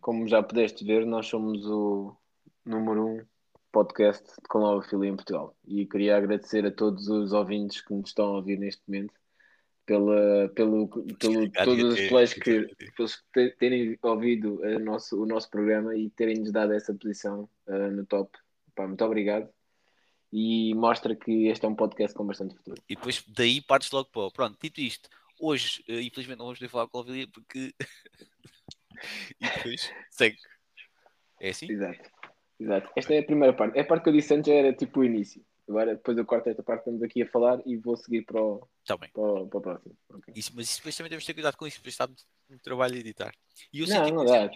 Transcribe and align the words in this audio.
como 0.00 0.26
já 0.26 0.42
pudeste 0.42 0.84
ver, 0.84 1.06
nós 1.06 1.26
somos 1.26 1.64
o 1.66 2.16
número 2.64 3.06
um 3.06 3.24
podcast 3.72 4.24
de 4.24 4.48
colonofilia 4.48 5.10
em 5.10 5.16
Portugal. 5.16 5.56
E 5.66 5.86
queria 5.86 6.16
agradecer 6.16 6.66
a 6.66 6.70
todos 6.70 7.08
os 7.08 7.32
ouvintes 7.32 7.80
que 7.80 7.94
nos 7.94 8.10
estão 8.10 8.26
a 8.26 8.36
ouvir 8.36 8.58
neste 8.58 8.82
momento 8.88 9.14
pela, 9.90 10.48
pelo, 10.50 10.88
pelo 10.88 11.50
todos 11.50 11.94
os 11.94 12.08
plays 12.08 12.32
que 12.32 12.68
pelos 12.96 13.24
terem 13.58 13.98
ouvido 14.02 14.60
o 14.62 14.78
nosso, 14.78 15.20
o 15.20 15.26
nosso 15.26 15.50
programa 15.50 15.96
e 15.96 16.08
terem-nos 16.10 16.52
dado 16.52 16.72
essa 16.72 16.94
posição 16.94 17.48
uh, 17.66 17.90
no 17.90 18.06
top. 18.06 18.30
Pá, 18.74 18.86
muito 18.86 19.04
obrigado. 19.04 19.48
E 20.32 20.72
mostra 20.76 21.16
que 21.16 21.48
este 21.48 21.66
é 21.66 21.68
um 21.68 21.74
podcast 21.74 22.16
com 22.16 22.24
bastante 22.24 22.54
futuro. 22.54 22.80
E 22.88 22.94
depois 22.94 23.24
daí 23.26 23.60
partes 23.60 23.90
logo 23.90 24.08
para. 24.10 24.30
Pronto, 24.30 24.56
dito 24.62 24.80
isto, 24.80 25.08
hoje, 25.40 25.82
uh, 25.88 26.00
infelizmente, 26.00 26.38
não 26.38 26.46
vamos 26.46 26.60
poder 26.60 26.70
falar 26.70 26.86
com 26.86 26.98
a 26.98 27.00
Ovilia 27.00 27.26
porque. 27.26 27.74
e 29.40 29.46
depois 29.46 29.92
segue. 30.10 30.36
É 31.40 31.50
assim? 31.50 31.70
Exato. 31.70 32.10
Exato. 32.58 32.90
Esta 32.94 33.14
é 33.14 33.18
a 33.20 33.24
primeira 33.24 33.54
parte. 33.54 33.78
É 33.78 33.82
a 33.82 33.84
parte 33.84 34.02
que 34.02 34.08
eu 34.10 34.12
disse 34.12 34.34
antes 34.34 34.52
era 34.52 34.72
tipo 34.72 35.00
o 35.00 35.04
início. 35.04 35.42
Agora 35.66 35.94
depois 35.94 36.18
eu 36.18 36.26
corto 36.26 36.48
esta 36.48 36.62
parte 36.62 36.82
que 36.82 36.90
estamos 36.90 37.02
aqui 37.02 37.22
a 37.22 37.26
falar 37.26 37.60
e 37.64 37.76
vou 37.76 37.96
seguir 37.96 38.22
para 38.22 38.42
o, 38.42 38.68
tá 38.84 38.96
bem. 38.96 39.08
Para 39.12 39.22
o, 39.22 39.46
para 39.46 39.58
o 39.58 39.62
próximo. 39.62 39.96
Okay. 40.08 40.34
Isso, 40.36 40.52
mas 40.54 40.66
isso 40.66 40.78
depois 40.78 40.96
também 40.96 41.10
temos 41.10 41.22
que 41.22 41.28
ter 41.28 41.34
cuidado 41.34 41.56
com 41.56 41.66
isso, 41.66 41.76
porque 41.76 41.90
está 41.90 42.06
muito, 42.08 42.24
muito 42.48 42.62
trabalho 42.62 42.96
a 42.96 42.98
editar. 42.98 43.32
E 43.72 43.80
eu 43.80 43.86
não, 43.86 44.08
não 44.08 44.24
dá. 44.24 44.50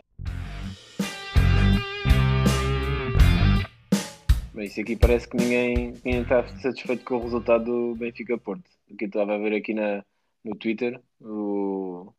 Bem, 4.53 4.67
isso 4.67 4.81
aqui 4.81 4.97
parece 4.97 5.29
que 5.29 5.37
ninguém, 5.37 5.92
ninguém 6.05 6.23
está 6.23 6.47
satisfeito 6.59 7.05
com 7.05 7.15
o 7.15 7.23
resultado 7.23 7.65
do 7.65 7.95
Benfica 7.95 8.37
Porto. 8.37 8.65
O 8.91 8.97
que 8.97 9.05
eu 9.05 9.09
estava 9.09 9.37
a 9.37 9.39
ver 9.39 9.55
aqui 9.55 9.73
na, 9.73 10.05
no 10.45 10.56
Twitter, 10.56 11.01
o, 11.20 12.12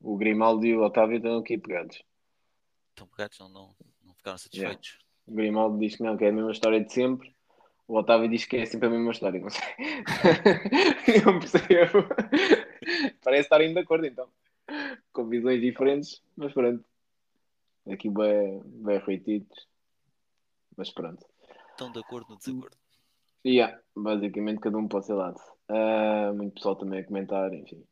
o 0.00 0.16
Grimaldo 0.16 0.64
e 0.66 0.76
o 0.76 0.82
Otávio 0.82 1.18
estão 1.18 1.38
aqui 1.38 1.58
pegados. 1.58 2.02
Estão 2.90 3.06
pegados, 3.06 3.38
não, 3.38 3.48
não, 3.48 3.74
não 4.04 4.14
ficaram 4.14 4.38
satisfeitos. 4.38 4.88
Yeah. 4.88 5.04
O 5.26 5.34
Grimaldo 5.34 5.78
diz 5.78 5.96
que 5.96 6.02
não, 6.02 6.16
que 6.16 6.24
é 6.24 6.28
a 6.28 6.32
mesma 6.32 6.50
história 6.50 6.82
de 6.82 6.92
sempre. 6.92 7.34
O 7.86 7.96
Otávio 7.96 8.28
diz 8.28 8.44
que 8.44 8.56
é 8.56 8.66
sempre 8.66 8.86
a 8.86 8.90
mesma 8.90 9.10
história, 9.10 9.40
não 9.40 9.50
sei. 9.50 9.62
não 11.24 11.38
percebo. 11.38 12.08
Parece 13.22 13.42
estarem 13.42 13.74
de 13.74 13.80
acordo 13.80 14.06
então. 14.06 14.28
Com 15.12 15.28
visões 15.28 15.60
diferentes, 15.60 16.22
mas 16.36 16.52
pronto. 16.52 16.84
Aqui 17.90 18.08
bem, 18.08 18.62
bem 18.64 18.98
reitidos. 18.98 19.68
Mas 20.76 20.90
pronto. 20.90 21.26
Estão 21.70 21.90
de 21.90 21.98
acordo 21.98 22.30
no 22.30 22.38
desacordo. 22.38 22.76
Yeah, 23.44 23.80
basicamente 23.96 24.60
cada 24.60 24.76
um 24.78 24.86
para 24.86 24.98
o 24.98 25.02
seu 25.02 25.16
lado. 25.16 25.40
Uh, 25.68 26.34
muito 26.34 26.54
pessoal 26.54 26.76
também 26.76 27.00
a 27.00 27.04
comentar, 27.04 27.52
enfim. 27.54 27.84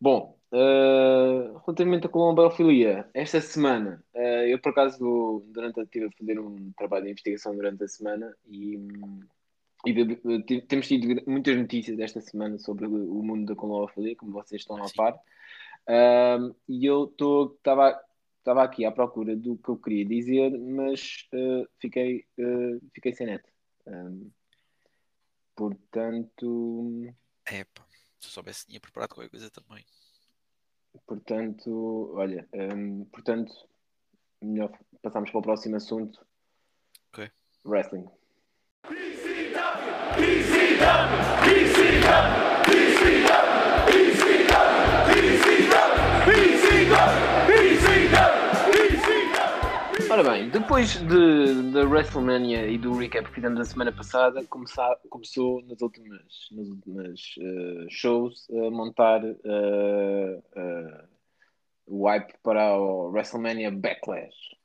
Bom, 0.00 0.38
uh, 0.52 1.58
relativamente 1.64 2.06
à 2.06 2.10
colombofilia, 2.10 3.08
esta 3.14 3.40
semana, 3.40 4.04
uh, 4.14 4.18
eu 4.18 4.58
por 4.58 4.70
acaso 4.70 5.42
durante 5.46 5.80
estive 5.80 6.06
a 6.06 6.10
fazer 6.10 6.38
um 6.38 6.72
trabalho 6.76 7.04
de 7.04 7.10
investigação 7.10 7.54
durante 7.54 7.82
a 7.82 7.88
semana 7.88 8.34
e, 8.46 8.78
e 9.86 10.62
temos 10.62 10.86
tido 10.86 11.22
muitas 11.26 11.56
notícias 11.56 11.98
esta 11.98 12.20
semana 12.20 12.58
sobre 12.58 12.86
o 12.86 13.22
mundo 13.22 13.46
da 13.46 13.56
colombofilia, 13.56 14.14
como 14.16 14.32
vocês 14.32 14.60
estão 14.60 14.76
a 14.76 14.86
par. 14.94 15.14
Uh, 15.84 16.54
e 16.68 16.86
eu 16.86 17.04
estava 17.04 18.62
aqui 18.62 18.84
à 18.84 18.92
procura 18.92 19.34
do 19.34 19.56
que 19.56 19.68
eu 19.68 19.76
queria 19.76 20.04
dizer, 20.04 20.50
mas 20.58 21.28
fiquei, 21.78 22.26
fiquei 22.92 23.12
sem 23.12 23.26
net. 23.26 23.44
Um, 23.86 24.30
portanto. 25.56 27.14
Epa. 27.50 27.84
Se 28.20 28.28
soubesse, 28.28 28.66
tinha 28.66 28.78
preparado 28.78 29.14
qualquer 29.14 29.30
coisa 29.30 29.50
também. 29.50 29.84
Portanto, 31.06 32.12
olha, 32.14 32.46
um, 32.52 33.04
portanto, 33.06 33.52
melhor 34.40 34.70
passamos 35.02 35.30
para 35.30 35.38
o 35.38 35.42
próximo 35.42 35.76
assunto. 35.76 36.24
Ok. 37.12 37.30
Wrestling. 37.64 38.06
PCW, 38.82 39.92
PCW, 40.16 41.11
depois 50.72 50.94
de, 51.02 51.70
da 51.70 51.84
WrestleMania 51.84 52.66
e 52.66 52.78
do 52.78 52.96
recap 52.96 53.28
que 53.28 53.34
fizemos 53.34 53.60
a 53.60 53.64
semana 53.66 53.92
passada, 53.92 54.42
começar, 54.46 54.96
começou 55.10 55.60
nas 55.66 55.82
últimas, 55.82 56.48
nas 56.50 56.66
últimas 56.66 57.20
uh, 57.36 57.90
shows 57.90 58.48
a 58.48 58.70
montar 58.70 59.22
uh, 59.22 60.38
uh, 60.38 61.08
o 61.86 62.08
hype 62.08 62.32
para 62.42 62.74
o 62.78 63.10
WrestleMania 63.10 63.70
Backlash. 63.70 64.56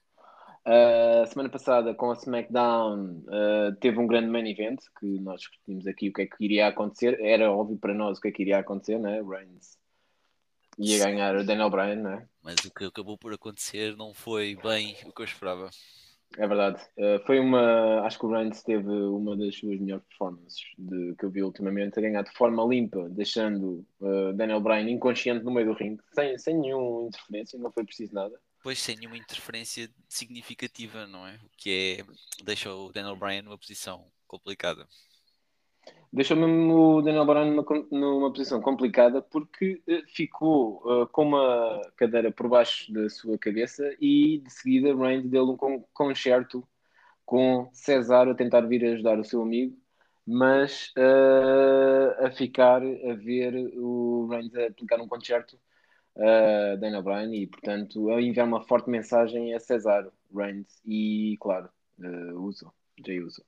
Uh, 0.65 1.27
semana 1.27 1.49
passada, 1.49 1.93
com 1.93 2.09
a 2.09 2.13
SmackDown, 2.13 3.23
uh, 3.27 3.75
teve 3.81 3.99
um 3.99 4.07
grande 4.07 4.29
main 4.29 4.49
event 4.49 4.79
que 5.01 5.19
nós 5.19 5.41
discutimos 5.41 5.85
aqui 5.87 6.07
o 6.07 6.13
que 6.13 6.21
é 6.21 6.25
que 6.25 6.37
iria 6.39 6.67
acontecer. 6.67 7.19
Era 7.19 7.51
óbvio 7.51 7.77
para 7.77 7.93
nós 7.93 8.17
o 8.17 8.21
que 8.21 8.29
é 8.29 8.31
que 8.31 8.43
iria 8.43 8.59
acontecer, 8.59 8.97
né? 8.97 9.21
Reigns 9.21 9.77
ia 10.77 10.99
ganhar 10.99 11.35
o 11.35 11.45
Daniel 11.45 11.69
Bryan, 11.69 11.95
né? 11.95 12.27
Mas 12.43 12.57
o 12.65 12.71
que 12.71 12.85
acabou 12.85 13.17
por 13.17 13.33
acontecer 13.33 13.95
não 13.95 14.13
foi 14.13 14.55
bem 14.55 14.95
o 15.05 15.11
que 15.11 15.21
eu 15.21 15.25
esperava. 15.25 15.69
É 16.37 16.45
verdade. 16.45 16.81
Uh, 16.97 17.25
foi 17.25 17.39
uma. 17.39 18.01
Acho 18.01 18.19
que 18.19 18.25
o 18.25 18.31
Reigns 18.31 18.61
teve 18.61 18.89
uma 18.89 19.35
das 19.35 19.55
suas 19.57 19.79
melhores 19.79 20.05
performances 20.07 20.59
de, 20.77 21.15
que 21.17 21.25
eu 21.25 21.31
vi 21.31 21.41
ultimamente, 21.41 21.97
a 21.97 22.01
ganhar 22.01 22.21
de 22.21 22.31
forma 22.31 22.63
limpa, 22.65 23.07
deixando 23.09 23.85
uh, 24.01 24.33
Daniel 24.33 24.59
Bryan 24.59 24.89
inconsciente 24.89 25.45
no 25.45 25.51
meio 25.51 25.67
do 25.67 25.73
ringue, 25.73 26.03
sem, 26.13 26.37
sem 26.37 26.57
nenhuma 26.57 27.07
interferência, 27.07 27.57
não 27.57 27.71
foi 27.71 27.85
preciso 27.85 28.13
nada. 28.13 28.37
Pois, 28.61 28.79
sem 28.79 28.97
nenhuma 28.97 29.17
interferência 29.17 29.89
significativa, 30.09 31.07
não 31.07 31.25
é? 31.25 31.35
O 31.35 31.49
que 31.57 31.99
é. 32.01 32.43
deixa 32.43 32.73
o 32.73 32.91
Daniel 32.91 33.15
Bryan 33.15 33.43
numa 33.43 33.57
posição 33.57 34.05
complicada 34.27 34.85
deixou 36.11 36.37
mesmo 36.37 36.97
o 36.97 37.01
Daniel 37.01 37.25
Bryan 37.25 37.45
numa, 37.45 37.65
numa 37.91 38.31
posição 38.31 38.61
complicada 38.61 39.21
porque 39.21 39.81
uh, 39.87 40.03
ficou 40.07 40.81
uh, 40.85 41.07
com 41.07 41.23
uma 41.23 41.81
cadeira 41.95 42.31
por 42.31 42.47
baixo 42.47 42.91
da 42.91 43.09
sua 43.09 43.37
cabeça 43.37 43.83
e 43.99 44.39
de 44.39 44.51
seguida 44.51 44.95
Reigns 44.95 45.29
deu 45.29 45.49
um 45.49 45.83
concerto 45.93 46.67
com 47.25 47.69
César 47.73 48.29
a 48.29 48.35
tentar 48.35 48.61
vir 48.61 48.85
ajudar 48.85 49.19
o 49.19 49.23
seu 49.23 49.41
amigo, 49.41 49.77
mas 50.25 50.93
uh, 50.97 52.25
a 52.25 52.31
ficar 52.31 52.81
a 52.81 53.13
ver 53.15 53.53
o 53.75 54.27
Reigns 54.29 54.55
a 54.55 54.67
aplicar 54.67 54.99
um 55.01 55.07
concerto 55.07 55.59
a 56.17 56.75
Daniel 56.77 57.03
Bryan 57.03 57.33
e, 57.35 57.47
portanto, 57.47 58.09
a 58.09 58.21
enviar 58.21 58.47
uma 58.47 58.61
forte 58.63 58.89
mensagem 58.89 59.53
a 59.53 59.59
César 59.59 60.11
Reigns 60.33 60.81
e, 60.85 61.37
claro, 61.39 61.69
uh, 61.99 62.41
Uso, 62.41 62.73
Jay 63.05 63.21
Uso. 63.21 63.43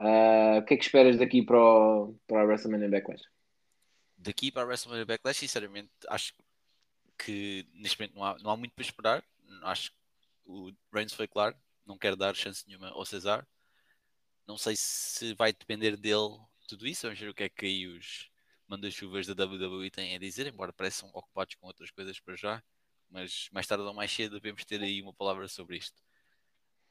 Uh, 0.00 0.58
o 0.58 0.64
que 0.64 0.74
é 0.74 0.76
que 0.78 0.84
esperas 0.84 1.18
daqui 1.18 1.42
para, 1.42 1.58
o, 1.58 2.18
para 2.26 2.40
a 2.40 2.44
WrestleMania 2.44 2.88
Backlash? 2.88 3.22
Daqui 4.16 4.50
para 4.50 4.62
a 4.62 4.64
WrestleMania 4.64 5.04
Backlash, 5.04 5.38
sinceramente, 5.38 5.90
acho 6.08 6.32
que 7.18 7.66
neste 7.74 7.98
momento 7.98 8.14
não 8.14 8.24
há, 8.24 8.38
não 8.38 8.50
há 8.50 8.56
muito 8.56 8.72
para 8.72 8.82
esperar. 8.82 9.24
Acho 9.62 9.90
que 9.90 9.96
o 10.46 10.72
Reigns 10.92 11.12
foi 11.12 11.28
claro, 11.28 11.54
não 11.84 11.98
quer 11.98 12.16
dar 12.16 12.34
chance 12.34 12.66
nenhuma 12.66 12.88
ao 12.88 13.04
Cesar. 13.04 13.46
Não 14.46 14.56
sei 14.56 14.74
se 14.74 15.34
vai 15.34 15.52
depender 15.52 15.96
dele 15.98 16.38
tudo 16.66 16.86
isso. 16.86 17.06
Vamos 17.06 17.20
ver 17.20 17.28
o 17.28 17.34
que 17.34 17.44
é 17.44 17.48
que 17.48 17.66
aí 17.66 17.86
os 17.86 18.30
manda-chuvas 18.66 19.26
da 19.26 19.44
WWE 19.44 19.90
têm 19.90 20.16
a 20.16 20.18
dizer, 20.18 20.46
embora 20.46 20.72
pareçam 20.72 21.10
ocupados 21.12 21.56
com 21.56 21.66
outras 21.66 21.90
coisas 21.90 22.18
para 22.18 22.36
já. 22.36 22.62
Mas 23.10 23.48
mais 23.52 23.66
tarde 23.66 23.84
ou 23.84 23.92
mais 23.92 24.10
cedo 24.10 24.40
devemos 24.40 24.64
ter 24.64 24.80
aí 24.80 25.02
uma 25.02 25.12
palavra 25.12 25.46
sobre 25.46 25.76
isto. 25.76 26.00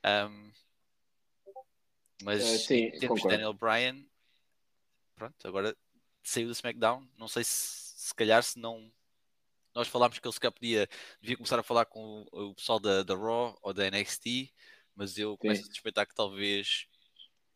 Um, 0.05 0.51
mas 2.23 2.43
uh, 2.43 2.57
sim, 2.57 2.85
em 2.85 2.99
termos 2.99 3.21
de 3.21 3.27
Daniel 3.27 3.53
Bryan, 3.53 4.03
pronto, 5.15 5.47
agora 5.47 5.75
saiu 6.23 6.47
do 6.47 6.53
SmackDown. 6.53 7.07
Não 7.17 7.27
sei 7.27 7.43
se, 7.43 8.07
se 8.07 8.15
calhar 8.15 8.41
se 8.43 8.59
não. 8.59 8.91
Nós 9.73 9.87
falámos 9.87 10.19
que 10.19 10.27
ele 10.27 10.33
sequer 10.33 10.51
podia 10.51 10.89
devia 11.21 11.37
começar 11.37 11.59
a 11.59 11.63
falar 11.63 11.85
com 11.85 12.25
o, 12.31 12.49
o 12.49 12.55
pessoal 12.55 12.79
da, 12.79 13.03
da 13.03 13.15
Raw 13.15 13.57
ou 13.61 13.73
da 13.73 13.89
NXT, 13.89 14.51
mas 14.95 15.17
eu 15.17 15.37
começo 15.37 15.61
sim. 15.61 15.69
a 15.69 15.73
suspeitar 15.73 16.07
que 16.07 16.15
talvez 16.15 16.87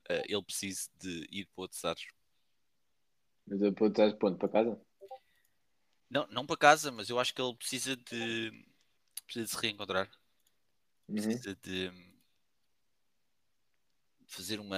uh, 0.10 0.24
ele 0.28 0.44
precise 0.44 0.90
de 1.00 1.28
ir 1.32 1.46
para 1.48 1.64
outros 1.64 1.84
ares. 1.84 2.06
Mas 3.46 3.62
ele 3.62 3.72
para 3.72 3.86
outros 3.86 4.14
ponto 4.14 4.38
para 4.38 4.50
casa? 4.50 4.82
Não, 6.10 6.28
não 6.28 6.46
para 6.46 6.58
casa, 6.58 6.92
mas 6.92 7.10
eu 7.10 7.20
acho 7.20 7.34
que 7.34 7.42
ele 7.42 7.56
precisa 7.56 7.98
de 7.98 8.66
precisa 9.26 9.46
de 9.46 9.52
se 9.52 9.58
reencontrar. 9.58 10.10
Uhum. 11.08 11.16
Precisa 11.16 11.56
de 11.56 12.13
fazer 14.34 14.60
uma, 14.60 14.78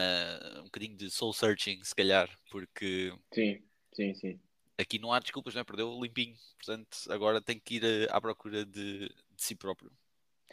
um 0.59 0.65
bocadinho 0.65 0.95
de 0.95 1.09
soul 1.09 1.33
searching, 1.33 1.83
se 1.83 1.95
calhar, 1.95 2.29
porque. 2.51 3.13
Sim, 3.33 3.63
sim, 3.93 4.13
sim. 4.13 4.39
Aqui 4.77 4.99
não 4.99 5.13
há 5.13 5.19
desculpas, 5.19 5.53
não 5.53 5.61
é? 5.61 5.63
Perdeu 5.63 5.97
limpinho. 6.01 6.35
Portanto, 6.57 6.97
agora 7.09 7.41
tem 7.41 7.59
que 7.59 7.75
ir 7.75 8.11
à 8.11 8.19
procura 8.19 8.65
de, 8.65 9.07
de 9.07 9.13
si 9.37 9.55
próprio. 9.55 9.91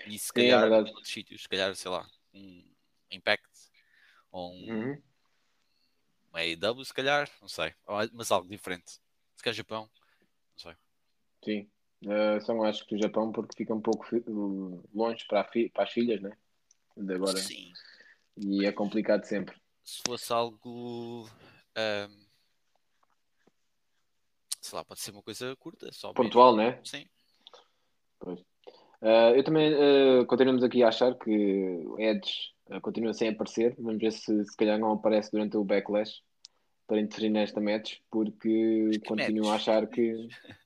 E 0.06 0.18
se 0.18 0.32
calhar 0.32 0.68
sim, 0.68 0.74
é 0.74 0.78
em 0.78 0.94
outros 0.94 1.12
sítios, 1.12 1.42
se 1.42 1.48
calhar, 1.48 1.74
sei 1.74 1.90
lá, 1.90 2.08
um 2.32 2.64
Impact 3.10 3.46
ou 4.30 4.52
um, 4.52 4.70
uhum. 4.70 5.02
um 6.32 6.36
AEW, 6.36 6.84
se 6.84 6.94
calhar, 6.94 7.28
não 7.40 7.48
sei. 7.48 7.74
Mas 8.12 8.30
algo 8.30 8.48
diferente. 8.48 9.00
Se 9.36 9.42
calhar 9.42 9.54
Japão, 9.54 9.90
não 10.52 10.58
sei. 10.58 10.74
Sim. 11.44 11.70
Uh, 12.04 12.40
só 12.40 12.60
acho 12.64 12.84
que 12.86 12.96
o 12.96 12.98
Japão, 12.98 13.30
porque 13.30 13.56
fica 13.56 13.74
um 13.74 13.80
pouco 13.80 14.04
longe 14.92 15.24
para, 15.28 15.44
fi- 15.44 15.68
para 15.68 15.84
as 15.84 15.92
filhas, 15.92 16.20
né? 16.20 16.36
De 16.96 17.14
agora. 17.14 17.36
Sim, 17.36 17.72
E 18.36 18.66
é 18.66 18.72
complicado 18.72 19.24
sempre. 19.24 19.56
se 19.84 20.00
fosse 20.06 20.32
algo. 20.32 21.28
ahm, 21.76 22.26
sei 24.60 24.76
lá, 24.76 24.84
pode 24.84 25.00
ser 25.00 25.10
uma 25.10 25.22
coisa 25.22 25.54
curta, 25.56 25.90
só 25.92 26.08
mesmo. 26.08 26.24
Pontual, 26.24 26.56
né? 26.56 26.80
Sim, 26.84 27.04
Pois. 28.18 28.40
Uh, 29.02 29.34
eu 29.34 29.42
também 29.42 29.74
uh, 29.74 30.24
continuamos 30.26 30.62
aqui 30.62 30.82
a 30.82 30.88
achar 30.88 31.12
que 31.18 31.30
o 31.86 31.98
Edge 31.98 32.52
uh, 32.70 32.80
continua 32.80 33.12
sem 33.12 33.30
aparecer. 33.30 33.74
Vamos 33.76 34.00
ver 34.00 34.12
se 34.12 34.44
se 34.44 34.56
calhar 34.56 34.78
não 34.78 34.92
aparece 34.92 35.32
durante 35.32 35.56
o 35.56 35.64
backlash 35.64 36.22
para 36.86 37.00
interferir 37.00 37.30
nesta 37.30 37.60
match, 37.60 37.98
porque 38.08 38.90
que 38.92 39.00
continuo 39.00 39.48
a 39.48 39.52
match? 39.52 39.60
achar 39.60 39.86
que. 39.88 40.28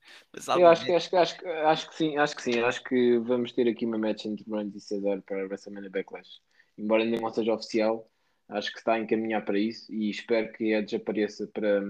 Eu 0.57 0.67
acho 0.67 0.85
que, 0.85 0.91
acho, 0.91 1.15
acho, 1.15 1.47
acho 1.47 1.89
que 1.89 1.95
sim, 1.95 2.17
acho 2.17 2.35
que 2.35 2.41
sim. 2.43 2.59
Acho 2.59 2.83
que 2.83 3.17
vamos 3.19 3.51
ter 3.53 3.67
aqui 3.67 3.85
uma 3.85 3.97
match 3.97 4.25
entre 4.25 4.45
Reigns 4.47 4.75
e 4.75 4.79
Cesar 4.79 5.21
para 5.23 5.41
a 5.41 5.45
WrestleMania 5.45 5.89
Backlash. 5.89 6.39
Embora 6.77 7.03
ainda 7.03 7.19
não 7.19 7.33
seja 7.33 7.53
oficial, 7.53 8.09
acho 8.49 8.71
que 8.71 8.77
está 8.77 8.93
a 8.93 8.99
encaminhar 8.99 9.43
para 9.43 9.59
isso 9.59 9.91
e 9.93 10.09
espero 10.09 10.51
que 10.53 10.73
Edge 10.73 10.95
apareça 10.95 11.47
para, 11.47 11.81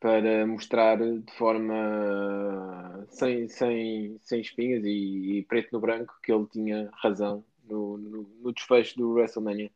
para 0.00 0.46
mostrar 0.46 0.98
de 0.98 1.32
forma 1.32 3.06
sem, 3.10 3.48
sem, 3.48 4.18
sem 4.20 4.40
espinhas 4.40 4.84
e, 4.84 5.38
e 5.38 5.44
preto 5.44 5.72
no 5.72 5.80
branco 5.80 6.18
que 6.22 6.32
ele 6.32 6.46
tinha 6.46 6.90
razão 6.94 7.44
no, 7.64 7.96
no, 7.96 8.22
no 8.40 8.52
desfecho 8.52 8.96
do 8.96 9.12
WrestleMania 9.12 9.70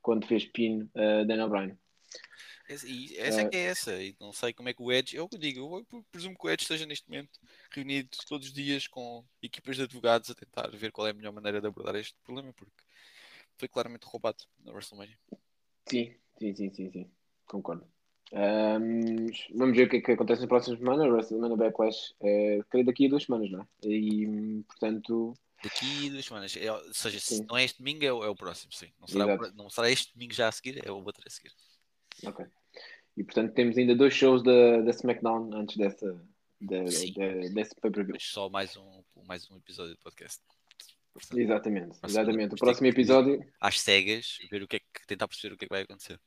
quando 0.00 0.26
fez 0.26 0.44
pin 0.44 0.90
a 0.94 1.24
Daniel 1.24 1.48
Bryan. 1.48 1.76
Essa, 2.68 2.86
e 2.88 3.16
essa 3.18 3.40
é 3.40 3.48
que 3.48 3.56
é 3.56 3.64
essa. 3.64 4.02
E 4.02 4.16
não 4.20 4.32
sei 4.32 4.52
como 4.52 4.68
é 4.68 4.74
que 4.74 4.82
o 4.82 4.92
Edge. 4.92 5.16
Eu 5.16 5.28
digo, 5.38 5.84
eu 5.90 6.04
presumo 6.10 6.36
que 6.36 6.46
o 6.46 6.50
Edge 6.50 6.62
esteja 6.62 6.86
neste 6.86 7.08
momento 7.08 7.38
reunido 7.70 8.10
todos 8.26 8.48
os 8.48 8.52
dias 8.52 8.86
com 8.86 9.24
equipas 9.42 9.76
de 9.76 9.82
advogados 9.82 10.30
a 10.30 10.34
tentar 10.34 10.68
ver 10.70 10.92
qual 10.92 11.06
é 11.06 11.10
a 11.10 11.14
melhor 11.14 11.32
maneira 11.32 11.60
de 11.60 11.66
abordar 11.66 11.96
este 11.96 12.14
problema, 12.24 12.52
porque 12.52 12.82
foi 13.58 13.68
claramente 13.68 14.04
roubado 14.04 14.44
na 14.64 14.72
WrestleMania. 14.72 15.16
Sim, 15.88 16.14
sim, 16.38 16.54
sim, 16.54 16.70
sim, 16.72 16.90
sim. 16.90 17.10
Concordo. 17.46 17.86
Ahm, 18.32 19.26
vamos 19.54 19.76
ver 19.76 19.86
o 19.86 19.90
que 19.90 19.96
é 19.96 20.00
que 20.00 20.12
acontece 20.12 20.40
nas 20.40 20.48
próximas 20.48 20.78
semanas. 20.78 21.06
O 21.06 21.10
WrestleMania 21.12 21.56
Backlash 21.56 22.14
é 22.22 22.60
daqui 22.84 23.06
a 23.06 23.10
duas 23.10 23.24
semanas, 23.24 23.50
não 23.50 23.60
é? 23.60 23.66
E 23.88 24.62
portanto, 24.66 25.34
Daqui 25.62 26.10
duas 26.10 26.24
semanas. 26.24 26.56
É, 26.56 26.72
ou 26.72 26.92
seja, 26.94 27.20
se 27.20 27.36
Sim. 27.36 27.46
não 27.48 27.56
é 27.56 27.64
este 27.64 27.78
domingo, 27.78 28.04
é, 28.04 28.12
o- 28.12 28.24
é 28.24 28.28
o 28.28 28.34
próximo, 28.34 28.72
sim. 28.72 28.90
Não 28.98 29.06
será, 29.06 29.26
o 29.36 29.52
não 29.52 29.70
será 29.70 29.88
este 29.90 30.12
domingo 30.12 30.32
já 30.34 30.48
a 30.48 30.52
seguir, 30.52 30.84
é 30.84 30.90
o 30.90 30.96
outro 31.04 31.22
a 31.26 31.30
seguir. 31.30 31.52
ok. 32.24 32.44
E 33.16 33.22
portanto 33.22 33.52
temos 33.52 33.76
ainda 33.78 33.94
dois 33.94 34.12
shows 34.14 34.42
da, 34.42 34.80
da 34.80 34.90
SmackDown 34.90 35.54
antes 35.54 35.76
dessa, 35.76 36.06
da, 36.60 36.78
da- 36.78 37.48
desse 37.54 37.74
pay-per-view. 37.80 38.16
Só 38.18 38.48
mais 38.48 38.76
um, 38.76 39.04
mais 39.26 39.48
um 39.50 39.56
episódio 39.58 39.94
de 39.94 40.00
podcast. 40.00 40.42
Portanto, 41.12 41.38
Exatamente, 41.38 41.86
Próximo- 42.00 42.08
exatamente. 42.08 42.54
O 42.54 42.56
próximo 42.56 42.86
episódio, 42.86 43.44
às 43.60 43.80
cegas, 43.80 44.38
ver 44.50 44.62
o 44.62 44.68
que 44.68 44.76
é 44.76 44.78
que 44.80 45.06
tentar 45.06 45.28
perceber 45.28 45.54
o 45.54 45.58
que 45.58 45.64
é 45.64 45.68
que 45.68 45.74
vai 45.74 45.82
acontecer. 45.82 46.18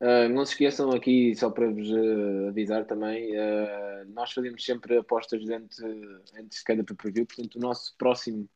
ah, 0.00 0.28
não 0.28 0.44
se 0.44 0.52
esqueçam 0.52 0.90
aqui, 0.92 1.34
só 1.34 1.50
para 1.50 1.70
vos 1.70 1.88
ah, 1.92 2.48
avisar 2.48 2.84
também, 2.86 3.36
ah, 3.38 4.04
nós 4.08 4.32
fazemos 4.32 4.64
sempre 4.64 4.96
apostas 4.98 5.48
antes, 5.48 5.78
antes 6.34 6.58
de 6.58 6.64
cada 6.64 6.84
pay-per-view, 6.84 7.26
portanto 7.26 7.56
o 7.56 7.60
nosso 7.60 7.94
próximo 7.96 8.48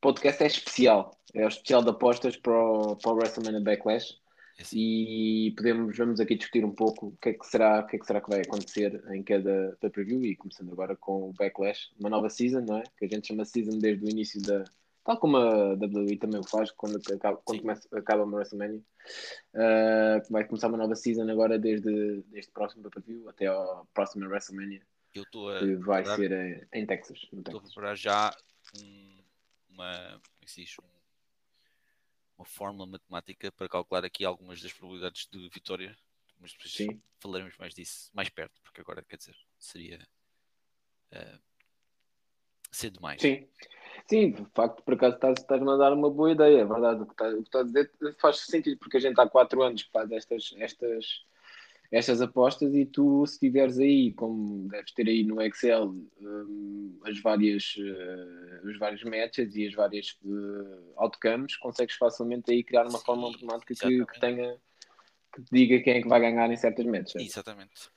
podcast 0.00 0.42
é 0.42 0.46
especial. 0.46 1.16
É 1.34 1.44
o 1.44 1.48
especial 1.48 1.82
de 1.82 1.90
apostas 1.90 2.36
para 2.36 2.52
o, 2.52 2.96
para 2.96 3.12
o 3.12 3.14
WrestleMania 3.16 3.60
Backlash. 3.60 4.14
É 4.58 4.62
e 4.72 5.52
podemos 5.56 5.96
vamos 5.96 6.18
aqui 6.18 6.34
discutir 6.34 6.64
um 6.64 6.72
pouco 6.74 7.08
o 7.08 7.16
que 7.20 7.28
é 7.28 7.32
que 7.34 7.46
será 7.46 7.80
o 7.80 7.86
que 7.86 7.96
é 7.96 7.98
que 7.98 8.06
será 8.06 8.20
que 8.22 8.30
vai 8.30 8.40
acontecer 8.40 9.02
em 9.12 9.22
cada 9.22 9.76
pay-per-view 9.80 10.24
e 10.24 10.34
começando 10.34 10.72
agora 10.72 10.96
com 10.96 11.28
o 11.28 11.32
Backlash 11.34 11.90
uma 12.00 12.08
nova 12.08 12.30
season 12.30 12.62
não 12.62 12.78
é? 12.78 12.82
Que 12.98 13.04
a 13.04 13.08
gente 13.08 13.28
chama 13.28 13.44
season 13.44 13.78
desde 13.78 14.04
o 14.04 14.08
início 14.08 14.40
da 14.42 14.64
tal 15.04 15.18
como 15.18 15.36
a 15.36 15.74
WWE 15.74 16.16
também 16.16 16.40
o 16.40 16.48
faz 16.48 16.70
quando 16.70 16.96
acaba 17.12 17.36
quando 17.44 17.60
começa 17.60 17.86
acaba 17.92 18.24
uma 18.24 18.36
WrestleMania. 18.38 18.82
Ah, 19.54 20.22
vai 20.30 20.44
começar 20.46 20.68
uma 20.68 20.78
nova 20.78 20.94
season 20.96 21.28
agora 21.30 21.58
desde 21.58 22.22
desde 22.22 22.48
o 22.50 22.52
próximo 22.54 22.82
pay-per-view 22.84 23.28
até 23.28 23.46
ao 23.46 23.86
próximo 23.92 24.26
WrestleMania 24.26 24.80
Eu 25.14 25.22
estou 25.24 25.50
a, 25.50 25.58
que 25.58 25.74
vai 25.76 26.02
preparar- 26.02 26.16
ser 26.16 26.32
eh, 26.32 26.66
em 26.72 26.86
Texas 26.86 27.18
estou 27.30 27.58
a 27.58 27.62
preparar 27.62 27.94
já 27.96 28.34
um- 28.82 29.22
uma, 29.68 29.92
como 29.92 30.40
é 30.40 30.44
que 30.46 30.50
se 30.50 30.62
diz? 30.62 30.76
Um- 30.82 30.95
uma 32.38 32.44
fórmula 32.44 32.86
matemática 32.86 33.50
para 33.52 33.68
calcular 33.68 34.04
aqui 34.04 34.24
algumas 34.24 34.60
das 34.60 34.72
probabilidades 34.72 35.28
de 35.30 35.48
vitória. 35.48 35.96
Mas 36.38 36.52
depois 36.52 36.72
sim 36.72 37.00
falaremos 37.18 37.56
mais 37.58 37.74
disso 37.74 38.10
mais 38.14 38.28
perto, 38.28 38.60
porque 38.62 38.80
agora 38.80 39.02
quer 39.02 39.16
dizer, 39.16 39.34
seria 39.58 40.06
eh, 41.10 41.38
cedo 42.70 42.94
demais. 42.96 43.20
Sim, 43.22 43.48
sim, 44.06 44.30
de 44.32 44.44
facto, 44.54 44.82
por 44.82 44.94
acaso 44.94 45.14
estás- 45.14 45.40
estás-me 45.40 45.70
a 45.70 45.76
dar 45.76 45.92
uma 45.94 46.10
boa 46.10 46.30
ideia, 46.32 46.60
é 46.60 46.64
verdade. 46.64 47.02
O 47.02 47.06
que 47.06 47.12
estás, 47.12 47.32
o 47.32 47.36
que 47.38 47.42
estás 47.44 47.62
a 47.62 47.66
dizer 47.66 47.90
faz 48.20 48.38
sentido, 48.40 48.78
porque 48.78 48.98
a 48.98 49.00
gente 49.00 49.18
há 49.18 49.26
quatro 49.28 49.62
anos 49.62 49.82
que 49.82 49.90
faz 49.90 50.10
estas, 50.12 50.54
estas, 50.58 51.24
estas 51.90 52.20
apostas 52.20 52.74
e 52.74 52.84
tu, 52.84 53.26
se 53.26 53.38
tiveres 53.38 53.78
aí, 53.78 54.12
como 54.12 54.68
deves 54.68 54.92
ter 54.92 55.08
aí 55.08 55.24
no 55.24 55.40
Excel, 55.40 55.94
hum, 56.20 56.98
as 57.04 57.20
várias, 57.20 57.74
eh, 57.78 58.60
os 58.64 58.78
vários 58.78 59.02
matches 59.04 59.54
e 59.54 59.66
as 59.66 59.74
várias 59.74 60.18
eh, 60.24 60.92
outcomes, 60.96 61.56
consegues 61.56 61.96
facilmente 61.96 62.50
aí 62.50 62.64
criar 62.64 62.86
uma 62.86 62.98
Sim, 62.98 63.04
fórmula 63.04 63.32
matemática 63.32 63.74
que, 63.74 64.04
que 64.06 64.20
tenha 64.20 64.56
que 65.32 65.42
te 65.42 65.48
diga 65.52 65.82
quem 65.82 65.94
é 65.94 66.02
que 66.02 66.08
vai 66.08 66.20
ganhar 66.20 66.50
em 66.50 66.56
certas 66.56 66.86
matches. 66.86 67.12
certo? 67.12 67.26
Exatamente. 67.26 67.90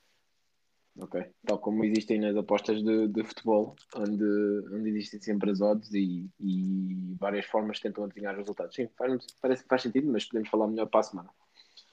Ok. 0.98 1.26
Tal 1.46 1.60
como 1.60 1.86
existem 1.86 2.20
nas 2.20 2.36
apostas 2.36 2.84
de, 2.84 3.08
de 3.08 3.24
futebol, 3.24 3.76
onde, 3.96 4.26
onde 4.74 4.90
existem 4.90 5.22
sempre 5.22 5.52
as 5.52 5.62
odds 5.62 5.94
e, 5.94 6.30
e 6.40 7.16
várias 7.18 7.46
formas 7.46 7.78
que 7.78 7.84
tentam 7.84 8.04
adivinhar 8.04 8.34
os 8.34 8.40
resultados. 8.40 8.76
Sim, 8.76 8.90
faz, 8.98 9.26
parece 9.42 9.64
que 9.64 9.70
faz 9.70 9.82
sentido, 9.82 10.12
mas 10.12 10.26
podemos 10.26 10.50
falar 10.50 10.68
melhor 10.68 10.88
para 10.88 11.00
a 11.00 11.04
semana. 11.04 11.30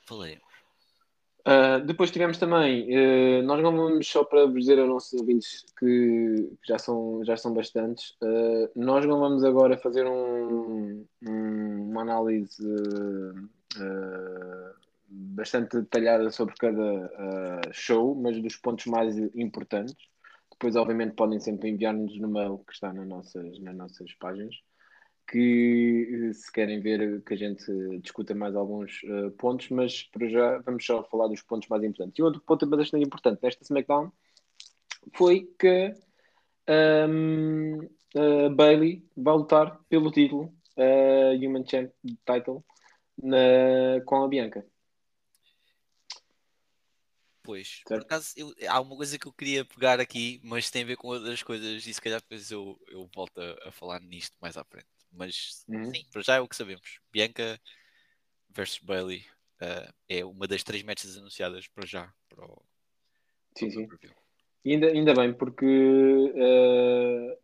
Falei. 0.06 0.40
Uh, 1.46 1.78
depois 1.87 2.10
tivemos 2.10 2.38
também, 2.38 2.88
uh, 2.90 3.43
nós 3.44 3.62
não 3.62 3.70
vamos 3.76 4.08
só 4.08 4.25
para 4.25 4.46
dizer 4.48 4.81
aos 4.81 4.88
nossos 4.88 5.12
ouvintes 5.20 5.64
que, 5.78 5.87
que 6.60 6.66
já, 6.69 6.76
são, 6.76 7.25
já 7.25 7.37
são 7.37 7.54
bastantes, 7.54 8.16
uh, 8.20 8.69
nós 8.75 9.06
não 9.06 9.20
vamos 9.20 9.44
agora 9.44 9.78
fazer 9.78 10.04
um, 10.08 11.06
um- 11.22 11.88
uma 11.90 12.02
análise 12.02 12.60
bastante 15.08 15.81
detalhada 15.81 16.31
sobre 16.31 16.54
cada 16.56 17.62
show, 17.72 18.14
mas 18.14 18.40
dos 18.43 18.56
pontos 18.56 18.87
mais 18.87 19.16
importantes. 19.37 19.94
Depois, 20.50 20.75
obviamente, 20.75 21.14
podem 21.14 21.38
sempre 21.38 21.69
enviar-nos 21.70 22.19
no 22.19 22.28
mail 22.28 22.58
que 22.66 22.72
está 22.72 22.93
nas 22.93 23.06
nossas, 23.06 23.58
nas 23.60 23.76
nossas 23.76 24.12
páginas 24.14 24.56
que 25.28 26.29
eh, 26.31 26.32
se 26.32 26.51
querem 26.53 26.81
ver 26.81 27.22
que 27.22 27.34
a 27.34 27.36
gente 27.36 27.65
discuta 28.01 28.34
mais 28.34 28.55
alguns 28.55 29.01
eh, 29.05 29.31
pontos, 29.39 29.69
mas 29.70 30.05
para 30.05 30.29
já 30.29 30.58
vamos 30.58 30.84
só 30.84 31.03
falar 31.05 31.29
dos 31.29 31.43
pontos 31.43 31.69
mais 31.69 31.82
importantes. 31.82 32.19
E 32.19 32.22
outro 32.22 32.41
ponto 32.41 32.67
bastante 32.67 33.05
importante 33.05 33.41
nesta 33.43 33.65
SmackDown 33.65 34.12
foi 35.15 35.51
que 35.58 35.94
ahm, 36.69 37.86
a 38.15 38.48
Bailey 38.51 39.05
vai 39.17 39.34
lutar 39.34 39.81
pelo 39.89 40.10
título, 40.10 40.55
a 40.77 41.34
Human 41.36 41.65
Champ 41.67 41.91
Title, 42.24 42.65
na- 43.22 44.01
com 44.05 44.22
a 44.24 44.29
Bianca. 44.29 44.67
Pois, 47.43 47.81
por 47.84 47.89
Certo. 47.89 48.05
acaso 48.06 48.32
eu- 48.36 48.53
há 48.69 48.81
uma 48.81 48.96
coisa 48.96 49.17
que 49.19 49.27
eu 49.27 49.32
queria 49.32 49.65
pegar 49.65 50.01
aqui, 50.01 50.41
mas 50.43 50.69
tem 50.69 50.82
a 50.82 50.86
ver 50.86 50.96
com 50.96 51.06
outras 51.08 51.43
coisas 51.44 51.86
e 51.86 51.94
se 51.94 52.01
calhar 52.01 52.20
depois 52.20 52.51
eu, 52.51 52.77
eu 52.89 53.08
volto 53.15 53.41
a, 53.41 53.69
a 53.69 53.72
falar 53.72 54.01
nisto 54.01 54.34
mais 54.41 54.56
à 54.56 54.65
frente. 54.65 54.89
Mas 55.17 55.65
Uhum. 55.69 55.93
sim, 55.93 56.05
para 56.13 56.23
já 56.23 56.37
é 56.37 56.41
o 56.41 56.49
que 56.49 56.56
sabemos. 56.56 57.01
Bianca 57.13 57.61
versus 58.51 58.79
Bailey 58.79 59.25
eh, 59.61 59.93
é 60.08 60.25
uma 60.25 60.46
das 60.46 60.63
três 60.63 60.82
matches 60.82 61.17
anunciadas 61.17 61.67
para 61.69 61.87
já 61.87 62.13
para 62.29 62.44
o, 62.44 62.63
Sim, 63.56 63.70
sim. 63.70 63.89
E 64.65 64.73
ainda, 64.73 64.89
ainda 64.89 65.15
bem, 65.15 65.32
porque 65.32 65.65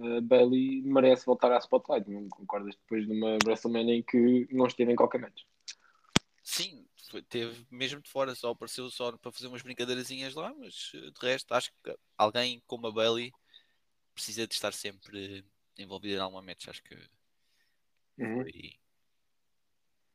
a 0.00 0.20
Bailey 0.20 0.82
merece 0.82 1.24
voltar 1.24 1.52
à 1.52 1.58
Spotlight, 1.58 2.10
não 2.10 2.28
concordas? 2.28 2.74
Depois 2.74 3.06
de 3.06 3.12
uma 3.12 3.38
WrestleMania 3.46 3.94
em 3.94 4.02
que 4.02 4.48
não 4.50 4.66
esteve 4.66 4.92
em 4.92 4.96
qualquer 4.96 5.20
match. 5.20 5.42
Sim, 6.42 6.84
teve 7.28 7.64
mesmo 7.70 8.00
de 8.02 8.10
fora, 8.10 8.34
só 8.34 8.50
apareceu 8.50 8.90
só 8.90 9.16
para 9.16 9.30
fazer 9.30 9.46
umas 9.46 9.62
brincadeirazinhas 9.62 10.34
lá, 10.34 10.52
mas 10.52 10.90
de 10.92 11.12
resto 11.20 11.54
acho 11.54 11.70
que 11.82 11.96
alguém 12.18 12.60
como 12.66 12.88
a 12.88 12.92
Bailey 12.92 13.32
precisa 14.14 14.46
de 14.46 14.54
estar 14.54 14.72
sempre 14.72 15.44
envolvido 15.78 16.16
em 16.16 16.20
alguma 16.20 16.42
match. 16.42 16.68
Acho 16.68 16.82
que 16.82 16.96
Uhum. 18.22 18.42
foi 18.42 18.72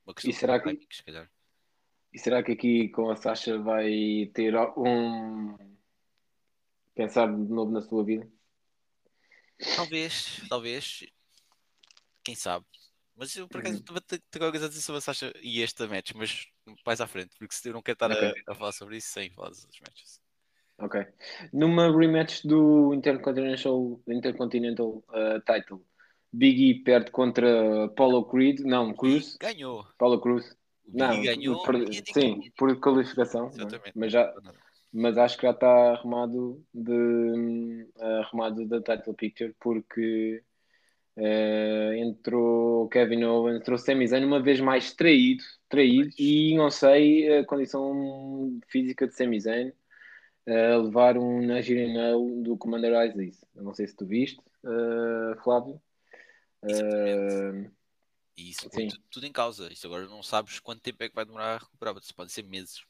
uma 0.05 0.13
questão 0.13 0.31
E 0.31 0.33
será 0.33 0.59
que- 0.59 0.87
se 0.91 1.03
calhar. 1.03 1.29
E 2.13 2.19
será 2.19 2.41
que 2.43 2.51
aqui 2.53 2.89
com 2.89 3.09
a 3.09 3.15
Sasha 3.15 3.59
vai 3.59 4.31
ter 4.33 4.55
um. 4.77 5.55
pensar 6.95 7.27
de 7.27 7.51
novo 7.53 7.71
na 7.71 7.81
sua 7.81 8.03
vida? 8.03 8.27
Talvez, 9.75 10.41
talvez. 10.49 11.05
Quem 12.23 12.35
sabe? 12.35 12.65
Mas 13.15 13.35
eu 13.35 13.47
por 13.47 13.59
acaso 13.61 13.77
Uhum. 13.77 13.99
ter 14.09 14.21
alguma 14.39 14.51
coisa 14.51 14.65
a 14.67 14.69
dizer 14.69 14.81
sobre 14.81 14.97
a 14.97 15.01
Sasha 15.01 15.33
e 15.41 15.61
esta 15.61 15.87
match, 15.87 16.11
mas 16.15 16.47
mais 16.85 17.01
à 17.01 17.07
frente, 17.07 17.35
porque 17.37 17.53
se 17.55 17.67
eu 17.67 17.73
não 17.73 17.81
quero 17.81 17.95
estar 17.95 18.11
Ok. 18.11 18.43
a, 18.47 18.51
a 18.51 18.55
falar 18.55 18.71
sobre 18.71 18.97
isso 18.97 19.09
sem 19.09 19.29
falar 19.31 19.49
outras 19.49 19.79
matches. 19.81 20.21
Ok. 20.79 21.01
Numa 21.51 21.95
rematch 21.95 22.45
do 22.45 22.93
Intercontinental, 22.93 23.99
Intercontinental 24.07 25.03
uh, 25.09 25.41
Title, 25.45 25.83
Big 26.31 26.69
E 26.69 26.83
perde 26.83 27.11
contra 27.11 27.85
Apollo 27.85 28.25
Creed, 28.25 28.59
não, 28.61 28.93
Cruz, 28.93 29.37
Ganhou. 29.39 29.85
Paulo 29.97 30.19
Cruz. 30.19 30.55
Não, 30.87 31.21
ganhou. 31.21 31.63
sim, 32.13 32.51
por 32.57 32.79
qualificação, 32.79 33.47
é? 33.47 33.55
Exatamente. 33.55 33.91
mas, 33.93 34.11
já, 34.11 34.33
mas 34.93 35.17
acho 35.17 35.37
que 35.37 35.43
já 35.43 35.51
está 35.51 35.91
arrumado 35.91 36.63
de 36.73 36.93
hum, 36.93 37.89
arrumado 38.21 38.65
da 38.65 38.81
title 38.81 39.13
picture 39.13 39.53
porque 39.59 40.41
eh, 41.17 41.97
entrou 41.97 42.87
Kevin 42.89 43.23
Owens, 43.23 43.57
entrou 43.57 43.77
Sami 43.77 44.07
Zayn 44.07 44.23
uma 44.23 44.41
vez 44.41 44.61
mais 44.61 44.93
traído, 44.93 45.43
traído 45.67 46.09
e 46.17 46.55
não 46.55 46.69
sei 46.69 47.39
a 47.39 47.45
condição 47.45 48.59
física 48.67 49.07
de 49.07 49.13
Sami 49.13 49.39
Zayn 49.41 49.73
a 50.47 50.77
levar 50.77 51.17
um 51.17 51.39
Nigerian 51.39 52.17
do 52.41 52.55
Commander 52.55 52.95
Aziz. 52.95 53.43
Eu 53.55 53.63
não 53.63 53.73
sei 53.73 53.87
se 53.87 53.95
tu 53.95 54.05
viste, 54.05 54.39
eh, 54.63 55.35
Flávio. 55.43 55.81
Exatamente. 56.63 57.67
Eh, 57.67 57.71
E 58.37 58.49
isso 58.51 58.69
tudo, 58.69 58.99
tudo 59.09 59.25
em 59.25 59.31
causa. 59.31 59.71
Isso 59.71 59.87
agora 59.87 60.05
não 60.07 60.21
sabes 60.21 60.59
quanto 60.59 60.81
tempo 60.81 61.03
é 61.03 61.09
que 61.09 61.15
vai 61.15 61.25
demorar 61.25 61.55
a 61.55 61.57
recuperar. 61.57 61.95
Isso 61.97 62.15
pode 62.15 62.31
ser 62.31 62.43
meses. 62.43 62.83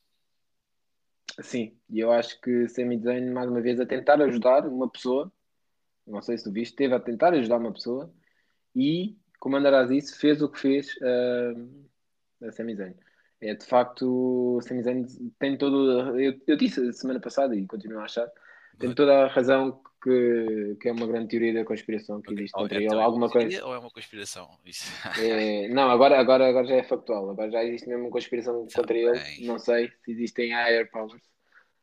Sim, 1.41 1.77
e 1.89 1.99
eu 1.99 2.11
acho 2.11 2.39
que 2.41 2.67
Sami 2.67 2.99
Zayn, 2.99 3.31
mais 3.31 3.49
uma 3.49 3.61
vez, 3.61 3.79
a 3.79 3.85
tentar 3.85 4.21
ajudar 4.21 4.65
uma 4.65 4.89
pessoa, 4.89 5.31
não 6.05 6.21
sei 6.21 6.37
se 6.37 6.43
tu 6.43 6.51
viste, 6.51 6.71
esteve 6.71 6.95
a 6.95 6.99
tentar 6.99 7.33
ajudar 7.33 7.57
uma 7.57 7.71
pessoa 7.71 8.11
e 8.75 9.17
Commander 9.39 9.73
Aziz 9.73 10.15
fez 10.17 10.41
o 10.41 10.49
que 10.49 10.59
fez 10.59 10.95
uh, 10.97 12.47
a 12.47 12.51
Sami 12.51 12.75
Zayn. 12.75 12.95
É 13.39 13.53
de 13.53 13.65
facto, 13.65 14.59
Sami 14.63 14.81
Zayn 14.83 15.05
tem 15.37 15.57
todo. 15.57 16.19
Eu, 16.19 16.41
eu 16.47 16.57
disse 16.57 16.91
semana 16.93 17.19
passada 17.19 17.55
e 17.55 17.67
continuo 17.67 17.99
a 17.99 18.05
achar, 18.05 18.27
tem 18.79 18.93
toda 18.95 19.25
a 19.25 19.27
razão 19.27 19.79
que, 20.07 20.77
que 20.81 20.89
é 20.89 20.91
uma 20.91 21.05
grande 21.07 21.27
teoria 21.29 21.53
da 21.53 21.65
conspiração 21.65 22.21
que 22.21 22.33
existe 22.33 22.53
contra 22.53 22.75
é- 22.77 22.79
ele. 22.79 22.85
então 22.85 22.99
é 22.99 23.03
Alguma 23.03 23.25
uma 23.25 23.31
coisa. 23.31 23.65
Ou 23.65 23.73
é 23.73 23.79
uma 23.79 23.89
conspiração? 23.91 24.49
É, 25.17 25.67
não, 25.69 25.89
agora, 25.89 26.19
agora, 26.19 26.47
agora 26.47 26.65
já 26.67 26.75
é 26.75 26.83
factual. 26.83 27.29
Agora 27.29 27.51
já 27.51 27.63
existe 27.63 27.87
mesmo 27.87 28.05
uma 28.05 28.11
conspiração 28.11 28.65
Tá 28.67 28.81
contra 28.81 28.97
ele. 28.97 29.45
Não 29.45 29.59
sei 29.59 29.91
se 30.03 30.11
existem 30.11 30.49
higher 30.51 30.89
powers, 30.89 31.21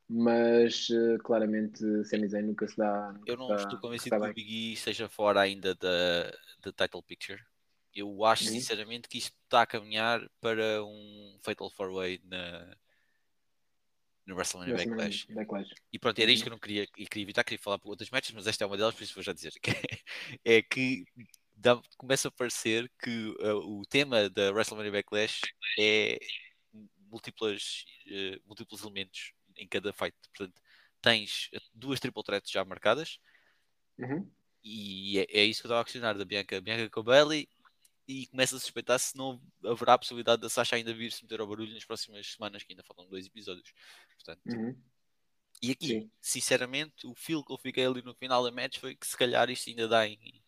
mas 0.09 0.89
eh, 0.91 1.19
claramente 1.23 1.79
Sami 2.05 2.29
Zayn 2.29 2.45
nunca 2.47 2.67
se 2.69 2.77
dá. 2.77 3.13
nunca 3.13 3.31
Eu 3.33 3.37
não 3.37 3.49
dá- 3.49 3.57
estou 3.57 3.79
convencido 3.79 4.17
que 4.21 4.23
o. 4.23 4.35
Big 4.35 4.51
E 4.53 4.73
esteja 4.75 5.09
fora 5.09 5.41
ainda 5.41 5.75
da, 5.75 6.31
da 6.65 6.73
title 6.73 7.03
picture. 7.03 7.41
Eu 7.95 8.25
acho 8.25 8.45
Uhum. 8.45 8.51
sinceramente 8.51 9.09
que 9.09 9.19
isto 9.19 9.35
está 9.45 9.63
a 9.63 9.67
caminhar 9.67 10.21
para 10.41 10.83
um 10.85 11.39
Fatal 11.43 11.71
4-Way 11.71 12.21
na, 12.25 12.77
no 14.27 14.35
WrestleMania 14.35 14.75
WrestleMania 14.75 15.09
Backlash. 15.09 15.35
Backlash. 15.35 15.75
E 15.93 15.99
pronto, 15.99 16.19
era 16.19 16.31
isto 16.31 16.43
Uhum. 16.43 16.45
que 16.45 16.49
eu 16.49 16.53
não 16.53 16.59
queria, 16.59 16.83
e 16.97 17.07
queria 17.07 17.23
evitar, 17.25 17.45
queria 17.45 17.63
falar 17.63 17.79
por 17.79 17.91
outras 17.91 18.11
matches, 18.11 18.33
mas 18.35 18.47
esta 18.47 18.65
é 18.65 18.67
uma 18.67 18.77
delas, 18.77 18.95
por 18.95 19.03
isso 19.03 19.15
vou 19.15 19.23
já 19.23 19.33
dizer. 19.33 19.53
que 19.63 19.71
é 20.45 20.63
que 20.63 21.05
dá- 21.55 21.81
começa 21.97 22.29
a 22.29 22.31
parecer 22.31 22.91
que 23.03 23.29
uh, 23.41 23.81
o 23.81 23.85
tema 23.87 24.29
da 24.31 24.51
WrestleMania 24.53 24.93
Backlash 24.93 25.41
é 25.79 26.19
múltiplas, 27.11 27.85
uh, 28.07 28.41
múltiplos 28.47 28.83
elementos 28.83 29.33
em 29.57 29.69
cada 29.69 29.93
fight. 29.93 30.17
Portanto, 30.37 30.61
tens 31.01 31.51
duas 31.73 32.01
triple 32.01 32.23
threats 32.25 32.51
já 32.51 32.65
marcadas, 32.65 33.19
Uhum. 33.99 34.29
e 34.65 35.21
é, 35.21 35.27
é 35.41 35.45
isso 35.45 35.61
que 35.61 35.67
eu 35.67 35.69
estava 35.69 35.83
a 35.83 35.85
questionar 35.85 36.15
da 36.15 36.25
Bianca, 36.25 36.61
Bianca 36.61 36.91
com 36.91 37.03
Bailey, 37.03 37.49
e 38.07 38.27
começa 38.29 38.57
a 38.57 38.61
suspeitar 38.61 38.99
se 38.99 39.17
não 39.17 39.41
haverá 39.65 39.95
a 39.95 39.99
possibilidade 39.99 40.43
da 40.43 40.49
Sasha 40.49 40.77
ainda 40.77 40.93
vir 40.95 41.11
se 41.13 41.23
meter 41.23 41.41
ao 41.41 41.47
barulho 41.47 41.73
nas 41.75 41.85
próximas 41.85 42.27
semanas, 42.33 42.63
que 42.63 42.73
ainda 42.73 42.83
faltam 42.85 43.07
dois 43.09 43.27
episódios. 43.27 43.73
Portanto, 44.17 44.41
Uhum. 44.47 44.77
e 45.63 45.71
aqui, 45.71 45.87
Sim. 45.87 46.11
sinceramente, 46.21 47.07
o 47.07 47.15
feel 47.15 47.43
que 47.45 47.53
eu 47.53 47.59
fiquei 47.59 47.87
ali 47.87 48.03
no 48.03 48.15
final 48.15 48.43
da 48.45 48.51
match 48.51 48.79
foi 48.79 48.95
que 48.95 49.07
se 49.07 49.17
calhar 49.17 49.49
isto 49.51 49.71
ainda 49.71 49.89
dá 49.89 50.07
em, 50.07 50.43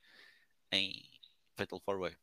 em 0.73 1.11
Fatal 1.57 1.81
4-Way. 1.81 2.17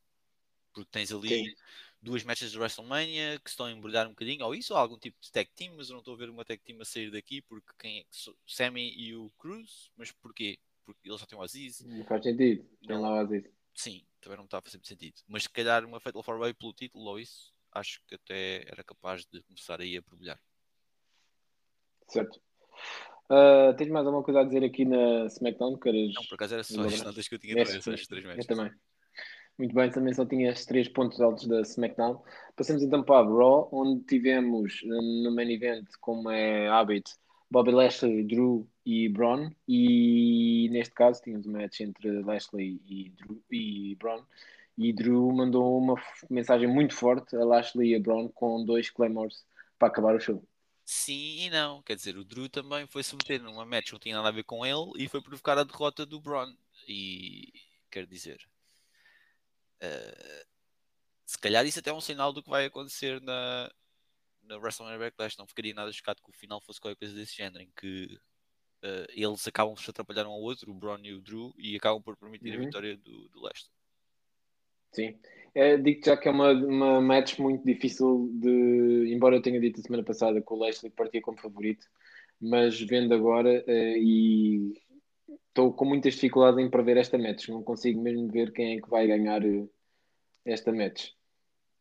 Porque 0.73 0.89
tens 0.91 1.11
ali 1.11 1.29
Sim. 1.29 1.55
duas 2.01 2.23
matches 2.23 2.51
de 2.51 2.59
WrestleMania 2.59 3.39
que 3.39 3.49
estão 3.49 3.65
a 3.67 3.71
embrulhar 3.71 4.05
um 4.07 4.11
bocadinho, 4.11 4.45
ou 4.45 4.55
isso, 4.55 4.73
ou 4.73 4.79
algum 4.79 4.97
tipo 4.97 5.17
de 5.21 5.31
tag 5.31 5.49
team, 5.55 5.75
mas 5.77 5.89
eu 5.89 5.93
não 5.93 5.99
estou 5.99 6.13
a 6.15 6.17
ver 6.17 6.29
uma 6.29 6.45
tag 6.45 6.61
team 6.63 6.81
a 6.81 6.85
sair 6.85 7.11
daqui 7.11 7.41
porque 7.41 7.71
quem 7.79 7.99
é 8.01 8.05
Sammy 8.47 8.93
e 8.95 9.15
o 9.15 9.29
Cruz, 9.37 9.91
mas 9.95 10.11
porquê? 10.11 10.59
Porque 10.85 11.09
eles 11.09 11.19
já 11.19 11.25
têm 11.25 11.37
o 11.37 11.41
Aziz, 11.41 11.79
Não 11.81 12.03
faz 12.05 12.23
sentido. 12.23 12.67
Tem 12.85 12.97
lá 12.97 13.09
o 13.15 13.17
Aziz. 13.19 13.45
sim, 13.73 14.05
também 14.23 14.37
não 14.37 14.43
me 14.43 14.47
está 14.47 14.57
a 14.57 14.61
fazer 14.61 14.79
sentido. 14.83 15.15
Mas 15.27 15.43
se 15.43 15.49
calhar 15.49 15.85
uma 15.85 15.99
Fatal 15.99 16.23
4-Way 16.23 16.53
pelo 16.53 16.73
título 16.73 17.05
ou 17.05 17.19
isso, 17.19 17.53
acho 17.71 18.01
que 18.07 18.15
até 18.15 18.63
era 18.67 18.83
capaz 18.83 19.25
de 19.25 19.41
começar 19.43 19.81
aí 19.81 19.97
a 19.97 20.01
brilhar. 20.01 20.39
Certo. 22.07 22.41
Ah, 23.29 23.73
tens 23.77 23.89
mais 23.89 24.05
alguma 24.05 24.23
coisa 24.23 24.41
a 24.41 24.43
dizer 24.43 24.63
aqui 24.63 24.85
na 24.85 25.25
SmackDown? 25.25 25.77
Queres... 25.77 26.13
Não, 26.13 26.23
por 26.25 26.35
acaso 26.35 26.53
era 26.53 26.63
só 26.63 26.81
as 26.81 27.01
notas 27.01 27.27
que 27.27 27.35
eu 27.35 27.39
tinha 27.39 27.61
essas 27.61 27.83
três 27.83 28.07
Eu 28.37 28.47
também. 28.47 28.71
Muito 29.57 29.75
bem, 29.75 29.91
também 29.91 30.13
só 30.13 30.25
tinha 30.25 30.49
estes 30.49 30.65
três 30.65 30.87
pontos 30.87 31.21
altos 31.21 31.47
da 31.47 31.61
SmackDown. 31.61 32.23
Passamos 32.55 32.81
então 32.81 33.03
para 33.03 33.19
a 33.19 33.23
Raw, 33.23 33.69
onde 33.71 34.03
tivemos 34.05 34.81
eh, 34.83 34.87
no 34.87 35.33
main 35.33 35.51
event, 35.51 35.85
como 36.01 36.29
é 36.31 36.67
hábito, 36.69 37.11
Bobby 37.53 37.69
Lashley, 37.69 38.23
Drew 38.23 38.67
e 38.83 39.07
Braun. 39.07 39.51
E 39.67 40.67
neste 40.71 40.95
caso 40.95 41.21
tínhamos 41.21 41.45
um 41.45 41.51
match 41.51 41.81
entre 41.81 42.23
Lashley 42.23 42.81
e, 42.83 43.09
Drew, 43.11 43.43
e 43.51 43.95
Braun. 43.95 44.25
E 44.75 44.91
Drew 44.91 45.31
mandou 45.31 45.77
uma 45.77 45.93
mensagem 46.31 46.67
muito 46.67 46.95
forte 46.95 47.35
a 47.35 47.45
Lashley 47.45 47.91
e 47.91 47.95
a 47.95 47.99
Braun 47.99 48.27
com 48.29 48.65
dois 48.65 48.89
Claymores 48.89 49.45
para 49.77 49.87
acabar 49.87 50.15
o 50.15 50.19
show. 50.19 50.43
Sim 50.83 51.45
e 51.45 51.49
não. 51.51 51.83
Quer 51.83 51.95
dizer, 51.95 52.17
o 52.17 52.23
Drew 52.23 52.49
também 52.49 52.87
foi 52.87 53.03
submeter 53.03 53.39
numa 53.39 53.63
match 53.67 53.85
que 53.85 53.93
não 53.93 53.99
tinha 53.99 54.15
nada 54.15 54.29
a 54.29 54.31
ver 54.31 54.43
com 54.45 54.65
ele 54.65 54.91
e 54.97 55.07
foi 55.07 55.21
provocar 55.21 55.55
a 55.55 55.63
derrota 55.63 56.07
do 56.07 56.19
Braun. 56.19 56.51
E 56.87 57.53
quer 57.91 58.07
dizer, 58.07 58.39
eh, 59.79 60.45
se 61.23 61.37
calhar 61.37 61.63
isso 61.67 61.77
até 61.77 61.91
é 61.91 61.93
um 61.93 62.01
sinal 62.01 62.33
do 62.33 62.41
que 62.41 62.49
vai 62.49 62.65
acontecer 62.65 63.21
na, 63.21 63.71
na 64.43 64.57
WrestleMania 64.57 64.99
Backlash. 64.99 65.37
Não 65.37 65.47
ficaria 65.47 65.73
nada 65.73 65.91
chocado 65.91 66.21
que 66.21 66.29
o 66.29 66.33
final 66.33 66.61
fosse 66.61 66.79
qualquer 66.79 66.97
coisa 66.97 67.13
desse 67.15 67.35
género, 67.35 67.63
em 67.63 67.71
que 67.75 68.17
eh, 68.81 69.07
eles 69.15 69.47
acabam 69.47 69.73
por 69.75 69.81
se 69.83 69.89
atrapalhar 69.89 70.27
um 70.27 70.31
ao 70.31 70.41
outro, 70.41 70.71
o 70.71 70.73
Braun 70.73 70.99
e 71.03 71.13
o 71.13 71.21
Drew, 71.21 71.53
e 71.57 71.75
acabam 71.75 72.01
por 72.01 72.17
permitir 72.17 72.53
a 72.53 72.57
Uhum. 72.57 72.65
vitória 72.65 72.97
do, 72.97 73.29
do 73.29 73.41
Lashley. 73.41 73.71
Sim. 74.91 75.17
É, 75.55 75.77
digo 75.77 76.01
já 76.05 76.17
que 76.17 76.27
é 76.27 76.31
uma, 76.31 76.51
uma 76.51 77.01
match 77.01 77.37
muito 77.39 77.63
difícil 77.65 78.29
de. 78.33 79.11
Embora 79.13 79.35
eu 79.35 79.41
tenha 79.41 79.59
dito 79.59 79.79
a 79.79 79.83
semana 79.83 80.03
passada 80.03 80.41
que 80.41 80.53
o 80.53 80.57
Lashley 80.57 80.91
partia 80.91 81.21
como 81.21 81.37
favorito, 81.39 81.87
mas 82.39 82.79
vendo 82.79 83.13
agora 83.13 83.63
eh, 83.67 83.97
e 83.97 84.73
estou 85.47 85.73
com 85.73 85.85
muitas 85.85 86.15
dificuldades 86.15 86.59
em 86.59 86.69
prever 86.69 86.97
esta 86.97 87.17
match. 87.17 87.47
Não 87.49 87.63
consigo 87.63 88.01
mesmo 88.01 88.27
ver 88.31 88.51
quem 88.51 88.77
é 88.77 88.81
que 88.81 88.89
vai 88.89 89.07
ganhar 89.07 89.43
eh, 89.45 89.67
esta 90.45 90.71
match. 90.71 91.11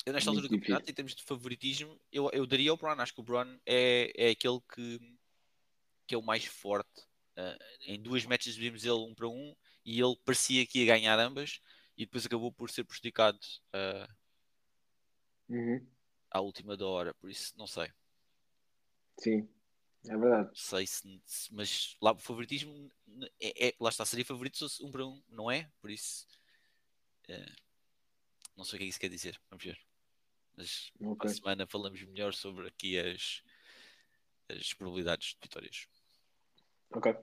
Eu, 0.04 0.12
nesta 0.12 0.30
altura 0.30 0.48
do 0.48 0.54
campeonato, 0.54 0.90
em 0.90 0.94
termos 0.94 1.14
de 1.14 1.22
favoritismo, 1.22 2.00
eu, 2.10 2.28
eu 2.32 2.46
daria 2.46 2.70
ao 2.70 2.76
Braun. 2.76 3.00
Acho 3.00 3.14
que 3.14 3.20
o 3.20 3.24
Braun 3.24 3.58
é, 3.64 4.12
é 4.16 4.30
aquele 4.30 4.60
que, 4.74 4.98
que 6.06 6.14
é 6.14 6.18
o 6.18 6.22
mais 6.22 6.44
forte. 6.44 7.02
Ah, 7.36 7.56
em 7.86 8.00
duas 8.02 8.24
matches 8.26 8.56
vimos 8.56 8.84
ele 8.84 8.92
um 8.94 9.14
para 9.14 9.28
um 9.28 9.54
e 9.84 10.00
ele 10.00 10.16
parecia 10.24 10.66
que 10.66 10.80
ia 10.80 10.86
ganhar 10.86 11.18
ambas 11.18 11.60
e 11.96 12.04
depois 12.04 12.26
acabou 12.26 12.52
por 12.52 12.70
ser 12.70 12.84
prejudicado 12.84 13.38
ah, 13.72 14.08
Uhum. 15.48 15.86
à 16.30 16.40
última 16.40 16.76
da 16.76 16.86
hora. 16.86 17.14
Por 17.14 17.30
isso, 17.30 17.52
não 17.56 17.66
sei. 17.66 17.90
Sim, 19.18 19.48
é 20.06 20.16
verdade. 20.16 20.48
Não 20.48 20.54
sei 20.54 20.86
se, 20.86 21.22
se- 21.26 21.54
mas 21.54 21.96
lá 22.00 22.12
o 22.12 22.18
favoritismo 22.18 22.90
é, 23.40 23.68
é- 23.68 23.74
lá 23.78 23.90
está, 23.90 24.04
seria 24.04 24.24
favorito 24.24 24.56
se 24.56 24.64
fosse 24.64 24.82
um 24.84 24.90
para 24.90 25.06
um, 25.06 25.22
não 25.28 25.50
é? 25.50 25.70
Por 25.80 25.90
isso, 25.90 26.26
eh, 27.28 27.52
não 28.56 28.64
sei 28.64 28.76
o 28.76 28.78
que 28.78 28.84
é 28.84 28.86
que 28.86 28.90
isso 28.90 29.00
quer 29.00 29.08
dizer. 29.10 29.40
Vamos 29.50 29.64
ver. 29.64 29.78
Mas 30.56 30.92
Ok. 31.00 31.16
para 31.16 31.30
a 31.30 31.34
semana 31.34 31.66
falamos 31.66 32.02
melhor 32.04 32.34
sobre 32.34 32.68
aqui 32.68 32.98
as, 32.98 33.42
as 34.48 34.74
probabilidades 34.74 35.28
de 35.28 35.38
vitórias. 35.42 35.86
Ok. 36.94 37.14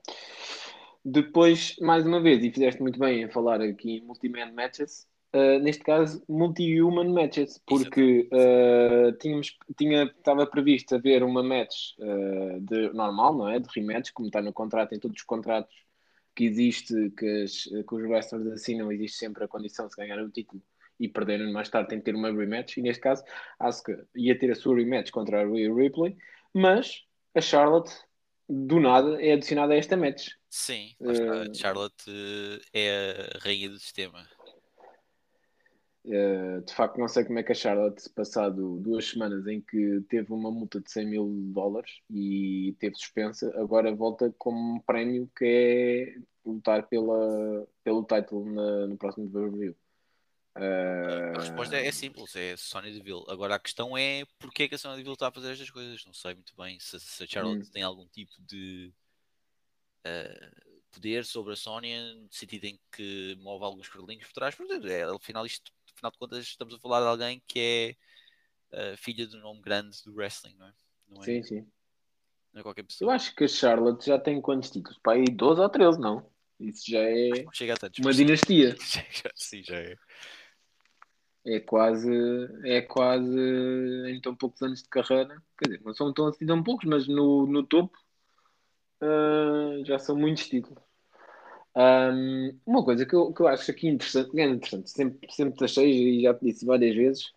Depois, 1.04 1.76
mais 1.80 2.06
uma 2.06 2.22
vez, 2.22 2.44
e 2.44 2.52
fizeste 2.52 2.82
muito 2.82 3.00
bem 3.00 3.24
em 3.24 3.30
falar 3.30 3.62
aqui 3.62 3.98
em 3.98 4.02
multi-man 4.02 4.52
matches, 4.52 5.08
uh, 5.34 5.60
neste 5.60 5.84
caso, 5.84 6.24
multi-human 6.28 7.14
matches, 7.14 7.62
porque 7.66 8.28
uh, 8.34 9.12
tínhamos, 9.18 9.58
tinha, 9.78 10.04
estava 10.04 10.46
previsto 10.46 10.96
haver 10.96 11.24
uma 11.24 11.42
match 11.42 11.94
uh, 12.00 12.60
de, 12.60 12.92
normal, 12.94 13.38
não 13.38 13.50
é? 13.50 13.60
De 13.60 13.70
rematch, 13.74 14.12
como 14.12 14.28
está 14.28 14.42
no 14.42 14.52
contrato, 14.52 14.94
em 14.94 15.00
todos 15.00 15.18
os 15.18 15.24
contratos 15.24 15.74
que 16.36 16.44
existe, 16.44 17.12
que, 17.18 17.44
as, 17.44 17.64
que 17.64 17.96
os 17.96 18.04
wrestlers 18.04 18.48
assinam, 18.48 18.92
existe 18.92 19.18
sempre 19.18 19.44
a 19.44 19.48
condição 19.48 19.88
de 19.88 19.94
se 19.94 19.98
ganhar 19.98 20.22
o 20.22 20.30
título 20.30 20.62
e 21.00 21.08
perderem 21.08 21.52
mais 21.52 21.70
tarde, 21.70 21.90
tem 21.90 22.00
que 22.00 22.06
ter 22.06 22.16
uma 22.16 22.32
rematch, 22.32 22.78
e 22.78 22.82
neste 22.82 23.02
caso, 23.02 23.24
Asuka 23.58 24.06
ia 24.16 24.38
ter 24.38 24.52
a 24.52 24.56
sua 24.56 24.76
rematch 24.76 25.12
contra 25.12 25.42
a 25.42 25.46
Rhea 25.46 25.74
Ripley, 25.74 26.18
mas 26.54 27.06
a 27.34 27.42
Charlotte, 27.42 27.94
do 28.48 28.80
nada, 28.80 29.22
é 29.22 29.34
adicionada 29.34 29.74
a 29.74 29.78
esta 29.78 29.96
match. 29.96 30.32
Sim. 30.50 30.96
Eh, 31.02 31.54
Charlotte 31.54 32.04
eh, 32.08 32.60
é 32.74 33.36
a 33.36 33.40
rainha 33.40 33.70
do 33.70 33.80
sistema. 33.80 34.28
Uh, 36.06 36.62
de 36.66 36.74
facto, 36.74 36.98
não 36.98 37.08
sei 37.08 37.24
como 37.24 37.38
é 37.38 37.44
que 37.44 37.52
a 37.52 37.56
Charlotte, 37.56 38.10
passado 38.16 38.80
duas 38.80 39.06
semanas 39.06 39.46
em 39.46 39.62
que 39.62 40.02
teve 40.10 40.34
uma 40.34 40.50
multa 40.50 40.80
de 40.80 40.90
100 40.90 41.06
mil 41.06 41.28
dólares 41.54 41.92
e 42.10 42.76
teve 42.80 42.96
suspensa, 42.96 43.54
agora 43.60 43.94
volta 43.94 44.34
com 44.38 44.52
um 44.52 44.80
prémio 44.80 45.30
que 45.38 45.46
é 45.46 46.22
lutar 46.50 46.88
pela, 46.88 47.68
pelo 47.84 48.04
título 48.06 48.88
no 48.88 48.98
próximo 48.98 49.30
review. 49.32 49.76
Uh... 50.58 51.38
A 51.38 51.42
resposta 51.42 51.78
é, 51.78 51.88
é, 51.88 51.92
simples, 51.92 52.36
é 52.36 52.56
Sony 52.58 52.92
Deville. 52.92 53.24
Agora 53.28 53.56
a 53.56 53.60
questão 53.60 53.98
é 53.98 54.26
porque 54.38 54.64
é 54.64 54.68
que 54.68 54.76
a 54.76 54.78
Sony 54.78 54.98
Deville 54.98 55.14
está 55.14 55.28
a 55.28 55.32
fazer 55.32 55.52
estas 55.52 55.70
coisas. 55.70 56.06
Não 56.06 56.14
sei 56.14 56.34
muito 56.34 56.56
bem 56.56 56.80
se, 56.80 57.00
se 57.00 57.24
a 57.24 57.28
Charlotte 57.28 57.68
hum. 57.68 57.72
tem 57.72 57.84
algum 57.84 58.08
tipo 58.08 58.34
de 58.42 58.92
uh, 60.06 60.72
poder 60.92 61.26
sobre 61.26 61.54
a 61.54 61.56
Sony, 61.56 61.96
no 62.16 62.28
sentido 62.32 62.66
em 62.66 62.80
que 62.92 63.38
move 63.40 63.64
alguns 63.64 63.88
cordelinhos 63.88 64.28
por 64.28 64.34
trás. 64.34 64.56
Porque, 64.56 64.74
é, 64.88 65.04
afinal, 65.04 65.46
isto, 65.46 65.72
afinal 65.94 66.12
de 66.12 66.18
contas, 66.18 66.46
estamos 66.46 66.74
a 66.74 66.80
falar 66.80 67.02
de 67.02 67.08
alguém 67.08 67.42
que 67.48 67.98
é 68.72 68.94
uh, 68.94 68.98
filha 68.98 69.26
de 69.28 69.38
um 69.38 69.42
nome 69.42 69.62
grande 69.62 69.98
do 70.04 70.14
wrestling, 70.14 70.56
não 70.56 70.68
é? 70.68 70.74
Não 71.08 71.22
é? 71.22 71.26
Sim, 71.26 71.44
sim. 71.44 71.68
Não 72.54 72.62
é 72.62 72.64
qualquer 72.64 72.84
pessoa. 72.84 73.10
Eu 73.10 73.16
acho 73.16 73.36
que 73.36 73.44
a 73.44 73.48
Charlotte 73.48 74.06
já 74.06 74.18
tem 74.18 74.42
quantos 74.42 74.72
títulos? 74.72 75.00
Para 75.00 75.14
aí 75.14 75.26
12 75.26 75.62
ou 75.62 75.70
13, 75.70 76.00
não? 76.00 76.30
Isso 76.60 76.92
já 76.92 77.00
é 77.00 77.46
uma 78.00 78.14
dinastia. 78.14 78.76
sim, 79.36 79.64
já 79.64 79.78
é. 79.78 79.96
É 81.52 81.60
quase, 81.60 82.12
é 82.64 82.82
quase 82.82 83.40
em 84.08 84.22
tão 84.22 84.36
poucos 84.36 84.62
anos 84.62 84.84
de 84.84 84.90
carreira. 84.90 85.42
Quer 85.58 85.70
dizer, 85.70 85.82
não 85.84 85.94
são 85.94 86.14
tão 86.14 86.28
assim 86.28 86.46
tão 86.46 86.62
poucos, 86.62 86.88
mas 86.88 87.08
no, 87.08 87.48
no 87.48 87.64
topo 87.64 87.98
uh, 89.02 89.84
já 89.86 89.98
são 89.98 90.16
muitos 90.16 90.48
títulos. 90.48 90.84
Um, 91.76 92.60
uma 92.66 92.84
coisa 92.84 93.06
que 93.06 93.16
eu, 93.16 93.34
que 93.34 93.42
eu 93.42 93.48
acho 93.48 93.72
aqui 93.72 93.88
interessante, 93.88 94.40
é 94.40 94.46
interessante, 94.46 94.90
sempre, 94.90 95.32
sempre 95.32 95.66
achei 95.66 96.20
e 96.20 96.22
já 96.24 96.34
te 96.34 96.46
disse 96.46 96.66
várias 96.66 96.96
vezes, 96.96 97.32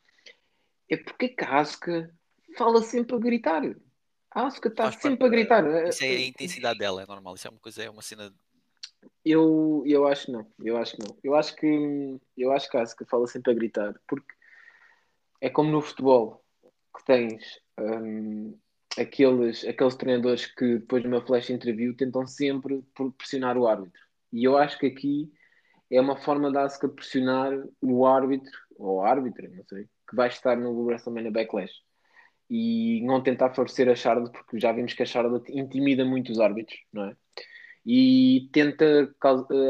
é 0.90 0.96
porque 0.96 1.26
a 1.26 1.34
Casca 1.34 2.10
fala 2.56 2.82
sempre 2.82 3.16
a 3.16 3.18
gritar. 3.18 3.62
A 4.30 4.46
Asuka 4.46 4.68
está 4.68 4.90
sempre 4.90 5.26
a 5.26 5.28
gritar. 5.28 5.88
Isso 5.88 6.04
é 6.04 6.08
a 6.08 6.26
intensidade 6.26 6.78
dela, 6.78 7.02
é 7.02 7.06
normal. 7.06 7.34
Isso 7.34 7.46
é 7.46 7.50
uma 7.50 7.60
coisa, 7.60 7.82
é 7.82 7.90
uma 7.90 8.02
cena 8.02 8.32
eu, 9.24 9.82
eu 9.86 10.06
acho 10.06 10.26
que 10.26 10.32
não, 10.32 10.46
eu 10.60 10.76
acho 10.76 10.96
que 10.96 11.02
não. 11.02 11.16
Eu 11.22 11.34
acho 11.34 11.56
que 11.56 12.20
eu 12.36 12.52
acho 12.52 12.70
que 12.70 12.76
a 12.76 12.82
Asuka 12.82 13.06
fala 13.06 13.26
sempre 13.26 13.52
a 13.52 13.54
gritar, 13.54 13.94
porque 14.06 14.34
é 15.40 15.50
como 15.50 15.70
no 15.70 15.82
futebol 15.82 16.44
que 16.96 17.04
tens 17.04 17.60
um, 17.78 18.58
aqueles, 18.98 19.64
aqueles 19.64 19.96
treinadores 19.96 20.46
que 20.46 20.78
depois 20.78 21.02
de 21.02 21.08
uma 21.08 21.24
flash 21.24 21.50
interview 21.50 21.96
tentam 21.96 22.26
sempre 22.26 22.84
pressionar 23.16 23.56
o 23.56 23.66
árbitro. 23.66 24.00
E 24.32 24.44
eu 24.44 24.56
acho 24.56 24.78
que 24.78 24.86
aqui 24.86 25.32
é 25.90 26.00
uma 26.00 26.16
forma 26.16 26.50
da 26.50 26.64
Asuka 26.64 26.88
pressionar 26.88 27.52
o 27.80 28.06
árbitro, 28.06 28.52
ou 28.76 29.02
árbitra, 29.02 29.48
não 29.48 29.64
sei, 29.64 29.84
que 30.08 30.16
vai 30.16 30.28
estar 30.28 30.56
no 30.56 30.72
WrestleMania 30.84 31.30
Backlash. 31.30 31.82
E 32.50 33.00
não 33.04 33.22
tentar 33.22 33.50
favorecer 33.50 33.88
a 33.88 33.94
Charlotte, 33.94 34.32
porque 34.32 34.60
já 34.60 34.72
vimos 34.72 34.92
que 34.94 35.02
a 35.02 35.06
Charlotte 35.06 35.50
intimida 35.52 36.04
muito 36.04 36.32
os 36.32 36.40
árbitros, 36.40 36.78
não 36.92 37.06
é? 37.06 37.16
E 37.84 38.48
tenta 38.52 39.12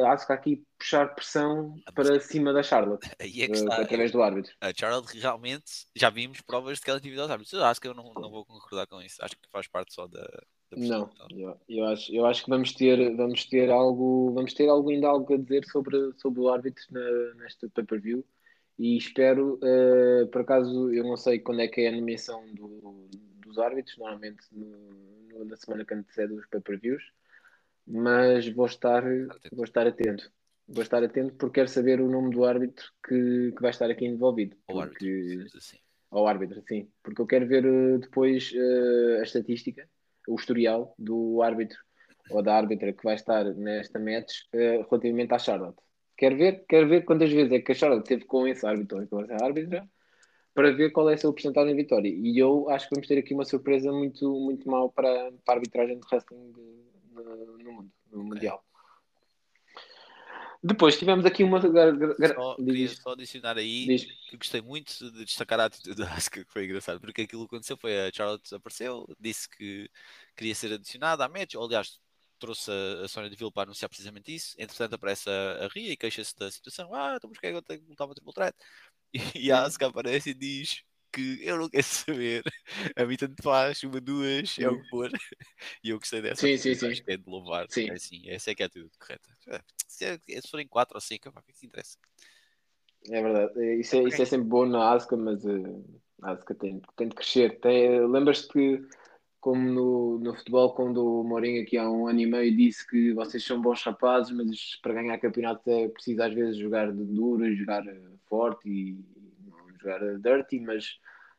acho 0.07 0.26
que 0.26 0.33
aqui 0.33 0.64
puxar 0.78 1.14
pressão 1.14 1.75
para 1.95 2.21
cima 2.21 2.52
da 2.52 2.62
Charlotte 2.62 3.09
Aí 3.19 3.42
é 3.42 3.47
que 3.47 3.54
está, 3.54 3.78
uh, 3.78 3.83
através 3.83 4.12
do 4.12 4.23
árbitro. 4.23 4.52
A 4.61 4.73
Charlotte 4.75 5.19
realmente 5.19 5.87
já 5.97 6.11
vimos 6.11 6.40
provas 6.42 6.78
de 6.78 6.85
que 6.85 6.90
ela 6.90 6.99
intimida 6.99 7.25
os 7.25 7.31
árbitros. 7.31 7.52
Eu 7.52 7.64
acho 7.64 7.81
que 7.81 7.88
eu 7.88 7.95
não, 7.95 8.12
não 8.14 8.31
vou 8.31 8.45
concordar 8.45 8.87
com 8.87 9.00
isso. 9.00 9.16
Acho 9.23 9.37
que 9.37 9.49
faz 9.50 9.66
parte 9.66 9.95
só 9.95 10.07
da, 10.07 10.21
da 10.71 10.76
não, 10.76 11.11
eu, 11.31 11.57
eu, 11.69 11.85
acho, 11.87 12.14
eu 12.14 12.26
acho 12.26 12.45
que 12.45 12.50
vamos 12.50 12.73
ter, 12.73 13.16
vamos 13.16 13.45
ter 13.47 13.71
algo, 13.71 14.33
vamos 14.35 14.52
ter 14.52 14.69
algo 14.69 14.90
ainda 14.90 15.09
algo 15.09 15.33
a 15.33 15.38
dizer 15.38 15.64
sobre, 15.66 16.12
sobre 16.19 16.40
o 16.40 16.49
árbitro 16.49 16.85
na, 16.90 17.35
nesta 17.42 17.69
pay-per-view 17.71 18.25
e 18.78 18.97
espero, 18.97 19.61
uh, 19.62 20.26
por 20.28 20.40
acaso, 20.40 20.92
eu 20.92 21.04
não 21.04 21.16
sei 21.16 21.38
quando 21.38 21.61
é 21.61 21.69
que 21.69 21.83
é 21.83 21.88
a 21.88 21.92
nomeação 21.92 22.45
do, 22.54 23.09
dos 23.47 23.59
árbitros, 23.59 23.97
normalmente 23.97 24.42
no, 24.50 24.66
no, 25.28 25.45
na 25.45 25.57
semana 25.57 25.85
que 25.85 25.95
antecede 25.95 26.33
os 26.33 26.47
pay-per-views, 26.47 27.02
mas 27.86 28.48
vou 28.48 28.66
estar, 28.66 29.02
vou 29.52 29.64
estar 29.64 29.86
atento. 29.86 30.30
Vou 30.68 30.82
estar 30.82 31.02
atento 31.02 31.34
porque 31.34 31.54
quero 31.54 31.68
saber 31.68 32.00
o 32.00 32.08
nome 32.08 32.30
do 32.30 32.44
árbitro 32.44 32.86
que, 33.06 33.52
que 33.52 33.60
vai 33.60 33.70
estar 33.70 33.90
aqui 33.90 34.06
envolvido. 34.06 34.56
Ou 34.68 34.80
árbitro, 34.80 35.58
assim. 35.58 35.78
Ao 36.10 36.26
árbitro, 36.26 36.62
sim. 36.66 36.88
Porque 37.02 37.20
eu 37.20 37.26
quero 37.26 37.46
ver 37.46 37.66
uh, 37.66 37.98
depois 37.98 38.52
uh, 38.52 39.20
a 39.20 39.22
estatística, 39.22 39.88
o 40.28 40.35
historial 40.35 40.94
do 40.98 41.42
árbitro 41.42 41.78
ou 42.30 42.42
da 42.42 42.54
árbitra 42.54 42.92
que 42.92 43.02
vai 43.02 43.14
estar 43.14 43.44
nesta 43.54 43.98
match 43.98 44.42
uh, 44.54 44.87
relativamente 44.88 45.35
à 45.35 45.38
Charlotte. 45.38 45.78
Quero 46.16 46.37
ver, 46.37 46.64
quero 46.68 46.88
ver 46.88 47.04
quantas 47.04 47.33
vezes 47.33 47.52
é 47.52 47.61
que 47.61 47.72
a 47.72 47.74
Charlotte 47.74 48.07
teve 48.07 48.24
com 48.24 48.46
esse 48.46 48.64
árbitro 48.64 49.00
ou 49.00 49.07
com 49.09 49.20
essa 49.22 49.44
árbitra 49.44 49.88
para 50.54 50.70
ver 50.70 50.90
qual 50.90 51.11
é 51.11 51.14
a 51.14 51.18
sua 51.18 51.33
porcentagem 51.33 51.74
de 51.74 51.83
vitória. 51.83 52.09
E 52.09 52.38
eu 52.38 52.68
acho 52.70 52.88
que 52.88 52.94
vamos 52.94 53.09
ter 53.09 53.18
aqui 53.18 53.35
uma 53.35 53.44
surpresa 53.44 53.90
muito, 53.90 54.30
muito 54.38 54.68
mal 54.68 54.90
para, 54.90 55.33
para 55.44 55.54
a 55.54 55.57
arbitragem 55.57 55.98
de 55.98 56.07
wrestling 56.07 56.52
no 57.12 57.72
mundo, 57.72 57.92
no 58.11 58.25
Mundial. 58.25 58.64
Depois 60.64 60.96
tivemos 60.96 61.27
aqui 61.27 61.42
uma. 61.42 61.61
Só, 61.61 62.55
queria 62.55 62.88
só 62.88 63.11
adicionar 63.12 63.59
aí 63.59 63.87
Diz. 63.87 64.07
que 64.29 64.37
gostei 64.37 64.62
muito 64.62 65.11
de 65.11 65.25
destacar 65.25 65.59
a 65.59 65.64
atitude 65.64 65.96
da 65.96 66.12
Asuka, 66.14 66.44
que 66.44 66.53
foi 66.53 66.66
engraçado, 66.66 67.01
porque 67.01 67.22
aquilo 67.22 67.48
que 67.48 67.57
aconteceu 67.57 67.77
foi 67.77 67.98
a 67.98 68.12
Charlotte 68.12 68.55
apareceu, 68.55 69.05
disse 69.18 69.48
que 69.48 69.90
queria 70.37 70.55
ser 70.55 70.72
adicionada 70.72 71.25
à 71.25 71.29
match, 71.29 71.55
ou 71.57 71.64
aliás, 71.64 71.98
trouxe 72.38 72.70
a, 72.70 73.05
a 73.05 73.09
Sonya 73.09 73.29
Deville 73.29 73.51
para 73.51 73.64
anunciar 73.64 73.88
precisamente 73.88 74.33
isso. 74.33 74.55
Entretanto, 74.57 74.94
aparece 74.94 75.29
a, 75.29 75.64
a 75.64 75.68
Ria 75.68 75.92
e 75.92 75.96
queixa-se 75.96 76.37
da 76.37 76.48
situação. 76.48 76.94
Ah, 76.94 77.14
então 77.16 77.29
porque 77.29 77.48
é 77.48 77.51
que 77.51 77.57
eu 77.57 77.62
tenho 77.62 77.81
que 77.81 77.88
lutar 77.88 78.07
uma 78.07 78.14
triple 78.14 78.33
threat? 78.33 78.55
E, 79.12 79.18
e 79.48 79.53
a 79.53 79.64
Asuka 79.64 79.88
aparece 79.88 80.31
e 80.31 80.35
diz 80.35 80.85
que 81.12 81.40
eu 81.42 81.59
não 81.59 81.68
quero 81.68 81.83
saber. 81.85 82.42
A 82.96 83.05
mim 83.05 83.16
tanto 83.16 83.42
faz, 83.42 83.83
uma, 83.83 84.01
duas, 84.01 84.57
é 84.59 84.68
o 84.68 84.81
que 84.81 84.88
for. 84.88 85.11
E 85.85 85.90
eu 85.90 85.98
gostei 85.98 86.22
dessa. 86.22 86.40
Sim, 86.40 86.57
sim, 86.57 86.75
sim. 86.75 86.88
Acho 86.88 87.05
que 87.05 87.12
é 87.12 87.16
de 87.16 87.29
louvar. 87.29 87.66
Sim. 87.68 87.90
É 87.90 87.92
assim, 87.92 88.22
essa 88.29 88.51
é 88.51 88.55
que 88.55 88.62
é 88.62 88.66
a 88.66 88.68
atitude 88.68 88.98
correta. 88.98 89.29
Se, 89.87 90.05
é, 90.05 90.18
se 90.40 90.48
forem 90.48 90.66
quatro 90.66 90.96
ou 90.96 91.01
cinco, 91.01 91.29
o 91.29 91.33
que 91.33 91.51
é 91.51 91.55
que 91.55 91.66
interessa? 91.66 91.98
É 93.11 93.22
verdade. 93.22 93.53
É, 93.61 93.77
isso 93.77 93.96
é, 93.96 93.98
okay. 94.01 94.12
isso 94.12 94.22
é 94.22 94.25
sempre 94.25 94.48
bom 94.48 94.66
na 94.66 94.92
Asuka, 94.92 95.16
mas 95.16 95.44
uh, 95.44 95.85
a 96.22 96.33
Asuka 96.33 96.55
tem, 96.55 96.81
tem 96.96 97.09
de 97.09 97.14
crescer. 97.14 97.59
Lembras-te 98.09 98.48
que, 98.48 98.83
como 99.40 99.61
no, 99.61 100.18
no 100.18 100.35
futebol, 100.35 100.75
quando 100.75 101.05
o 101.05 101.25
Mourinho 101.25 101.62
aqui 101.62 101.77
há 101.77 101.90
um 101.90 102.07
ano 102.07 102.20
e 102.20 102.27
meio 102.27 102.57
disse 102.57 102.87
que 102.87 103.12
vocês 103.12 103.44
são 103.44 103.61
bons 103.61 103.83
rapazes, 103.83 104.33
mas 104.33 104.77
para 104.81 104.94
ganhar 104.94 105.18
campeonato 105.18 105.68
é 105.68 105.88
preciso 105.88 106.22
às 106.22 106.33
vezes 106.33 106.57
jogar 106.57 106.92
de 106.92 107.05
duro, 107.05 107.55
jogar 107.55 107.87
eh, 107.87 108.01
forte 108.29 108.68
e 108.68 109.21
jogar 109.83 110.01
dirty, 110.18 110.61
mas 110.61 110.99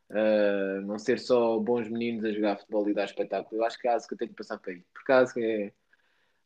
uh, 0.09 0.81
não 0.85 0.99
ser 0.99 1.19
só 1.19 1.57
bons 1.59 1.89
meninos 1.89 2.23
a 2.25 2.31
jogar 2.31 2.57
futebol 2.57 2.89
e 2.89 2.93
dar 2.93 3.05
espetáculo. 3.05 3.61
Eu 3.61 3.65
acho 3.65 3.79
que 3.79 3.87
a 3.87 3.95
Asuka 3.95 4.15
tem 4.15 4.27
que 4.27 4.35
passar 4.35 4.57
para 4.57 4.73
aí. 4.73 4.83
Porque 4.93 5.11
a 5.11 5.19
Asuka 5.19 5.41
é. 5.41 5.71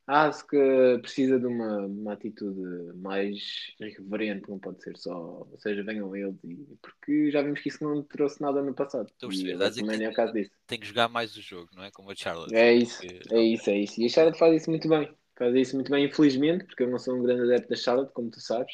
A 0.06 0.28
Asuka 0.28 0.58
precisa 1.02 1.38
de 1.38 1.46
uma, 1.46 1.86
uma 1.86 2.14
atitude 2.14 2.62
mais 2.96 3.76
irreverente, 3.78 4.50
não 4.50 4.58
pode 4.58 4.82
ser 4.82 4.96
só, 4.96 5.46
ou 5.52 5.60
seja, 5.60 5.84
venham 5.84 6.16
eles, 6.16 6.42
e, 6.46 6.56
porque 6.82 7.30
já 7.30 7.42
vimos 7.42 7.60
que 7.60 7.68
isso 7.68 7.84
não 7.84 8.02
trouxe 8.02 8.42
nada 8.42 8.62
no 8.62 8.74
passado. 8.74 9.10
Estou 9.10 9.28
a 9.28 9.32
perceber, 9.32 10.02
é 10.02 10.10
o 10.10 10.14
caso 10.14 10.32
disso. 10.32 10.52
Tem 10.66 10.80
que 10.80 10.88
jogar 10.88 11.10
mais 11.10 11.36
o 11.36 11.42
jogo, 11.42 11.68
não 11.76 11.84
é? 11.84 11.92
Como 11.92 12.10
a 12.10 12.16
Charlotte. 12.16 12.56
É 12.56 12.74
isso, 12.74 13.02
porque... 13.02 13.36
é 13.36 13.42
isso, 13.42 13.70
é 13.70 13.78
isso. 13.80 14.02
E 14.02 14.06
a 14.06 14.10
Charlotte 14.10 14.40
faz 14.40 14.62
isso 14.62 14.70
muito 14.70 14.88
bem. 14.88 15.14
Faz 15.38 15.54
isso 15.54 15.76
muito 15.76 15.92
bem, 15.92 16.06
infelizmente, 16.06 16.64
porque 16.64 16.84
eu 16.84 16.90
não 16.90 16.98
sou 16.98 17.14
um 17.14 17.22
grande 17.22 17.42
adepto 17.42 17.70
da 17.70 17.76
Charlotte, 17.76 18.14
como 18.14 18.32
tu 18.32 18.40
sabes. 18.40 18.72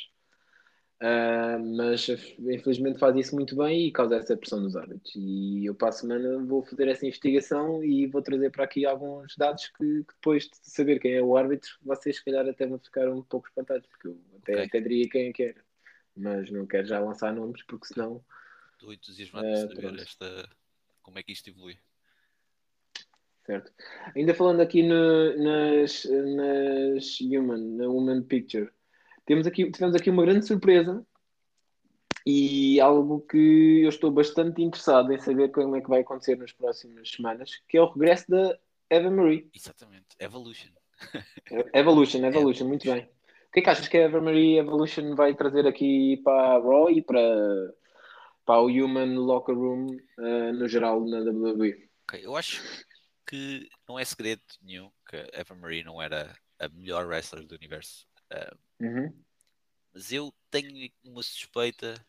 Uh, 1.03 1.59
mas 1.75 2.07
infelizmente 2.07 2.97
faz 2.97 3.13
isso 3.17 3.35
muito 3.35 3.57
bem 3.57 3.87
e 3.87 3.91
causa 3.91 4.15
essa 4.15 4.37
pressão 4.37 4.61
nos 4.61 4.73
árbitros. 4.73 5.13
E 5.17 5.65
eu 5.65 5.75
para 5.75 5.89
a 5.89 5.91
semana 5.91 6.41
vou 6.45 6.63
fazer 6.63 6.87
essa 6.87 7.05
investigação 7.05 7.83
e 7.83 8.07
vou 8.07 8.21
trazer 8.21 8.49
para 8.51 8.63
aqui 8.63 8.85
alguns 8.85 9.35
dados 9.35 9.67
que, 9.67 9.83
que 9.83 10.13
depois 10.15 10.45
de 10.45 10.55
saber 10.61 10.99
quem 10.99 11.15
é 11.15 11.21
o 11.21 11.35
árbitro, 11.35 11.77
vocês 11.81 12.15
se 12.15 12.23
calhar 12.23 12.47
até 12.47 12.65
vão 12.65 12.79
ficar 12.79 13.09
um 13.09 13.21
pouco 13.21 13.49
espantados, 13.49 13.85
porque 13.87 14.07
eu 14.07 14.17
até, 14.37 14.53
okay. 14.53 14.65
até 14.65 14.79
diria 14.79 15.09
quem 15.09 15.27
é 15.27 15.33
que 15.33 15.43
era. 15.43 15.61
Mas 16.15 16.49
não 16.49 16.65
quero 16.65 16.87
já 16.87 17.01
lançar 17.01 17.33
nomes 17.33 17.63
porque 17.63 17.87
senão. 17.87 18.23
Estou 18.71 18.93
entusiasmado 18.93 19.45
uh, 19.45 19.51
de 19.51 19.75
saber 19.75 19.99
esta, 19.99 20.49
como 21.01 21.19
é 21.19 21.23
que 21.23 21.33
isto 21.33 21.49
evolui. 21.49 21.77
Certo. 23.45 23.73
Ainda 24.15 24.33
falando 24.33 24.61
aqui 24.61 24.81
no, 24.81 25.35
nas, 25.37 26.05
nas 26.05 27.19
Human, 27.19 27.75
na 27.75 27.89
Woman 27.89 28.21
Picture 28.21 28.71
temos 29.25 29.47
aqui, 29.47 29.69
tivemos 29.71 29.95
aqui 29.95 30.09
uma 30.09 30.23
grande 30.23 30.45
surpresa 30.45 31.05
e 32.25 32.79
algo 32.79 33.21
que 33.21 33.81
eu 33.83 33.89
estou 33.89 34.11
bastante 34.11 34.61
interessado 34.61 35.11
em 35.11 35.19
saber 35.19 35.49
como 35.49 35.75
é 35.75 35.81
que 35.81 35.89
vai 35.89 36.01
acontecer 36.01 36.37
nas 36.37 36.51
próximas 36.51 37.09
semanas, 37.09 37.61
que 37.67 37.77
é 37.77 37.81
o 37.81 37.91
regresso 37.91 38.29
da 38.29 38.57
Eva 38.89 39.09
Marie. 39.09 39.49
Exatamente, 39.53 40.15
Evolution. 40.19 40.69
Evolution, 41.73 42.23
Evolution, 42.25 42.67
muito 42.67 42.91
bem. 42.91 43.03
O 43.03 43.51
que 43.53 43.59
é 43.59 43.63
que 43.63 43.69
achas 43.69 43.87
que 43.87 43.97
a 43.97 44.03
Eva 44.03 44.21
Marie 44.21 44.57
Evolution 44.57 45.15
vai 45.15 45.35
trazer 45.35 45.67
aqui 45.67 46.17
para 46.23 46.55
a 46.55 46.59
Raw 46.59 46.89
e 46.89 47.01
para, 47.01 47.73
para 48.45 48.61
o 48.61 48.67
Human 48.67 49.15
Locker 49.15 49.55
Room 49.55 49.97
uh, 50.17 50.53
no 50.53 50.67
geral 50.67 51.05
na 51.05 51.19
WWE? 51.19 51.89
Ok, 52.03 52.21
eu 52.23 52.35
acho 52.35 52.61
que 53.27 53.69
não 53.87 53.99
é 53.99 54.05
segredo 54.05 54.41
nenhum 54.61 54.89
que 55.09 55.17
a 55.17 55.27
Eva 55.33 55.55
Marie 55.55 55.83
não 55.83 56.01
era 56.01 56.33
a 56.59 56.69
melhor 56.69 57.05
wrestler 57.05 57.45
do 57.45 57.55
universo. 57.55 58.07
Uh, 58.31 58.57
Uhum. 58.83 59.23
Mas 59.93 60.11
eu 60.11 60.33
tenho 60.51 60.91
uma 61.05 61.23
suspeita 61.23 62.05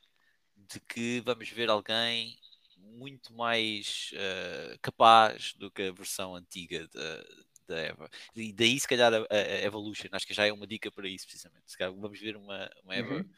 de 0.56 0.80
que 0.80 1.20
vamos 1.20 1.48
ver 1.50 1.70
alguém 1.70 2.36
muito 2.76 3.32
mais 3.32 4.10
uh, 4.14 4.78
capaz 4.82 5.54
do 5.54 5.70
que 5.70 5.82
a 5.82 5.92
versão 5.92 6.34
antiga 6.34 6.88
da, 6.88 7.24
da 7.68 7.78
Eva. 7.78 8.10
E 8.34 8.52
daí, 8.52 8.78
se 8.80 8.88
calhar, 8.88 9.14
a, 9.14 9.18
a, 9.30 9.62
Evolution, 9.64 10.08
acho 10.12 10.26
que 10.26 10.34
já 10.34 10.46
é 10.46 10.52
uma 10.52 10.66
dica 10.66 10.90
para 10.90 11.08
isso, 11.08 11.26
precisamente. 11.26 11.70
Se 11.70 11.78
calhar 11.78 11.94
vamos 11.94 12.18
ver 12.18 12.36
uma, 12.36 12.68
uma 12.82 12.94
Eva 12.94 13.14
Uhum. 13.14 13.30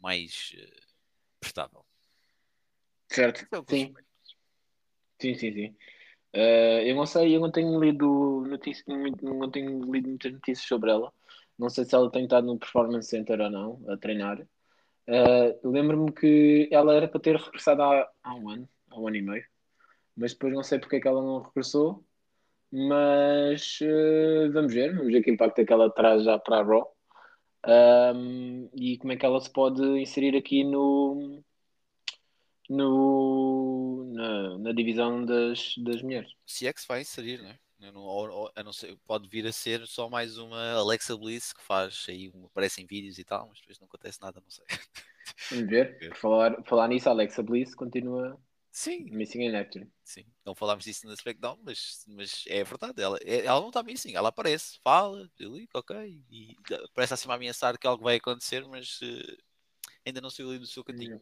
mais 0.00 0.52
uh, 0.56 0.86
prestável. 1.38 1.86
Certo, 3.08 3.36
Isso 3.36 3.46
o 3.46 3.64
que 3.64 3.74
eu 3.74 3.78
sim. 3.78 3.94
Sim, 5.20 5.34
sim, 5.34 5.52
sim. 5.52 5.76
Eh, 6.32 6.90
eu 6.90 6.94
não 6.94 7.06
sei, 7.06 7.34
eu 7.34 7.40
não 7.40 7.50
tenho 7.50 7.78
lido 7.82 8.44
notícias, 8.46 8.86
não 8.86 9.50
tenho 9.50 9.92
lido 9.92 10.08
muitas 10.08 10.32
notícias 10.32 10.66
sobre 10.66 10.90
ela. 10.90 11.12
Não 11.60 11.68
sei 11.68 11.84
se 11.84 11.94
ela 11.94 12.10
tem 12.10 12.24
estado 12.24 12.46
no 12.46 12.58
Performance 12.58 13.08
Center 13.08 13.38
ou 13.40 13.50
não, 13.50 13.84
a 13.88 13.96
treinar. 13.98 14.40
Eh, 15.06 15.58
Lembro-me 15.62 16.10
que 16.12 16.68
ela 16.72 16.94
era 16.94 17.06
para 17.06 17.20
ter 17.20 17.36
regressado 17.36 17.82
há, 17.82 18.08
há 18.22 18.34
um 18.34 18.48
ano, 18.48 18.68
há 18.90 18.98
um 18.98 19.06
ano 19.08 19.16
e 19.16 19.22
meio, 19.22 19.44
mas 20.16 20.32
depois 20.32 20.54
não 20.54 20.62
sei 20.62 20.78
porque 20.78 20.96
é 20.96 21.00
que 21.00 21.08
ela 21.08 21.22
não 21.22 21.42
regressou. 21.42 22.02
Mas 22.72 23.78
eh, 23.82 24.48
vamos 24.52 24.72
ver, 24.72 24.96
vamos 24.96 25.12
ver 25.12 25.22
que 25.22 25.30
impacto 25.30 25.58
é 25.60 25.64
que 25.66 25.72
ela 25.72 25.90
traz 25.90 26.24
já 26.24 26.38
para 26.38 26.60
a 26.60 26.62
Raw. 26.62 26.96
Ahm, 27.64 28.68
e 28.74 28.96
como 28.98 29.12
é 29.12 29.16
que 29.16 29.26
ela 29.26 29.40
se 29.40 29.50
pode 29.52 29.82
inserir 30.00 30.36
aqui 30.36 30.64
no, 30.64 31.42
no, 32.70 34.04
na, 34.14 34.58
na 34.58 34.72
divisão 34.72 35.24
das, 35.26 35.74
das 35.78 36.02
mulheres. 36.02 36.32
Se 36.46 36.66
é 36.66 36.72
que 36.72 36.80
se 36.80 36.88
vai 36.88 37.02
inserir, 37.02 37.42
né? 37.42 37.50
Eu 37.50 37.69
não, 37.80 38.00
ou- 38.02 38.30
ou- 38.30 38.52
a 38.54 38.62
não 38.62 38.72
ser, 38.72 38.96
pode 39.06 39.28
vir 39.28 39.46
a 39.46 39.52
ser 39.52 39.86
só 39.86 40.08
mais 40.08 40.38
uma 40.38 40.72
Alexa 40.74 41.16
Bliss 41.16 41.52
que 41.52 41.62
faz 41.62 42.04
aí, 42.08 42.30
um- 42.34 42.46
aparece 42.46 42.80
em 42.82 42.86
vídeos 42.86 43.18
e 43.18 43.24
tal, 43.24 43.48
mas 43.48 43.60
depois 43.60 43.78
não 43.80 43.86
acontece 43.86 44.20
nada, 44.20 44.40
não 44.40 44.50
sei. 44.50 44.64
Vamos 45.50 45.68
ver. 45.68 45.98
Por 46.08 46.16
falar, 46.16 46.64
falar 46.64 46.88
nisso, 46.88 47.08
a 47.08 47.12
Alexa 47.12 47.42
Bliss 47.42 47.74
continua 47.74 48.40
Sim, 48.72 49.10
missing 49.10 49.42
in 49.42 49.56
action. 49.56 49.90
sim. 50.04 50.24
Não 50.44 50.54
falámos 50.54 50.84
disso 50.84 51.06
na 51.06 51.14
SmackDown, 51.14 51.58
mas, 51.62 52.04
mas 52.08 52.44
é 52.48 52.64
verdade. 52.64 53.02
Ela, 53.02 53.18
é- 53.22 53.44
ela 53.46 53.60
não 53.60 53.68
está 53.68 53.82
missing, 53.82 54.14
ela 54.14 54.28
aparece, 54.30 54.78
fala, 54.82 55.30
ligo, 55.38 55.70
ok, 55.74 55.96
e 56.30 56.56
parece 56.94 57.14
assim 57.14 57.30
a 57.30 57.34
ameaçar 57.34 57.78
que 57.78 57.86
algo 57.86 58.04
vai 58.04 58.16
acontecer, 58.16 58.66
mas 58.68 58.98
eh, 59.02 59.36
ainda 60.06 60.20
não 60.20 60.30
saiu 60.30 60.50
ali 60.50 60.58
do 60.60 60.66
seu 60.66 60.84
cantinho. 60.84 61.16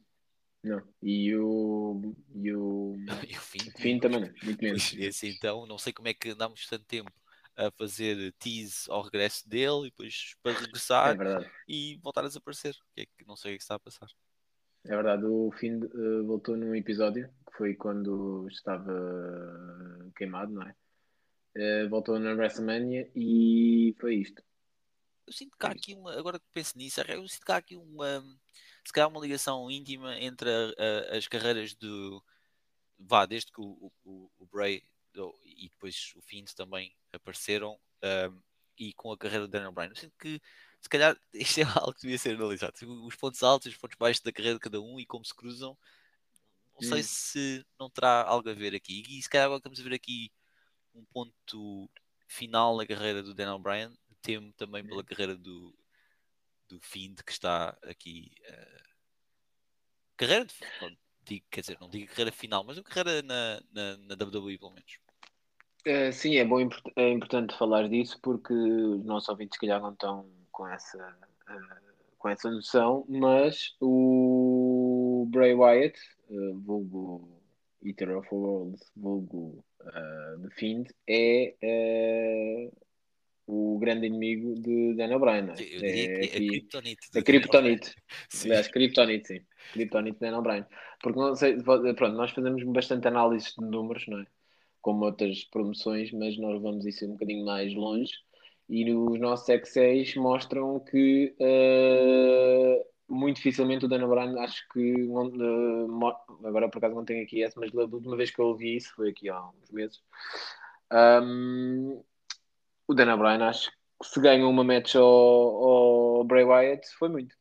Não. 0.62 0.82
E 1.02 1.34
o, 1.36 2.14
e 2.34 2.52
o 2.52 2.96
E 3.28 3.36
o 3.36 3.40
fim, 3.40 3.70
fim 3.76 4.00
também, 4.00 4.20
não. 4.20 4.28
muito 4.42 4.62
menos. 4.62 4.92
Esse 4.94 5.28
então, 5.28 5.66
não 5.66 5.78
sei 5.78 5.92
como 5.92 6.08
é 6.08 6.14
que 6.14 6.30
andamos 6.30 6.66
tanto 6.66 6.84
tempo 6.84 7.12
a 7.56 7.70
fazer 7.72 8.32
tease 8.38 8.88
ao 8.88 9.02
regresso 9.02 9.48
dele 9.48 9.86
e 9.86 9.90
depois 9.90 10.34
para 10.42 10.52
É 10.52 10.58
regressar 10.60 11.16
verdade. 11.16 11.50
e 11.66 11.98
voltar 12.02 12.24
a 12.24 12.28
desaparecer. 12.28 12.74
Que 12.94 13.02
é 13.02 13.06
que 13.06 13.26
não 13.26 13.36
sei 13.36 13.54
o 13.54 13.56
que 13.56 13.62
está 13.62 13.74
a 13.74 13.80
passar. 13.80 14.08
É 14.84 14.90
verdade, 14.90 15.24
o 15.24 15.50
Finn 15.52 15.82
eh, 15.82 16.22
voltou 16.24 16.56
num 16.56 16.74
episódio 16.74 17.28
que 17.28 17.56
foi 17.56 17.74
quando 17.74 18.46
estava 18.48 18.92
queimado, 20.16 20.52
não 20.52 20.62
é? 20.62 20.74
Eh, 21.56 21.88
voltou 21.88 22.18
na 22.18 22.32
WrestleMania 22.32 23.10
e 23.14 23.94
foi 24.00 24.16
isto. 24.16 24.42
Eu 25.26 25.32
sinto 25.32 25.56
há 25.60 25.68
aqui 25.68 25.94
uma, 25.94 26.14
agora 26.14 26.38
que 26.38 26.46
penso 26.54 26.78
nisso, 26.78 27.00
eu 27.02 27.26
sinto 27.28 27.50
há 27.50 27.56
aqui 27.56 27.76
uma, 27.76 28.24
se 28.88 28.92
calhar 28.94 29.08
uma 29.10 29.20
ligação 29.20 29.70
íntima 29.70 30.18
entre 30.20 30.50
a- 30.50 31.14
a- 31.14 31.18
as 31.18 31.28
carreiras 31.28 31.74
do, 31.74 32.24
vá, 32.98 33.26
desde 33.26 33.52
que 33.52 33.60
o, 33.60 33.92
o, 34.04 34.30
o 34.38 34.46
Bray 34.46 34.82
e 35.44 35.68
depois 35.68 36.12
o 36.16 36.22
Fiend 36.22 36.54
também 36.54 36.96
apareceram 37.12 37.78
um, 38.04 38.42
e 38.78 38.92
com 38.94 39.12
a 39.12 39.18
carreira 39.18 39.46
do 39.46 39.50
Daniel 39.50 39.72
Bryan. 39.72 39.88
Eu 39.90 39.96
sinto 39.96 40.14
que 40.18 40.40
se 40.80 40.88
calhar 40.88 41.18
isto 41.34 41.60
é 41.60 41.64
algo 41.64 41.94
que 41.94 42.02
devia 42.02 42.18
ser 42.18 42.36
analisado. 42.36 42.74
Os 43.06 43.16
pontos 43.16 43.42
altos 43.42 43.66
e 43.66 43.70
os 43.70 43.76
pontos 43.76 43.96
baixos 43.98 44.22
da 44.22 44.32
carreira 44.32 44.56
de 44.56 44.62
cada 44.62 44.80
um 44.80 45.00
e 45.00 45.06
como 45.06 45.24
se 45.24 45.34
cruzam. 45.34 45.76
Não 46.74 46.82
sei 46.82 47.02
Hum. 47.02 47.02
se 47.02 47.66
não 47.78 47.90
terá 47.90 48.22
algo 48.24 48.48
a 48.48 48.54
ver 48.54 48.74
aqui. 48.74 49.02
E 49.08 49.22
se 49.22 49.28
calhar 49.28 49.46
agora 49.46 49.58
estamos 49.58 49.80
a 49.80 49.82
ver 49.82 49.94
aqui 49.94 50.30
um 50.94 51.04
ponto 51.06 51.90
final 52.28 52.76
na 52.76 52.86
carreira 52.86 53.22
do 53.22 53.34
Daniel 53.34 53.58
Bryan. 53.58 53.92
Temo 54.22 54.52
também 54.54 54.84
pela 54.84 55.04
carreira 55.04 55.36
do, 55.36 55.77
do 56.68 56.80
Fiend 56.80 57.22
que 57.24 57.32
está 57.32 57.76
aqui. 57.82 58.32
eh, 58.44 58.82
carreira 60.16 60.44
de. 60.44 60.54
digo- 61.24 61.46
quer 61.50 61.60
dizer, 61.62 61.78
não 61.80 61.88
digo 61.88 62.08
carreira 62.08 62.32
final, 62.32 62.64
mas 62.64 62.76
uma 62.76 62.84
carreira 62.84 63.22
na, 63.22 63.60
na, 63.72 63.96
na 63.98 64.14
WWE 64.14 64.58
pelo 64.58 64.72
menos. 64.72 64.98
Eh, 65.84 66.12
sim, 66.12 66.36
é 66.36 66.44
bom, 66.44 66.58
é 66.96 67.10
importante 67.10 67.56
falar 67.56 67.88
disso 67.88 68.18
porque 68.22 68.52
os 68.52 69.04
nossos 69.04 69.28
ouvintes, 69.28 69.56
se 69.56 69.60
calhar, 69.60 69.80
não 69.80 69.92
estão 69.92 70.28
com 70.50 70.66
essa, 70.66 71.16
eh, 71.48 71.80
com 72.18 72.28
essa 72.28 72.50
noção, 72.50 73.04
mas 73.08 73.76
o 73.80 75.26
Bray 75.30 75.54
Wyatt, 75.54 75.98
eh, 76.30 76.52
vulgo 76.64 77.40
Eater 77.82 78.18
of 78.18 78.28
Worlds, 78.34 78.90
vulgo 78.96 79.64
eh, 79.80 80.36
The 80.42 80.50
Fiend, 80.50 80.90
é 81.08 82.70
o 83.48 83.78
grande 83.78 84.06
inimigo 84.06 84.54
de 84.60 84.94
Daniel 84.94 85.18
Bryan. 85.18 85.42
não 85.42 85.54
é? 85.54 85.56
Eu 85.56 85.82
diria 85.82 86.08
É 86.08 86.26
que 86.26 86.36
é 86.36 86.38
a 86.38 86.40
Kryptonite. 86.48 87.08
a 87.18 87.22
Kryptonite. 87.22 87.94
Sim. 88.28 88.48
Aliás, 88.50 88.68
Kryptonite, 88.68 89.26
sim. 89.28 89.40
Kryptonite 89.72 90.14
de 90.14 90.20
Daniel 90.20 90.42
Bryan. 90.42 90.66
Porque 91.02 91.18
não 91.18 91.34
sei, 91.34 91.56
pronto, 91.62 92.08
nós 92.16 92.30
fazemos 92.30 92.62
bastante 92.64 93.08
análise 93.08 93.54
de 93.58 93.64
números, 93.64 94.06
não 94.06 94.20
é? 94.20 94.26
Como 94.82 95.04
outras 95.04 95.44
promoções, 95.44 96.12
mas 96.12 96.38
nós 96.38 96.60
vamos 96.62 96.86
isso 96.86 97.04
um 97.06 97.12
bocadinho 97.12 97.44
mais 97.44 97.74
longe. 97.74 98.12
E 98.68 98.92
os 98.92 99.18
nossos 99.18 99.48
Excels 99.48 100.14
mostram 100.16 100.78
que 100.80 101.34
eh, 101.40 102.84
muito 103.08 103.36
dificilmente 103.36 103.86
o 103.86 103.88
Daniel 103.88 104.10
Bryan, 104.10 104.38
acho 104.40 104.68
que 104.72 104.92
mo- 105.04 106.14
agora 106.44 106.68
por 106.68 106.78
acaso 106.78 106.94
não 106.94 107.04
tenho 107.04 107.22
aqui 107.24 107.42
essa, 107.42 107.58
mas 107.58 107.72
da 107.72 107.84
última 107.84 108.16
vez 108.16 108.30
que 108.30 108.38
eu 108.40 108.46
ouvi 108.48 108.76
isso 108.76 108.94
foi 108.94 109.08
aqui 109.10 109.30
há 109.30 109.40
uns 109.62 109.70
meses. 109.70 110.02
Ahm, 110.90 112.00
o 112.88 112.94
Daniel 112.94 113.18
Bryan, 113.18 113.46
acho 113.48 113.70
que 113.70 114.08
se 114.08 114.20
ganhou 114.20 114.50
uma 114.50 114.64
match 114.64 114.94
ao, 114.96 115.04
ao 115.04 116.24
Bray 116.24 116.44
Wyatt, 116.44 116.86
foi 116.98 117.08
muito. 117.08 117.36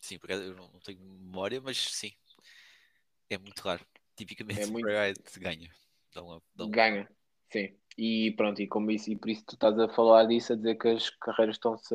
Sim, 0.00 0.18
porque 0.18 0.32
eu 0.32 0.54
não, 0.54 0.68
tenho 0.84 1.00
memória, 1.00 1.60
mas 1.60 1.76
sim. 1.76 2.12
É 3.28 3.36
muito 3.36 3.60
raro. 3.60 3.84
Tipicamente 4.16 4.60
É 4.62 4.66
muito- 4.66 4.84
Bray 4.84 4.96
Wyatt 4.96 5.40
ganha. 5.40 5.70
Dá 6.14 6.22
uma, 6.22 6.42
dá 6.54 6.64
uma- 6.64 6.70
Ganha, 6.72 7.08
sim. 7.52 7.76
E 7.98 8.30
pronto, 8.36 8.62
e 8.62 8.66
como 8.68 8.90
isso, 8.90 9.10
e 9.10 9.16
por 9.16 9.28
isso 9.28 9.44
tu 9.46 9.54
estás 9.54 9.78
a 9.78 9.88
falar 9.88 10.24
disso, 10.26 10.52
a 10.52 10.56
dizer 10.56 10.76
que 10.76 10.88
as 10.88 11.10
carreiras 11.10 11.56
estão-se 11.56 11.94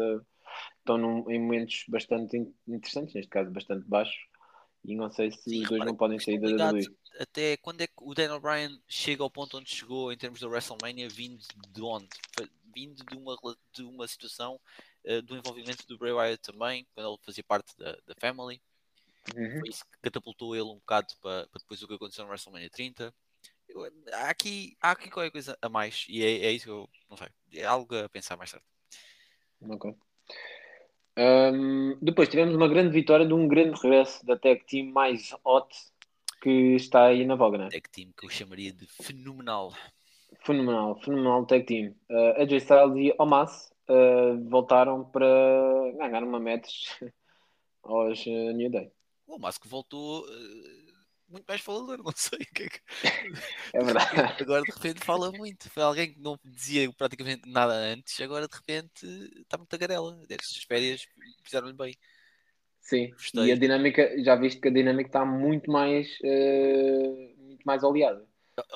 estão 0.80 0.98
num- 0.98 1.30
em 1.30 1.40
momentos 1.40 1.84
bastante 1.88 2.38
in- 2.38 2.54
interessantes, 2.68 3.14
neste 3.16 3.30
caso 3.30 3.50
bastante 3.52 3.88
baixos, 3.88 4.16
e 4.84 4.96
não 4.96 5.10
sei 5.12 5.32
se 5.32 5.50
Sim, 5.50 5.64
os 5.64 5.70
dois 5.70 5.84
não 5.86 5.96
podem 5.96 6.20
sair 6.20 6.40
da 6.40 6.48
WWE. 6.72 6.86
Até 7.20 7.58
quando 7.58 7.82
é 7.82 7.88
que 7.88 7.94
o 8.02 8.14
Daniel 8.14 8.40
Bryan 8.40 8.80
chega 8.88 9.24
ao 9.24 9.30
ponto 9.32 9.58
onde 9.58 9.70
chegou 9.74 10.12
em 10.14 10.18
termos 10.18 10.40
da 10.40 10.48
WrestleMania, 10.48 11.10
vindo 11.10 11.44
de 11.70 11.82
onde? 11.82 12.08
Vindo 12.76 13.06
de 13.06 13.16
uma, 13.16 13.38
de 13.72 13.84
uma 13.84 14.08
situação 14.08 14.60
eh, 15.06 15.22
do 15.22 15.38
envolvimento 15.38 15.88
do 15.88 15.98
Bray 15.98 16.12
Wyatt 16.12 16.44
também, 16.44 16.86
quando 16.94 17.08
ele 17.08 17.18
fazia 17.26 17.44
parte 17.44 17.74
da, 17.78 17.94
da 18.06 18.14
Family. 18.20 18.62
Uhum. 19.36 19.60
Foi 19.60 19.70
isso 19.70 19.86
que 19.86 19.98
catapultou 20.02 20.56
ele 20.56 20.66
um 20.66 20.76
bocado 20.76 21.08
para, 21.22 21.48
para 21.48 21.60
depois 21.60 21.82
o 21.82 21.88
que 21.88 21.94
aconteceu 21.94 22.26
no 22.26 22.30
WrestleMania 22.30 22.70
30. 22.70 23.14
Eu- 23.70 23.92
há, 24.14 24.30
aqui, 24.30 24.76
há 24.82 24.92
aqui 24.92 25.10
qualquer 25.10 25.32
coisa 25.32 25.58
a 25.62 25.70
mais 25.70 26.06
e 26.10 26.22
é, 26.22 26.48
é 26.48 26.52
isso 26.52 26.66
que 26.66 26.72
eu 26.72 26.90
não 27.10 27.18
sei. 27.18 27.30
É 27.54 27.64
algo 27.64 27.96
a 27.96 28.10
pensar 28.10 28.36
mais 28.36 28.52
tarde. 28.52 28.66
Ok. 29.62 29.96
Ahm, 31.18 31.98
depois 32.02 32.28
tivemos 32.28 32.54
uma 32.56 32.68
grande 32.68 32.92
vitória 32.92 33.26
de 33.26 33.34
um 33.34 33.48
grande 33.48 33.80
regresso 33.82 34.26
da 34.26 34.38
tag 34.38 34.66
team 34.66 34.92
mais 34.92 35.34
hot 35.46 35.74
que 36.42 36.76
está 36.76 37.06
aí 37.06 37.26
na 37.26 37.36
voga, 37.36 37.58
né? 37.58 37.70
Tag 37.70 37.90
team 37.90 38.12
que 38.18 38.26
eu 38.26 38.30
chamaria 38.30 38.74
de 38.74 38.86
fenomenal. 38.86 39.74
Fenomenal, 40.46 40.96
fenomenal 41.02 41.46
tag 41.48 41.66
team. 41.66 41.96
Uh, 42.10 42.40
AJ 42.42 42.58
Styles 42.62 42.96
e 42.98 43.16
Omas 43.18 43.72
uh, 43.90 44.38
voltaram 44.48 45.04
para 45.04 45.26
ganhar 45.98 46.24
uma 46.24 46.40
match 46.40 46.92
aos 47.84 48.24
uh, 48.28 48.52
New 48.52 48.70
Day. 48.70 48.92
O 49.26 49.40
Masco 49.40 49.68
voltou 49.68 50.24
eh, 50.30 50.92
muito 51.28 51.46
mais 51.48 51.62
falador, 51.62 51.98
não 52.06 52.12
sei 52.16 52.38
o 52.40 52.54
que 52.54 52.64
é 52.64 52.70
que. 52.70 52.80
É 53.74 53.84
verdade. 53.84 54.08
Agora 54.44 54.62
de 54.62 54.72
repente 54.72 55.04
fala 55.04 55.32
muito. 55.32 55.68
Foi 55.72 55.82
alguém 55.82 56.14
que 56.14 56.20
não 56.20 56.38
dizia 56.46 56.88
praticamente 56.94 57.50
nada 57.50 57.74
antes, 57.74 58.22
agora 58.22 58.48
de 58.48 58.56
repente 58.56 59.04
está 59.42 59.58
muito 59.58 59.70
tagarela. 59.70 60.22
Estas 60.30 60.64
férias 60.64 61.08
fizeram-lhe 61.44 61.74
bem. 61.74 61.96
Sim, 62.82 63.10
Gostei. 63.10 63.46
e 63.46 63.52
a 63.52 63.56
dinâmica, 63.56 64.14
já 64.24 64.36
viste 64.36 64.62
que 64.62 64.68
a 64.68 64.72
dinâmica 64.72 65.10
está 65.10 65.26
muito 65.26 65.72
mais, 65.72 66.08
uh, 66.20 67.36
muito 67.40 67.64
mais 67.66 67.84
oleada. 67.84 68.24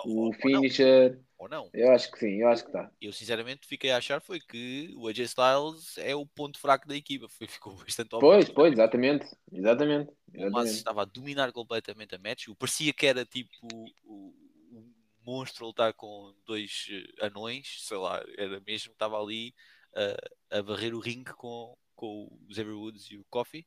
Ou- 0.04 0.12
O 0.12 0.18
ou 0.18 0.26
não, 0.26 0.34
finisher, 0.34 1.20
ou 1.39 1.47
não. 1.47 1.69
eu 1.73 1.89
acho 1.91 2.12
que 2.12 2.19
sim, 2.19 2.41
eu 2.41 2.49
acho 2.49 2.63
que 2.63 2.69
está. 2.69 2.91
Eu 3.02 3.13
sinceramente 3.13 3.65
fiquei 3.65 3.91
a 3.91 3.97
achar 3.97 4.19
foi 4.19 4.41
que 4.41 4.93
o 4.97 5.08
AJ 5.08 5.19
Styles 5.19 5.97
é 5.97 6.13
o 6.13 6.25
ponto 6.25 6.60
fraco 6.60 6.86
da 6.86 6.95
equipa. 6.95 7.30
Foi, 7.30 7.47
ficou 7.47 7.73
bastante 7.73 8.13
óbvio. 8.13 8.30
Pois, 8.30 8.49
pois, 8.49 8.73
exatamente, 8.73 9.25
exatamente. 9.52 10.12
O 10.12 10.34
Massa 10.34 10.43
exatamente. 10.43 10.71
estava 10.75 11.02
a 11.04 11.06
dominar 11.06 11.52
completamente 11.54 12.13
a 12.13 12.19
match. 12.19 12.49
O 12.49 12.56
parecia 12.56 12.91
que 12.91 13.08
era 13.08 13.25
tipo 13.25 13.56
o, 14.04 14.34
um 14.69 14.93
monstro 15.25 15.65
lutar 15.65 15.93
com 15.93 16.36
dois 16.45 16.88
eh, 16.91 17.25
anões, 17.25 17.86
sei 17.88 17.97
lá, 17.97 18.21
era 18.38 18.60
mesmo, 18.60 18.91
estava 18.91 19.17
ali 19.21 19.54
eh, 19.95 20.17
a 20.52 20.62
varrer 20.62 20.93
o 20.93 20.99
ringue 20.99 21.34
com, 21.34 21.73
com 21.95 22.25
o 22.25 22.54
Xavier 22.54 22.75
Woods 22.75 23.10
e 23.12 23.17
o 23.17 23.25
Coffee. 23.30 23.65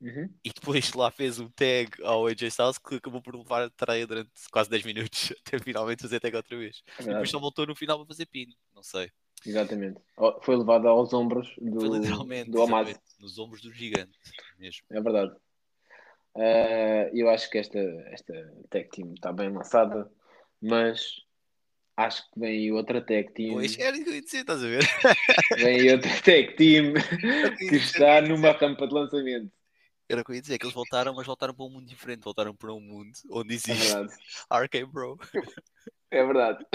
Uhum. 0.00 0.32
e 0.44 0.50
depois 0.52 0.92
lá 0.92 1.10
fez 1.10 1.40
um 1.40 1.48
tag 1.48 1.90
ao 2.04 2.28
AJ 2.28 2.42
Styles 2.42 2.78
que 2.78 2.94
acabou 2.94 3.20
por 3.20 3.34
levar 3.34 3.64
a 3.64 3.70
traia 3.70 4.06
durante 4.06 4.30
quase 4.52 4.70
10 4.70 4.84
minutos 4.84 5.32
até 5.44 5.58
finalmente 5.58 6.02
fazer 6.02 6.20
tag 6.20 6.36
outra 6.36 6.56
vez. 6.56 6.82
É 7.00 7.02
E 7.02 7.06
depois 7.06 7.30
só 7.30 7.38
voltou 7.40 7.66
no 7.66 7.74
final 7.74 7.98
para 7.98 8.06
fazer 8.06 8.26
pin. 8.26 8.46
Não 8.74 8.82
sei. 8.82 9.10
Exatamente. 9.44 10.00
Foi 10.42 10.56
levado 10.56 10.88
aos 10.88 11.12
ombros 11.12 11.52
Foi 11.54 11.70
do, 11.70 11.96
literalmente 11.96 12.50
do 12.50 12.62
exatamente, 12.62 13.00
nos 13.20 13.38
ombros 13.38 13.60
do 13.60 13.72
gigante 13.72 14.18
mesmo. 14.58 14.82
É 14.90 15.00
verdade. 15.00 15.34
Eh, 16.36 17.10
eu 17.14 17.28
acho 17.28 17.50
que 17.50 17.58
esta, 17.58 17.78
esta 18.12 18.32
tag 18.70 18.88
team 18.90 19.14
está 19.14 19.32
bem 19.32 19.50
lançada, 19.50 20.10
mas 20.60 21.22
acho 21.96 22.22
que 22.30 22.38
vem 22.38 22.72
outra 22.72 23.00
tag 23.00 23.32
team. 23.32 23.54
Pois 23.54 23.76
era 23.76 23.96
isso 23.96 24.04
que 24.04 24.10
eu 24.10 24.14
ia 24.14 24.22
dizer, 24.22 24.38
estás 24.38 24.62
a 24.62 24.66
ver? 24.68 24.84
Vem 25.56 25.92
outra 25.92 26.10
tag 26.22 26.54
team 26.56 26.94
que 27.58 27.76
está 27.76 28.20
numa 28.22 28.52
rampa 28.52 28.86
de 28.86 28.94
lançamento. 28.94 29.57
Era 30.08 30.22
o 30.22 30.24
que 30.24 30.30
eu 30.30 30.34
ia 30.36 30.40
dizer, 30.42 30.58
que 30.58 30.64
eles 30.64 30.74
voltaram, 30.74 31.14
mas 31.14 31.26
voltaram 31.26 31.52
para 31.54 31.64
um 31.64 31.70
mundo 31.70 31.86
diferente. 31.86 32.22
Voltaram 32.24 32.54
para 32.54 32.72
um 32.72 32.80
mundo 32.80 33.12
onde 33.30 33.52
É 33.52 33.56
existe 33.56 33.94
verdade. 33.94 34.14
RK 34.50 34.86
Bro. 34.86 35.18
É 36.10 36.24
verdade. 36.24 36.66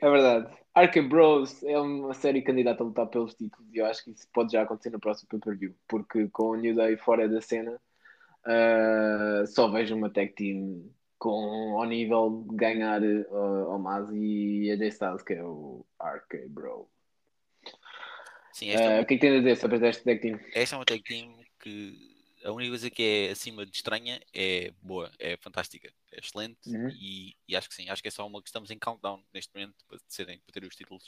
É 0.00 0.10
verdade. 0.10 0.56
Arca 0.74 1.02
Bros 1.02 1.62
é 1.62 1.78
uma 1.78 2.14
série 2.14 2.42
candidata 2.42 2.82
a 2.82 2.86
lutar 2.86 3.06
pelos 3.06 3.34
títulos 3.34 3.72
e 3.72 3.78
eu 3.78 3.86
acho 3.86 4.02
que 4.04 4.10
isso 4.10 4.26
pode 4.32 4.52
já 4.52 4.62
acontecer 4.62 4.90
no 4.90 4.98
próximo 5.00 5.28
pay-per-view, 5.28 5.74
porque 5.88 6.28
com 6.28 6.50
o 6.50 6.56
New 6.56 6.74
Day 6.74 6.96
fora 6.96 7.28
da 7.28 7.40
cena, 7.40 7.80
ah, 8.44 9.44
só 9.46 9.68
vejo 9.68 9.94
uma 9.96 10.10
tag 10.10 10.32
team 10.34 10.90
com 11.18 11.78
ao 11.80 11.84
nível 11.86 12.44
de 12.50 12.56
ganhar 12.56 13.00
uh, 13.02 13.68
Omaz 13.70 14.08
e 14.12 14.70
AJ 14.72 14.88
Styles, 14.88 15.22
que 15.22 15.34
é 15.34 15.42
o 15.44 15.86
RK 16.02 16.48
Bro. 16.48 16.88
Sim, 18.52 18.70
esta, 18.70 18.84
é 18.84 18.88
Ah, 18.88 18.90
uma- 18.96 19.02
o 19.02 19.06
que 19.06 19.14
é 19.14 19.16
que 19.16 19.20
tem 19.20 19.36
a 19.36 19.38
dizer 19.38 19.56
sobre 19.56 19.86
esta 19.88 20.04
tag 20.04 20.20
team? 20.20 20.40
esta 20.54 20.74
é 20.74 20.78
uma 20.78 20.84
tag 20.84 21.02
team 21.02 21.43
que 21.64 22.14
a 22.44 22.52
única 22.52 22.70
coisa 22.70 22.90
que 22.90 23.02
é 23.02 23.30
acima 23.30 23.64
de 23.64 23.74
estranha 23.74 24.20
é 24.34 24.70
boa, 24.82 25.10
é 25.18 25.36
fantástica, 25.38 25.90
é 26.12 26.20
excelente 26.20 26.68
Uhum. 26.68 26.90
e, 26.90 27.34
e 27.48 27.56
acho 27.56 27.68
que 27.68 27.74
sim, 27.74 27.88
acho 27.88 28.02
que 28.02 28.08
é 28.08 28.10
só 28.10 28.26
uma 28.26 28.42
que 28.42 28.48
estamos 28.48 28.70
em 28.70 28.78
countdown 28.78 29.24
neste 29.32 29.52
momento 29.54 29.82
para, 29.88 29.98
serem, 30.06 30.38
para 30.40 30.52
ter 30.52 30.66
os 30.66 30.76
títulos 30.76 31.04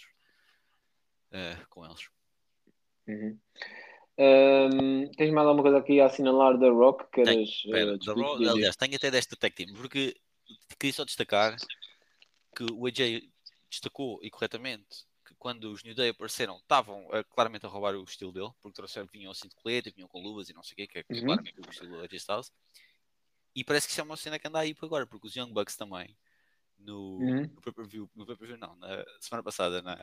ah, 1.32 1.66
com 1.68 1.84
eles. 1.84 2.08
Uhum. 3.06 3.38
Ahm, 4.18 5.10
tens 5.16 5.30
mais 5.30 5.46
alguma 5.46 5.62
coisa 5.62 5.78
aqui 5.78 6.00
a 6.00 6.06
assinalar 6.06 6.58
da 6.58 6.70
Rock? 6.70 7.04
Queres, 7.12 7.50
Espera, 7.50 7.94
uh, 7.94 8.38
diz. 8.38 8.48
aliás, 8.48 8.76
tenho 8.76 8.96
até 8.96 9.10
desta 9.10 9.36
tag 9.36 9.54
team, 9.54 9.74
porque 9.74 10.16
queria 10.78 10.94
só 10.94 11.04
destacar 11.04 11.54
que 12.56 12.64
o 12.72 12.86
AJ 12.86 13.28
destacou 13.68 14.18
e 14.22 14.30
corretamente 14.30 14.86
que 14.88 15.15
quando 15.46 15.70
os 15.70 15.84
New 15.84 15.94
Day 15.94 16.08
apareceram 16.08 16.56
estavam 16.56 17.08
eh, 17.12 17.22
claramente 17.22 17.64
a 17.64 17.68
roubar 17.68 17.94
o 17.94 18.02
estilo 18.02 18.32
dele, 18.32 18.50
porque 18.60 18.74
trouxeram, 18.74 19.06
vinham 19.12 19.30
assim 19.30 19.46
de 19.46 19.54
colete, 19.54 19.92
vinham 19.94 20.08
com 20.08 20.20
luvas 20.20 20.48
e 20.48 20.52
não 20.52 20.60
sei 20.64 20.72
o 20.72 20.76
quê, 20.76 20.86
que 20.88 20.98
é 20.98 21.04
Uhum. 21.08 21.24
claramente 21.24 21.60
o 21.60 21.70
estilo 21.70 22.00
AJ 22.00 22.14
Styles. 22.14 22.52
E 23.54 23.62
parece 23.62 23.86
que 23.86 23.92
isso 23.92 24.00
é 24.00 24.04
uma 24.04 24.16
cena 24.16 24.40
que 24.40 24.48
anda 24.48 24.58
aí 24.58 24.74
por 24.74 24.86
agora, 24.86 25.06
porque 25.06 25.28
os 25.28 25.36
Young 25.36 25.52
Bucks 25.52 25.76
também, 25.76 26.18
no, 26.76 27.18
Uhum. 27.20 27.42
no 27.54 27.60
pay-per-view, 27.62 28.10
no 28.16 28.26
pay-per-view 28.26 28.58
não, 28.58 28.74
na 28.74 29.04
semana 29.20 29.44
passada 29.44 29.80
na, 29.82 29.94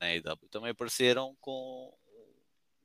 na 0.00 0.06
AEW, 0.06 0.48
também 0.50 0.70
apareceram 0.70 1.36
com 1.42 1.94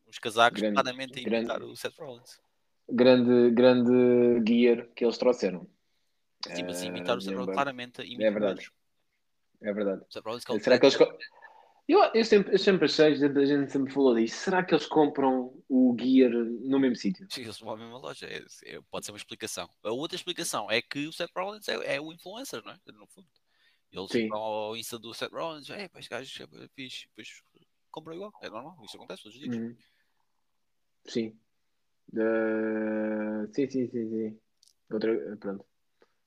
os 0.05 0.19
casacos 0.19 0.59
Grande- 0.59 0.73
claramente 0.75 1.17
a 1.17 1.23
grande- 1.23 1.37
imitar 1.45 1.63
o 1.63 1.73
Seth 1.77 1.97
Rollins. 1.97 2.41
grande, 2.89 3.51
grande 3.51 4.43
gear 4.45 4.85
que 4.93 5.05
eles 5.05 5.17
trouxeram. 5.17 5.65
Sim, 6.45 6.63
mas 6.63 6.83
Eh, 6.83 6.87
imitar 6.87 7.15
o 7.15 7.19
os 7.19 7.23
Seth 7.23 7.35
Rollins 7.35 7.53
claramente 7.53 8.01
a 8.01 8.03
imitar 8.03 8.33
verdade. 8.33 8.69
É 9.61 9.71
verdade. 9.71 10.01
O 10.01 10.17
é 10.17 10.55
o 10.55 10.59
Será 10.59 10.77
que 10.77 10.85
eles. 10.87 10.97
Eu, 11.87 11.99
eu, 12.13 12.23
sempre, 12.23 12.53
eu 12.53 12.59
sempre 12.59 12.85
achei, 12.85 13.07
a 13.07 13.45
gente 13.45 13.71
sempre 13.71 13.93
falou 13.93 14.15
disso. 14.15 14.37
Será 14.37 14.63
que 14.63 14.73
eles 14.73 14.85
compram 14.85 15.61
o 15.67 15.95
gear 15.99 16.31
no 16.31 16.79
mesmo 16.79 16.95
sítio? 16.95 17.27
Sim, 17.29 17.41
eles 17.41 17.59
vão 17.59 17.73
à 17.73 17.77
mesma 17.77 17.97
loja. 17.97 18.27
É- 18.27 18.45
é- 18.65 18.81
pode 18.89 19.05
ser 19.05 19.11
uma 19.11 19.17
explicação. 19.17 19.69
A 19.83 19.91
outra 19.91 20.15
explicação 20.15 20.71
é 20.71 20.81
que 20.81 21.07
o 21.07 21.11
Seth 21.11 21.31
Rollins 21.35 21.67
é, 21.67 21.95
é 21.95 21.99
o 22.01 22.13
influencer, 22.13 22.63
não 22.63 22.71
é? 22.71 22.79
No 22.93 23.07
fundo. 23.07 23.27
Eles 23.91 24.09
Sim. 24.09 24.29
vão 24.29 24.39
ao 24.39 24.77
Insta 24.77 24.97
do 24.97 25.13
Seth 25.13 25.33
Rollins, 25.33 25.69
é, 25.69 25.89
pá, 25.89 25.99
este 25.99 26.09
gajo 26.09 26.43
é 26.43 26.67
fixe, 26.69 27.07
depois 27.07 27.43
compram 27.89 28.15
igual. 28.15 28.31
É 28.41 28.49
normal, 28.49 28.77
isso 28.85 28.95
acontece 28.95 29.23
todos 29.23 29.37
os 29.37 29.43
dias. 29.43 29.57
Uhum. 29.57 29.75
Sim. 31.05 31.37
Eh, 32.15 33.47
sim, 33.53 33.69
sim, 33.69 33.87
sim, 33.89 34.09
sim. 34.09 34.39
Outra, 34.89 35.37
pronto. 35.37 35.65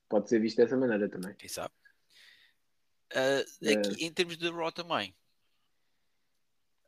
Pode 0.07 0.29
ser 0.29 0.39
visto 0.39 0.57
dessa 0.57 0.77
maneira 0.77 1.09
também. 1.09 1.33
Quem 1.35 1.49
sabe? 1.49 1.73
É. 3.09 3.45
aqui, 3.71 4.05
em 4.05 4.11
termos 4.11 4.37
de 4.37 4.49
Raw 4.49 4.71
também, 4.71 5.15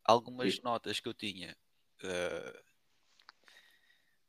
algumas 0.07 0.55
Sim. 0.55 0.61
notas 0.63 0.99
que 0.99 1.07
eu 1.09 1.13
tinha. 1.13 1.55
ah, 2.03 2.63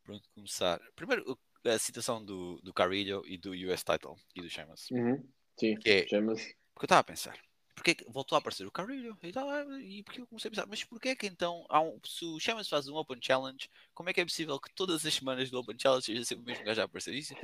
pronto, 0.02 0.28
começar. 0.34 0.80
Primeiro, 0.96 1.38
a 1.64 1.78
citação 1.78 2.24
do, 2.24 2.60
do 2.62 2.72
Carrillo 2.72 3.22
e 3.26 3.36
do 3.38 3.50
US 3.52 3.84
Title 3.84 4.16
e 4.34 4.42
do 4.42 4.48
Sheamus. 4.50 4.90
Uhum. 4.90 5.28
Sim. 5.58 5.76
Que 5.76 5.90
é- 5.90 6.06
Chama-se. 6.08 6.56
Porque 6.74 6.84
eu 6.84 6.86
estava 6.86 7.00
a 7.00 7.04
pensar, 7.04 7.38
porque 7.78 7.94
que 7.94 8.10
voltou 8.10 8.36
a 8.36 8.38
aparecer 8.38 8.66
o 8.66 8.70
Carrillo 8.70 9.16
e 9.22 9.32
tal, 9.32 9.48
e 9.80 10.02
porque 10.02 10.20
eu 10.20 10.26
comecei 10.26 10.48
a 10.48 10.50
pensar, 10.50 10.66
mas 10.66 10.84
porquê 10.84 11.10
é 11.10 11.16
que 11.16 11.26
então, 11.26 11.64
há 11.68 11.80
um, 11.80 11.98
se 12.04 12.24
o 12.24 12.38
Sheamus 12.38 12.68
faz 12.68 12.88
um 12.88 12.96
Open 12.96 13.18
Challenge, 13.20 13.70
como 13.94 14.10
é 14.10 14.12
que 14.12 14.20
é 14.20 14.24
possível 14.24 14.58
que 14.60 14.72
todas 14.74 15.04
as 15.06 15.14
semanas 15.14 15.50
do 15.50 15.58
Open 15.58 15.76
Challenge 15.78 16.04
seja 16.04 16.24
sempre 16.24 16.44
o 16.44 16.46
mesmo 16.46 16.64
gajo 16.64 16.80
a 16.80 16.84
aparecer? 16.84 17.14
Isso, 17.14 17.34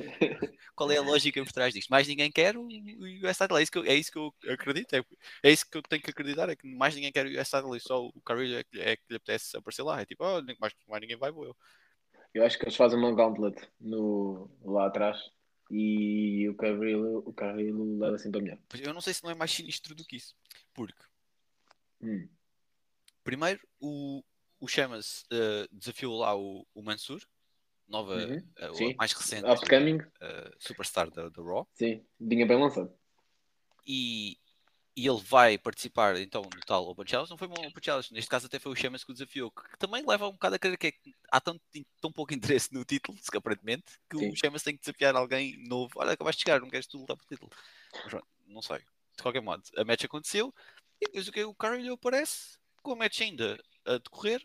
qual 0.74 0.90
é 0.90 0.98
a 0.98 1.02
lógica 1.02 1.42
por 1.42 1.52
trás 1.52 1.72
disto? 1.72 1.88
Mais 1.88 2.08
ninguém 2.08 2.30
quer 2.30 2.56
o, 2.56 2.66
US 2.66 3.38
Title, 3.38 3.58
é 3.58 3.62
isso 3.62 3.72
que 3.72 3.78
eu, 3.78 3.84
é 3.84 3.94
isso 3.94 4.12
que 4.12 4.18
eu 4.18 4.34
acredito, 4.50 4.94
é, 4.94 5.04
é 5.42 5.50
isso 5.50 5.68
que 5.70 5.78
eu 5.78 5.82
tenho 5.82 6.02
que 6.02 6.10
acreditar, 6.10 6.48
é 6.48 6.56
que 6.56 6.66
mais 6.66 6.94
ninguém 6.94 7.12
quer 7.12 7.26
o 7.26 7.40
US 7.40 7.48
Title 7.48 7.76
e 7.76 7.80
só 7.80 8.04
o 8.04 8.20
Carrillo 8.22 8.58
é 8.58 8.64
que, 8.64 8.80
é 8.80 8.96
que 8.96 9.02
lhe 9.10 9.16
apetece 9.16 9.56
aparecer 9.56 9.82
lá, 9.82 10.00
é 10.00 10.06
tipo, 10.06 10.24
oh, 10.24 10.42
mais, 10.60 10.74
mais 10.88 11.00
ninguém 11.00 11.16
vai, 11.16 11.30
vou 11.30 11.44
eu. 11.44 11.56
Eu 12.34 12.44
acho 12.44 12.58
que 12.58 12.64
eles 12.64 12.76
fazem 12.76 12.98
uma 12.98 13.14
gauntlet 13.14 13.56
no, 13.80 14.50
lá 14.64 14.86
atrás 14.86 15.18
e 15.70 16.48
o 16.48 16.54
Carrillo, 16.54 17.18
o 17.26 17.32
Carrillo 17.32 17.98
leva 17.98 18.18
sempre 18.18 18.40
a 18.40 18.42
melhor. 18.42 18.58
Eu 18.80 18.94
não 18.94 19.00
sei 19.00 19.14
se 19.14 19.22
não 19.22 19.30
é 19.30 19.34
mais 19.34 19.50
sinistro 19.50 19.94
do 19.94 20.04
que 20.04 20.16
isso, 20.16 20.34
porque 20.72 21.02
Hum. 22.00 22.28
Primeiro, 23.22 23.66
o, 23.80 24.22
o 24.60 24.68
Chamas 24.68 25.24
eh, 25.32 25.66
desafiou 25.72 26.18
lá 26.18 26.36
o, 26.36 26.66
o 26.74 26.82
Mansur, 26.82 27.22
nova, 27.88 28.14
Uhum, 28.14 28.42
eh, 28.56 28.66
a 28.66 28.74
sim. 28.74 28.94
mais 28.96 29.12
recente 29.12 29.50
Upcoming, 29.50 29.98
eh, 30.20 30.54
superstar 30.58 31.10
da, 31.10 31.30
da 31.30 31.42
Raw, 31.42 31.66
sim. 31.72 32.04
Vinha 32.20 32.46
bem 32.46 32.60
lançado. 32.60 32.92
e, 33.86 34.36
e 34.96 35.08
ele 35.08 35.20
vai 35.20 35.58
participar 35.58 36.16
então 36.20 36.42
no 36.42 36.60
tal 36.60 36.88
Open 36.88 37.06
Challenge. 37.06 37.30
Não 37.30 37.36
foi 37.36 37.48
um 37.48 37.52
Open 37.52 37.82
Challenge, 37.82 38.12
neste 38.12 38.30
caso 38.30 38.46
até 38.46 38.58
foi 38.58 38.72
o 38.72 38.76
Chamas 38.76 39.02
que 39.02 39.10
o 39.10 39.14
desafiou, 39.14 39.50
que, 39.50 39.62
também 39.78 40.04
leva 40.06 40.28
um 40.28 40.32
bocado 40.32 40.54
a 40.54 40.58
crer 40.58 40.78
que, 40.78 40.86
é 40.86 40.92
que 40.92 41.14
há 41.30 41.40
tão, 41.40 41.60
tão 42.00 42.12
pouco 42.12 42.32
interesse 42.32 42.72
no 42.72 42.84
título, 42.84 43.18
que 43.18 43.36
aparentemente, 43.36 43.98
que 44.08 44.18
Sim. 44.18 44.30
o 44.30 44.36
Chamas 44.36 44.62
tem 44.62 44.74
que 44.74 44.80
desafiar 44.80 45.16
alguém 45.16 45.56
novo. 45.66 45.92
Olha, 45.96 46.12
acabaste 46.12 46.38
de 46.38 46.44
chegar, 46.44 46.60
não 46.60 46.70
queres 46.70 46.86
tu 46.86 46.98
lutar 46.98 47.16
pelo 47.16 47.28
título. 47.28 47.50
Mas, 48.04 48.22
não 48.46 48.62
sei. 48.62 48.78
De 48.78 49.22
qualquer 49.22 49.40
modo, 49.40 49.62
a 49.76 49.84
match 49.84 50.04
aconteceu 50.04 50.54
e 51.00 51.06
depois 51.06 51.28
o 51.28 51.32
que 51.32 51.44
o 51.44 51.54
Carrilho 51.54 51.94
aparece 51.94 52.56
com 52.82 52.92
a 52.92 52.96
match 52.96 53.20
ainda 53.20 53.58
a 53.84 53.98
decorrer 53.98 54.42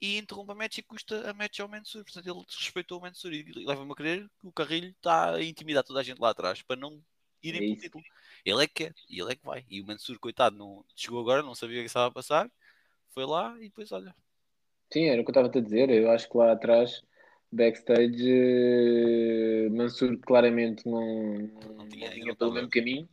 e 0.00 0.18
interrompe 0.18 0.52
a 0.52 0.54
match 0.54 0.78
e 0.78 0.82
custa 0.82 1.30
a 1.30 1.32
match 1.32 1.60
ao 1.60 1.68
Mansur. 1.68 2.04
Portanto, 2.04 2.26
ele 2.26 2.44
desrespeitou 2.44 2.98
o 2.98 3.02
Mansur 3.02 3.32
e 3.32 3.44
leva-me 3.64 3.92
a 3.92 3.94
crer 3.94 4.28
que 4.40 4.46
o 4.48 4.52
Carrilho 4.52 4.88
está 4.90 5.34
a 5.34 5.42
intimidar 5.42 5.84
toda 5.84 6.00
a 6.00 6.02
gente 6.02 6.18
lá 6.18 6.30
atrás 6.30 6.60
para 6.60 6.76
não 6.76 7.00
irem 7.42 7.58
É 7.58 7.62
pelo 7.62 7.72
isso. 7.74 7.82
título. 7.82 8.04
Ele 8.44 8.64
é 8.64 8.66
que 8.68 8.74
quer 8.86 8.94
e 9.08 9.20
ele 9.20 9.32
é 9.32 9.36
que 9.36 9.44
vai. 9.44 9.64
E 9.70 9.80
o 9.80 9.86
Mansur, 9.86 10.18
coitado, 10.18 10.56
não, 10.56 10.84
chegou 10.96 11.20
agora, 11.20 11.42
não 11.42 11.54
sabia 11.54 11.78
o 11.78 11.82
que 11.82 11.86
estava 11.86 12.08
a 12.08 12.12
passar, 12.12 12.50
foi 13.10 13.26
lá 13.26 13.56
e 13.58 13.64
depois, 13.68 13.92
olha, 13.92 14.14
Sim, 14.92 15.06
era 15.08 15.22
o 15.22 15.24
que 15.24 15.30
eu 15.30 15.32
estava 15.32 15.48
a 15.58 15.62
dizer. 15.62 15.90
Eu 15.90 16.10
acho 16.10 16.28
que 16.28 16.36
lá 16.36 16.52
atrás, 16.52 17.02
backstage, 17.50 18.22
eh, 18.28 19.68
Mansur 19.70 20.18
claramente 20.20 20.86
não, 20.86 21.50
Não 21.76 21.86
não 21.86 21.88
tinha- 21.88 22.10
não 22.18 22.32
pelo 22.36 22.52
estava. 22.52 22.52
mesmo 22.52 22.70
caminho 22.70 23.08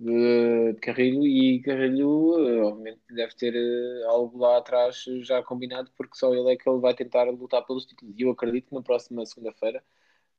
de, 0.00 0.74
de 0.74 0.80
Carrilho 0.80 1.26
e 1.26 1.62
Carrilho, 1.62 2.38
eh, 2.48 2.62
obviamente, 2.64 3.02
deve 3.10 3.34
ter 3.36 3.54
eh, 3.56 4.04
algo 4.08 4.38
lá 4.38 4.58
atrás 4.58 5.04
já 5.22 5.42
combinado, 5.42 5.90
porque 5.96 6.16
só 6.16 6.34
ele 6.34 6.52
é 6.52 6.56
que 6.56 6.68
ele 6.68 6.80
vai 6.80 6.94
tentar 6.94 7.24
lutar 7.30 7.64
pelos 7.66 7.86
títulos. 7.86 8.14
E 8.18 8.22
eu 8.22 8.30
acredito 8.32 8.68
que 8.70 8.74
na 8.74 8.82
próxima 8.82 9.26
segunda-feira 9.26 9.84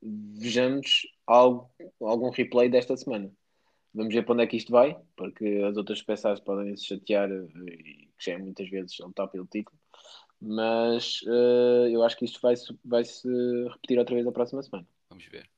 vejamos 0.02 1.04
algo, 1.28 1.72
algum 2.02 2.30
replay 2.32 2.70
desta 2.70 2.98
semana. 2.98 3.32
Vamos 3.98 4.14
ver 4.14 4.24
para 4.24 4.34
onde 4.34 4.44
é 4.44 4.48
que 4.48 4.58
isto 4.58 4.72
vai, 4.72 4.96
porque 5.16 5.46
as 5.68 5.76
outras 5.78 6.02
peças 6.02 6.40
podem 6.40 6.76
se 6.78 6.86
chatear 6.86 7.30
eh, 7.32 7.48
e 7.74 8.08
que 8.18 8.26
já 8.26 8.34
é 8.34 8.38
muitas 8.38 8.70
vezes 8.70 9.00
a 9.02 9.06
lutar 9.08 9.28
pelo 9.28 9.46
título. 9.48 9.78
Mas 10.40 11.22
eh, 11.28 11.90
eu 11.92 12.04
acho 12.04 12.16
que 12.18 12.26
isto 12.26 12.40
vai, 12.42 12.56
se- 12.56 12.78
vai 12.86 13.04
se 13.04 13.28
repetir 13.70 13.98
outra 14.00 14.14
vez 14.16 14.26
na 14.26 14.32
próxima 14.32 14.62
semana. 14.64 14.88
vamos 15.10 15.26
ver. 15.26 15.50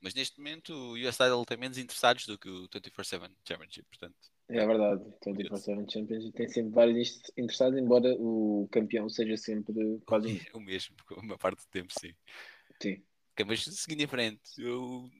Mas 0.00 0.14
neste 0.14 0.38
momento 0.38 0.72
o 0.72 0.92
US 0.94 1.16
Title 1.16 1.44
tem 1.46 1.56
menos 1.56 1.78
interessados 1.78 2.26
do 2.26 2.38
que 2.38 2.48
o 2.48 2.68
24-7 2.68 3.32
Championship, 3.48 3.86
portanto, 3.88 4.16
É 4.48 4.64
verdade. 4.66 5.02
Então, 5.16 5.34
tipo, 5.36 5.54
a 5.54 5.58
Seven 5.58 5.88
Champions 5.88 6.30
tem 6.32 6.48
sempre 6.48 6.72
vários 6.72 7.22
interessados, 7.36 7.78
embora 7.78 8.14
o 8.18 8.68
campeão 8.70 9.08
seja 9.08 9.36
sempre 9.36 10.00
quase 10.06 10.38
o 10.54 10.60
mesmo. 10.60 10.96
o 11.10 11.20
uma 11.20 11.38
parte 11.38 11.64
do 11.64 11.68
tempo, 11.70 11.92
sim. 11.98 12.14
Sim. 12.80 13.02
Mas 13.46 13.64
seguindo 13.64 14.02
em 14.02 14.06
frente, 14.06 14.40
eu... 14.58 15.10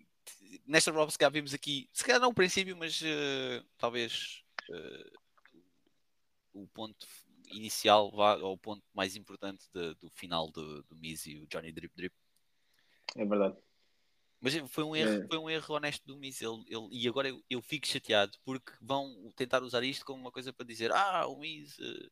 nesta 0.67 0.91
Raw 0.93 1.09
se 1.11 1.19
calhar 1.19 1.33
vimos 1.33 1.55
aqui, 1.55 1.89
se 1.93 2.05
calhar 2.05 2.21
não 2.21 2.31
o 2.31 2.35
princípio, 2.35 2.77
mas 2.77 3.01
eh, 3.05 3.63
talvez 3.79 4.43
eh, 4.71 5.11
o 6.53 6.67
ponto 6.69 7.07
inicial, 7.49 8.11
vá 8.11 8.33
ao 8.35 8.57
ponto 8.59 8.83
mais 8.95 9.15
importante 9.17 9.67
de- 9.73 9.95
do 9.95 10.11
final 10.11 10.51
do, 10.51 10.83
do 10.85 10.97
Miz 10.97 11.27
e 11.27 11.37
o 11.37 11.47
Johnny 11.47 11.71
Drip 11.73 11.95
Drip. 11.95 12.15
É 13.15 13.25
verdade. 13.25 13.57
Mas 14.41 14.55
foi 14.69 14.85
um 14.85 14.95
erro, 14.95 15.23
É. 15.25 15.27
foi 15.29 15.39
um 15.39 15.49
erro 15.49 15.75
honesto 15.75 16.05
do 16.07 16.17
Miz. 16.17 16.41
Ele, 16.43 16.63
ele- 16.69 16.89
e 16.91 17.09
agora 17.09 17.29
eu, 17.29 17.43
eu 17.49 17.63
fico 17.63 17.87
chateado 17.87 18.37
porque 18.45 18.73
vão 18.81 19.33
tentar 19.37 19.63
usar 19.63 19.83
isto 19.83 20.05
como 20.05 20.21
uma 20.21 20.33
coisa 20.33 20.53
para 20.53 20.67
dizer 20.67 20.93
ah, 20.93 21.27
o 21.27 21.39
Miz 21.39 21.79
eh, 21.81 22.09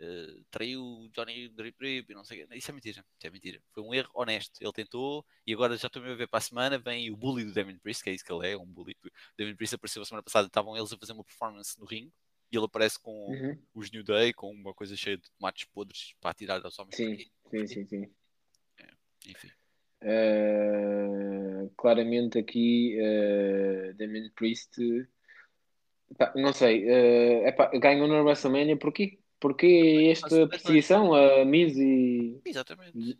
eh, 0.00 0.40
traiu 0.50 0.82
o 0.82 1.08
Johnny 1.10 1.48
Drip 1.50 2.06
e 2.08 2.14
não 2.14 2.24
sei 2.24 2.42
o 2.42 2.48
quê. 2.48 2.56
Isso 2.56 2.70
é 2.70 2.74
mentira. 2.74 3.04
Isso 3.18 3.26
é 3.26 3.30
mentira. 3.30 3.62
Foi 3.70 3.82
um 3.82 3.92
erro 3.92 4.10
honesto. 4.14 4.58
Ele 4.60 4.72
tentou 4.72 5.24
e 5.46 5.52
agora 5.52 5.76
já 5.76 5.86
estou 5.88 6.02
a 6.02 6.14
ver 6.14 6.26
para 6.26 6.38
a 6.38 6.40
semana. 6.40 6.78
Vem 6.78 7.10
o 7.10 7.16
bully 7.16 7.44
do 7.44 7.52
Damien 7.52 7.78
Priest, 7.78 8.02
que 8.02 8.10
é 8.10 8.14
isso 8.14 8.24
que 8.24 8.32
ele 8.32 8.48
é, 8.50 8.56
um 8.56 8.64
bully. 8.66 8.96
O 9.04 9.10
Damien 9.36 9.56
Priest 9.56 9.74
apareceu 9.74 10.00
a 10.02 10.04
semana 10.06 10.22
passada, 10.22 10.46
estavam 10.46 10.76
eles 10.76 10.92
a 10.92 10.96
fazer 10.96 11.12
uma 11.12 11.22
performance 11.24 11.78
no 11.78 11.84
ringue 11.84 12.12
e 12.50 12.56
ele 12.56 12.64
aparece 12.64 12.98
com 12.98 13.26
Uhum. 13.30 13.62
os 13.74 13.90
New 13.90 14.02
Day, 14.02 14.32
com 14.32 14.50
uma 14.50 14.74
coisa 14.74 14.96
cheia 14.96 15.16
de 15.16 15.30
tomates 15.38 15.64
podres 15.66 16.14
para 16.20 16.30
atirar 16.30 16.64
aos 16.64 16.78
homens. 16.78 16.96
Sim, 16.96 17.16
sim, 17.50 17.66
sim, 17.66 17.86
sim. 17.86 18.10
Enfim. 19.26 19.50
Uh, 20.02 21.70
claramente 21.76 22.38
aqui 22.38 22.96
uh, 22.98 23.92
Damien 23.94 24.30
Priest 24.30 24.72
pá, 26.16 26.32
não 26.34 26.54
sei 26.54 26.86
uh, 26.86 27.46
epá, 27.46 27.66
ganhou 27.78 28.08
na 28.08 28.22
WrestleMania 28.22 28.78
porquê? 28.78 29.18
Porquê 29.40 30.08
esta 30.12 30.46
perseguição 30.46 31.14
a 31.14 31.44
Miz 31.44 31.76
e, 31.76 32.40
Exatamente. 32.44 33.18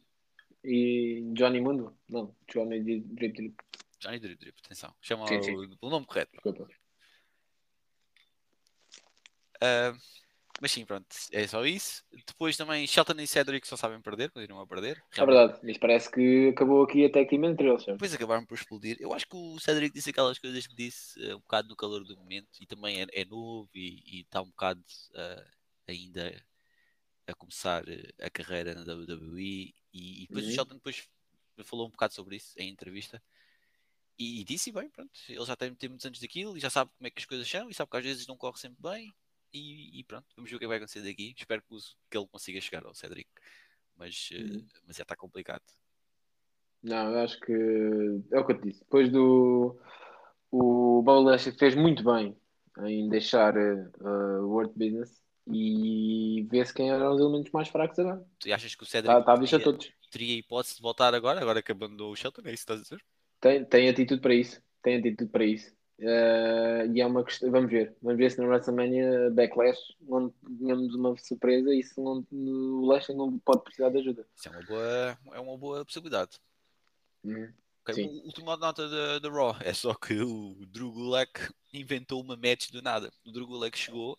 e 0.62 1.32
Johnny 1.32 1.60
Mundo? 1.60 1.96
Não, 2.08 2.36
Johnny 2.52 2.80
Drip 2.80 3.32
Drip, 3.32 3.56
Johnny 3.98 4.18
Drip 4.18 4.38
Drip, 4.38 4.58
atenção. 4.64 4.94
Chama 5.00 5.26
Sim, 5.26 5.42
sim. 5.42 5.56
o, 5.56 5.86
o 5.86 5.90
nome 5.90 6.06
correto. 6.06 6.32
desculpa. 6.32 6.68
Ah, 9.62 9.94
mas 10.60 10.72
sim, 10.72 10.84
pronto, 10.84 11.06
é 11.32 11.46
só 11.46 11.64
isso. 11.64 12.04
Depois 12.26 12.54
também 12.54 12.86
Shelton 12.86 13.14
e 13.18 13.26
Cedric 13.26 13.66
só 13.66 13.76
sabem 13.76 14.00
perder, 14.00 14.30
continuam 14.30 14.62
a 14.62 14.66
perder. 14.66 15.02
É 15.16 15.24
verdade, 15.24 15.58
mas 15.62 15.78
parece 15.78 16.10
que 16.10 16.48
acabou 16.48 16.82
aqui 16.82 17.04
até 17.04 17.20
aqui 17.20 17.36
entre 17.36 17.66
eles. 17.66 17.84
Depois 17.86 18.12
acabaram 18.12 18.44
por 18.44 18.54
explodir. 18.54 18.98
Eu 19.00 19.14
acho 19.14 19.26
que 19.26 19.36
o 19.36 19.58
Cedric 19.58 19.94
disse 19.94 20.10
aquelas 20.10 20.38
coisas 20.38 20.66
que 20.66 20.74
disse 20.74 21.18
eh, 21.24 21.34
um 21.34 21.40
bocado 21.40 21.68
no 21.68 21.76
calor 21.76 22.04
do 22.04 22.14
momento 22.16 22.48
e 22.60 22.66
também 22.66 23.00
é, 23.00 23.06
é 23.12 23.24
novo 23.24 23.70
e 23.74 24.20
está 24.20 24.42
um 24.42 24.50
bocado 24.50 24.82
ah, 25.14 25.44
ainda 25.88 26.44
a 27.26 27.34
começar 27.34 27.84
a 28.20 28.30
carreira 28.30 28.74
na 28.74 28.82
WWE 28.94 29.74
e, 29.92 30.22
e 30.24 30.26
depois 30.26 30.46
o 30.46 30.48
Uhum. 30.48 30.54
Shelton 30.54 30.74
depois 30.76 31.08
falou 31.64 31.86
um 31.86 31.90
bocado 31.90 32.14
sobre 32.14 32.36
isso 32.36 32.54
em 32.58 32.68
entrevista 32.70 33.22
e, 34.18 34.40
e 34.40 34.44
disse 34.44 34.72
bem, 34.72 34.88
pronto, 34.90 35.12
ele 35.28 35.44
já 35.44 35.56
tem, 35.56 35.74
tem 35.74 35.88
muitos 35.88 36.06
anos 36.06 36.20
daquilo 36.20 36.56
e 36.56 36.60
já 36.60 36.70
sabe 36.70 36.90
como 36.96 37.06
é 37.06 37.10
que 37.10 37.18
as 37.20 37.24
coisas 37.26 37.48
são 37.48 37.70
e 37.70 37.74
sabe 37.74 37.90
que 37.90 37.96
às 37.96 38.04
vezes 38.04 38.26
não 38.26 38.36
corre 38.36 38.58
sempre 38.58 38.82
bem 38.82 39.14
e, 39.52 39.98
e 40.00 40.04
pronto, 40.04 40.26
vamos 40.36 40.50
ver 40.50 40.56
o 40.56 40.60
que 40.60 40.66
vai 40.66 40.76
acontecer 40.78 41.02
daqui. 41.02 41.34
Espero 41.36 41.62
que, 41.62 41.76
que 42.10 42.16
ele 42.18 42.28
consiga 42.28 42.60
chegar 42.60 42.84
ao 42.86 42.94
Cedric, 42.94 43.30
mas, 43.96 44.30
eh, 44.32 44.36
Uhum. 44.38 44.68
mas 44.86 44.96
já 44.96 45.02
está 45.02 45.16
complicado. 45.16 45.62
Não, 46.82 47.12
eu 47.12 47.18
acho 47.20 47.38
que 47.40 47.52
é 48.32 48.38
o 48.38 48.46
que 48.46 48.52
eu 48.52 48.60
te 48.60 48.68
disse. 48.68 48.80
Depois 48.80 49.10
do 49.10 49.78
o 50.50 51.02
Bowlash 51.02 51.50
fez 51.58 51.74
muito 51.74 52.02
bem 52.04 52.36
em 52.86 53.08
deixar 53.08 53.54
uh, 53.56 54.42
o 54.44 54.48
World 54.48 54.72
Business 54.76 55.22
e 55.52 56.46
vê-se 56.50 56.72
quem 56.72 56.90
eram 56.90 57.12
os 57.12 57.20
elementos 57.20 57.52
mais 57.52 57.68
fracos 57.68 57.98
agora. 57.98 58.24
Tu 58.38 58.52
achas 58.52 58.74
que 58.74 58.82
o 58.82 58.86
Cedric 58.86 59.24
tá 59.24 59.32
a 59.32 59.36
bicha 59.36 59.56
a 59.56 59.58
teria, 59.58 59.72
todos. 59.72 59.92
teria 60.10 60.38
hipótese 60.38 60.76
de 60.76 60.82
voltar 60.82 61.14
agora, 61.14 61.40
agora 61.40 61.62
que 61.62 61.72
abandonou 61.72 62.12
o 62.12 62.16
Shelton? 62.16 62.42
É 62.44 62.52
isso 62.52 62.66
que 62.66 62.72
estás 62.72 62.80
a 62.80 62.82
dizer? 62.82 63.04
Tem, 63.40 63.64
tem 63.64 63.88
atitude 63.88 64.20
para 64.20 64.34
isso. 64.34 64.62
Tem 64.82 64.96
atitude 64.96 65.30
para 65.30 65.44
isso. 65.44 65.72
Uh, 65.98 66.90
e 66.94 67.00
é 67.00 67.06
uma 67.06 67.22
questão. 67.22 67.50
Vamos 67.50 67.70
ver. 67.70 67.94
Vamos 68.00 68.18
ver 68.18 68.30
se 68.30 68.40
no 68.40 68.48
WrestleMania 68.48 69.30
Backlash 69.32 69.78
não 70.00 70.32
tenhamos 70.58 70.94
uma 70.94 71.14
surpresa 71.18 71.74
e 71.74 71.82
se 71.82 72.00
não, 72.00 72.26
o 72.32 72.86
Lashley 72.86 73.16
não 73.16 73.38
pode 73.38 73.64
precisar 73.64 73.90
de 73.90 73.98
ajuda. 73.98 74.26
Isso 74.34 74.48
é 74.48 74.50
uma 74.50 74.62
boa, 74.62 75.18
é 75.34 75.40
uma 75.40 75.58
boa 75.58 75.84
possibilidade. 75.84 76.40
Última 78.24 78.56
nota 78.56 78.88
da 78.88 79.18
da 79.18 79.28
Raw 79.28 79.56
é 79.60 79.74
só 79.74 79.92
que 79.94 80.18
o 80.20 80.54
Drew 80.66 80.90
Gulak 80.92 81.52
inventou 81.72 82.22
uma 82.22 82.36
match 82.36 82.70
do 82.70 82.80
nada. 82.80 83.12
O 83.26 83.30
Drew 83.30 83.46
Gulak 83.46 83.76
chegou, 83.76 84.18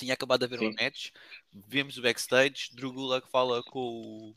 tinha 0.00 0.14
acabado 0.14 0.40
de 0.40 0.46
haver 0.46 0.60
uma 0.60 0.70
Sim. 0.70 0.76
match, 0.84 1.10
vemos 1.52 1.96
o 1.98 2.02
backstage, 2.02 2.70
Drew 2.74 2.92
Gulak 2.92 3.28
fala 3.30 3.62
com 3.62 3.78
o, 3.78 4.34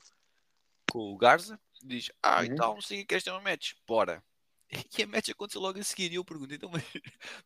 com 0.92 1.14
o 1.14 1.18
Garza, 1.18 1.60
diz: 1.82 2.12
Ah, 2.22 2.42
Uhum. 2.42 2.54
então 2.54 2.82
sim, 2.82 3.06
queres 3.06 3.24
ter 3.24 3.32
uma 3.32 3.42
match? 3.42 3.74
Bora. 3.88 4.24
E 4.98 5.04
a 5.04 5.08
match 5.08 5.30
aconteceu 5.30 5.62
logo 5.62 5.80
a 5.80 5.84
seguir. 5.84 6.12
E 6.12 6.16
eu 6.16 6.26
pergunto: 6.26 6.54
então, 6.54 6.70
mas, 6.72 6.84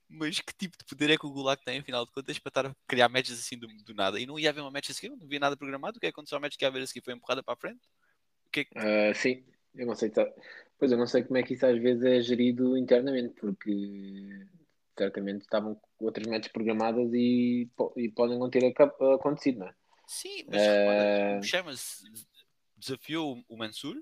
mas 0.07 0.39
que 0.39 0.53
tipo 0.53 0.77
de 0.77 0.85
poder 0.85 1.09
é 1.09 1.17
que 1.17 1.25
o 1.25 1.31
Gulak 1.31 1.63
tem, 1.63 1.79
afinal 1.79 2.05
de 2.05 2.11
contas, 2.11 2.39
para 2.39 2.49
estar 2.49 2.65
a 2.67 2.75
criar 2.87 3.09
matches 3.09 3.39
assim 3.39 3.57
do, 3.57 3.67
do 3.67 3.93
nada? 3.93 4.19
E 4.19 4.25
não 4.25 4.39
ia 4.39 4.49
haver 4.49 4.61
uma 4.61 4.71
match 4.71 4.89
a 4.89 4.93
seguir, 4.93 5.09
não 5.09 5.25
havia 5.25 5.39
nada 5.39 5.57
programado. 5.57 5.97
O 5.97 5.99
que 5.99 6.05
é 6.07 6.09
que 6.09 6.13
aconteceu? 6.13 6.37
A 6.37 6.41
match 6.41 6.55
que 6.55 6.63
ia 6.63 6.69
haver 6.69 6.81
a 6.81 6.87
seguir 6.87 7.03
foi 7.03 7.13
empurrada 7.13 7.43
para 7.43 7.53
a 7.53 7.57
frente? 7.57 7.81
O 8.45 8.49
que 8.49 8.61
é 8.61 8.65
que 8.65 8.77
Uh, 8.77 9.13
sim, 9.15 9.45
eu 9.75 9.85
não 9.85 9.95
sei. 9.95 10.09
tá- 10.09 10.31
Pois 10.79 10.91
eu 10.91 10.97
não 10.97 11.07
sei 11.07 11.23
como 11.23 11.37
é 11.37 11.43
que 11.43 11.53
isso 11.53 11.65
às 11.65 11.77
vezes 11.81 12.03
é 12.03 12.21
gerido 12.21 12.77
internamente, 12.77 13.33
porque 13.41 14.45
certamente 14.97 15.41
estavam 15.41 15.75
com 15.75 16.05
outras 16.05 16.27
metas 16.27 16.51
programadas 16.51 17.09
e, 17.13 17.69
e 17.97 18.09
podem 18.11 18.39
não 18.39 18.49
ter 18.49 18.73
acontecido, 19.13 19.59
não 19.59 19.67
é? 19.67 19.75
Sim, 20.07 20.45
mas 20.49 20.61
Eh, 20.61 20.71
repara, 20.87 21.37
o 21.39 21.43
Chamas 21.43 22.01
desafiou 22.75 23.43
o 23.49 23.57
Mansur, 23.57 23.95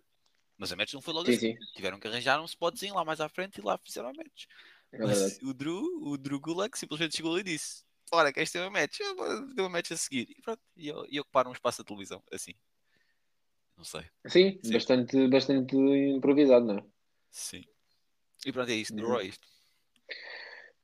mas 0.57 0.71
a 0.71 0.75
match 0.75 0.93
não 0.93 1.01
foi 1.01 1.13
logo 1.13 1.29
Sim, 1.29 1.37
assim. 1.37 1.55
sim, 1.57 1.65
Tiveram 1.75 1.99
que 1.99 2.07
arranjar 2.07 2.39
um 2.41 2.45
spotzinho 2.45 2.93
lá 2.95 3.03
mais 3.03 3.19
à 3.19 3.27
frente 3.27 3.57
e 3.59 3.61
lá 3.63 3.77
fizeram 3.77 4.09
a 4.09 4.13
match. 4.13 4.45
é 4.93 4.97
Mas 4.99 5.39
o 5.41 5.53
Drew, 5.53 5.81
o 6.03 6.17
Drew 6.17 6.39
Gulak 6.39 6.77
simplesmente 6.77 7.17
chegou 7.17 7.31
ali 7.33 7.41
e 7.41 7.43
disse: 7.43 7.83
Ora, 8.11 8.31
queres 8.31 8.51
ter 8.51 8.59
uma 8.59 8.69
match? 8.69 8.99
Eu 8.99 9.15
vou 9.15 9.53
ter 9.55 9.61
uma 9.61 9.69
match 9.69 9.91
a 9.91 9.97
seguir. 9.97 10.27
E 10.29 10.41
pronto, 10.41 10.61
e, 10.77 10.87
e 11.09 11.19
ocuparam 11.19 11.49
um 11.49 11.53
espaço 11.53 11.79
da 11.79 11.87
televisão, 11.87 12.23
assim. 12.31 12.53
Não 13.77 13.83
sei. 13.83 14.05
Sim, 14.27 14.59
Sim. 14.61 14.73
bastante, 14.73 15.27
bastante 15.29 15.75
improvisado, 15.75 16.65
não 16.65 16.77
é? 16.79 16.83
Sim. 17.31 17.63
E 18.45 18.51
pronto, 18.53 18.71
é 18.71 18.75
isto. 18.75 18.95
Do 18.95 19.03
Uhum. 19.03 19.11
Raw 19.11 19.21
é 19.21 19.25
isto. 19.25 19.47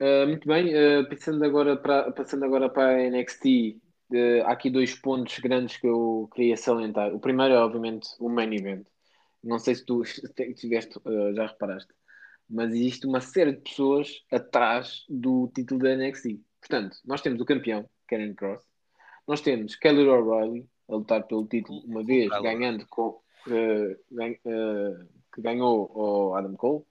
Uh, 0.01 0.27
muito 0.27 0.47
bem, 0.47 0.73
uh, 0.73 1.07
passando 1.07 1.45
agora 1.45 1.77
para, 1.77 2.11
passando 2.11 2.43
agora 2.43 2.67
para 2.67 2.95
a 2.95 3.07
NXT, 3.07 3.79
uh, 4.11 4.41
há 4.45 4.53
aqui 4.53 4.71
dois 4.71 4.95
pontos 4.95 5.37
grandes 5.37 5.77
que 5.77 5.85
eu 5.85 6.27
queria 6.33 6.57
salientar. 6.57 7.13
O 7.13 7.19
primeiro 7.19 7.53
é, 7.53 7.57
obviamente, 7.59 8.07
o 8.19 8.27
main 8.27 8.51
event. 8.51 8.87
Não 9.43 9.59
sei 9.59 9.75
se 9.75 9.85
tu 9.85 10.01
tiveste, 10.57 10.97
uh, 11.05 11.35
já 11.35 11.45
reparaste, 11.45 11.93
mas 12.49 12.73
existe 12.73 13.05
uma 13.05 13.21
série 13.21 13.51
de 13.51 13.61
pessoas 13.61 14.09
atrás 14.31 15.05
do 15.07 15.51
título 15.53 15.81
da 15.81 15.95
NXT. 15.95 16.39
Portanto, 16.59 16.97
nós 17.05 17.21
temos 17.21 17.39
o 17.39 17.45
campeão, 17.45 17.87
Karen 18.07 18.33
Cross, 18.33 18.63
nós 19.27 19.39
temos 19.41 19.75
Kelly 19.75 20.07
O'Reilly 20.07 20.67
a 20.89 20.95
lutar 20.95 21.27
pelo 21.27 21.45
título 21.45 21.77
O- 21.77 21.85
uma 21.85 22.01
o 22.01 22.05
vez, 22.05 22.27
ganhando 22.41 22.87
com, 22.87 23.21
que 23.45 25.41
ganhou 25.41 25.91
ao 25.95 26.35
Adam 26.35 26.55
Cole. 26.55 26.85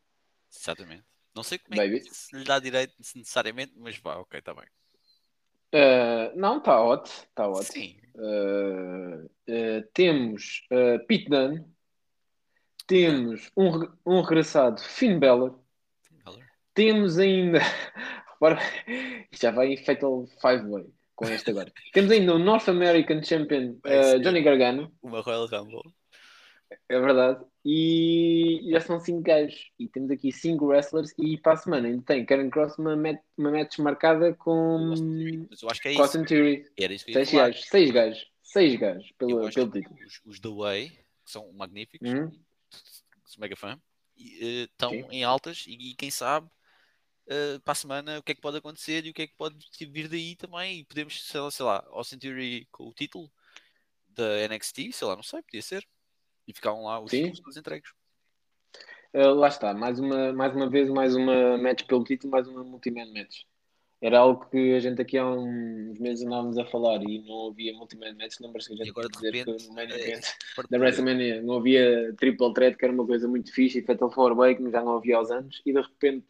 Exatamente. 0.48 1.09
Não 1.34 1.42
sei 1.42 1.58
como 1.58 1.80
é 1.80 1.88
que 1.88 2.14
se 2.14 2.36
lhe 2.36 2.44
dá 2.44 2.58
direito 2.58 2.94
necessariamente, 2.98 3.72
mas 3.76 3.96
vá, 3.98 4.16
ok, 4.16 4.38
está 4.38 4.52
bem. 4.52 4.66
Uh, 5.72 6.36
não, 6.36 6.58
está 6.58 6.80
ótimo, 6.82 7.24
está 7.28 7.48
ótimo. 7.48 7.64
Sim. 7.64 7.96
Uh, 8.16 9.24
uh, 9.24 9.88
temos 9.94 10.66
uh, 10.72 11.06
Pete 11.06 11.28
Dunne, 11.28 11.64
temos 12.86 13.50
um, 13.56 13.86
um 14.04 14.20
regressado 14.20 14.80
Finn 14.80 15.20
Balor, 15.20 15.60
temos 16.74 17.18
ainda, 17.18 17.60
já 19.30 19.52
vai 19.52 19.68
em 19.68 19.76
Fatal 19.76 20.26
Five 20.40 20.68
Way 20.68 20.92
com 21.14 21.26
este 21.26 21.50
agora. 21.50 21.72
temos 21.92 22.10
ainda 22.10 22.34
o 22.34 22.38
North 22.38 22.68
American 22.68 23.22
Champion. 23.22 23.76
Johnny 24.22 24.42
Gargano, 24.42 24.92
Uma 25.02 25.20
Royal 25.20 25.46
Rumble. 25.46 25.99
É 26.88 27.00
verdade, 27.00 27.44
e 27.64 28.68
já 28.70 28.80
são 28.80 28.98
cinco 29.00 29.22
gajos. 29.22 29.70
E 29.78 29.88
temos 29.88 30.10
aqui 30.10 30.30
cinco 30.32 30.66
wrestlers. 30.66 31.12
E 31.18 31.36
para 31.38 31.52
a 31.54 31.56
semana 31.56 31.88
ainda 31.88 32.02
tem 32.02 32.24
Karen 32.24 32.48
Cross 32.50 32.78
uma, 32.78 32.96
met 32.96 33.20
uma 33.36 33.50
match 33.50 33.78
marcada 33.78 34.34
com 34.34 34.94
Mas 35.50 35.62
eu 35.62 35.70
acho 35.70 35.80
que 35.80 35.88
é 35.88 35.92
isso. 35.92 36.02
Austin 36.02 36.24
Theory. 36.24 36.64
Era 36.78 36.94
isso 36.94 37.04
que 37.04 37.10
eu 37.12 37.18
ia 37.18 37.24
Seis 37.24 37.30
falar. 37.30 37.46
gajos, 37.48 37.64
seis 37.68 37.90
gajos, 37.90 38.30
seis 38.42 38.78
gajos 38.80 39.12
pelo, 39.18 39.50
pelo 39.50 39.70
título. 39.70 39.96
os, 40.06 40.20
os 40.24 40.40
The 40.40 40.48
Way, 40.48 40.88
que 40.90 41.30
são 41.30 41.52
magníficos, 41.52 42.08
Uhum. 42.08 42.30
sou 43.24 43.40
mega 43.40 43.56
fã, 43.56 43.80
e, 44.16 44.38
eh, 44.40 44.62
estão 44.64 44.90
Sim. 44.90 45.06
em 45.10 45.24
altas 45.24 45.64
e, 45.66 45.90
e 45.90 45.94
quem 45.94 46.10
sabe 46.10 46.48
eh, 47.28 47.58
para 47.64 47.72
a 47.72 47.74
semana 47.76 48.18
o 48.18 48.22
que 48.22 48.32
é 48.32 48.34
que 48.34 48.40
pode 48.40 48.56
acontecer 48.58 49.06
e 49.06 49.10
o 49.10 49.14
que 49.14 49.22
é 49.22 49.26
que 49.26 49.34
pode 49.36 49.56
vir 49.90 50.08
daí 50.08 50.34
também. 50.36 50.80
E 50.80 50.84
podemos, 50.84 51.22
sei 51.26 51.40
lá, 51.40 51.50
sei 51.50 51.64
lá, 51.64 51.84
Austin 51.90 52.18
Theory 52.18 52.66
com 52.70 52.88
o 52.88 52.92
título 52.94 53.30
da 54.08 54.48
NXT, 54.48 54.92
sei 54.92 55.06
lá, 55.06 55.14
não 55.16 55.22
sei, 55.22 55.42
podia 55.42 55.62
ser. 55.62 55.86
E 56.46 56.54
ficavam 56.54 56.84
lá 56.84 57.00
os 57.00 57.10
títulos 57.10 57.40
todos 57.40 57.56
entregues. 57.56 57.90
Uh, 59.12 59.34
lá 59.34 59.48
está, 59.48 59.74
mais 59.74 59.98
uma, 59.98 60.32
mais 60.32 60.54
uma 60.54 60.68
vez, 60.68 60.88
mais 60.88 61.16
uma 61.16 61.58
match 61.58 61.84
pelo 61.84 62.04
título, 62.04 62.30
mais 62.30 62.46
uma 62.46 62.62
multi-man 62.62 63.12
match. 63.12 63.42
Era 64.00 64.20
algo 64.20 64.46
que 64.48 64.74
a 64.74 64.80
gente 64.80 65.02
aqui 65.02 65.18
há 65.18 65.28
uns 65.28 65.98
meses 65.98 66.24
andávamos 66.24 66.56
a 66.56 66.64
falar 66.64 67.02
e 67.02 67.18
não 67.18 67.48
havia 67.48 67.74
multi-man 67.74 68.14
match. 68.14 68.40
Lembras 68.40 68.66
que 68.66 68.72
a 68.72 68.76
gente 68.76 68.86
E 68.86 68.90
agora 68.90 69.08
de 69.08 69.14
dizer 69.14 69.32
repente, 69.34 69.62
que 69.62 69.68
no 69.68 69.74
main 69.74 69.88
eh, 69.90 69.94
event 69.94 70.24
para 70.56 70.68
da 70.70 70.78
WrestleMania 70.78 71.42
não 71.42 71.56
havia 71.56 72.14
triple 72.18 72.54
threat, 72.54 72.78
que 72.78 72.84
era 72.84 72.94
uma 72.94 73.06
coisa 73.06 73.28
muito 73.28 73.52
fixe, 73.52 73.80
e 73.80 73.82
Fatal 73.82 74.10
Four 74.10 74.34
Way, 74.36 74.54
que 74.54 74.70
já 74.70 74.82
não 74.82 74.96
havia 74.96 75.16
aos 75.16 75.30
anos, 75.30 75.60
e 75.66 75.72
de 75.72 75.80
repente 75.80 76.26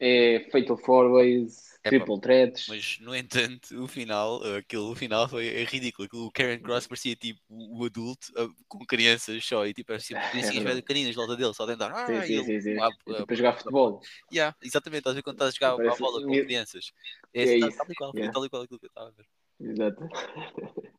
é 0.00 0.48
Fatal 0.52 0.76
Four 0.76 1.10
Ways, 1.12 1.68
Epá, 1.84 1.90
Triple 1.90 2.20
Threats. 2.20 2.66
Mas, 2.68 2.98
no 3.00 3.14
entanto, 3.14 3.82
o 3.82 3.86
final, 3.88 4.42
aquilo, 4.56 4.90
o 4.90 4.94
final 4.94 5.28
foi 5.28 5.46
é 5.48 5.64
ridículo. 5.64 6.06
Aquilo, 6.06 6.26
o 6.26 6.30
Karen 6.32 6.58
Cross 6.60 6.86
parecia 6.86 7.14
tipo 7.16 7.40
o 7.48 7.84
adulto 7.84 8.28
uh, 8.36 8.52
com 8.68 8.78
crianças 8.86 9.44
só 9.44 9.66
e 9.66 9.72
tipo, 9.72 9.88
parecia 9.88 10.18
criancinhas 10.30 10.64
verdade. 10.64 10.82
pequeninas 10.82 11.10
de 11.10 11.16
volta 11.16 11.36
dele, 11.36 11.54
só 11.54 11.64
a 11.64 11.66
tentar. 11.66 11.92
Ah, 11.92 12.06
Sim, 12.06 12.22
sim, 12.22 12.34
ele, 12.34 12.44
sim, 12.44 12.60
sim. 12.60 12.78
ah, 12.80 12.88
É 13.06 13.12
ah, 13.12 13.16
tipo 13.18 13.32
a 13.32 13.36
jogar 13.36 13.52
futebol. 13.54 14.00
yeah, 14.32 14.56
exatamente, 14.62 14.98
estás 15.00 15.14
a 15.14 15.16
ver 15.16 15.22
quando 15.22 15.34
estás 15.36 15.50
a 15.50 15.54
jogar 15.54 15.76
Parece- 15.76 16.02
a 16.02 16.06
bola 16.06 16.22
com 16.24 16.30
crianças. 16.32 16.92
É 17.34 17.42
É, 17.42 17.58
tal, 17.60 17.68
isso, 17.68 17.78
tal 17.78 17.86
e 17.90 17.94
qual, 17.94 18.12
yeah. 18.14 18.32
tal 18.32 18.44
e 18.44 18.48
qual 18.50 18.62
aquilo 18.62 18.78
que 18.80 18.86
eu 18.86 18.90
estava 18.90 19.08
a 19.08 19.12
ver. 19.12 19.26
Exato. 19.60 20.08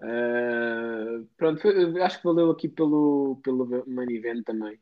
Ah, 0.00 1.20
pronto, 1.36 1.66
acho 2.02 2.18
que 2.18 2.24
valeu 2.24 2.50
aqui 2.50 2.68
pelo, 2.68 3.40
pelo 3.42 3.84
main 3.88 4.08
event 4.14 4.44
também. 4.44 4.78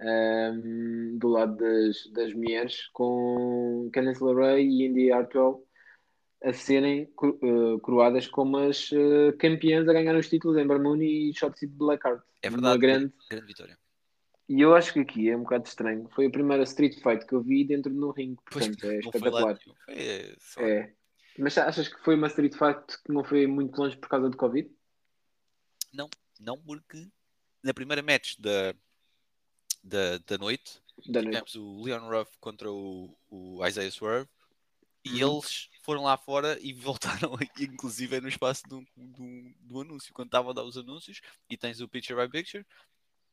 Ahm, 0.00 1.18
do 1.18 1.28
lado 1.28 1.56
das, 1.56 2.06
das 2.12 2.34
mulheres, 2.34 2.88
com 2.92 3.88
Candice 3.92 4.22
LeRae 4.22 4.62
e 4.62 4.86
Indy 4.86 5.12
Hartwell 5.12 5.64
a 6.42 6.52
serem 6.52 7.02
eh, 7.02 7.80
coroadas 7.80 8.26
como 8.28 8.58
as 8.58 8.90
eh, 8.92 9.32
campeãs 9.38 9.88
a 9.88 9.92
ganhar 9.92 10.14
os 10.14 10.28
títulos 10.28 10.58
Ember 10.58 10.78
Moon 10.78 11.00
e 11.00 11.32
Shotzi 11.34 11.66
Blackheart. 11.66 12.22
É 12.42 12.48
Uma 12.48 12.56
verdade, 12.58 12.78
grande. 12.78 13.14
grande 13.30 13.46
vitória. 13.46 13.78
E 14.46 14.60
eu 14.60 14.74
acho 14.74 14.92
que 14.92 15.00
aqui 15.00 15.30
é 15.30 15.36
um 15.36 15.42
bocado 15.42 15.66
estranho. 15.66 16.06
Foi 16.14 16.26
a 16.26 16.30
primeira 16.30 16.64
street 16.64 17.00
fight 17.02 17.24
que 17.26 17.34
eu 17.34 17.40
vi 17.40 17.64
dentro 17.64 17.94
do 17.94 18.10
ringue, 18.10 18.38
Pois, 18.50 18.66
portanto 18.66 18.90
é 18.90 19.00
não 19.00 19.12
foi 19.12 19.30
lá 19.30 19.52
espetacular. 19.52 19.58
Foi, 19.86 19.94
é, 19.94 20.36
sei 20.38 20.62
lá. 20.62 20.68
É. 20.68 20.94
Mas 21.38 21.58
achas 21.58 21.88
que 21.88 21.98
foi 22.00 22.14
uma 22.14 22.26
street 22.26 22.52
fight 22.52 23.02
que 23.02 23.12
não 23.12 23.24
foi 23.24 23.46
muito 23.46 23.76
longe 23.78 23.96
por 23.96 24.08
causa 24.08 24.28
do 24.28 24.36
Covid? 24.36 24.70
Não 26.40 26.58
porque 26.58 27.08
na 27.62 27.72
primeira 27.72 28.02
match 28.02 28.38
da, 28.38 28.74
da, 29.84 30.18
da 30.18 30.38
noite 30.38 30.82
Da 31.06 31.22
noite. 31.22 31.50
tivemos 31.50 31.54
o 31.56 31.82
Leon 31.84 32.08
Ruff 32.08 32.38
contra 32.40 32.70
o, 32.72 33.18
o 33.30 33.66
Isaiah 33.66 33.90
Swerve 33.90 34.30
e 35.04 35.20
Uhum. 35.22 35.22
eles 35.22 35.68
foram 35.84 36.04
lá 36.04 36.16
fora 36.18 36.58
e 36.60 36.72
voltaram, 37.28 37.36
inclusive, 37.58 38.20
no 38.20 38.28
espaço 38.28 38.66
do, 38.68 38.84
do, 38.96 39.24
do 39.60 39.80
anúncio. 39.82 40.12
Quando 40.14 40.28
estavam 40.28 40.50
a 40.50 40.54
dar 40.54 40.64
os 40.64 40.76
anúncios 40.78 41.20
e 41.50 41.56
tens 41.58 41.80
o 41.80 41.88
picture 41.88 42.20
by 42.20 42.30
picture, 42.30 42.66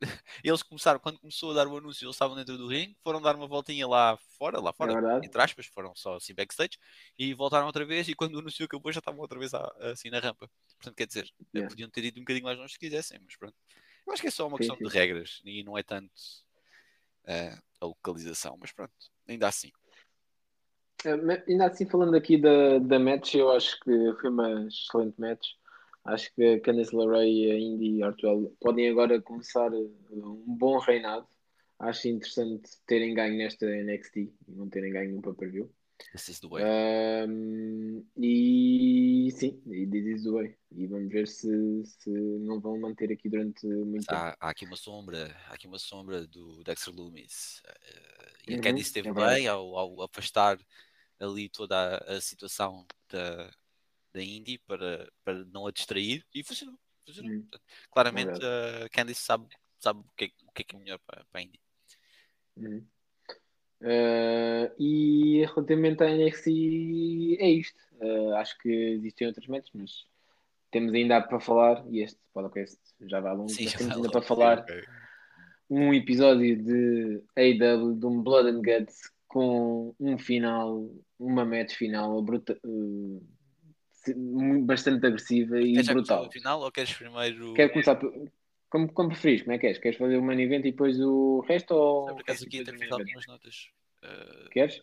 eles 0.43 0.63
começaram, 0.63 0.99
quando 0.99 1.19
começou 1.19 1.51
a 1.51 1.53
dar 1.55 1.67
o 1.67 1.77
anúncio, 1.77 2.05
eles 2.05 2.15
estavam 2.15 2.35
dentro 2.35 2.57
do 2.57 2.67
ringue, 2.67 2.97
foram 3.03 3.21
dar 3.21 3.35
uma 3.35 3.47
voltinha 3.47 3.87
lá 3.87 4.17
fora, 4.37 4.59
lá 4.59 4.73
fora, 4.73 4.99
É 5.15 5.21
entre 5.21 5.41
aspas, 5.41 5.65
foram 5.67 5.95
só 5.95 6.15
assim 6.15 6.33
backstage 6.33 6.77
e 7.17 7.33
voltaram 7.33 7.67
outra 7.67 7.85
vez. 7.85 8.07
E 8.07 8.15
quando 8.15 8.35
o 8.35 8.39
anúncio 8.39 8.65
acabou, 8.65 8.91
já 8.91 8.99
estavam 8.99 9.19
outra 9.21 9.39
vez 9.39 9.53
assim 9.53 10.09
na 10.09 10.19
rampa. 10.19 10.49
Portanto, 10.77 10.95
quer 10.95 11.07
dizer, 11.07 11.29
Yeah. 11.53 11.69
podiam 11.69 11.89
ter 11.89 12.03
ido 12.05 12.19
um 12.19 12.23
bocadinho 12.23 12.45
mais 12.45 12.57
longe 12.57 12.73
se 12.73 12.79
quisessem, 12.79 13.19
mas 13.23 13.35
pronto. 13.37 13.55
Eu 14.05 14.13
acho 14.13 14.21
que 14.21 14.27
é 14.27 14.31
só 14.31 14.47
uma 14.47 14.57
questão 14.57 14.75
de 14.75 14.87
regras 14.87 15.41
e 15.45 15.63
não 15.63 15.77
é 15.77 15.83
tanto 15.83 16.11
eh, 17.25 17.55
a 17.79 17.85
localização, 17.85 18.57
mas 18.59 18.71
pronto, 18.71 18.93
ainda 19.27 19.47
assim. 19.47 19.71
É, 21.05 21.13
Ainda 21.47 21.65
assim, 21.65 21.85
falando 21.85 22.15
aqui 22.15 22.37
da, 22.37 22.77
da 22.79 22.99
match, 22.99 23.35
eu 23.35 23.51
acho 23.51 23.79
que 23.79 24.13
foi 24.19 24.29
uma 24.29 24.67
excelente 24.67 25.19
match. 25.19 25.53
Acho 26.03 26.33
que 26.33 26.43
a 26.43 26.59
Candice 26.59 26.95
LeRae 26.95 27.29
e 27.29 27.51
a 27.51 27.59
Indy 27.59 28.03
Hartwell 28.03 28.55
podem 28.59 28.89
agora 28.89 29.21
começar 29.21 29.71
uh, 29.71 29.93
um 30.11 30.55
bom 30.57 30.77
reinado. 30.79 31.27
Acho 31.79 32.07
interessante 32.07 32.71
terem 32.85 33.13
ganho 33.13 33.37
nesta 33.37 33.65
NXT 33.65 34.17
e 34.17 34.31
não 34.47 34.69
terem 34.69 34.91
ganho 34.91 35.15
no 35.15 35.21
pay-per-view. 35.21 35.71
Is 36.13 36.39
the 36.39 36.47
way. 36.47 36.63
Um, 36.63 38.05
e 38.17 39.29
sim, 39.31 39.61
e 39.67 39.83
is 40.13 40.23
the 40.23 40.31
way. 40.31 40.57
E 40.71 40.87
vamos 40.87 41.11
ver 41.11 41.27
se, 41.27 41.83
se 41.85 42.09
não 42.09 42.59
vão 42.59 42.79
manter 42.79 43.11
aqui 43.11 43.29
durante 43.29 43.65
muito 43.65 44.05
tempo. 44.05 44.21
Há, 44.21 44.37
há 44.39 44.49
aqui 44.49 44.65
uma 44.65 44.75
sombra, 44.75 45.35
há 45.47 45.53
aqui 45.53 45.67
uma 45.67 45.79
sombra 45.79 46.27
do 46.27 46.63
Dexter 46.63 46.93
Loomis. 46.93 47.61
eh, 47.65 48.33
e 48.47 48.53
a 48.53 48.55
Uhum, 48.55 48.61
Candice 48.61 48.87
esteve 48.89 49.09
é 49.09 49.13
bem 49.13 49.47
ao, 49.47 49.77
ao 49.77 50.01
afastar 50.03 50.59
ali 51.19 51.49
toda 51.49 51.97
a, 51.97 52.13
a 52.17 52.21
situação 52.21 52.85
da, 53.09 53.51
da 54.13 54.21
Indy 54.23 54.57
para, 54.59 55.11
para 55.23 55.45
não 55.45 55.67
a 55.67 55.71
distrair 55.71 56.25
e 56.33 56.43
funcionou. 56.43 56.77
funcionou. 57.05 57.31
Uhum. 57.31 57.47
Claramente 57.91 58.39
verdade. 58.39 58.83
a 58.83 58.89
Candice 58.89 59.21
sabe, 59.21 59.47
sabe 59.79 59.99
o, 59.99 60.11
que 60.15 60.25
é, 60.25 60.27
o 60.45 60.51
que 60.51 60.61
é 60.61 60.65
que 60.65 60.75
é 60.75 60.79
melhor 60.79 60.99
para, 60.99 61.23
para 61.25 61.41
a 61.41 61.43
Indy. 61.43 61.59
Uhum. 62.57 62.85
Uh, 63.81 64.71
e 64.79 65.43
relativamente 65.45 66.03
à 66.03 66.09
NXT 66.09 66.47
é 67.39 67.49
isto. 67.49 67.79
Uh, 67.99 68.35
acho 68.35 68.57
que 68.59 68.69
existem 68.69 69.27
outros 69.27 69.47
métodos, 69.47 69.71
mas 69.73 69.91
temos 70.69 70.93
ainda 70.93 71.21
para 71.21 71.39
falar, 71.39 71.83
e 71.89 72.01
este 72.01 72.19
podcast 72.33 72.79
já 73.01 73.19
vai 73.19 73.35
longo, 73.35 73.49
Sim, 73.49 73.63
mas 73.63 73.73
já 73.73 73.77
temos 73.79 73.95
ainda 73.95 74.09
para 74.11 74.21
falar 74.21 74.59
ok. 74.59 74.83
um 75.69 75.93
episódio 75.93 76.63
de 76.63 77.23
AEW, 77.35 77.95
de 77.95 78.05
um 78.05 78.21
Blood 78.21 78.49
and 78.49 78.61
Guts 78.61 79.11
com 79.27 79.95
um 79.99 80.17
final, 80.17 80.89
uma 81.19 81.43
match 81.43 81.75
final 81.75 82.21
bruta, 82.21 82.57
uh, 82.63 83.21
bastante 84.63 85.05
agressiva 85.05 85.59
e 85.59 85.73
Queres 85.73 85.87
brutal. 85.87 86.31
final 86.31 86.61
ou 86.61 86.71
queres 86.71 86.93
primeiro. 86.93 87.53
Quero 87.53 87.71
começar 87.71 87.95
por, 87.95 88.13
como, 88.71 88.91
como 88.93 89.09
preferis, 89.09 89.41
como 89.43 89.53
é 89.53 89.59
que 89.59 89.67
és? 89.67 89.77
Queres 89.77 89.97
fazer 89.97 90.17
o 90.17 90.23
main 90.23 90.39
event 90.41 90.65
e 90.65 90.71
depois 90.71 90.99
o 90.99 91.41
resto 91.41 91.71
ou 91.75 92.05
Por 92.05 92.15
o 92.15 92.19
acaso 92.21 92.45
resto 92.45 92.55
e 92.55 92.59
aqui 92.61 92.71
o 92.71 92.73
event? 92.73 92.91
algumas 92.91 93.27
notas. 93.27 93.69
Eh, 94.01 94.49
Queres? 94.51 94.81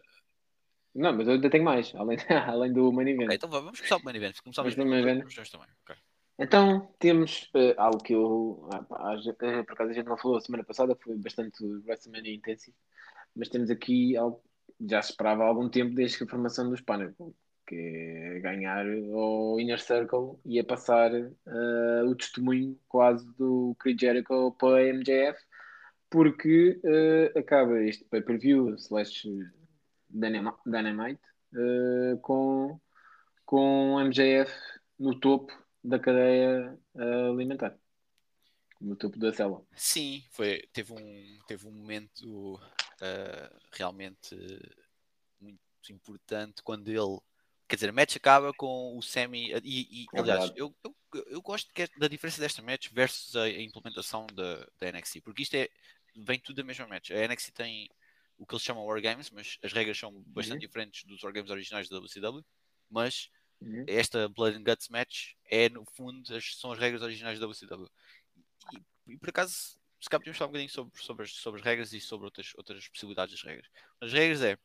Não, 0.95 1.13
mas 1.17 1.27
eu 1.27 1.35
ainda 1.35 1.51
tenho 1.51 1.65
mais, 1.65 1.95
além, 1.95 2.19
além 2.47 2.73
do 2.73 2.93
main 2.93 3.09
event. 3.09 3.25
ok, 3.25 3.37
então 3.37 3.49
vamos 3.49 3.79
começar 3.81 3.97
o 3.97 4.05
main 4.05 4.17
event. 4.17 4.37
Começamos 4.43 4.75
pelo 4.75 4.89
main 4.91 5.01
event? 5.01 5.25
também. 5.51 5.69
Então 6.39 6.95
temos 6.99 7.51
eh, 7.55 7.75
algo 7.79 8.03
que 8.03 8.13
eu, 8.13 8.69
ah, 8.73 8.83
pá, 8.83 9.17
eh, 9.17 9.63
por 9.65 9.73
acaso 9.73 9.91
a 9.91 9.95
gente 9.95 10.07
não 10.07 10.17
falou 10.19 10.37
a 10.37 10.41
semana 10.41 10.63
passada, 10.65 10.95
foi 11.03 11.17
bastante 11.17 11.65
WrestleMania 11.65 12.35
intensivo, 12.35 12.77
mas 13.35 13.49
temos 13.49 13.71
aqui 13.71 14.17
algo 14.17 14.41
que 14.79 14.87
já 14.89 15.03
se 15.03 15.11
esperava 15.11 15.45
há 15.45 15.47
algum 15.49 15.69
tempo 15.69 15.95
desde 15.95 16.19
que 16.19 16.25
a 16.25 16.29
formação 16.29 16.69
dos 16.71 16.81
Pinnacle, 16.81 17.35
que 17.69 17.77
é 17.77 18.41
ganhar 18.41 18.87
o 18.87 19.61
Inner 19.61 19.79
Circle 19.79 20.39
e 20.47 20.59
a 20.59 20.65
passar 20.65 21.13
eh, 21.15 22.03
o 22.07 22.15
testemunho 22.15 22.81
quase 22.89 23.31
do 23.37 23.77
Chris 23.79 24.01
Jericho 24.01 24.53
para 24.59 24.79
a 24.79 24.85
MJF, 24.89 25.39
porque 26.09 26.81
eh, 26.83 27.39
acaba 27.39 27.79
este 27.83 28.05
pay-per-view 28.07 28.75
slash 28.77 29.29
Dynam- 30.09 30.57
Dynamite 30.65 31.21
eh, 31.55 32.17
com, 32.23 32.81
com 33.45 34.01
MJF 34.01 34.51
no 34.99 35.21
topo 35.21 35.53
da 35.85 35.99
cadeia 35.99 36.75
alimentar, 36.97 37.77
no 38.81 38.97
topo 38.97 39.19
da 39.19 39.31
cela. 39.33 39.63
Sim, 39.77 40.25
foi, 40.31 40.63
teve, 40.73 40.93
um, 40.95 41.39
teve 41.47 41.67
um 41.69 41.71
momento 41.71 42.59
realmente 43.73 44.35
muito 45.41 45.61
importante 45.91 46.63
quando 46.63 46.89
ele. 46.89 47.21
Quer 47.69 47.77
dizer, 47.77 47.91
a 47.91 47.93
match 47.93 48.17
acaba 48.17 48.53
com 48.55 48.97
o 48.97 49.03
Sammy. 49.03 49.53
E, 49.63 50.05
e, 50.05 50.07
aliás, 50.17 50.51
eu, 50.57 50.75
eu, 50.83 50.97
eu 51.27 51.43
gosto 51.43 51.71
é 51.77 51.87
da 51.99 52.09
diferença 52.09 52.41
desta 52.41 52.63
match 52.63 52.89
versus 52.91 53.37
a, 53.37 53.43
a 53.43 53.63
implementação 53.63 54.27
da, 54.33 54.67
da 54.79 54.91
NXT, 54.93 55.21
porque 55.23 55.43
isto 55.43 55.55
é. 55.55 55.69
Vem 56.17 56.41
tudo 56.41 56.57
da 56.57 56.65
mesma 56.65 56.87
match. 56.89 57.11
A 57.11 57.27
NXT 57.29 57.53
tem 57.53 57.89
o 58.37 58.47
que 58.47 58.55
eles 58.55 58.65
chamam 58.65 58.85
War 58.85 59.01
Games, 59.01 59.31
mas 59.31 59.59
as 59.63 59.73
regras 59.73 59.99
são 59.99 60.13
bastante 60.29 60.63
Uhum. 60.63 60.67
diferentes 60.67 61.05
dos 61.05 61.23
War 61.23 61.33
Games 61.33 61.51
originais 61.51 61.89
da 61.89 61.99
WCW. 61.99 62.45
Mas 62.91 63.31
Uhum. 63.61 63.85
esta 63.87 64.29
Blood 64.29 64.57
and 64.57 64.63
Guts 64.65 64.89
match 64.89 65.33
é, 65.45 65.69
no 65.69 65.85
fundo, 65.85 66.35
as, 66.35 66.57
são 66.57 66.73
as 66.73 66.79
regras 66.79 67.03
originais 67.03 67.39
da 67.39 67.47
WCW. 67.47 67.89
E, 68.73 69.13
e 69.15 69.17
por 69.19 69.29
acaso, 69.31 69.79
se 70.01 70.09
calhar 70.09 70.21
podíamos 70.21 70.39
falar 70.39 70.49
um 70.49 70.53
bocadinho 70.53 70.71
sobre, 70.71 71.03
sobre, 71.03 71.25
as, 71.25 71.33
sobre 71.33 71.61
as 71.61 71.65
regras 71.67 71.93
e 71.93 72.01
sobre 72.01 72.25
outras, 72.27 72.53
outras 72.57 72.89
possibilidades 72.89 73.35
das 73.35 73.43
regras. 73.43 73.69
As 74.01 74.13
regras 74.13 74.43
é, 74.43 74.57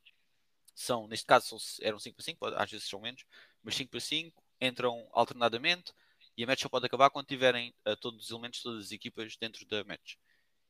são, 0.76 1.08
neste 1.08 1.26
caso, 1.26 1.58
são- 1.60 1.86
eram 1.86 2.00
5 2.00 2.16
para 2.18 2.26
5, 2.26 2.46
às 2.46 2.72
vezes 2.72 2.88
são 2.88 3.00
menos, 3.02 3.24
mas 3.62 3.76
5 3.76 3.92
para 3.92 4.00
5 4.00 4.44
entram 4.62 5.08
alternadamente 5.12 5.94
e 6.38 6.44
a 6.44 6.48
match 6.48 6.62
só 6.62 6.70
pode 6.70 6.86
acabar 6.86 7.10
quando 7.10 7.28
tiverem 7.28 7.74
eh, 7.86 7.96
todos 7.96 8.26
os 8.26 8.32
elementos, 8.32 8.62
todas 8.62 8.86
as 8.86 8.92
equipas 8.92 9.36
dentro 9.38 9.66
da 9.68 9.84
match. 9.84 10.16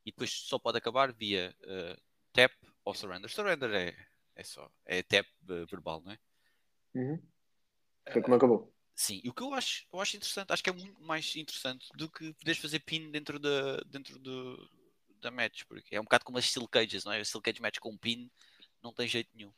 E 0.06 0.12
depois 0.12 0.32
só 0.32 0.60
pode 0.60 0.78
acabar 0.78 1.14
via 1.14 1.56
eh, 1.64 1.97
tap 2.34 2.51
ou 2.86 2.93
surrender. 2.93 3.30
Surrender 3.30 3.72
é, 3.74 3.95
é 4.36 4.43
só, 4.43 4.70
é 4.86 5.04
tap 5.04 5.26
eh, 5.49 5.66
verbal, 5.66 6.01
não 6.04 6.12
é? 6.12 6.20
Uhum. 6.95 7.20
Foi 8.12 8.22
como 8.22 8.36
acabou. 8.36 8.74
Sim, 8.95 9.22
e 9.24 9.30
o 9.30 9.34
que 9.34 9.41
eu 9.41 9.54
acho, 9.54 9.86
eu 9.91 9.99
acho 9.99 10.16
interessante, 10.18 10.51
acho 10.54 10.64
que 10.64 10.70
é 10.70 10.74
muito 10.74 11.01
mais 11.01 11.36
interessante 11.36 11.88
do 11.95 12.10
que 12.10 12.34
poderes 12.34 12.62
fazer 12.62 12.80
pin 12.80 13.10
dentro 13.10 13.39
da, 13.39 13.78
dentro 13.88 14.20
do, 14.20 14.70
da 15.20 15.32
match, 15.32 15.64
porque 15.68 15.95
é 15.95 15.99
um 15.99 16.04
bocado 16.04 16.26
como 16.26 16.38
as 16.38 16.45
Steel 16.45 16.68
Cages, 16.68 17.04
não 17.04 17.12
é? 17.12 17.20
A 17.20 17.26
Steel 17.26 17.41
Cage 17.41 17.62
match 17.62 17.80
com 17.80 17.97
pin 17.97 18.30
não 18.84 18.93
tem 18.93 19.08
jeito 19.08 19.30
nenhum. 19.34 19.51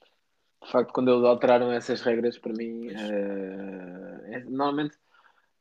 De 0.66 0.72
facto, 0.72 0.91
quando 0.93 1.11
eles 1.11 1.24
alteraram 1.24 1.72
essas 1.72 2.01
regras, 2.01 2.38
para 2.39 2.53
mim, 2.53 2.89
eh, 2.89 4.38
é- 4.38 4.43
normalmente 4.45 4.97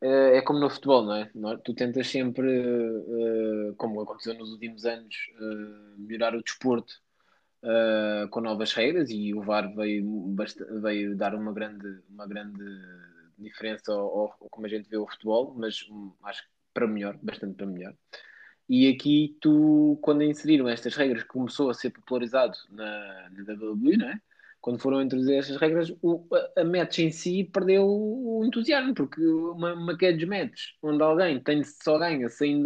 eh, 0.03 0.39
é 0.39 0.43
como 0.43 0.61
no 0.61 0.71
futebol, 0.71 1.05
não 1.05 1.17
é? 1.17 1.31
Nó- 1.35 1.57
Tu 1.59 1.75
tentas 1.75 2.09
sempre, 2.09 2.49
eh, 2.51 3.75
como 3.79 4.01
aconteceu 4.03 4.35
nos 4.35 4.51
últimos 4.53 4.85
anos, 4.87 5.15
melhorar 5.99 6.35
o 6.37 6.43
desporto 6.43 6.95
com 8.31 8.41
novas 8.41 8.73
regras 8.73 9.11
e 9.11 9.35
o 9.35 9.43
VAR 9.43 9.75
veio, 9.75 10.35
veio 10.83 11.17
dar 11.17 11.35
uma 11.35 11.53
grande, 11.53 12.01
uma 12.09 12.27
grande 12.27 12.63
diferença 13.39 13.93
ao, 13.93 14.19
ao- 14.21 14.49
como 14.51 14.67
a 14.67 14.69
gente 14.69 14.89
vê 14.89 14.97
o 14.97 15.07
futebol, 15.07 15.55
mas 15.57 15.87
hum, 15.91 16.13
acho 16.25 16.43
que 16.43 16.49
para 16.73 16.87
melhor, 16.87 17.17
bastante 17.23 17.55
para 17.55 17.67
melhor. 17.67 17.95
E 18.69 18.89
aqui 18.89 19.37
tu, 19.41 19.99
quando 20.03 20.23
inseriram 20.23 20.69
estas 20.69 20.97
regras, 20.97 21.25
começou 21.25 21.71
a 21.71 21.75
ser 21.75 21.91
popularizado 21.91 22.57
na, 22.71 23.31
na 23.31 23.45
WWE, 23.45 23.97
não 23.97 24.09
é? 24.09 24.21
Quando 24.65 24.81
foram 24.81 25.03
introduzir 25.03 25.37
estas 25.37 25.59
regras, 25.59 25.93
o, 26.01 26.27
a, 26.33 26.63
a 26.63 26.65
match 26.65 27.01
em 27.01 27.11
si 27.11 27.45
perdeu 27.45 27.85
o 27.87 28.43
entusiasmo, 28.47 28.95
porque 28.95 29.21
uma, 29.21 29.75
uma 29.75 29.95
cage 29.95 30.25
match, 30.25 30.59
onde 30.83 31.03
alguém 31.03 31.39
tem 31.39 31.63
só 31.63 31.99
ganha 31.99 32.31
saindo 32.31 32.63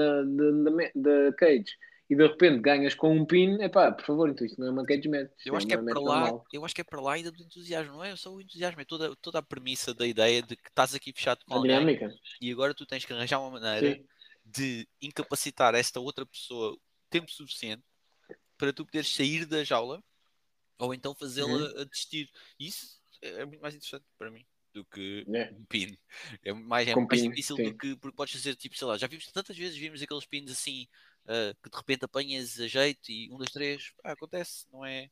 da, 0.95 1.33
cage 1.33 1.73
e 2.09 2.15
de 2.15 2.25
repente 2.25 2.61
ganhas 2.61 2.95
com 2.95 3.13
um 3.13 3.27
pin, 3.27 3.61
é 3.61 3.69
pá, 3.69 3.91
por 3.91 4.07
favor, 4.07 4.31
então 4.31 4.47
isto 4.47 4.61
não 4.61 4.69
é 4.69 4.71
uma 4.71 4.87
cage 4.87 5.09
match. 5.09 5.29
Eu 5.45 5.57
acho, 5.57 5.67
que 5.67 5.75
é 5.75 5.77
para 5.77 5.99
lá, 5.99 6.41
eu 6.53 6.65
acho 6.65 6.73
que 6.73 6.81
é 6.83 6.85
para 6.85 7.01
lá 7.01 7.15
ainda 7.15 7.33
do 7.33 7.43
entusiasmo, 7.43 7.95
não 7.95 8.05
é 8.05 8.15
só 8.15 8.33
o 8.33 8.41
entusiasmo, 8.41 8.81
é 8.81 8.85
toda, 8.85 9.17
toda 9.17 9.41
a 9.41 9.43
premissa 9.43 9.93
da 9.93 10.07
ideia 10.07 10.41
de 10.41 10.55
que 10.55 10.69
estás 10.69 10.95
aqui 10.95 11.13
fechado 11.13 11.45
com 11.45 11.55
a 11.55 11.57
alguém 11.57 11.81
dinâmica. 11.81 12.15
e 12.41 12.53
agora 12.53 12.75
tu 12.75 12.87
tens 12.87 13.05
que 13.05 13.13
arranjar 13.13 13.41
uma 13.41 13.59
maneira 13.59 13.97
Sim. 13.97 14.05
de 14.47 14.87
incapacitar 15.03 15.75
esta 15.75 15.99
outra 15.99 16.25
pessoa 16.25 16.79
tempo 17.11 17.29
suficiente 17.29 17.83
para 18.57 18.73
tu 18.73 18.85
poderes 18.85 19.13
sair 19.13 19.45
da 19.47 19.65
jaula 19.65 20.01
ou 20.79 20.95
então 20.95 21.15
fazê-la 21.15 21.49
Uhum. 21.49 21.81
a 21.81 21.85
desistir. 21.85 22.31
Isso 22.59 23.01
é 23.21 23.45
muito 23.45 23.61
mais 23.61 23.75
interessante 23.75 24.05
para 24.17 24.31
mim 24.31 24.47
do 24.73 24.85
que 24.85 25.25
É. 25.35 25.51
um 25.53 25.65
pin. 25.65 25.99
É 26.45 26.53
mais, 26.53 26.87
é 26.87 26.95
Com 26.95 27.01
mais 27.07 27.21
pin, 27.21 27.31
difícil 27.31 27.57
sim. 27.57 27.65
do 27.65 27.77
que 27.77 27.97
porque 27.97 28.17
podes 28.17 28.35
fazer 28.35 28.55
tipo, 28.55 28.77
sei 28.77 28.87
lá, 28.87 28.97
já 28.97 29.07
vimos 29.07 29.27
tantas 29.33 29.57
vezes 29.57 29.77
vimos 29.77 30.01
aqueles 30.01 30.27
pins 30.27 30.51
assim 30.51 30.87
ah, 31.27 31.55
que 31.63 31.71
de 31.71 31.77
repente 31.77 32.05
apanhas 32.05 32.59
a 32.61 32.67
jeito 32.69 33.11
e 33.11 33.31
um, 33.33 33.37
dois, 33.39 33.51
três, 33.51 33.93
ah, 34.05 34.13
acontece, 34.13 34.67
não 34.73 34.85
é? 34.85 35.11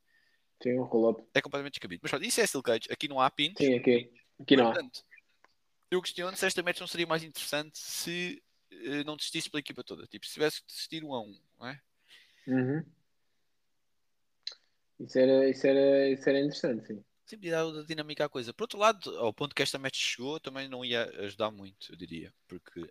Sim, 0.63 0.79
um 0.79 0.85
roll-up. 0.85 1.23
É 1.35 1.43
completamente 1.43 1.75
descabido. 1.75 2.01
Mas 2.03 2.11
pronto, 2.11 2.25
isso 2.25 2.41
é 2.41 2.47
Steel 2.47 2.63
Cage, 2.63 2.89
aqui 2.91 3.09
não 3.09 3.21
há 3.21 3.31
pins. 3.31 3.55
Sim, 3.59 3.75
aqui. 3.75 4.11
Aqui 4.41 4.57
não 4.57 4.69
há. 4.69 4.73
Portanto, 4.73 5.03
eu 5.91 6.01
questiono 6.01 6.37
se 6.37 6.47
esta 6.47 6.63
match 6.63 6.81
não 6.81 6.87
seria 6.87 7.07
mais 7.07 7.23
interessante 7.23 7.79
se 7.79 8.43
eh, 8.71 9.05
não 9.05 9.17
desistisse 9.17 9.51
pela 9.51 9.61
equipa 9.61 9.83
toda. 9.85 10.07
Tipo, 10.07 10.27
se 10.27 10.33
tivesse 10.35 10.61
que 10.61 10.67
desistir 10.67 11.05
um 11.05 11.13
a 11.13 11.21
um, 11.21 11.39
não 11.59 11.67
é? 11.67 11.81
Uhum. 12.47 12.85
Isso 14.99 15.19
era, 15.19 15.49
isso, 15.49 15.67
era, 15.67 16.09
isso 16.09 16.29
era 16.29 16.39
interessante, 16.41 16.87
sim. 16.87 17.05
Sempre 17.27 17.51
dar 17.51 17.65
outra 17.65 17.85
dinâmica 17.85 18.25
à 18.25 18.29
coisa. 18.29 18.55
Por 18.55 18.65
outro 18.65 18.79
lado, 18.79 19.19
ao 19.19 19.33
ponto 19.33 19.55
que 19.55 19.63
esta 19.63 19.79
match 19.79 19.97
chegou, 19.97 20.39
também 20.39 20.69
não 20.69 20.85
ia 20.85 21.05
ajudar 21.25 21.51
muito, 21.51 21.93
eu 21.93 21.97
diria. 21.97 22.33
Porque 22.47 22.89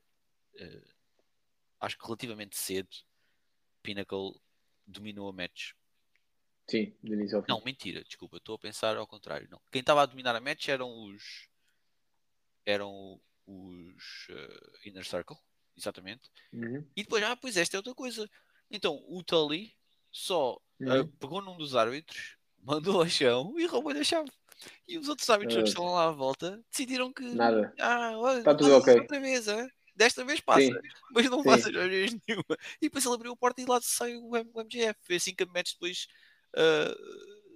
eh, 0.58 0.84
acho 1.80 1.98
que 1.98 2.06
relativamente 2.06 2.58
cedo, 2.58 2.90
Pinnacle 3.82 4.40
dominou 4.86 5.30
a 5.30 5.34
match. 5.34 5.72
Sim, 6.68 6.96
do 7.02 7.14
início 7.14 7.38
ao 7.38 7.44
fim. 7.44 7.52
Não, 7.52 7.62
mentira, 7.64 8.04
desculpa, 8.04 8.38
estou 8.38 8.56
a 8.56 8.60
pensar 8.60 8.98
ao 8.98 9.08
contrário. 9.08 9.48
Não. 9.50 9.62
Quem 9.72 9.80
estava 9.80 10.02
a 10.02 10.06
dominar 10.06 10.36
a 10.36 10.42
match 10.42 10.68
eram 10.68 10.92
os. 11.06 11.48
eram 12.66 13.22
os 13.48 14.28
eh, 14.30 14.90
Inner 14.90 15.06
Circle, 15.06 15.38
exatamente. 15.78 16.30
Uhum. 16.52 16.86
E 16.96 17.04
depois, 17.04 17.24
ah, 17.24 17.36
pois 17.36 17.56
esta 17.56 17.78
é 17.78 17.80
outra 17.80 17.94
coisa. 17.94 18.30
Então, 18.70 19.02
o 19.08 19.24
Tully 19.24 19.76
só 20.16 20.58
Uhum. 20.80 21.02
ah, 21.02 21.08
pegou 21.20 21.42
num 21.42 21.58
dos 21.58 21.76
árbitros, 21.76 22.38
mandou 22.64 23.02
ao 23.02 23.08
chão 23.08 23.54
e 23.58 23.66
roubou-lhe 23.66 24.00
a 24.00 24.04
chave. 24.04 24.30
E 24.88 24.98
os 24.98 25.10
outros 25.10 25.30
árbitros 25.30 25.56
que 25.58 25.62
Ah. 25.64 25.68
estão 25.70 25.86
lá 25.86 26.08
à 26.08 26.12
volta 26.12 26.62
decidiram 26.72 27.12
que. 27.14 27.24
Nada. 27.24 27.74
Ah, 27.80 28.12
olha, 28.18 28.44
Tá 28.44 28.52
não 28.52 28.58
tudo 28.58 28.76
ok. 28.78 28.94
outra 29.02 29.20
vez, 29.20 29.48
hein? 29.48 29.70
Desta 29.96 30.24
vez 30.26 30.42
passa, 30.42 30.62
Sim, 30.62 30.74
mas 31.12 31.30
não 31.30 31.40
sim. 31.40 31.44
passas 31.50 31.66
outra 31.68 31.88
vez 31.88 32.12
nenhuma. 32.28 32.46
E 32.82 32.86
depois 32.88 33.06
ele 33.06 33.14
abriu 33.16 33.32
a 33.34 33.38
porta 33.38 33.62
e 33.62 33.66
lá 33.66 33.80
sai 33.82 34.16
o, 34.16 34.36
M- 34.36 34.50
o 34.54 34.62
MGF. 34.62 34.96
Foi 35.04 35.16
assim 35.16 35.34
que 35.36 35.44
a 35.44 35.46
match 35.48 35.74
depois 35.74 36.08
ah, 36.56 36.96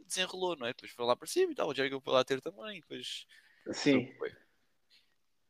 desenrolou, 0.06 0.56
não 0.58 0.68
é? 0.68 0.70
Depois 0.74 0.92
foi 0.92 1.06
lá 1.06 1.16
para 1.16 1.28
cima 1.28 1.52
e 1.52 1.56
tal. 1.56 1.70
O 1.70 1.74
Jericho 1.76 2.00
foi 2.02 2.14
lá 2.14 2.24
ter 2.24 2.40
também. 2.42 2.80
Depois. 2.82 3.26
sim. 3.74 4.14
Foi. 4.18 4.32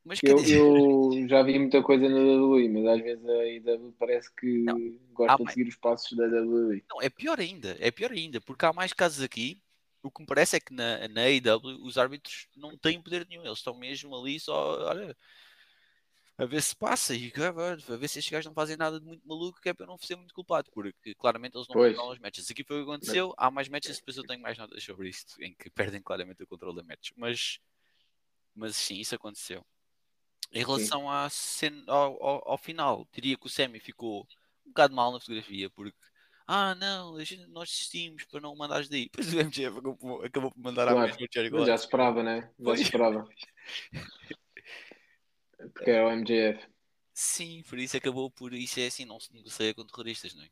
Mas 0.09 0.19
Eu, 0.23 0.37
dizer, 0.37 0.57
eu 0.57 1.27
já 1.29 1.43
vi 1.43 1.59
muita 1.59 1.83
coisa 1.83 2.09
na 2.09 2.17
WWE, 2.17 2.67
mas 2.69 2.85
às 2.87 3.01
vezes 3.03 3.29
a 3.29 3.45
IW 3.45 3.93
parece 3.99 4.35
que 4.35 4.63
Não. 4.63 4.75
gosta 5.13 5.37
Ah, 5.39 5.45
de 5.45 5.53
seguir 5.53 5.69
os 5.69 5.75
passos 5.75 6.17
da 6.17 6.25
WWE. 6.25 6.83
Não, 6.89 6.99
é 6.99 7.11
pior 7.11 7.39
ainda, 7.39 7.77
é 7.79 7.91
pior 7.91 8.11
ainda, 8.11 8.41
porque 8.41 8.65
há 8.65 8.73
mais 8.73 8.91
casos 8.91 9.21
aqui. 9.21 9.61
O 10.01 10.09
que 10.09 10.21
me 10.21 10.25
parece 10.25 10.55
é 10.55 10.59
que 10.59 10.73
na, 10.73 11.07
na 11.09 11.21
AEW 11.25 11.85
os 11.85 11.95
árbitros 11.99 12.47
não 12.55 12.75
têm 12.75 12.99
poder 12.99 13.27
nenhum, 13.29 13.45
eles 13.45 13.59
estão 13.59 13.77
mesmo 13.77 14.15
ali 14.15 14.39
só, 14.39 14.87
olha, 14.87 15.15
a 16.39 16.45
ver 16.45 16.63
se 16.63 16.75
passa 16.75 17.13
e 17.13 17.31
a 17.35 17.51
ver 17.51 17.91
a 17.91 17.97
ver 17.97 18.07
se 18.07 18.17
estes 18.17 18.31
gajos 18.31 18.47
não 18.47 18.53
fazem 18.53 18.77
nada 18.77 18.99
de 18.99 19.05
muito 19.05 19.27
maluco 19.27 19.61
que 19.61 19.69
é 19.69 19.73
para 19.75 19.83
eu 19.83 19.89
não 19.89 19.97
ser 19.99 20.15
muito 20.15 20.33
culpado, 20.33 20.71
porque 20.71 21.13
claramente 21.13 21.55
eles 21.55 21.67
não 21.67 21.75
controlam 21.75 22.13
os 22.13 22.19
matches. 22.19 22.49
Aqui 22.49 22.63
foi 22.63 22.77
o 22.81 22.85
que 22.85 22.91
aconteceu, 22.91 23.35
há 23.37 23.51
mais 23.51 23.69
matches, 23.69 23.97
depois 23.97 24.17
eu 24.17 24.25
tenho 24.25 24.41
mais 24.41 24.57
notas 24.57 24.81
sobre 24.83 25.09
isto, 25.09 25.35
em 25.43 25.53
que 25.53 25.69
perdem 25.93 26.01
claramente 26.01 26.41
o 26.41 26.47
controle 26.47 26.77
da 26.77 26.83
match, 26.83 27.11
mas, 27.15 27.59
mas 28.55 28.75
sim, 28.75 28.99
isso 28.99 29.13
aconteceu. 29.13 29.63
Em 30.51 30.59
relação 30.63 31.09
cena, 31.29 31.83
ao, 31.87 32.23
ao, 32.23 32.49
ao 32.51 32.57
final, 32.57 33.07
diria 33.13 33.37
que 33.37 33.45
o 33.47 33.49
Semi 33.49 33.79
ficou 33.79 34.21
um 34.65 34.69
bocado 34.69 34.95
mal 34.95 35.11
na 35.11 35.19
fotografia, 35.19 35.69
porque 35.69 35.97
ah 36.47 36.73
não, 36.75 37.15
a 37.17 37.23
nós 37.49 37.69
desistimos 37.69 38.25
para 38.25 38.41
não 38.41 38.55
mandares 38.55 38.89
daí. 38.89 39.05
Depois 39.11 39.33
o 39.33 39.39
MJF 39.39 39.77
acabou, 39.79 39.97
por- 39.97 40.25
acabou 40.25 40.51
por 40.51 40.59
mandar 40.61 40.87
Claro, 40.87 40.89
à 40.89 40.95
mesma 40.95 41.27
Jericho 41.33 41.55
Mas 41.57 41.65
já 41.67 41.75
esperava, 41.75 42.23
né? 42.23 42.51
Já 42.59 42.73
esperava. 42.73 43.27
Porque 45.57 45.91
era 45.91 46.07
o 46.07 46.11
MJF. 46.11 46.67
Sim, 47.13 47.61
por 47.69 47.77
isso 47.77 47.95
acabou 47.97 48.31
por 48.31 48.51
isso 48.51 48.79
é 48.79 48.87
assim, 48.87 49.05
não 49.05 49.19
se 49.19 49.31
negocia 49.31 49.75
com 49.75 49.85
terroristas, 49.85 50.33
não 50.33 50.43
é? 50.43 50.49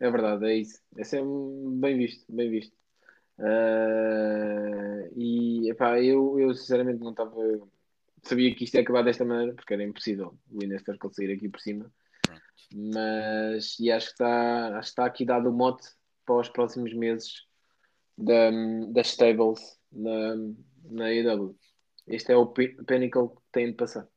É 0.00 0.10
verdade, 0.10 0.46
é 0.46 0.56
isso. 0.56 0.80
Esse 0.96 1.18
é 1.18 1.22
bem 1.22 1.96
visto, 1.96 2.24
bem 2.34 2.50
visto. 2.50 2.76
Ah, 3.38 5.08
e 5.16 5.70
epá, 5.70 6.00
eu, 6.02 6.38
eu 6.40 6.54
sinceramente 6.54 7.00
não 7.00 7.10
estava. 7.12 7.36
Sabia 8.22 8.54
que 8.54 8.64
isto 8.64 8.74
ia 8.74 8.82
acabar 8.82 9.02
desta 9.02 9.24
maneira, 9.24 9.54
porque 9.54 9.74
era 9.74 9.82
impossível 9.82 10.38
o 10.50 10.62
Inner 10.62 10.82
Circle 10.82 11.12
sair 11.12 11.32
aqui 11.32 11.48
por 11.48 11.60
cima. 11.60 11.92
Pronto. 12.22 12.42
Mas 12.74 13.78
e 13.80 13.90
acho 13.90 14.06
que 14.06 14.12
está, 14.12 14.78
acho 14.78 14.80
que 14.80 14.92
está 14.92 15.04
aqui 15.06 15.24
dado 15.24 15.48
o 15.50 15.52
mote 15.52 15.88
para 16.24 16.36
os 16.40 16.48
próximos 16.48 16.94
meses 16.94 17.46
da, 18.16 18.50
das 18.92 19.08
stables 19.08 19.60
na, 19.90 20.36
na 20.84 21.06
AEW. 21.06 21.58
Este 22.06 22.32
é 22.32 22.36
o 22.36 22.46
pi- 22.46 22.76
pinnacle 22.84 23.28
que 23.28 23.42
tem 23.52 23.66
de 23.66 23.74
passar. 23.74 24.08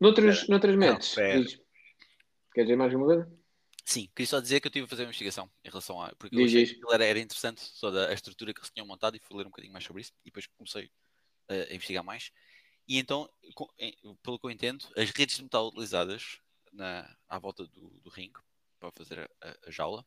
Noutros, 0.00 0.48
noutras 0.48 0.76
matches, 0.76 1.14
pera. 1.14 1.42
diz. 1.42 1.60
Quer 2.54 2.62
dizer 2.62 2.76
mais 2.76 2.92
alguma 2.92 3.14
coisa? 3.14 3.32
Sim, 3.84 4.08
queria 4.14 4.26
só 4.26 4.40
dizer 4.40 4.60
que 4.60 4.66
eu 4.66 4.70
estive 4.70 4.84
a 4.84 4.88
fazer 4.88 5.02
uma 5.02 5.08
investigação 5.08 5.50
em 5.64 5.68
relação 5.68 6.02
a. 6.02 6.14
Porque 6.16 6.36
eu 6.36 6.44
achei 6.44 6.66
que 6.66 6.80
era, 6.92 7.04
era 7.04 7.18
interessante, 7.18 7.60
só 7.60 7.90
da 7.90 8.08
a 8.08 8.12
estrutura 8.12 8.52
que 8.52 8.60
eles 8.60 8.70
tinham 8.70 8.86
montado 8.86 9.16
e 9.16 9.20
fui 9.20 9.36
ler 9.36 9.44
um 9.46 9.50
bocadinho 9.50 9.72
mais 9.72 9.84
sobre 9.84 10.02
isso. 10.02 10.12
E 10.24 10.30
depois 10.30 10.46
comecei 10.46 10.90
a 11.48 11.74
investigar 11.74 12.04
mais. 12.04 12.30
E 12.88 12.98
então, 12.98 13.28
pelo 14.22 14.38
que 14.38 14.46
eu 14.46 14.50
entendo, 14.50 14.86
as 14.96 15.10
redes 15.10 15.36
de 15.36 15.42
metal 15.44 15.68
utilizadas 15.68 16.40
na, 16.72 17.16
à 17.28 17.38
volta 17.38 17.66
do, 17.66 17.90
do 18.00 18.10
ringue 18.10 18.40
para 18.78 18.92
fazer 18.96 19.30
a, 19.42 19.50
a- 19.66 19.70
jaula 19.70 20.06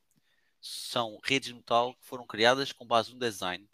são 0.62 1.20
redes 1.24 1.50
de 1.50 1.56
metal 1.56 1.96
que 1.96 2.06
foram 2.06 2.28
criadas 2.28 2.72
com 2.74 2.86
base 2.88 3.12
num 3.14 3.20
design 3.20 3.70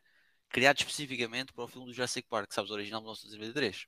criado 0.49 0.78
especificamente 0.80 1.53
para 1.53 1.66
o 1.66 1.68
filme 1.68 1.88
do 1.88 1.93
Jurassic 1.93 2.28
Park, 2.30 2.51
sabes, 2.53 2.72
original 2.72 3.01
de 3.01 3.05
1993 3.05 3.88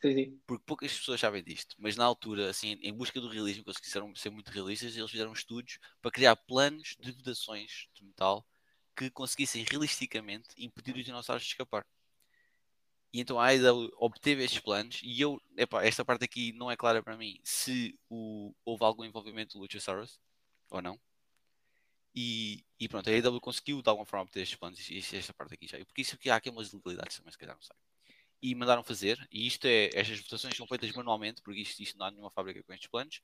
Sim, 0.00 0.14
sim. 0.14 0.40
porque 0.46 0.64
poucas 0.66 0.92
pessoas 0.92 1.20
sabem 1.20 1.42
disto, 1.42 1.74
mas 1.78 1.96
na 1.96 2.04
altura, 2.04 2.50
assim, 2.50 2.72
em 2.82 2.92
busca 2.94 3.20
do 3.20 3.28
realismo, 3.28 3.64
que 3.64 3.70
eles 3.70 3.80
quiseram 3.80 4.14
ser 4.14 4.30
muito 4.30 4.50
realistas, 4.50 4.96
eles 4.96 5.10
fizeram 5.10 5.32
estudos 5.32 5.78
para 6.02 6.10
criar 6.10 6.36
planos 6.36 6.96
de 7.00 7.12
vedações 7.12 7.88
de 7.94 8.04
metal 8.04 8.46
que 8.96 9.10
conseguissem 9.10 9.64
realisticamente 9.68 10.48
impedir 10.58 10.96
os 10.96 11.04
dinossauros 11.04 11.42
de 11.44 11.50
escapar. 11.50 11.86
E 13.14 13.20
então 13.20 13.38
a 13.38 13.46
AEW 13.46 13.90
obteve 13.98 14.42
estes 14.44 14.60
planos 14.60 15.00
e 15.04 15.20
eu, 15.20 15.40
epá, 15.56 15.84
esta 15.84 16.04
parte 16.04 16.24
aqui 16.24 16.52
não 16.52 16.68
é 16.70 16.76
clara 16.76 17.00
para 17.00 17.16
mim 17.16 17.38
se 17.44 17.96
o- 18.10 18.52
houve 18.64 18.84
algum 18.84 19.04
envolvimento 19.04 19.56
do 19.56 19.60
Luchasaurus 19.62 20.18
ou 20.68 20.82
não. 20.82 21.00
E, 22.14 22.64
e 22.78 22.88
pronto, 22.88 23.08
a 23.08 23.12
AEW 23.12 23.40
conseguiu 23.40 23.80
de 23.82 23.88
alguma 23.88 24.04
forma 24.06 24.24
obter 24.24 24.42
estes 24.42 24.58
planos 24.58 24.78
e 24.90 24.94
e 24.98 25.16
esta 25.16 25.32
parte 25.32 25.54
aqui 25.54 25.66
já. 25.68 25.78
Porque 25.84 26.02
isso 26.02 26.16
aqui 26.16 26.28
há 26.28 26.36
aqui 26.36 26.50
umas 26.50 26.72
ilegalidades 26.72 27.16
também, 27.16 27.30
se 27.32 27.38
calhar 27.38 27.54
não 27.54 27.62
sei 27.62 27.76
e 28.42 28.54
mandaram 28.54 28.84
fazer. 28.84 29.26
E 29.32 29.46
isto 29.46 29.64
é, 29.66 29.86
estas 29.94 30.20
votações 30.20 30.54
são 30.54 30.66
feitas 30.66 30.92
manualmente, 30.92 31.40
porque 31.42 31.60
isto, 31.60 31.82
isto 31.82 31.96
não 31.96 32.04
há 32.06 32.10
nenhuma 32.10 32.30
fábrica 32.30 32.62
com 32.62 32.74
estes 32.74 32.90
planos. 32.90 33.20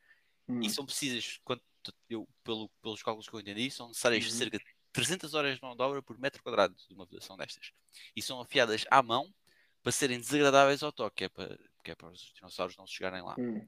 Hum. 0.49 0.61
E 0.63 0.71
são 0.71 0.87
precisas, 0.87 1.39
quanto 1.45 1.63
eu, 2.09 2.27
pelo, 2.43 2.71
pelos 2.83 3.03
cálculos 3.03 3.29
que 3.29 3.35
eu 3.37 3.41
entendi, 3.41 3.71
são 3.71 3.89
necessárias 3.89 4.25
Uhum. 4.25 4.31
cerca 4.31 4.59
de 4.59 4.65
300 4.93 5.35
horas 5.35 5.57
de 5.57 5.63
mão 5.63 5.77
de 5.77 5.83
obra 5.83 6.03
por 6.03 6.19
metro 6.19 6.43
quadrado 6.43 6.75
de 6.75 6.95
uma 6.95 7.05
votação 7.05 7.37
destas. 7.37 7.71
E 8.17 8.23
são 8.23 8.41
afiadas 8.41 8.87
à 8.91 9.03
mão 9.03 9.31
para 9.83 9.93
serem 9.93 10.19
desagradáveis 10.19 10.83
ao 10.83 10.93
toque, 10.93 11.17
que 11.17 11.25
é 11.25 11.29
para, 11.29 11.59
que 11.85 11.91
é 11.91 11.95
para 11.95 12.09
os 12.09 12.33
dinossauros 12.35 12.77
não 12.77 12.87
chegarem 12.87 13.23
lá. 13.23 13.35
Hum. 13.39 13.67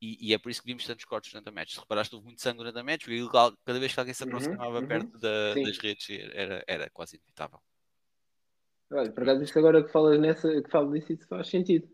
E, 0.00 0.28
e 0.30 0.34
é 0.34 0.38
por 0.38 0.50
isso 0.50 0.60
que 0.60 0.66
vimos 0.66 0.84
tantos 0.84 1.04
cortes 1.06 1.32
durante 1.32 1.48
a 1.48 1.52
match. 1.52 1.72
Se 1.72 1.80
reparaste, 1.80 2.14
houve 2.14 2.26
muito 2.26 2.42
sangue 2.42 2.58
durante 2.58 2.78
a 2.78 2.82
match, 2.84 3.04
porque 3.04 3.22
cada 3.64 3.78
vez 3.78 3.94
que 3.94 4.00
alguém 4.00 4.12
se 4.14 4.22
Uhum, 4.24 4.28
aproximava 4.30 4.80
uhum. 4.80 4.86
perto 4.86 5.18
da- 5.18 5.54
das 5.54 5.78
redes 5.78 6.10
era, 6.10 6.62
era 6.66 6.90
quase 6.90 7.16
inevitável. 7.16 7.58
Olha, 8.90 9.10
por 9.10 9.22
acaso 9.22 9.42
isto 9.42 9.58
agora 9.58 9.82
que 9.82 9.90
falas 9.90 10.20
nessa, 10.20 10.62
que 10.62 10.70
falo 10.70 10.92
disso, 10.92 11.12
isso 11.12 11.26
faz 11.26 11.48
sentido. 11.48 11.88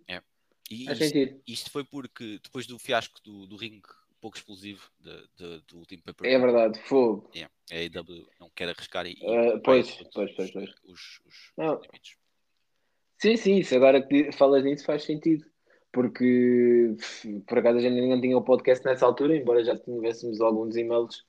E 0.71 0.85
Faz 0.87 1.01
isto- 1.01 1.12
sentido. 1.12 1.43
Isto 1.47 1.71
foi 1.71 1.85
porque 1.85 2.39
depois 2.43 2.66
do 2.66 2.79
fiasco 2.79 3.21
do, 3.25 3.47
do 3.47 3.57
ringue 3.57 3.89
pouco 4.21 4.37
explosivo 4.37 4.89
de- 5.01 5.29
de- 5.37 5.61
do 5.62 5.79
último 5.79 6.03
paper 6.03 6.31
É 6.31 6.39
verdade, 6.39 6.79
fogo. 6.83 7.31
yeah, 7.35 7.53
a 7.73 7.75
AEW 7.77 8.29
não 8.39 8.51
quer 8.51 8.68
arriscar 8.68 9.07
e, 9.07 9.16
vai 9.21 9.61
pois, 9.61 9.97
pois, 10.12 10.33
pois, 10.35 10.51
pois. 10.53 10.71
Os, 10.85 11.21
os 11.25 11.53
Não. 11.57 11.81
limites. 11.81 12.16
Sim, 13.21 13.37
sim, 13.37 13.57
isso 13.59 13.75
agora 13.75 14.03
que 14.03 14.33
falas 14.33 14.64
nisso 14.64 14.85
faz 14.85 15.05
sentido. 15.05 15.45
porque 15.93 16.97
por 17.49 17.59
acaso 17.59 17.79
a 17.79 17.83
gente 17.83 18.01
ainda 18.01 18.16
não 18.16 18.23
tinha 18.23 18.39
o 18.39 18.45
podcast 18.45 18.85
nessa 18.87 19.07
altura, 19.07 19.37
embora 19.37 19.64
já 19.64 19.79
tivéssemos 19.79 20.41
alguns 20.41 20.77
e-mails 20.77 21.25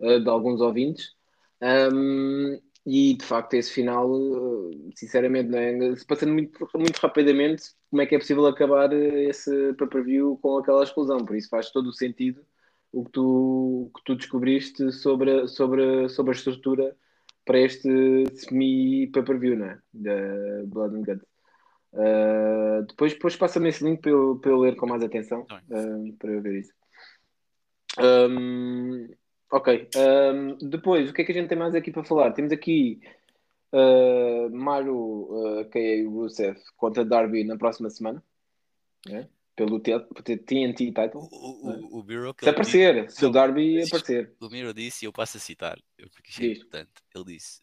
uh, 0.00 0.20
de 0.20 0.28
alguns 0.30 0.60
ouvintes. 0.62 1.14
Um, 1.62 2.60
e 2.86 3.14
de 3.16 3.24
facto, 3.24 3.54
esse 3.54 3.72
final, 3.72 4.10
uh, 4.12 4.70
sinceramente, 4.96 5.50
não 5.50 5.58
é? 5.58 5.96
se 5.96 6.06
passando 6.06 6.32
muito, 6.34 6.68
muito 6.76 6.98
rapidamente, 6.98 7.64
como 7.90 8.02
é 8.02 8.06
que 8.06 8.16
é 8.16 8.18
possível 8.18 8.46
acabar 8.46 8.92
esse 8.92 9.74
pay-per-view 9.74 10.38
com 10.42 10.58
aquela 10.58 10.84
exclusão? 10.84 11.24
Por 11.24 11.36
isso 11.36 11.48
faz 11.50 11.70
todo 11.72 11.88
o 11.88 11.92
sentido 11.94 12.44
o 12.92 13.04
que 13.04 13.12
tu, 13.12 13.90
que 13.96 14.04
tu 14.04 14.16
descobriste 14.16 14.92
sobre, 14.92 15.48
sobre, 15.48 16.08
sobre 16.10 16.32
a 16.32 16.36
estrutura 16.36 16.96
para 17.44 17.58
este 17.58 17.88
semi-pay-per-view, 18.34 19.56
não 19.56 19.66
é? 19.66 19.78
Da 19.92 20.12
Blood 20.66 20.96
and 20.96 21.02
Guts. 21.02 21.26
Uh, 21.92 22.86
depois, 22.86 23.12
depois 23.12 23.36
passa-me 23.36 23.68
esse 23.68 23.84
link 23.84 24.00
para 24.00 24.10
eu, 24.10 24.38
para 24.40 24.50
eu 24.50 24.58
ler 24.58 24.76
com 24.76 24.86
mais 24.86 25.02
atenção, 25.02 25.42
uh, 25.42 26.12
para 26.18 26.30
eu 26.30 26.40
ver 26.40 26.60
isso. 26.60 26.72
Um, 28.00 29.08
ok. 29.50 29.88
Um, 29.96 30.68
depois, 30.68 31.10
o 31.10 31.12
que 31.12 31.22
é 31.22 31.24
que 31.24 31.32
a 31.32 31.34
gente 31.34 31.48
tem 31.48 31.58
mais 31.58 31.74
aqui 31.74 31.90
para 31.90 32.04
falar? 32.04 32.32
Temos 32.32 32.52
aqui 32.52 33.00
uh, 33.72 34.50
Maru 34.50 35.60
uh, 35.60 35.64
K.A. 35.70 36.08
Rusev 36.08 36.58
contra 36.76 37.04
Darby 37.04 37.44
na 37.44 37.58
próxima 37.58 37.90
semana, 37.90 38.22
né? 39.06 39.28
Pelo 39.54 39.80
TNT 39.80 40.92
title. 40.92 41.28
O, 41.30 41.96
o, 41.96 42.00
o 42.00 42.04
Miro 42.04 42.34
Se 42.40 42.48
aparecer, 42.48 43.10
se 43.10 43.24
o 43.26 43.30
Darby 43.30 43.80
isto- 43.80 43.96
aparecer. 43.96 44.34
O 44.40 44.48
Miro 44.48 44.72
disse, 44.72 45.04
e 45.04 45.06
eu 45.06 45.12
passo 45.12 45.36
a 45.36 45.40
citar, 45.40 45.78
porque 45.96 46.30
isto 46.30 46.42
é 46.42 46.46
importante. 46.46 46.90
Ele 47.14 47.24
disse 47.24 47.60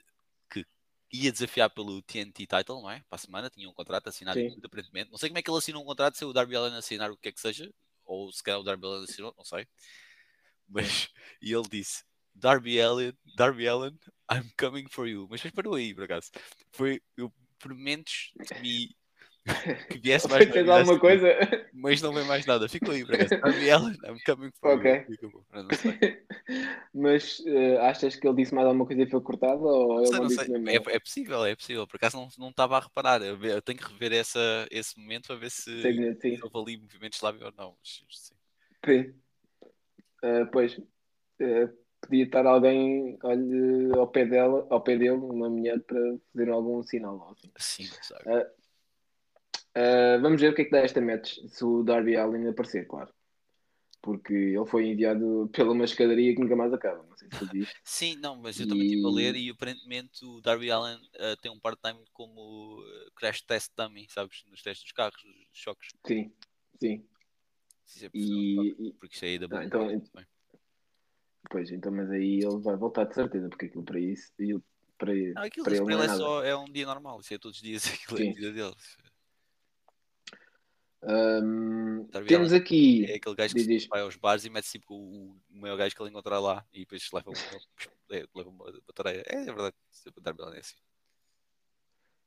que 0.50 0.66
ia 1.12 1.32
desafiar 1.32 1.70
pelo 1.70 2.02
TNT 2.04 2.46
title, 2.46 2.82
não 2.82 2.92
é? 2.92 3.04
Para 3.10 3.16
a 3.16 3.18
semana, 3.18 3.50
tinha 3.50 3.70
um 3.70 3.74
contrato 3.74 4.08
assinado 4.08 4.40
Sim. 4.40 4.56
aparentemente. 4.64 5.10
Não 5.12 5.18
sei 5.18 5.30
como 5.30 5.40
é 5.40 5.42
que 5.42 5.50
ele 5.50 5.58
assinou 5.58 5.82
um 5.82 5.86
contrato, 5.86 6.16
se 6.18 6.26
o 6.26 6.34
Darby 6.34 6.56
Allen 6.56 6.76
assinar 6.76 7.10
o 7.12 7.18
que 7.18 7.30
é 7.30 7.32
que 7.32 7.40
seja, 7.42 7.72
ou 8.06 8.32
se 8.32 8.44
calhar 8.44 8.60
o 8.60 8.64
Darby 8.64 8.86
Allen 8.86 9.04
assinou, 9.04 9.34
não 9.38 9.44
sei. 9.44 9.68
Mas, 10.68 11.10
e 11.42 11.52
ele 11.54 11.68
disse: 11.70 12.04
Darby 12.36 12.80
Allen, 12.80 13.14
Darby 13.36 13.68
Allen, 13.68 13.98
I'm 14.32 14.50
coming 14.60 14.88
for 14.88 15.08
you. 15.08 15.28
Mas 15.30 15.42
depois 15.42 15.56
parou 15.56 15.76
aí, 15.76 15.94
por 15.94 16.04
acaso. 16.04 16.30
Foi, 16.72 17.02
eu 17.18 17.34
por 17.58 17.74
momentos 17.74 18.32
temi 18.48 18.96
que 19.90 19.98
viesse 20.00 20.28
mais 20.30 20.44
Fez 20.44 20.56
novidades 20.56 20.90
alguma 20.90 21.00
coisa? 21.00 21.28
mas 21.74 22.02
não 22.02 22.14
vem 22.14 22.26
mais 22.26 22.46
nada. 22.46 22.68
Ficou 22.68 22.94
aí, 22.94 23.06
por 23.06 23.16
acaso. 23.16 23.40
Darby 23.42 23.72
Allen, 23.72 23.98
I'm 24.06 24.18
coming 24.26 24.52
for 24.60 24.78
Ok. 24.78 24.92
you. 24.92 25.06
E 25.10 25.14
acabou. 25.16 25.46
Não, 25.52 25.64
não 25.64 25.70
sei. 25.76 26.24
Mas 26.94 27.40
uh, 27.40 27.80
achas 27.82 28.16
que 28.16 28.28
ele 28.28 28.38
disse 28.38 28.54
mais 28.54 28.68
alguma 28.68 28.86
coisa 28.86 29.02
e 29.02 29.10
foi 29.10 29.22
cortada? 29.22 29.62
Ou 29.62 30.06
sei, 30.06 30.20
não 30.20 30.30
sei. 30.30 30.48
É, 30.68 30.96
é 30.96 31.00
possível, 31.00 31.46
é 31.46 31.56
possível. 31.56 31.88
Por 31.88 31.98
acaso 31.98 32.18
não, 32.18 32.28
não 32.38 32.50
estava 32.50 32.78
a 32.78 32.82
reparar. 32.82 33.22
Eu, 33.22 33.42
eu 33.44 33.62
tenho 33.62 33.78
que 33.78 33.88
rever 33.92 34.14
essa, 34.14 34.68
esse 34.72 35.00
momento 35.00 35.28
para 35.28 35.36
ver 35.36 35.52
se 35.52 35.72
houve 36.44 36.72
ali 36.72 36.82
movimentos 36.82 37.22
lábio 37.22 37.46
ou 37.46 37.54
não. 37.58 37.76
Mas, 37.80 38.34
sim. 38.86 39.14
Uh, 40.24 40.46
pois, 40.52 40.78
uh, 40.78 41.70
podia 42.02 42.24
estar 42.26 42.46
alguém 42.46 43.18
olha, 43.24 43.96
ao, 43.96 44.08
pé 44.08 44.26
dela, 44.26 44.68
ao 44.70 44.82
pé 44.82 44.98
dele, 44.98 45.12
uma 45.12 45.50
mulher, 45.50 45.80
para 45.82 46.00
fazer 46.34 46.50
algum 46.50 46.82
sinal. 46.84 47.36
assim. 47.38 47.52
Sim, 47.58 47.96
sabe? 48.02 48.24
Uh, 48.30 48.59
vamos 50.22 50.42
ver 50.42 50.52
o 50.52 50.56
que 50.56 50.62
é 50.64 50.66
que 50.66 50.72
dá 50.72 50.80
esta 50.80 51.02
match, 51.02 51.38
se 51.48 51.64
o 51.64 51.84
Darby 51.84 52.16
Allin 52.16 52.48
aparecer, 52.48 52.88
claro. 52.88 53.14
Porque 54.02 54.34
ele 54.34 54.66
foi 54.66 54.88
enviado 54.88 55.50
pela 55.54 55.72
uma 55.74 55.84
escadaria 55.84 56.34
que 56.34 56.42
nunca 56.42 56.56
mais 56.56 56.72
acaba. 56.74 57.04
Não 57.04 57.18
sei 57.18 57.30
se 57.30 57.38
tu 57.40 57.48
viste. 57.52 57.76
Sim, 57.84 58.16
não, 58.18 58.38
mas 58.38 58.58
eu 58.60 58.68
também 58.68 58.86
estive 58.88 59.06
a 59.06 59.10
ler 59.10 59.36
E- 59.36 59.50
aparentemente 59.50 60.24
o 60.24 60.40
Darby 60.42 60.72
Allen 60.72 60.96
uh, 60.98 61.36
tem 61.42 61.52
um 61.52 61.60
part-time 61.60 62.00
como 62.14 62.80
uh, 62.80 63.12
crash 63.16 63.42
test 63.42 63.72
dummy, 63.78 64.08
sabes? 64.10 64.44
Nos 64.50 64.62
testes 64.62 64.84
dos 64.86 64.94
carros, 64.94 65.22
dos 65.22 65.34
choques. 65.52 65.90
Sim, 66.08 66.32
sim. 66.80 67.06
É 68.02 68.10
possível, 68.10 68.76
E, 68.80 68.94
porque 69.00 69.16
isso 69.16 69.26
é 69.26 69.28
aí 69.30 69.40
da 69.40 69.48
Ah, 69.60 69.66
então- 69.66 70.02
pois, 71.50 71.72
então, 71.72 71.92
mas 71.92 72.10
aí 72.12 72.40
ele 72.40 72.60
vai 72.60 72.76
voltar 72.78 73.06
de 73.06 73.16
certeza, 73.16 73.50
porque 73.50 73.66
aquilo 73.66 73.84
para 73.84 74.00
isso, 74.00 74.32
ele- 74.40 74.62
para, 74.98 75.12
Não, 75.14 75.42
aquilo 75.44 75.64
para 75.66 75.76
ele 75.76 75.86
para 75.86 75.94
ele 75.96 76.04
é 76.04 76.06
é 76.06 76.10
só 76.10 76.44
é 76.44 76.56
um 76.56 76.66
dia 76.72 76.86
normal, 76.86 77.20
isso 77.20 77.34
é 77.34 77.38
todos 77.38 77.58
os 77.58 77.64
dias 77.64 77.84
aquilo 77.94 78.20
é 78.20 78.24
Sim. 78.24 78.30
a 78.30 78.34
vida 78.34 78.52
dele. 78.54 78.76
Um, 81.02 82.06
temos 82.28 82.52
aqui. 82.52 83.06
É 83.06 83.16
aquele 83.16 83.36
gajo 83.36 83.56
que 83.56 83.64
Diz, 83.66 83.88
vai 83.88 84.02
aos 84.02 84.18
bares 84.18 84.44
e 84.44 84.50
mete 84.50 84.70
tipo 84.70 84.94
o, 84.94 85.38
o 85.50 85.60
maior 85.60 85.78
gajo 85.78 85.96
que 85.96 86.02
ele 86.02 86.10
encontrar 86.10 86.40
lá 86.40 86.66
e 86.74 86.80
depois 86.80 87.10
leva, 87.14 87.32
é, 88.12 88.26
leva 88.36 88.50
uma 88.50 88.66
batareia. 88.86 89.24
É, 89.28 89.36
é 89.36 89.46
verdade, 89.46 89.76
Allin 90.42 90.56
é 90.56 90.60
assim. 90.60 90.76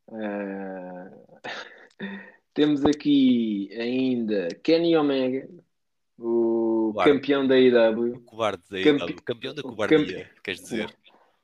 Uh, 0.08 1.38
temos 2.54 2.84
aqui 2.84 3.70
ainda 3.78 4.48
Kenny 4.62 4.96
Omega, 4.96 5.48
o 6.18 6.92
Cobarde. 6.92 7.12
campeão 7.12 7.46
da 7.46 7.58
IW. 7.58 8.14
O 8.14 8.20
cobarde 8.20 8.62
da 8.70 8.82
Campe- 8.82 9.12
IW, 9.12 9.22
campeão 9.22 9.54
da 9.54 9.62
cobardia, 9.62 10.30
queres 10.42 10.60
dizer? 10.60 10.94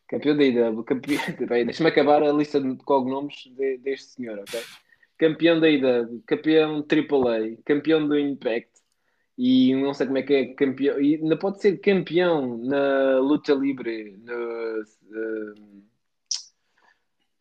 Campeão 0.08 0.36
da 0.36 0.44
IW. 0.44 0.82
Campeão... 0.84 1.18
Deixa-me 1.66 1.90
acabar 1.90 2.22
a 2.22 2.32
lista 2.32 2.58
de 2.60 2.74
cognomes 2.76 3.44
de- 3.54 3.76
deste 3.78 4.08
senhor, 4.12 4.38
ok? 4.38 4.60
Campeão 5.18 5.58
da 5.60 5.68
IW, 5.68 6.22
campeão 6.24 6.82
AAA, 6.86 7.56
campeão 7.64 8.06
do 8.06 8.18
Impact 8.18 8.70
e 9.36 9.74
não 9.74 9.92
sei 9.92 10.06
como 10.06 10.18
é 10.18 10.22
que 10.22 10.32
é 10.34 10.54
campeão. 10.54 11.00
E 11.00 11.16
ainda 11.16 11.36
pode 11.36 11.60
ser 11.60 11.78
campeão 11.78 12.56
na 12.58 13.18
luta 13.18 13.52
livre 13.52 14.16
no, 14.18 14.32
eh, 14.32 15.54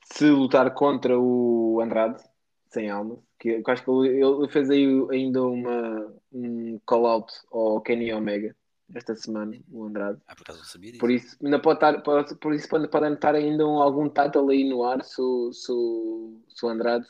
se 0.06 0.30
lutar 0.30 0.74
contra 0.74 1.20
o 1.20 1.80
Andrade, 1.82 2.22
sem 2.70 2.90
alma. 2.90 3.18
Que 3.40 3.50
eu 3.50 3.64
acho 3.68 3.84
que 3.84 3.92
ele, 3.92 4.48
fez 4.50 4.70
aí 4.70 4.86
ainda 5.12 5.44
uma, 5.44 6.14
um 6.32 6.80
call-out 6.86 7.32
ao 7.52 7.80
Kenny 7.82 8.12
Omega 8.14 8.56
esta 8.96 9.16
semana, 9.16 9.56
o 9.72 9.84
Andrade. 9.84 10.20
Ah, 10.28 10.34
por 10.36 10.44
acaso 10.44 10.60
não 10.60 10.66
sabia 10.66 10.92
disso. 10.92 11.00
Por 11.00 11.12
isso, 11.12 11.38
ainda 11.44 11.60
pode 11.60 11.78
estar, 11.78 12.02
pode- 12.02 12.36
por 12.38 12.54
isso 12.54 12.68
pode, 12.70 12.88
podem 12.88 13.14
estar 13.14 13.36
ainda 13.36 13.68
um- 13.68 13.82
algum 13.82 14.08
title 14.10 14.50
aí 14.50 14.64
no 14.68 14.84
ar 14.84 15.04
se, 15.04 15.22
o- 15.22 15.52
se, 15.52 15.72
o- 15.72 16.42
se 16.48 16.66
o 16.66 16.70
Andrade 16.70 17.06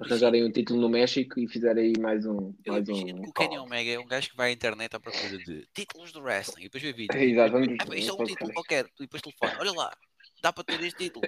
arranjarem 0.00 0.44
um 0.44 0.50
título 0.50 0.80
no 0.80 0.88
México 0.88 1.38
e 1.40 1.48
fizerem 1.48 1.86
aí 1.86 2.00
mais 2.00 2.26
um. 2.26 2.54
eu 2.64 2.72
Mais 2.72 2.88
imagino 2.88 3.18
um 3.18 3.22
que 3.22 3.28
o 3.30 3.32
Kenny 3.32 3.58
Omega 3.58 3.90
é 3.92 3.98
um 3.98 4.06
gajo 4.06 4.30
que 4.30 4.36
vai 4.36 4.50
à 4.50 4.52
internet 4.52 4.94
à 4.94 5.00
procura 5.00 5.38
de 5.38 5.66
títulos 5.74 6.12
do 6.12 6.20
wrestling 6.20 6.62
e 6.62 6.64
depois 6.64 6.82
vê 6.82 6.92
vídeos. 6.92 7.22
Exato, 7.22 7.48
e 7.48 7.52
vamos- 7.52 7.68
depois, 7.68 7.90
ah, 7.90 7.96
isto 7.98 8.10
é 8.10 8.22
um 8.22 8.26
título 8.26 8.52
qualquer. 8.52 8.84
E 8.86 9.02
depois 9.02 9.22
telefone, 9.22 9.52
olha 9.58 9.72
lá, 9.72 9.96
dá 10.42 10.52
para 10.52 10.64
ter 10.64 10.80
este 10.82 11.04
título. 11.04 11.26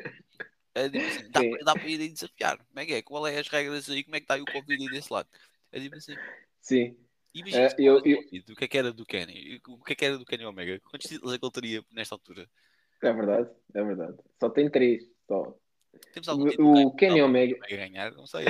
É, 0.75 0.89
tipo 0.89 1.05
assim, 1.05 1.31
dá, 1.31 1.41
dá 1.65 1.77
para 1.77 1.89
ir 1.89 2.01
aí 2.01 2.09
desafiar. 2.09 2.59
Como 2.59 2.79
é 2.81 2.87
que 2.87 2.95
é? 2.95 3.03
Qual 3.03 3.27
é 3.27 3.39
as 3.39 3.49
regras 3.49 3.89
aí? 3.91 4.05
Como 4.05 4.17
é 4.17 4.21
que 4.21 4.25
está 4.25 4.35
aí 4.35 4.41
o 4.43 4.47
Covid 4.47 4.83
aí 4.83 4.89
desse 4.89 5.13
lado? 5.13 5.29
É 5.73 5.81
tipo 5.81 5.97
assim. 5.97 6.15
Sim, 6.61 6.97
Imagina 7.33 7.71
se 7.71 7.85
eu- 7.85 8.03
eu- 8.05 8.19
o 8.19 8.57
que 8.57 8.65
é 8.65 8.69
que 8.69 8.79
era 8.79 8.93
do 8.93 9.07
Kenny? 9.07 9.61
O 9.69 9.83
que 9.85 9.93
é 9.93 9.97
que 9.97 10.05
era 10.05 10.19
do 10.19 10.25
Kenny 10.25 10.45
Omega? 10.45 10.81
Quantos 10.81 11.09
títulos 11.09 11.33
é 11.35 11.39
que 11.39 11.45
ele 11.45 11.53
teria 11.53 11.85
nesta 11.93 12.15
altura? 12.15 12.49
é 13.03 13.13
verdade, 13.13 13.49
é 13.75 13.83
verdade. 13.83 14.17
Só 14.39 14.51
tem 14.51 14.69
três. 14.71 15.05
Só. 15.27 15.57
Temos 16.12 16.28
algum 16.28 16.45
O- 16.45 16.51
título 16.51 16.80
o 16.86 16.91
que 16.93 17.07
Kenny 17.07 17.22
Omega- 17.22 17.57
ganhar? 17.68 18.12
Não 18.12 18.26
sei. 18.26 18.45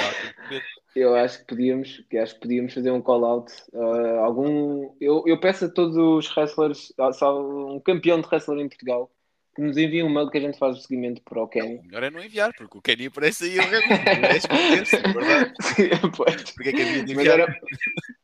Eu 0.96 1.14
acho 1.14 1.38
que 1.40 1.44
podíamos, 1.46 2.04
que 2.10 2.18
acho 2.18 2.34
que 2.34 2.40
podíamos 2.40 2.74
fazer 2.74 2.90
um 2.90 3.00
call-out. 3.02 3.52
uh, 3.72 4.20
algum, 4.24 4.94
eu, 5.00 5.22
eu 5.26 5.38
peço 5.38 5.66
a 5.66 5.68
todos 5.70 5.96
os 5.96 6.34
wrestlers, 6.36 6.92
ah, 6.98 7.12
só 7.12 7.40
um 7.40 7.78
campeão 7.80 8.20
de 8.20 8.26
wrestler 8.26 8.58
em 8.60 8.68
Portugal, 8.68 9.10
que 9.54 9.62
nos 9.62 9.76
envie 9.76 10.02
um 10.02 10.08
mail 10.12 10.28
que 10.30 10.38
a 10.38 10.40
gente 10.40 10.58
faz 10.58 10.78
o 10.78 10.80
seguimento 10.80 11.22
para 11.22 11.38
o 11.38 11.42
Não, 11.42 11.48
Kenny. 11.48 11.78
o 11.78 11.82
melhor 11.82 12.02
é 12.02 12.10
não 12.10 12.22
enviar, 12.24 12.52
porque 12.56 12.78
o 12.78 12.82
Kenny 12.82 13.06
aparece 13.06 13.44
aí 13.44 13.56
eu 13.56 13.62
é 13.62 13.78
é. 13.78 14.40
Sim, 15.62 16.10
pois. 16.16 16.50
Porque 16.52 16.68
é 16.70 16.72
que 16.72 16.82
havia 16.82 17.04
de 17.04 17.12
enviar? 17.12 17.40
era, 17.40 17.60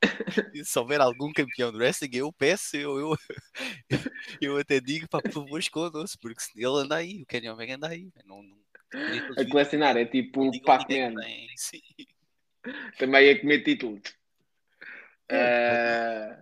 Se 0.64 0.78
houver 0.78 1.00
algum 1.00 1.32
campeão 1.32 1.70
do 1.70 1.78
wrestling, 1.78 2.10
eu 2.14 2.32
peço, 2.32 2.76
eu, 2.76 2.98
eu, 2.98 3.16
eu 4.40 4.56
até 4.58 4.80
digo, 4.80 5.08
pá, 5.08 5.20
por 5.20 5.32
favor, 5.32 5.58
escondam-se, 5.58 6.18
porque 6.18 6.40
se 6.40 6.50
ele 6.56 6.66
anda 6.66 6.96
aí, 6.96 7.22
o 7.22 7.26
Kenny 7.26 7.48
Omega 7.48 7.74
anda 7.76 7.88
aí. 7.88 8.08
Não, 8.24 8.42
não, 8.42 8.56
a 8.94 9.50
colecionar, 9.50 9.96
é 9.96 10.04
tipo 10.04 10.40
ninguém 10.40 10.62
Pac-Man. 10.62 11.14
também 12.98 13.30
a 13.30 13.40
comer 13.40 13.62
títulos. 13.62 14.02
Ah, 15.30 16.38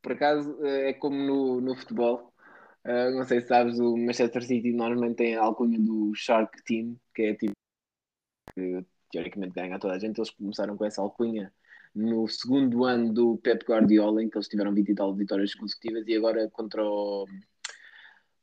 por 0.00 0.12
acaso, 0.12 0.58
eh, 0.64 0.90
é 0.90 0.92
como 0.92 1.16
no, 1.16 1.60
no 1.60 1.74
futebol. 1.74 2.32
Ah, 2.84 3.10
não 3.10 3.24
sei 3.24 3.40
se 3.40 3.48
sabes, 3.48 3.78
o 3.78 3.96
Manchester 3.96 4.42
City 4.42 4.72
normalmente 4.72 5.16
tem 5.16 5.36
a 5.36 5.42
alcunha 5.42 5.78
do 5.78 6.14
Shark 6.14 6.62
Team, 6.64 6.96
que 7.14 7.22
é 7.22 7.34
tipo 7.34 7.54
que 8.54 8.84
teoricamente 9.10 9.54
ganha 9.54 9.78
toda 9.78 9.94
a 9.94 9.98
gente. 9.98 10.18
Eles 10.18 10.30
começaram 10.30 10.76
com 10.76 10.84
essa 10.84 11.00
alcunha 11.00 11.52
no 11.94 12.26
segundo 12.28 12.84
ano 12.84 13.12
do 13.12 13.36
Pep 13.38 13.64
Guardiola, 13.64 14.22
em 14.22 14.28
que 14.28 14.36
eles 14.36 14.48
tiveram 14.48 14.74
20 14.74 14.90
e 14.90 14.94
tal 14.94 15.14
vitórias 15.14 15.54
consecutivas, 15.54 16.06
e 16.06 16.16
agora 16.16 16.48
contra 16.50 16.84
o 16.84 17.26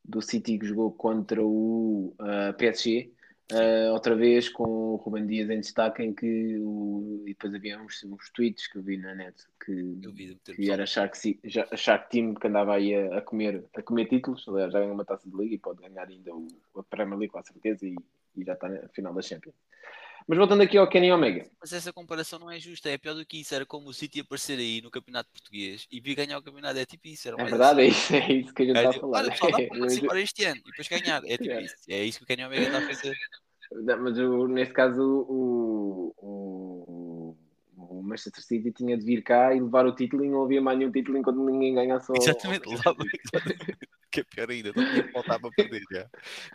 do 0.04 0.22
City 0.22 0.58
que 0.58 0.66
jogou 0.66 0.92
contra 0.92 1.44
o 1.44 2.14
ah, 2.20 2.54
PSG. 2.58 3.14
Uh, 3.52 3.92
outra 3.92 4.16
vez 4.16 4.48
com 4.48 4.64
o 4.64 4.96
Ruben 4.96 5.28
Dias 5.28 5.50
em 5.50 5.60
destaque, 5.60 6.02
em 6.02 6.14
que 6.14 6.58
o... 6.60 7.24
e 7.26 7.32
depois 7.32 7.54
havia 7.54 7.78
uns, 7.82 8.02
uns 8.06 8.30
tweets 8.32 8.68
que 8.68 8.78
eu 8.78 8.82
vi 8.82 8.98
na 8.98 9.14
net 9.14 9.36
que, 9.66 10.00
que 10.56 10.72
era 10.72 10.86
Shark, 10.86 11.18
Ci- 11.18 11.40
ja- 11.44 11.68
Shark 11.76 12.10
Team 12.10 12.34
que 12.34 12.48
andava 12.48 12.76
aí 12.76 12.96
a, 12.96 13.18
a 13.18 13.22
comer, 13.22 13.66
a 13.76 13.82
comer 13.82 14.06
títulos. 14.08 14.48
Aliás, 14.48 14.72
já 14.72 14.80
ganhou 14.80 14.94
uma 14.94 15.04
taça 15.04 15.30
de 15.30 15.36
liga 15.36 15.56
e 15.56 15.60
pode 15.60 15.82
ganhar 15.82 16.08
ainda 16.08 16.34
o, 16.34 16.48
a 16.78 16.84
Premier 16.84 17.18
League 17.20 17.32
com 17.34 17.40
a 17.40 17.44
certeza 17.44 17.86
e, 17.86 17.96
e 18.38 18.46
já 18.46 18.54
está 18.54 18.70
na 18.70 18.88
final 18.90 19.14
da 19.14 19.22
Champions. 19.22 19.56
Mas 20.28 20.38
voltando 20.38 20.62
aqui 20.64 20.78
ao 20.78 20.88
Kenny 20.88 21.12
Omega. 21.12 21.50
Mas 21.60 21.74
essa 21.74 21.92
comparação 21.92 22.40
não 22.40 22.50
é 22.50 22.60
justa, 22.60 22.90
é 22.90 22.98
pior 22.98 23.14
do 23.14 23.26
que 23.26 23.42
isso. 23.42 23.54
Era 23.54 23.66
como 23.66 23.90
o 23.90 23.94
City 23.94 24.20
aparecer 24.22 24.58
aí 24.60 24.82
no 24.82 24.90
campeonato 24.92 25.30
português 25.32 25.88
e 25.92 26.00
vir 26.00 26.16
ganhar 26.16 26.38
o 26.38 26.42
campeonato. 26.44 26.78
É 26.80 26.86
tipo 26.86 27.08
isso. 27.08 27.28
É 27.30 27.36
verdade, 27.36 27.82
é 27.82 27.88
assim. 27.88 27.98
isso, 27.98 28.16
é 28.16 28.34
isso 28.34 28.54
que 28.54 28.64
a 28.64 28.66
gente 28.66 28.76
É 28.78 28.80
está 28.80 28.90
a 28.90 28.94
tipo, 28.94 29.06
falar. 29.08 29.20
Olha, 29.20 29.32
pessoal, 29.32 29.52
dá 29.52 29.58
para 29.68 29.80
participar 29.80 30.18
este 30.20 30.46
ano 30.46 30.58
e 30.62 30.64
depois 30.70 30.88
ganhar. 30.88 31.22
É 31.26 31.38
tipo 31.38 31.44
Yeah. 31.46 31.66
isso. 31.66 31.76
É 31.90 32.04
isso 32.04 32.18
que 32.20 32.24
o 32.24 32.28
Kenny 32.28 32.46
Omega 32.46 32.64
está 32.64 32.78
a 32.78 32.82
fazer. 32.88 33.16
Não, 33.74 34.04
Mas 34.04 34.18
o- 34.18 34.48
neste 34.48 34.74
caso 34.74 35.02
o, 35.02 36.14
o, 36.18 36.84
o 37.92 38.02
Manchester 38.02 38.44
City 38.44 38.72
tinha 38.72 38.98
de 38.98 39.06
vir 39.06 39.22
cá 39.22 39.54
e 39.54 39.60
levar 39.60 39.86
o 39.86 39.94
título 39.94 40.24
e 40.24 40.30
não 40.30 40.44
havia 40.44 40.62
mais 40.62 40.78
nenhum 40.78 40.92
título 40.92 41.18
enquanto 41.18 41.44
ninguém 41.44 41.76
ganhasse 41.76 42.12
o. 42.12 42.16
Exatamente, 42.16 42.68
lá, 42.68 42.76
exatamente. 42.76 43.78
que 44.12 44.20
é 44.20 44.24
pior 44.24 44.50
ainda, 44.50 44.74
não 44.76 44.86
tinha 44.92 45.04
que 45.04 45.12
voltar 45.14 45.40
para 45.40 45.52
perder 45.52 45.84
já. 45.92 46.10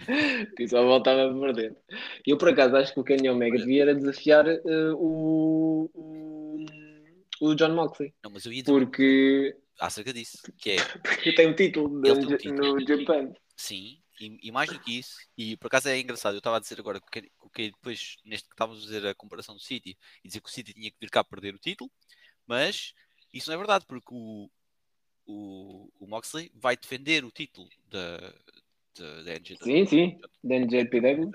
E 0.60 0.68
só 0.68 0.82
voltava 0.84 1.30
a 1.30 1.40
perder. 1.40 1.76
Eu 2.26 2.36
por 2.36 2.50
acaso 2.50 2.76
acho 2.76 2.92
que 2.92 3.00
o 3.00 3.04
Kenny 3.04 3.28
Omega 3.30 3.58
devia 3.58 3.82
era 3.82 3.94
desafiar 3.94 4.46
eh, 4.46 4.60
o, 4.94 5.90
o, 5.94 6.66
o 7.40 7.54
John 7.54 7.74
Moxley. 7.74 8.12
Não, 8.22 8.30
mas 8.30 8.44
eu 8.44 8.52
ia 8.52 8.62
dizer 8.62 8.72
Porque, 8.72 9.56
acerca 9.80 10.12
disso, 10.12 10.38
que 10.58 10.72
é 10.72 10.76
porque 11.02 11.34
tem 11.34 11.48
um 11.48 11.54
título 11.54 11.88
no, 11.88 12.02
tem 12.02 12.12
um 12.12 12.36
título. 12.36 12.74
no 12.74 12.86
Japan. 12.86 13.32
Sim, 13.56 13.98
e, 14.20 14.38
e 14.48 14.52
mais 14.52 14.70
do 14.70 14.78
que 14.78 14.98
isso, 14.98 15.16
e 15.36 15.56
por 15.56 15.68
acaso 15.68 15.88
é 15.88 15.98
engraçado, 15.98 16.34
eu 16.34 16.38
estava 16.38 16.56
a 16.58 16.60
dizer 16.60 16.78
agora 16.78 17.00
que, 17.00 17.30
que 17.56 17.70
depois, 17.70 18.16
neste 18.22 18.48
que 18.48 18.54
estávamos 18.54 18.82
a 18.82 18.86
dizer 18.86 19.06
a 19.06 19.14
comparação 19.14 19.54
do 19.54 19.60
City, 19.60 19.96
e 20.22 20.28
dizer 20.28 20.40
que 20.40 20.48
o 20.48 20.52
City 20.52 20.74
tinha 20.74 20.90
que 20.90 20.96
vir 21.00 21.08
cá 21.08 21.24
perder 21.24 21.54
o 21.54 21.58
título, 21.58 21.90
mas 22.46 22.92
isso 23.32 23.48
não 23.48 23.54
é 23.54 23.58
verdade, 23.58 23.86
porque 23.86 24.08
o, 24.10 24.50
o, 25.26 25.88
o 25.98 26.06
Moxley 26.06 26.52
vai 26.54 26.76
defender 26.76 27.24
o 27.24 27.30
título 27.30 27.66
da, 27.88 28.18
da, 28.98 29.22
da 29.22 29.56
Sim, 29.62 29.86
sim. 29.86 30.20
Da 30.44 30.54
NJPW. 30.56 31.30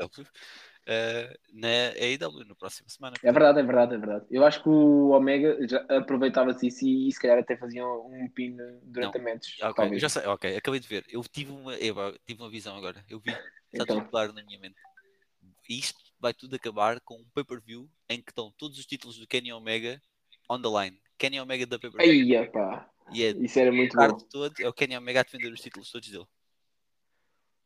eh, 0.86 1.38
na 1.54 1.68
AEW, 1.68 2.46
na 2.46 2.56
próxima 2.56 2.88
semana. 2.88 3.16
É 3.24 3.32
verdade, 3.32 3.60
é 3.60 3.64
verdade, 3.64 3.96
é 3.96 3.98
verdade. 3.98 4.26
Eu 4.30 4.46
acho 4.46 4.62
que 4.62 4.70
o 4.70 5.10
Omega 5.10 5.58
já 5.68 5.80
aproveitava-se 5.90 6.68
isso 6.68 6.86
e 6.86 7.12
se 7.12 7.20
calhar 7.20 7.40
até 7.40 7.58
fazia 7.58 7.84
um 7.86 8.30
pin 8.30 8.58
durante 8.84 9.18
Não. 9.18 9.28
a 9.28 9.34
matches. 9.34 9.56
Ok, 9.56 9.68
eu 9.70 9.74
talvez. 9.74 10.02
já 10.02 10.10
sei, 10.10 10.26
ok, 10.28 10.56
acabei 10.56 10.80
de 10.80 10.88
ver. 10.88 11.04
Eu 11.10 11.24
tive 11.24 11.52
uma, 11.52 11.76
eu 11.76 11.96
tive 12.28 12.42
uma 12.42 12.50
visão 12.50 12.76
agora. 12.78 13.04
Eu 13.10 13.20
vi, 13.20 13.32
está 13.74 13.84
Então. 13.84 13.98
tudo 14.00 14.10
claro 14.10 14.34
na 14.34 14.44
minha 14.44 14.60
mente. 14.60 14.76
Isto 15.70 16.01
vai 16.22 16.34
tudo 16.34 16.56
acabar 16.56 17.02
com 17.02 17.16
um 17.16 17.26
pay-per-view 17.34 17.90
em 18.08 18.22
que 18.22 18.32
estão 18.32 18.54
todos 18.58 18.78
os 18.78 18.86
títulos 18.86 19.18
do 19.18 19.28
Kenny 19.28 19.52
Omega 19.52 20.00
on 20.48 20.62
the 20.62 20.70
line. 20.70 21.02
Kenny 21.18 21.40
Omega 21.40 21.66
da 21.66 21.80
pay-per-view. 21.80 22.38
Aí, 22.38 22.50
pá. 22.50 22.88
E 23.12 23.24
é 23.24 23.32
Isso 23.32 23.60
era 23.60 23.72
muito 23.72 23.98
bom. 23.98 24.18
todo, 24.30 24.54
é 24.60 24.68
o 24.70 24.74
Kenny 24.74 24.96
Omega 24.96 25.22
a 25.22 25.24
defender 25.24 25.52
os 25.52 25.60
títulos 25.60 25.92
todos 25.92 26.10
dele. 26.10 26.26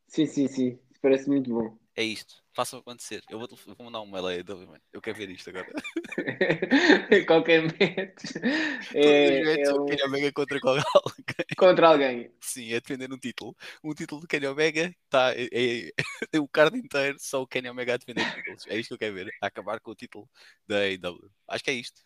Sim, 0.08 0.26
sim, 0.26 0.48
sim. 0.48 0.78
Parece 1.02 1.28
muito 1.28 1.50
bom. 1.50 1.78
É 1.94 2.02
isto. 2.02 2.42
Façam 2.56 2.78
acontecer. 2.78 3.22
Eu 3.28 3.38
vou, 3.38 3.46
vou 3.76 3.84
mandar 3.84 4.00
um 4.00 4.10
mail 4.10 4.26
aí, 4.28 4.42
mano. 4.42 4.80
Eu 4.90 5.02
quero 5.02 5.18
ver 5.18 5.28
isto 5.28 5.50
agora. 5.50 5.70
Qualquer 7.28 7.64
match 7.64 8.32
Todos 8.92 8.94
é, 8.94 9.40
os 9.40 9.46
matches, 9.46 9.68
é 9.68 9.74
o 9.74 9.84
Kenny 9.84 10.02
Omega 10.04 10.32
contra 10.32 10.58
qualquer 10.58 10.84
contra 11.58 11.88
alguém. 11.88 12.32
Sim, 12.40 12.72
é 12.72 12.80
defender 12.80 13.12
um 13.12 13.18
título. 13.18 13.54
Um 13.84 13.92
título 13.92 14.22
do 14.22 14.26
Kenny 14.26 14.46
Omega 14.46 14.90
tá, 15.10 15.34
é, 15.34 15.48
é- 15.52 15.90
é 16.32 16.40
o 16.40 16.48
card 16.48 16.78
inteiro, 16.78 17.18
só 17.20 17.42
o 17.42 17.46
Kenny 17.46 17.68
Omega 17.68 17.92
a 17.92 17.96
defender 17.98 18.24
títulos. 18.34 18.66
É 18.68 18.78
isto 18.78 18.88
que 18.88 18.94
eu 18.94 18.98
quero 18.98 19.14
ver. 19.16 19.30
A 19.42 19.48
acabar 19.48 19.78
com 19.78 19.90
o 19.90 19.94
título 19.94 20.26
da 20.66 20.78
AEW. 20.78 21.30
Acho 21.48 21.62
que 21.62 21.70
é 21.70 21.74
isto. 21.74 22.00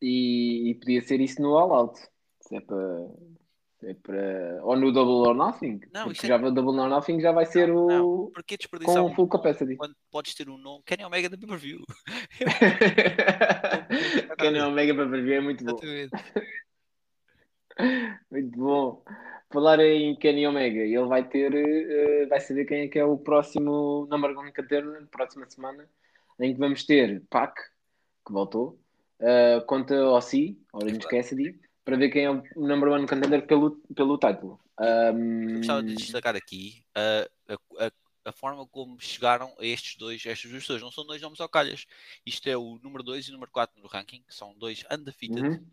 E, 0.00 0.70
e 0.70 0.74
podia 0.76 1.02
ser 1.02 1.20
isso 1.20 1.42
no 1.42 1.54
All 1.58 1.70
Out. 1.74 2.00
Se 2.40 2.56
é 2.56 2.62
para. 2.62 2.78
É 3.82 3.94
para... 3.94 4.60
Ou 4.64 4.76
no 4.76 4.92
Double 4.92 5.28
or 5.28 5.34
Nothing. 5.34 5.80
Não, 5.92 6.04
porque 6.04 6.26
é- 6.26 6.28
já 6.28 6.36
o 6.36 6.50
Double 6.50 6.80
or 6.80 6.88
Nothing 6.88 7.20
já 7.20 7.32
vai 7.32 7.46
ser 7.46 7.70
o. 7.70 7.86
Não, 7.86 8.30
Porquê 8.32 8.56
desperdiçar 8.56 9.02
com 9.02 9.08
um 9.10 9.14
full 9.14 9.28
capacity. 9.28 9.76
quando 9.76 9.94
podes 10.10 10.34
ter 10.34 10.48
um 10.48 10.58
nome 10.58 10.82
Kenny 10.84 11.04
Omega 11.04 11.28
da 11.28 11.36
pay-per-view? 11.38 11.84
Kenny 14.38 14.60
Omega 14.60 14.94
para 14.94 15.06
ver 15.06 15.32
é 15.34 15.40
muito 15.40 15.64
bom. 15.64 15.78
Muito 18.30 18.58
bom. 18.58 19.02
Falar 19.50 19.80
em 19.80 20.14
Kenny 20.16 20.46
Omega, 20.46 20.80
ele 20.80 21.06
vai 21.06 21.26
ter, 21.26 21.52
eh, 21.54 22.26
vai 22.26 22.38
saber 22.40 22.66
quem 22.66 22.82
é 22.82 22.88
que 22.88 22.98
é 22.98 23.04
o 23.04 23.16
próximo 23.16 24.06
number 24.10 24.36
one 24.36 24.52
contender 24.52 25.00
na 25.00 25.06
próxima 25.06 25.48
semana, 25.48 25.88
em 26.38 26.52
que 26.52 26.58
vamos 26.60 26.84
ter 26.84 27.22
Pac, 27.30 27.54
que 28.26 28.32
voltou, 28.32 28.78
eh, 29.18 29.60
contra 29.66 30.08
Ossi, 30.10 30.58
Orange 30.72 31.00
Cassidy, 31.08 31.58
para 31.84 31.96
ver 31.96 32.10
quem 32.10 32.24
é 32.24 32.30
o 32.30 32.42
number 32.56 32.90
one 32.90 33.06
contender 33.06 33.46
pelo, 33.46 33.76
pelo 33.94 34.18
título. 34.18 34.60
Eu 34.78 35.58
gostava 35.58 35.82
de 35.82 35.92
Um, 35.92 35.96
destacar 35.96 36.36
aqui 36.36 36.84
a, 36.94 37.54
a, 37.54 37.86
a, 37.86 37.92
a 38.26 38.32
forma 38.32 38.66
como 38.66 39.00
chegaram 39.00 39.54
a 39.58 39.64
estes 39.64 39.96
dois, 39.96 40.24
estas 40.24 40.50
duas 40.50 40.62
pessoas. 40.62 40.82
Não 40.82 40.92
são 40.92 41.04
dois 41.06 41.20
nomes 41.20 41.40
ao 41.40 41.48
calhas. 41.48 41.86
Isto 42.24 42.48
é 42.48 42.56
o 42.56 42.78
número 42.82 43.02
2 43.02 43.26
e 43.26 43.30
o 43.30 43.32
número 43.32 43.50
4 43.50 43.80
no 43.80 43.88
ranking, 43.88 44.22
que 44.22 44.34
são 44.34 44.56
dois 44.56 44.84
undefeated. 44.90 45.42
uhum. 45.42 45.66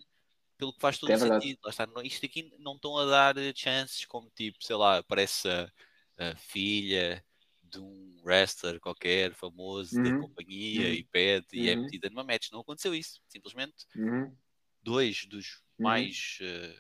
pelo 0.58 0.74
que 0.74 0.82
faz 0.82 0.98
todo 0.98 1.12
É 1.12 1.18
sentido. 1.18 1.60
Lá 1.64 1.70
está, 1.70 1.86
não- 1.86 2.02
isto 2.02 2.26
aqui 2.26 2.52
não 2.60 2.76
estão 2.76 2.98
a 2.98 3.06
dar 3.06 3.38
eh, 3.38 3.54
chances 3.56 4.06
como 4.06 4.30
tipo, 4.32 4.58
sei 4.64 4.76
lá, 4.76 5.04
parece 5.04 5.48
a, 5.50 5.72
a 6.18 6.36
filha 6.36 7.24
de 7.62 7.80
um 7.80 8.22
wrestler 8.24 8.80
qualquer 8.80 9.34
famoso 9.34 10.02
da 10.02 10.10
Uhum. 10.10 10.22
companhia 10.22 10.88
Uhum. 10.90 10.94
e 10.96 11.04
pede 11.04 11.48
e 11.54 11.70
é 11.70 11.76
Uhum. 11.76 11.84
metida 11.84 12.10
numa 12.10 12.24
match. 12.24 12.50
Não 12.52 12.62
aconteceu 12.62 12.96
isso. 12.96 13.22
Simplesmente 13.28 13.86
Uhum. 13.96 14.36
dois 14.82 15.26
dos 15.26 15.62
Uhum. 15.80 15.84
mais 15.84 16.38
eh, 16.42 16.76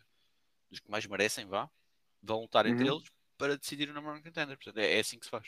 dos 0.69 0.79
que 0.79 0.89
mais 0.91 1.05
merecem, 1.05 1.45
vá, 1.45 1.69
vão 2.21 2.41
lutar 2.41 2.65
entre 2.65 2.87
Uhum. 2.87 2.95
eles 2.95 3.09
para 3.37 3.57
decidir 3.57 3.89
o 3.89 3.93
number 3.93 4.11
one 4.11 4.21
contender. 4.23 4.57
Portanto, 4.57 4.77
é, 4.79 4.95
é 4.97 4.99
assim 4.99 5.19
que 5.19 5.25
se 5.25 5.31
faz. 5.31 5.47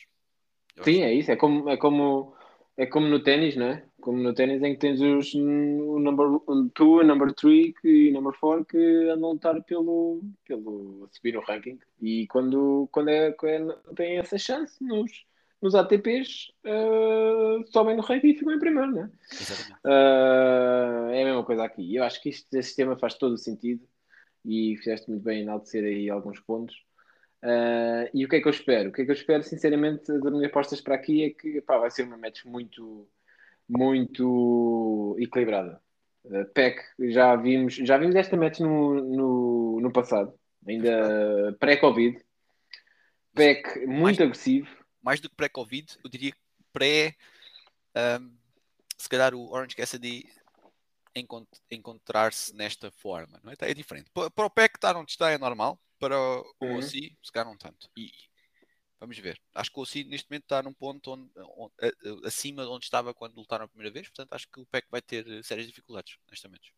Eu 0.75 0.83
Sim, 0.83 0.97
acho. 0.97 1.03
é 1.03 1.13
isso. 1.13 1.31
É 1.31 1.35
como, 1.35 1.69
é 1.69 1.75
como, 1.77 2.35
é 2.77 2.85
como 2.85 3.07
no 3.07 3.21
ténis, 3.23 3.55
não 3.55 3.65
é? 3.65 3.85
Como 3.99 4.21
no 4.21 4.33
ténis 4.33 4.61
em 4.61 4.73
que 4.73 4.79
tens 4.79 5.01
os 5.01 5.33
o 5.33 5.99
number 5.99 6.27
2, 6.75 7.07
number 7.07 7.33
3 7.33 7.73
e 7.83 8.11
number 8.11 8.33
4 8.39 8.63
que 8.65 8.77
andam 9.09 9.29
a 9.29 9.33
lutar 9.33 9.63
pelo, 9.63 10.21
pelo 10.45 11.09
subir 11.11 11.33
no 11.33 11.41
ranking. 11.41 11.79
E 12.01 12.27
quando, 12.27 12.87
quando, 12.91 13.09
é, 13.09 13.31
quando 13.31 13.73
têm 13.95 14.19
essa 14.19 14.37
chance 14.37 14.81
nos, 14.83 15.25
nos 15.61 15.75
ATPs, 15.75 16.51
eh, 16.63 17.63
sobem 17.67 17.95
no 17.95 18.01
ranking 18.01 18.29
e 18.29 18.33
ficam 18.37 18.53
em 18.53 18.59
primeiro, 18.59 18.91
não 18.91 19.03
é? 19.03 19.11
Exatamente. 19.31 19.81
Ah, 19.83 21.09
é 21.11 21.21
a 21.21 21.25
mesma 21.25 21.43
coisa 21.43 21.63
aqui. 21.63 21.95
Eu 21.95 22.03
acho 22.03 22.21
que 22.21 22.29
este, 22.29 22.63
sistema 22.63 22.97
faz 22.97 23.15
todo 23.15 23.33
o 23.33 23.37
sentido 23.37 23.85
e 24.45 24.77
fizeste 24.77 25.09
muito 25.09 25.23
bem 25.23 25.39
em 25.39 25.43
enaltecer 25.43 25.83
aí 25.83 26.09
alguns 26.09 26.39
pontos. 26.39 26.75
Ah, 27.41 28.09
e 28.13 28.25
o 28.25 28.29
que 28.29 28.37
é 28.37 28.41
que 28.41 28.47
eu 28.47 28.51
espero? 28.51 28.89
O 28.89 28.93
que 28.93 29.01
é 29.01 29.05
que 29.05 29.11
eu 29.11 29.15
espero, 29.15 29.43
sinceramente, 29.43 30.05
das 30.07 30.31
minhas 30.31 30.49
apostas 30.49 30.81
para 30.81 30.95
aqui 30.95 31.23
é 31.23 31.29
que 31.31 31.61
pá, 31.61 31.77
vai 31.77 31.91
ser 31.91 32.03
uma 32.03 32.17
match 32.17 32.45
muito, 32.45 33.07
muito 33.67 35.15
equilibrada. 35.19 35.81
Uh, 36.25 36.45
PEC, 36.53 36.81
já 37.11 37.35
vimos, 37.35 37.75
já 37.75 37.97
vimos 37.97 38.15
esta 38.15 38.35
match 38.35 38.59
no, 38.59 38.95
no, 38.95 39.79
no 39.79 39.91
passado, 39.91 40.33
ainda 40.67 41.55
pré-Covid. 41.59 42.21
PEC 43.33 43.85
muito 43.85 44.21
agressivo. 44.21 44.78
Mais 45.01 45.19
do 45.19 45.29
que 45.29 45.35
pré-Covid, 45.35 45.97
eu 46.03 46.09
diria 46.09 46.31
que 46.31 46.39
pré. 46.73 47.15
ahm, 47.95 48.35
se 48.97 49.07
calhar 49.09 49.33
o 49.33 49.49
Orange 49.51 49.75
Cassidy 49.75 50.29
encont- 51.15 51.59
encontrar-se 51.71 52.53
nesta 52.55 52.91
forma, 52.91 53.39
não 53.43 53.51
é? 53.51 53.55
É 53.61 53.73
diferente. 53.73 54.09
Pa- 54.11 54.29
Para 54.29 54.45
o 54.45 54.49
PEC 54.49 54.75
estar 54.75 54.95
onde 54.95 55.11
está 55.11 55.31
é 55.31 55.37
normal, 55.37 55.79
para 55.97 56.15
o 56.19 56.45
Uhum. 56.61 56.77
OC, 56.77 57.17
se 57.23 57.31
calhar 57.31 57.47
não 57.47 57.57
tanto. 57.57 57.89
E 57.97 58.11
vamos 58.99 59.17
ver. 59.17 59.41
Acho 59.55 59.71
que 59.71 59.79
o 59.79 59.83
OC 59.83 60.03
neste 60.03 60.29
momento 60.29 60.43
está 60.43 60.61
num 60.61 60.73
ponto 60.73 61.11
onde, 61.11 61.31
onde- 61.57 62.25
acima 62.27 62.63
de 62.63 62.69
onde 62.69 62.85
estava 62.85 63.13
quando 63.13 63.35
lutaram 63.35 63.65
a 63.65 63.67
primeira 63.67 63.91
vez, 63.91 64.07
portanto 64.07 64.33
acho 64.33 64.47
que 64.49 64.59
o 64.59 64.65
PEC 64.65 64.87
vai 64.91 65.01
ter 65.01 65.27
eh, 65.27 65.41
sérias 65.43 65.67
dificuldades 65.67 66.17
nesta 66.29 66.47
match. 66.49 66.69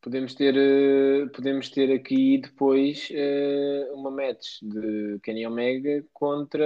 Podemos 0.00 0.34
ter, 0.34 0.54
eh, 0.56 1.26
podemos 1.34 1.68
ter 1.68 1.92
aqui 1.92 2.38
depois 2.38 3.08
eh, 3.10 3.90
uma 3.92 4.10
match 4.10 4.60
de 4.62 5.18
Kenny 5.22 5.46
Omega 5.46 6.04
contra 6.12 6.64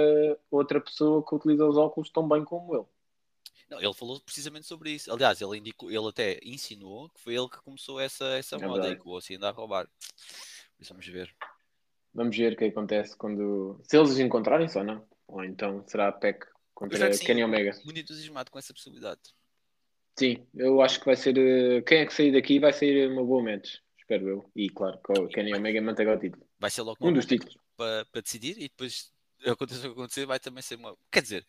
outra 0.49 0.79
pessoa 0.79 1.25
que 1.25 1.33
utiliza 1.35 1.65
os 1.65 1.75
óculos 1.75 2.09
tão 2.11 2.27
bem 2.27 2.43
como 2.43 2.75
ele. 2.75 2.85
Não, 3.71 3.79
ele 3.81 3.93
falou 3.93 4.19
precisamente 4.19 4.67
sobre 4.67 4.91
isso. 4.91 5.11
Aliás, 5.11 5.41
ele, 5.41 5.57
indicou, 5.57 5.89
ele 5.89 6.07
até 6.07 6.39
insinuou 6.43 7.09
que 7.09 7.21
foi 7.21 7.35
ele 7.35 7.47
que 7.47 7.61
começou 7.61 7.99
essa, 7.99 8.25
essa 8.37 8.57
É 8.57 8.67
moda 8.67 8.89
e 8.89 8.95
que 8.97 9.07
o 9.07 9.17
OC 9.17 9.35
anda 9.35 9.47
a 9.47 9.51
roubar. 9.51 9.87
Isso 10.77 10.93
vamos 10.93 11.07
ver. 11.07 11.33
Vamos 12.13 12.35
ver 12.35 12.53
o 12.53 12.57
que 12.57 12.65
acontece 12.65 13.15
quando. 13.15 13.79
Se 13.83 13.97
eles 13.97 14.11
os 14.11 14.19
encontrarem 14.19 14.67
só, 14.67 14.83
não. 14.83 15.07
Ou 15.25 15.43
então 15.45 15.83
será 15.87 16.09
a 16.09 16.11
PEC 16.11 16.45
contra 16.73 17.17
Kenny 17.17 17.43
Omega. 17.43 17.71
Muito 17.85 18.01
entusiasmado 18.01 18.51
com 18.51 18.59
essa 18.59 18.73
possibilidade. 18.73 19.21
Sim, 20.17 20.45
eu 20.53 20.81
acho 20.81 20.99
que 20.99 21.05
vai 21.05 21.15
ser. 21.15 21.37
eh, 21.37 21.81
Quem 21.81 21.99
é 21.99 22.05
que 22.05 22.13
sair 22.13 22.31
daqui 22.31 22.59
vai 22.59 22.73
sair 22.73 23.09
uma 23.09 23.23
boa 23.23 23.41
match, 23.43 23.77
espero 23.97 24.27
eu. 24.27 24.51
E 24.55 24.69
claro, 24.69 24.99
o 25.09 25.27
Kenny 25.27 25.53
Omega 25.53 25.81
mantém 25.81 26.07
o 26.07 26.19
título. 26.19 26.45
Vai 26.59 26.69
ser 26.69 26.81
logo 26.81 26.97
Um 27.07 27.13
dos 27.13 27.25
títulos. 27.25 27.55
para, 27.75 28.05
para 28.05 28.21
decidir 28.21 28.57
e 28.57 28.63
depois 28.69 29.11
aconteça 29.45 29.79
o 29.79 29.93
que 29.93 29.99
acontecer, 29.99 30.25
vai 30.25 30.39
também 30.39 30.61
ser 30.61 30.75
uma. 30.75 30.95
Quer 31.11 31.21
dizer, 31.21 31.45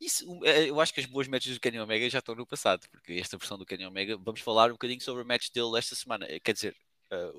isso, 0.00 0.24
eh, 0.44 0.68
eu 0.68 0.80
acho 0.80 0.92
que 0.92 1.00
as 1.00 1.06
boas 1.06 1.26
matches 1.26 1.54
do 1.54 1.60
Kenny 1.60 1.80
Omega 1.80 2.08
já 2.08 2.18
estão 2.18 2.34
no 2.34 2.46
passado, 2.46 2.86
porque 2.90 3.14
esta 3.14 3.36
versão 3.38 3.58
do 3.58 3.66
Kenny 3.66 3.86
Omega, 3.86 4.16
vamos 4.18 4.40
falar 4.40 4.68
um 4.68 4.74
bocadinho 4.74 5.00
sobre 5.00 5.22
a 5.22 5.24
match 5.24 5.50
dele 5.50 5.78
esta 5.78 5.94
semana. 5.94 6.26
Eh, 6.28 6.38
Quer 6.40 6.52
dizer, 6.52 6.76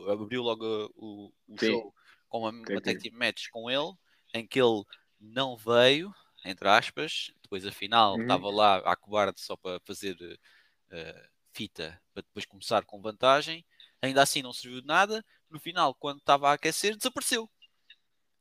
abriu 0.10 0.42
logo 0.42 0.66
o, 0.96 1.32
o 1.48 1.58
show 1.60 1.94
com 2.28 2.40
uma, 2.40 2.50
uma 2.50 2.82
tag 2.82 3.00
team 3.00 3.16
match 3.18 3.48
com 3.52 3.70
ele, 3.70 3.94
em 4.34 4.46
que 4.46 4.60
ele 4.60 4.84
não 5.20 5.56
veio, 5.56 6.12
entre 6.50 6.68
aspas. 6.70 7.32
Depois 7.42 7.66
a 7.66 7.72
final 7.72 8.16
Uhum. 8.16 8.22
estava 8.22 8.50
lá 8.50 8.78
a 8.80 8.96
cobarde 8.96 9.40
só 9.42 9.56
para 9.56 9.80
fazer 9.82 10.16
eh, 10.92 11.30
fita 11.54 12.02
para 12.14 12.22
depois 12.24 12.46
começar 12.46 12.86
com 12.86 13.02
vantagem. 13.02 13.66
Ainda 14.02 14.22
assim 14.22 14.42
não 14.42 14.54
serviu 14.54 14.82
de 14.82 14.88
nada. 14.88 15.26
No 15.50 15.60
final, 15.60 15.94
quando 15.96 16.20
estava 16.20 16.50
a 16.50 16.54
aquecer, 16.54 16.96
desapareceu. 16.96 17.50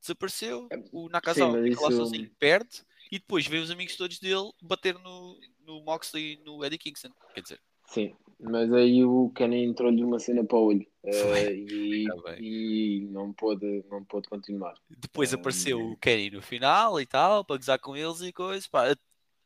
Desapareceu. 0.01 0.69
O 0.93 1.09
Nakazawa 1.09 1.59
É, 1.59 1.63
fica 1.65 1.81
lá 1.83 1.91
sozinho, 1.91 2.31
perde. 2.39 2.85
E 3.11 3.19
depois 3.19 3.47
vê 3.47 3.59
os 3.59 3.71
amigos 3.71 3.97
todos 3.97 4.19
dele 4.19 4.51
bater 4.61 4.95
no, 4.99 5.41
no 5.61 5.81
Moxley 5.83 6.35
e 6.35 6.37
no 6.45 6.65
Eddie 6.65 6.79
Kingston. 6.79 7.11
Quer 7.35 7.41
dizer, 7.41 7.61
Sim, 7.87 8.15
mas 8.39 8.73
aí 8.73 9.05
o 9.05 9.31
Kenny 9.31 9.65
entrou-lhe 9.65 10.05
uma 10.05 10.19
cena 10.19 10.45
para 10.45 10.59
o 10.59 10.65
olho 10.67 10.87
Foi. 11.03 11.57
e, 11.57 12.05
Tá 12.07 12.37
e 12.39 13.09
não, 13.11 13.33
pôde, 13.33 13.85
não 13.89 14.05
pôde 14.05 14.29
continuar. 14.29 14.75
Depois 14.91 15.33
apareceu 15.33 15.81
o 15.81 15.97
Kenny 15.97 16.31
no 16.31 16.43
final 16.43 17.01
e 17.01 17.07
tal, 17.07 17.45
para 17.45 17.57
gozar 17.57 17.79
com 17.79 17.97
eles 17.97 18.21
e 18.21 18.33
coisas. 18.33 18.69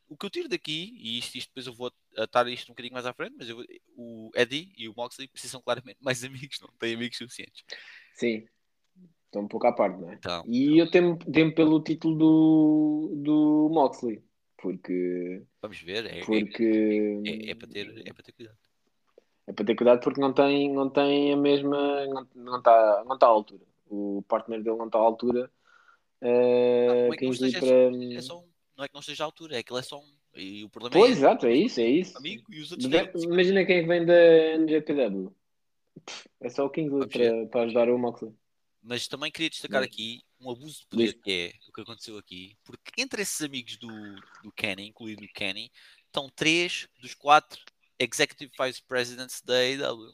O 0.09 0.17
que 0.17 0.25
eu 0.25 0.29
tiro 0.29 0.49
daqui, 0.49 0.93
e 0.97 1.19
isto, 1.19 1.37
isto 1.37 1.47
depois 1.49 1.67
eu 1.67 1.73
vou 1.73 1.89
atar 2.17 2.45
isto 2.47 2.69
um 2.69 2.73
bocadinho 2.73 2.93
mais 2.93 3.05
à 3.05 3.13
frente, 3.13 3.35
mas 3.37 3.47
eu 3.47 3.63
o 3.95 4.29
Eddie 4.35 4.73
e 4.77 4.89
o 4.89 4.93
Moxley 4.95 5.27
precisam 5.27 5.61
claramente 5.61 5.97
mais 6.01 6.21
amigos, 6.25 6.59
não 6.59 6.69
têm 6.77 6.95
amigos 6.95 7.17
suficientes. 7.17 7.63
Sim, 8.15 8.45
estão 9.25 9.43
um 9.43 9.47
pouco 9.47 9.67
à 9.67 9.71
parte, 9.73 10.01
não 10.01 10.11
é? 10.11 10.15
Então, 10.15 10.43
E 10.47 10.77
eu 10.77 10.91
temo, 10.91 11.17
temo 11.17 11.55
pelo 11.55 11.81
título 11.81 12.17
do, 12.17 13.13
do 13.23 13.69
Moxley, 13.71 14.21
porque, 14.61 15.41
vamos 15.61 15.79
ver, 15.81 16.05
é, 16.05 16.19
é, 16.19 16.25
porque 16.25 17.21
é- 17.25 17.51
é 17.51 17.55
para 17.55 17.67
ter, 17.67 18.07
é 18.07 18.13
para 18.13 18.23
ter 18.23 18.31
cuidado. 18.31 18.57
é 19.47 19.53
para 19.53 19.65
ter 19.65 19.75
cuidado 19.75 19.99
porque 20.01 20.21
não 20.21 20.31
tem, 20.33 20.71
não 20.73 20.89
tem 20.89 21.33
a 21.33 21.37
mesma, 21.37 22.05
não, 22.05 22.27
não 22.35 22.57
está 22.59 23.03
não 23.05 23.13
está 23.15 23.25
à 23.25 23.29
altura. 23.29 23.65
O 23.89 24.23
partner 24.27 24.61
dele 24.63 24.77
não 24.77 24.85
está 24.85 24.99
à 24.99 25.01
altura. 25.01 25.51
eh, 26.21 26.87
Não, 27.07 27.13
é 27.13 27.17
que 27.17 27.25
não 27.25 27.31
esteja, 27.33 27.59
para... 27.59 27.69
é 28.15 28.21
só 28.21 28.39
um, 28.39 28.47
não 28.77 28.85
é 28.85 28.87
que 28.87 28.93
não 28.93 29.01
esteja 29.01 29.23
à 29.23 29.25
altura, 29.25 29.57
é 29.57 29.63
que 29.63 29.71
ele 29.73 29.79
é 29.79 29.83
só 29.83 29.99
um. 29.99 30.11
E 30.35 30.63
o 30.63 30.69
problema 30.69 30.95
Pois, 30.95 31.09
é 31.15 31.17
exato, 31.19 31.45
é 31.45 31.53
isso, 31.53 31.81
é 31.81 31.89
isso. 31.89 32.17
amigo 32.17 32.43
Deve- 32.77 33.07
têm- 33.11 33.23
Imagina 33.23 33.65
quem 33.65 33.77
é 33.77 33.81
que 33.81 33.87
vem 33.87 34.05
da 34.05 34.13
NJPW. 34.57 35.35
Pff, 36.05 36.29
É 36.39 36.49
só 36.49 36.65
o 36.65 36.69
Kingsley 36.69 37.09
para, 37.09 37.47
para 37.47 37.61
ajudar 37.63 37.89
o 37.89 37.97
Moxley. 37.97 38.33
Mas 38.81 39.07
também 39.07 39.29
queria 39.31 39.49
destacar 39.49 39.83
aqui 39.83 40.21
um 40.39 40.49
abuso 40.49 40.81
de 40.81 40.87
poder 40.87 41.13
Diz. 41.13 41.21
que 41.21 41.31
é 41.31 41.53
o 41.71 41.73
que 41.73 41.81
aconteceu 41.81 42.17
aqui, 42.17 42.57
porque 42.63 43.01
entre 43.01 43.21
esses 43.21 43.41
amigos 43.41 43.77
do, 43.77 43.87
do 44.43 44.51
Kenny, 44.51 44.87
incluído 44.87 45.23
o 45.23 45.33
Kenny, 45.33 45.71
estão 46.05 46.29
três 46.29 46.87
dos 46.99 47.13
quatro 47.13 47.59
Executive 47.97 48.51
Vice 48.59 48.81
Presidents 48.83 49.41
da 49.41 49.53
AEW. 49.55 50.13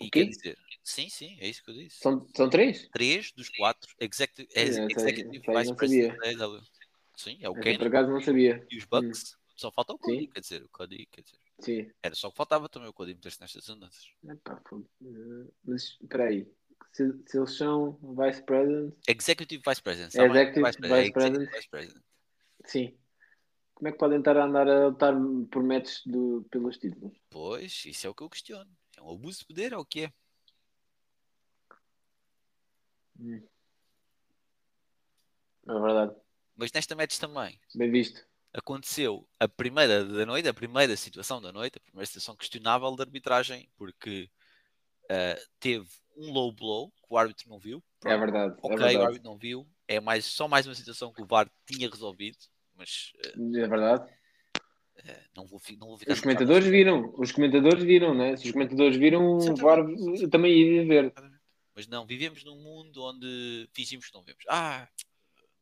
E 0.00 0.10
quer 0.10 0.24
dizer, 0.24 0.58
sim, 0.82 1.08
sim, 1.08 1.36
é 1.40 1.48
isso 1.48 1.62
que 1.62 1.70
eu 1.70 1.74
disse. 1.74 1.98
São, 2.00 2.26
são 2.34 2.50
três? 2.50 2.88
Três 2.92 3.30
dos 3.32 3.48
quatro 3.50 3.88
Executive, 4.00 4.48
executive 4.54 5.42
aí 5.48 5.62
Vice 5.62 5.74
Presidents 5.76 6.18
da 6.38 6.46
AEW. 6.46 6.62
Sim, 7.16 7.38
é 7.40 7.48
o 7.48 7.52
Essa 7.52 7.60
por 7.60 7.62
Kenny 7.62 7.86
acaso 7.86 8.10
não 8.10 8.20
sabia. 8.20 8.66
e 8.70 8.78
os 8.78 8.84
Bucks. 8.84 9.36
Só 9.54 9.70
falta 9.70 9.92
o 9.92 9.98
Cody, 9.98 10.20
Sim. 10.20 10.26
quer 10.28 10.40
dizer, 10.40 10.62
o 10.64 10.68
Cody, 10.70 11.06
quer 11.06 11.22
dizer. 11.22 11.38
Sim. 11.60 11.90
Era 12.02 12.14
só 12.14 12.30
que 12.30 12.36
faltava 12.36 12.68
também 12.68 12.88
o 12.88 12.92
Cody 12.92 13.14
meter-se 13.14 13.40
nestas 13.40 13.68
andanças. 13.68 14.10
Epá. 14.28 14.60
Eh, 14.72 15.50
Mas 15.62 15.96
espera 16.00 16.24
aí. 16.24 16.50
Se, 16.92 17.02
eles 17.34 17.56
são 17.56 17.98
Vice 18.02 18.42
President, 18.42 18.94
Executive 19.08 19.62
Vice 19.66 19.82
President. 19.82 20.12
sabe? 20.12 20.28
Executive 20.30 20.66
Vice 20.66 20.78
Vice 20.80 20.92
Executive 20.92 21.12
President. 21.12 21.50
Vice 21.50 21.68
President. 21.68 22.04
sim. 22.66 22.98
Como 23.74 23.88
é 23.88 23.92
que 23.92 23.98
podem 23.98 24.18
estar 24.18 24.36
a 24.36 24.44
andar 24.44 24.68
a 24.68 24.86
lutar 24.88 25.12
por 25.50 25.64
do, 26.06 26.46
pelos 26.50 26.78
títulos? 26.78 27.12
Pois, 27.28 27.84
isso 27.84 28.06
é 28.06 28.10
o 28.10 28.14
que 28.14 28.22
eu 28.22 28.30
questiono. 28.30 28.70
É 28.96 29.02
um 29.02 29.10
abuso 29.10 29.40
de 29.40 29.46
poder, 29.46 29.72
é 29.72 29.76
o 29.76 29.84
que 29.84 30.04
é. 30.04 30.12
É 35.66 35.80
verdade. 35.80 36.14
Mas 36.56 36.72
nesta 36.72 36.94
match 36.94 37.18
também 37.18 37.58
Bem 37.74 37.90
visto. 37.90 38.24
aconteceu 38.52 39.26
a 39.40 39.48
primeira 39.48 40.04
da 40.04 40.26
noite, 40.26 40.48
a 40.48 40.54
primeira 40.54 40.96
situação 40.96 41.40
da 41.40 41.50
noite, 41.50 41.78
a 41.78 41.80
primeira 41.80 42.06
situação 42.06 42.36
questionável 42.36 42.94
de 42.94 43.02
arbitragem, 43.02 43.68
porque 43.76 44.30
ah, 45.12 45.38
teve 45.60 45.86
um 46.16 46.32
low 46.32 46.52
blow 46.52 46.90
que 46.90 47.06
o 47.10 47.18
árbitro 47.18 47.48
não 47.48 47.58
viu. 47.58 47.78
É 47.78 48.08
Pronto, 48.08 48.20
verdade. 48.20 48.54
ok, 48.58 48.70
é 48.70 48.74
o 48.74 48.78
verdade. 48.78 48.96
árbitro 48.96 49.30
não 49.30 49.36
viu. 49.36 49.68
É 49.86 50.00
mais, 50.00 50.24
só 50.24 50.48
mais 50.48 50.66
uma 50.66 50.74
situação 50.74 51.12
que 51.12 51.22
o 51.22 51.26
VAR 51.26 51.50
tinha 51.66 51.88
resolvido, 51.88 52.38
mas 52.74 53.12
ah, 53.26 53.30
É 53.36 53.68
verdade. 53.68 54.10
não, 55.36 55.46
vou, 55.46 55.60
não 55.78 55.88
vou 55.88 55.98
ficar 55.98 56.12
Os 56.12 56.20
comentadores 56.20 56.66
viram. 56.66 57.12
Os 57.18 57.30
comentadores 57.30 57.84
viram, 57.84 58.14
né? 58.14 58.36
Se 58.36 58.46
os 58.46 58.52
comentadores 58.52 58.96
viram, 58.96 59.36
o. 59.36 59.56
VAR 59.56 59.84
também 60.30 60.52
iria 60.52 60.86
ver. 60.86 61.12
Mas 61.74 61.86
não, 61.86 62.06
vivemos 62.06 62.44
num 62.44 62.56
mundo 62.56 63.02
onde 63.02 63.68
fingimos 63.72 64.06
que 64.06 64.14
não 64.14 64.22
vemos. 64.22 64.44
Ah, 64.48 64.88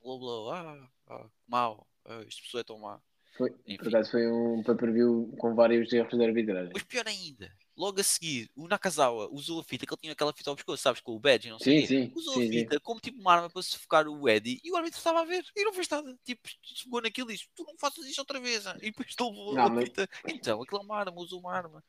blow 0.03 0.19
blow, 0.19 0.51
ah, 0.51 0.89
ah 1.09 1.27
mau, 1.47 1.87
ah, 2.05 2.23
esta 2.27 2.43
pessoa 2.43 2.61
é 2.61 2.65
tão 2.65 2.79
má. 2.79 3.01
Foi, 3.37 3.51
Enfim. 3.67 3.77
por 3.77 3.89
acaso 3.89 4.11
foi 4.11 4.27
um 4.27 4.63
pay-per-view 4.63 5.35
com 5.39 5.55
vários 5.55 5.93
erros 5.93 6.17
de 6.17 6.25
arbitragem. 6.25 6.73
Mas 6.75 6.83
pior 6.83 7.07
ainda, 7.07 7.51
logo 7.81 7.99
a 8.01 8.05
seguir, 8.05 8.51
o 8.55 8.69
Nakazawa 8.69 9.29
usou 9.33 9.61
a 9.61 9.65
fita, 9.65 9.87
que 9.87 9.93
ele 9.95 10.01
tinha 10.03 10.13
aquela 10.13 10.33
fita 10.33 10.51
ao 10.51 10.57
pescoço, 10.57 10.83
sabes, 10.83 11.01
com 11.01 11.13
o 11.17 11.19
badge 11.19 11.49
não 11.49 11.59
sei 11.59 11.81
Sim, 11.81 11.87
sim, 11.87 12.13
Usou 12.15 12.35
sim, 12.35 12.41
a 12.41 12.45
sim. 12.45 12.53
fita 12.59 12.81
como 12.81 13.01
tipo 13.01 13.19
uma 13.21 13.33
arma 13.33 13.49
para 13.51 13.63
sufocar 13.63 14.07
o 14.07 14.29
Eddie 14.29 14.61
e 14.63 14.71
o 14.71 14.77
árbitro 14.77 14.99
estava 14.99 15.21
a 15.21 15.25
ver 15.25 15.43
e 15.57 15.65
não 15.65 15.73
fez 15.73 15.89
nada. 15.89 16.15
Tipo, 16.25 16.43
chegou 16.63 17.01
naquilo 17.01 17.31
e 17.31 17.35
disse: 17.35 17.49
Tu 17.57 17.65
não 17.65 17.77
faças 17.79 18.05
isto 18.07 18.19
outra 18.19 18.39
vez. 18.39 18.67
ah. 18.67 18.77
E 18.83 18.91
depois 18.93 19.09
levou 19.19 19.55
Não, 19.55 19.65
a 19.65 19.71
mas- 19.71 19.85
fita. 19.85 20.09
Então, 20.29 20.61
aquilo 20.63 20.81
é 20.81 20.85
uma 20.85 20.97
arma, 20.99 21.21
usou 21.21 21.41
uma 21.41 21.53
arma. 21.55 21.83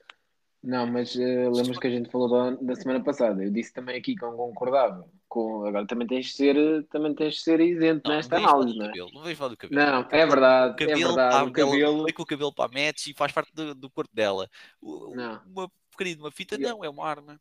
Não, 0.63 0.85
mas 0.85 1.15
eh, 1.15 1.49
lembras 1.49 1.79
que 1.79 1.87
a 1.87 1.89
gente 1.89 2.11
falou 2.11 2.29
da, 2.29 2.51
da 2.51 2.75
semana 2.75 3.03
passada? 3.03 3.43
Eu 3.43 3.49
disse 3.49 3.73
também 3.73 3.97
aqui 3.97 4.13
que 4.15 4.21
não 4.21 4.37
concordava. 4.37 5.09
Com, 5.27 5.65
agora 5.65 5.87
também 5.87 6.05
tens 6.05 6.27
de 6.27 6.33
ser, 6.33 6.55
eh, 6.55 6.83
também 6.91 7.15
tens 7.15 7.33
de 7.35 7.41
ser 7.41 7.59
isento 7.59 8.07
Não, 8.07 8.15
nesta 8.15 8.39
não 8.39 8.47
análise, 8.47 8.77
não 8.77 8.85
é? 8.85 8.87
cabelo, 8.89 9.09
não 9.11 9.23
vejo 9.23 9.35
falar 9.37 9.49
do 9.49 9.57
cabelo. 9.57 9.81
Não, 9.81 10.01
é 10.11 10.25
verdade, 10.27 10.73
O 10.73 10.75
cabelo, 10.77 10.99
é 11.01 11.03
verdade. 11.07 11.31
tá, 11.31 11.37
O 11.37 11.45
ela 11.45 11.51
cabelo. 11.51 12.01
foi 12.03 12.13
com 12.13 12.21
o 12.21 12.25
cabelo 12.27 12.53
para 12.53 12.65
a 12.65 12.67
match 12.85 13.07
e 13.07 13.13
faz 13.15 13.31
parte 13.31 13.51
do, 13.55 13.73
do 13.73 13.89
corpo 13.89 14.11
dela. 14.13 14.47
Uma 14.79 15.71
de 16.03 16.21
uma 16.21 16.31
fita, 16.31 16.55
Eu- 16.55 16.61
não, 16.69 16.83
é 16.83 16.89
uma 16.89 17.07
arma. 17.07 17.39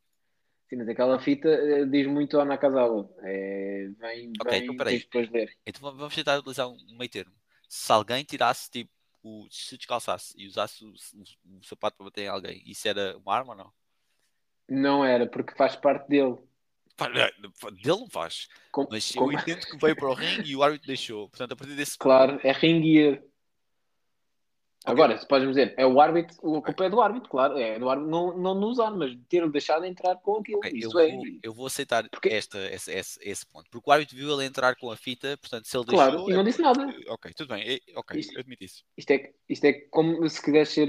Sim, 0.69 0.77
mas 0.77 0.89
aquela 0.89 1.19
fita 1.19 1.49
eh, 1.49 1.85
diz 1.85 2.07
muito 2.07 2.39
ao 2.39 2.45
Nakazawa. 2.47 3.11
É, 3.23 3.89
vem, 3.99 4.33
Ok, 4.41 4.51
vem, 4.53 4.63
então 4.63 4.77
peraí. 4.77 4.99
depois 5.01 5.29
ler. 5.31 5.57
Então 5.67 5.93
vamos- 5.97 6.15
tentar 6.15 6.39
utilizar 6.39 6.69
um 6.69 6.77
meio 6.97 7.11
termo. 7.11 7.33
Se 7.69 7.91
alguém 7.91 8.23
tirasse, 8.25 8.71
tipo, 8.71 8.91
o, 9.23 9.47
se 9.51 9.77
descalçasse 9.77 10.33
e 10.37 10.47
usasse 10.47 10.85
o, 10.85 10.91
o- 10.91 11.59
o 11.59 11.65
sapato 11.65 11.97
para 11.97 12.05
bater 12.05 12.23
em 12.23 12.29
alguém, 12.29 12.63
isso 12.67 12.87
era 12.87 13.17
uma 13.19 13.35
arma 13.35 13.53
ou 13.53 13.59
não? 13.59 13.73
Não 14.69 15.05
era, 15.05 15.27
porque 15.27 15.55
faz 15.57 15.75
parte 15.75 16.09
dele. 16.09 16.37
Dele 17.83 18.01
não 18.01 18.09
faz. 18.11 18.47
Com- 18.71 18.87
Mas 18.91 19.11
com- 19.13 19.33
eu 19.33 19.39
entendo 19.39 19.67
que 19.67 19.77
veio 19.79 19.97
para 19.97 20.09
o 20.11 20.15
ringue 20.15 20.51
e 20.53 20.57
o 20.57 20.63
árbitro 20.63 20.87
deixou. 20.87 21.29
Portanto, 21.29 21.53
a 21.53 21.57
partir 21.57 21.75
desse 21.75 21.97
Claro, 21.99 22.39
é 22.45 22.53
ring 22.53 23.19
Agora, 24.85 25.19
se 25.19 25.27
podes 25.29 25.47
dizer, 25.47 25.75
é 25.77 25.85
o 25.87 26.01
árbitro, 26.01 26.35
a 26.57 26.63
culpa 26.63 26.85
é 26.87 26.91
do 26.91 27.01
árbitro, 27.03 27.29
claro, 27.29 27.59
é 27.59 27.79
do 27.79 27.91
árbitro 27.91 28.11
não, 28.11 28.37
não 28.39 28.55
nos 28.55 28.73
usar, 28.73 28.91
mas 28.91 29.15
ter 29.29 29.47
deixado 29.51 29.85
entrar 29.85 30.17
com 30.17 30.37
aquilo. 30.39 30.59
Ok, 30.59 30.71
eu, 30.73 30.77
Isso 30.89 30.99
é. 30.99 31.13
vou, 31.13 31.23
eu 31.43 31.53
vou 31.53 31.67
aceitar 31.67 32.09
Porque- 32.09 32.31
esta, 32.31 32.59
esse, 32.73 32.91
esse, 32.91 33.21
esse 33.23 33.47
ponto. 33.47 33.69
Porque 33.71 33.91
o 33.91 33.93
árbitro 33.93 34.17
viu 34.17 34.33
ele 34.33 34.47
entrar 34.47 34.75
com 34.77 34.91
a 34.91 34.97
fita, 34.97 35.37
portanto, 35.39 35.67
se 35.67 35.77
ele 35.77 35.85
Claro, 35.85 36.11
deixou. 36.13 36.31
e 36.31 36.33
não 36.35 36.41
é 36.41 36.45
disse 36.45 36.63
nada. 36.63 36.95
Ok, 37.09 37.31
tudo 37.37 37.49
bem. 37.55 37.63
é- 37.75 37.81
ok, 37.99 38.19
Isto- 38.21 38.35
eu 38.35 38.41
admito 38.41 38.65
isso. 38.65 38.83
Isto 38.97 39.11
é, 39.11 39.31
isto 39.51 39.65
é 39.67 39.73
como 39.91 40.27
se 40.29 40.43
quiseres 40.43 40.69
ser, 40.71 40.89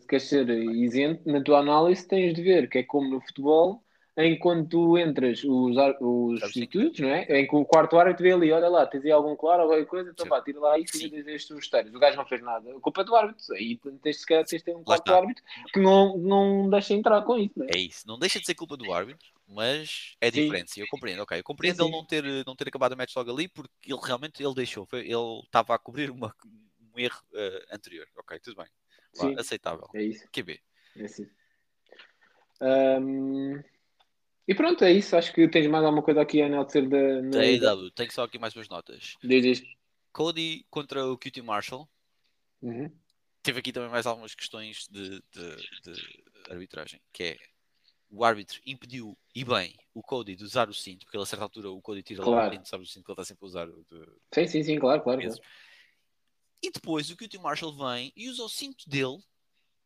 se 0.00 0.06
queres 0.08 0.24
ser 0.24 0.48
isento 0.50 1.22
na 1.30 1.40
tua 1.40 1.60
análise, 1.60 2.08
tens 2.08 2.34
de 2.34 2.42
ver 2.42 2.68
que 2.68 2.78
é 2.78 2.82
como 2.82 3.08
no 3.08 3.20
futebol, 3.20 3.84
em 4.18 4.36
quando 4.36 4.68
tu 4.68 4.98
entras 4.98 5.44
os, 5.44 5.76
os 6.00 6.40
substitutos, 6.40 6.98
não 6.98 7.08
é? 7.08 7.22
Em 7.40 7.46
que 7.46 7.54
o 7.54 7.64
quarto 7.64 7.96
árbitro 7.96 8.24
vê 8.24 8.32
ali, 8.32 8.50
olha 8.50 8.68
lá, 8.68 8.84
tens 8.84 9.04
aí 9.04 9.12
algum 9.12 9.36
claro, 9.36 9.62
alguma 9.62 9.84
coisa, 9.86 10.10
então 10.10 10.24
Sim. 10.24 10.30
vá, 10.30 10.42
tira 10.42 10.58
lá 10.58 10.76
isso 10.76 10.96
e 10.96 11.08
diz 11.08 11.24
estes 11.24 11.46
sugestões. 11.46 11.94
O 11.94 12.00
gajo 12.00 12.16
não 12.16 12.26
fez 12.26 12.42
nada, 12.42 12.68
a 12.76 12.80
culpa 12.80 13.02
é 13.02 13.04
do 13.04 13.14
árbitro. 13.14 13.54
Aí 13.54 13.78
tens, 14.02 14.20
se 14.20 14.26
calhar, 14.26 14.44
tens 14.44 14.58
de 14.58 14.64
ter 14.64 14.74
um 14.74 14.78
Lá 14.78 14.84
quarto 14.84 15.14
árbitro 15.14 15.44
que 15.72 15.78
não, 15.78 16.18
não 16.18 16.68
deixa 16.68 16.94
entrar 16.94 17.22
com 17.22 17.38
isso, 17.38 17.56
não 17.56 17.66
é? 17.66 17.76
É 17.76 17.78
isso. 17.78 18.08
Não 18.08 18.18
deixa 18.18 18.40
de 18.40 18.46
ser 18.46 18.56
culpa 18.56 18.76
do 18.76 18.92
árbitro, 18.92 19.28
mas 19.46 20.16
é 20.20 20.32
diferente. 20.32 20.72
sim, 20.72 20.80
Eu 20.80 20.88
compreendo. 20.88 21.22
Ok, 21.22 21.38
eu 21.38 21.44
compreendo 21.44 21.76
Sim, 21.76 21.82
ele 21.84 21.92
sim. 21.92 21.96
não 21.96 22.04
ter, 22.04 22.44
não 22.44 22.56
ter 22.56 22.68
acabado 22.68 22.94
a 22.94 22.96
match 22.96 23.14
logo 23.14 23.30
ali 23.30 23.46
porque 23.46 23.92
ele 23.92 24.00
realmente 24.02 24.42
ele 24.42 24.54
deixou. 24.54 24.84
Foi, 24.84 25.00
ele 25.00 25.40
estava 25.44 25.76
a 25.76 25.78
cobrir 25.78 26.10
uma, 26.10 26.34
um 26.92 26.98
erro 26.98 27.22
eh, 27.34 27.66
anterior. 27.70 28.06
Ok, 28.16 28.36
tudo 28.40 28.56
bem. 28.56 28.66
Sim, 29.12 29.36
aceitável. 29.38 29.88
é 29.94 30.02
isso. 30.02 30.26
QB. 30.32 30.60
É 30.96 31.04
assim. 31.04 31.28
E 34.48 34.54
pronto, 34.54 34.82
é 34.82 34.90
isso. 34.90 35.14
Acho 35.14 35.32
que 35.32 35.46
tens 35.46 35.66
mais 35.66 35.84
alguma 35.84 36.02
coisa 36.02 36.22
aqui 36.22 36.40
a 36.40 36.46
enaltecer 36.46 36.88
da. 36.88 37.20
Da 37.20 37.22
na- 37.22 37.38
AEW, 37.42 37.90
tenho 37.90 38.10
só 38.10 38.22
aqui 38.24 38.38
mais 38.38 38.54
duas 38.54 38.68
notas. 38.68 39.14
Diz 39.22 39.44
isto. 39.44 39.68
Cody 40.10 40.64
contra 40.70 41.06
o 41.06 41.18
QT 41.18 41.42
Marshall. 41.42 41.86
Uhum. 42.62 42.90
Teve 43.42 43.60
aqui 43.60 43.70
também 43.72 43.90
mais 43.90 44.06
algumas 44.06 44.34
questões 44.34 44.88
de, 44.90 45.20
de- 45.32 45.56
de 45.84 46.22
arbitragem, 46.50 46.98
que 47.12 47.22
é 47.22 47.36
o 48.10 48.24
árbitro 48.24 48.58
impediu, 48.64 49.16
e 49.34 49.44
bem, 49.44 49.76
o 49.92 50.02
Cody 50.02 50.34
de 50.34 50.42
usar 50.42 50.68
o 50.70 50.74
cinto, 50.74 51.04
porque 51.04 51.16
ele 51.18 51.22
a 51.22 51.26
certa 51.26 51.44
altura 51.44 51.70
o 51.70 51.80
Cody 51.82 52.02
tira 52.02 52.22
Claro. 52.22 52.50
o 52.50 52.54
cinto, 52.56 52.68
sabe 52.68 52.84
o 52.84 52.86
cinto 52.86 53.04
que 53.04 53.10
ele 53.10 53.14
está 53.20 53.24
sempre 53.26 53.44
a 53.44 53.46
usar. 53.48 53.66
de- 53.66 54.06
Sim, 54.34 54.46
sim, 54.46 54.62
sim, 54.62 54.78
claro, 54.78 55.02
claro. 55.02 55.20
claro. 55.20 55.40
E 56.62 56.70
depois 56.70 57.10
o 57.10 57.16
QT 57.16 57.38
Marshall 57.38 57.76
vem 57.76 58.12
e 58.16 58.28
usa 58.30 58.42
o 58.42 58.48
cinto 58.48 58.88
dele 58.88 59.18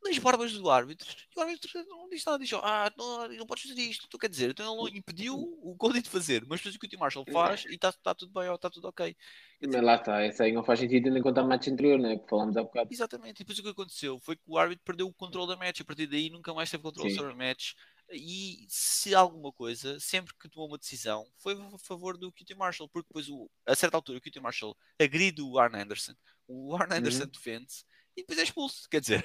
nas 0.02 0.18
barbas 0.18 0.52
do 0.52 0.70
árbitro. 0.70 1.08
E 1.34 1.38
o 1.38 1.42
árbitro 1.42 1.70
não 1.88 2.08
diz 2.08 2.24
nada, 2.24 2.38
diz, 2.38 2.52
ah, 2.54 2.92
não, 2.96 3.28
não 3.28 3.46
podes 3.46 3.68
fazer 3.68 3.80
isto. 3.82 4.08
Tu 4.08 4.18
quer 4.18 4.28
dizer, 4.28 4.50
então 4.50 4.86
ele 4.86 4.98
impediu 4.98 5.34
o 5.36 5.76
Cody 5.76 6.02
de 6.02 6.10
fazer, 6.10 6.44
mas 6.46 6.60
depois 6.60 6.74
o 6.74 6.78
que 6.78 6.86
o 6.86 6.88
Tim 6.88 6.96
Marshall 6.96 7.24
faz 7.32 7.64
e 7.66 7.74
está 7.74 7.92
tá 7.92 8.14
tudo 8.14 8.32
bem, 8.32 8.52
está 8.52 8.68
tudo 8.70 8.88
ok. 8.88 9.16
Dizer, 9.60 9.76
Mas 9.76 9.84
lá 9.84 9.94
está, 9.96 10.20
essa 10.22 10.44
aí 10.44 10.52
não 10.52 10.64
faz 10.64 10.80
sentido 10.80 11.04
tendo 11.04 11.18
em 11.18 11.22
conta 11.22 11.40
a 11.40 11.44
match 11.44 11.68
anterior, 11.68 11.98
né? 11.98 12.18
Que 12.18 12.28
falámos 12.28 12.56
há 12.56 12.62
bocado. 12.62 12.90
Exatamente, 12.92 13.36
e 13.40 13.44
depois 13.44 13.58
o 13.58 13.62
que 13.62 13.68
aconteceu 13.68 14.18
foi 14.20 14.36
que 14.36 14.42
o 14.46 14.58
árbitro 14.58 14.84
perdeu 14.84 15.06
o 15.06 15.14
controle 15.14 15.48
da 15.48 15.56
match, 15.56 15.80
a 15.80 15.84
partir 15.84 16.06
daí 16.06 16.30
nunca 16.30 16.52
mais 16.52 16.70
teve 16.70 16.82
controle 16.82 17.10
Sim. 17.10 17.16
sobre 17.16 17.32
a 17.32 17.36
match. 17.36 17.72
E 18.10 18.66
se 18.68 19.14
alguma 19.14 19.52
coisa, 19.52 19.98
sempre 20.00 20.34
que 20.38 20.48
tomou 20.48 20.68
uma 20.68 20.76
decisão, 20.78 21.24
foi 21.38 21.54
a 21.54 21.78
favor 21.78 22.18
do 22.18 22.30
QT 22.32 22.54
Marshall, 22.54 22.88
porque 22.88 23.08
depois 23.08 23.28
o, 23.28 23.48
a 23.66 23.74
certa 23.74 23.96
altura 23.96 24.18
o 24.18 24.20
QT 24.20 24.40
Marshall 24.40 24.76
agride 25.00 25.40
o 25.40 25.58
Arn 25.58 25.74
Anderson, 25.80 26.12
o 26.46 26.74
Arn 26.76 26.92
Anderson 26.94 27.24
Uhum. 27.24 27.30
defende-se 27.30 27.84
e 28.16 28.20
depois 28.22 28.38
é 28.38 28.42
expulso. 28.42 28.88
Quer 28.90 29.00
dizer, 29.00 29.24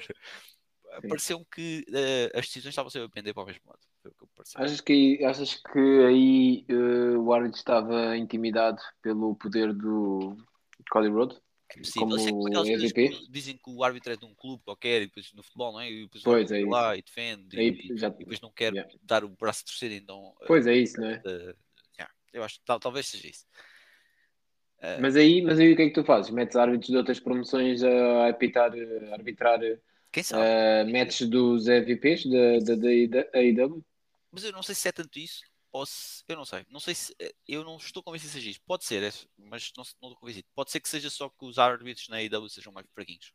pareceu-me 1.08 1.44
que 1.52 1.84
eh, 1.92 2.30
as 2.34 2.46
decisões 2.46 2.72
estavam 2.72 2.90
sempre 2.90 3.06
a 3.06 3.10
pender 3.10 3.34
para 3.34 3.42
o 3.42 3.46
mesmo 3.46 3.62
lado. 3.66 3.80
Que 4.02 4.26
pareceu. 4.34 4.62
Achas 4.62 4.80
que, 4.80 4.92
aí- 4.92 5.24
achas 5.24 5.54
que 5.54 5.78
aí 6.06 6.64
eh, 6.68 7.16
o 7.16 7.32
árbitro 7.32 7.58
estava 7.58 8.16
intimidado 8.16 8.80
pelo 9.02 9.34
poder 9.36 9.72
do 9.72 10.36
Cody 10.90 11.08
Rhodes? 11.08 11.40
É 11.70 11.78
possível. 11.80 12.10
Eu 12.10 12.18
sei 12.18 12.92
que 12.92 13.08
como 13.10 13.30
dizem 13.30 13.56
que 13.56 13.70
o 13.70 13.84
árbitro 13.84 14.12
é 14.12 14.16
de 14.16 14.24
um 14.24 14.34
clube 14.34 14.62
qualquer 14.64 15.02
e 15.02 15.06
depois 15.06 15.32
no 15.34 15.42
futebol, 15.42 15.72
não 15.72 15.80
é? 15.80 15.90
E 15.90 16.02
depois 16.04 16.22
Pois, 16.22 16.50
é 16.50 16.64
lá 16.64 16.96
e 16.96 17.02
defende 17.02 17.58
Aí 17.58 17.78
e, 17.84 17.96
já- 17.96 18.08
e 18.08 18.12
depois 18.18 18.40
não 18.40 18.50
quer 18.50 18.72
yeah. 18.72 18.90
dar 19.02 19.24
o 19.24 19.28
braço 19.28 19.62
a 19.62 19.66
torcer, 19.66 19.92
então. 19.92 20.34
eh, 20.40 20.46
Pois 20.46 20.66
é 20.66 20.74
isso, 20.74 20.98
não 21.00 21.08
é? 21.08 21.22
eh, 21.26 21.54
yeah, 21.98 22.12
eu 22.32 22.42
acho 22.42 22.58
que 22.58 22.64
tal- 22.64 22.80
talvez 22.80 23.06
seja 23.06 23.28
isso. 23.28 23.44
Eh, 24.80 24.98
Mas 25.00 25.16
aí, 25.16 25.42
mas 25.42 25.58
aí 25.58 25.72
o 25.72 25.76
que 25.76 25.82
é 25.82 25.86
que 25.88 25.92
tu 25.94 26.04
fazes? 26.04 26.30
Metes 26.30 26.56
árbitros 26.56 26.88
de 26.88 26.96
outras 26.96 27.20
promoções 27.20 27.82
a 27.82 28.28
apitar, 28.28 28.72
a 28.72 29.12
arbitrar 29.14 29.60
quem 30.12 30.22
sabe? 30.22 30.44
uh, 30.44 30.90
matches 30.90 31.28
dos 31.28 31.68
EVPs 31.68 32.24
da, 32.26 32.74
da, 32.74 33.22
da, 33.22 33.38
AEW? 33.38 33.84
Mas 34.30 34.44
eu 34.44 34.52
não 34.52 34.62
sei 34.62 34.74
se 34.74 34.88
é 34.88 34.92
tanto 34.92 35.18
isso 35.18 35.40
ou 35.72 35.84
se. 35.86 36.22
Eu 36.28 36.36
não 36.36 36.44
sei. 36.44 36.64
Não 36.68 36.80
sei 36.80 36.94
se. 36.94 37.14
eh, 37.20 37.34
Eu 37.46 37.64
não 37.64 37.76
estou 37.76 38.02
convencido 38.02 38.30
que 38.30 38.38
seja 38.38 38.50
isso. 38.50 38.60
Pode 38.66 38.84
ser, 38.84 39.02
é- 39.02 39.12
mas 39.36 39.70
não, 39.76 39.84
não 40.02 40.10
estou 40.10 40.16
convencido. 40.16 40.46
Pode 40.54 40.70
ser 40.70 40.80
que 40.80 40.88
seja 40.88 41.10
só 41.10 41.28
que 41.28 41.44
os 41.44 41.58
árbitros 41.58 42.08
na 42.08 42.16
AEW 42.18 42.48
sejam 42.48 42.72
mais 42.72 42.86
fraquinhos. 42.94 43.32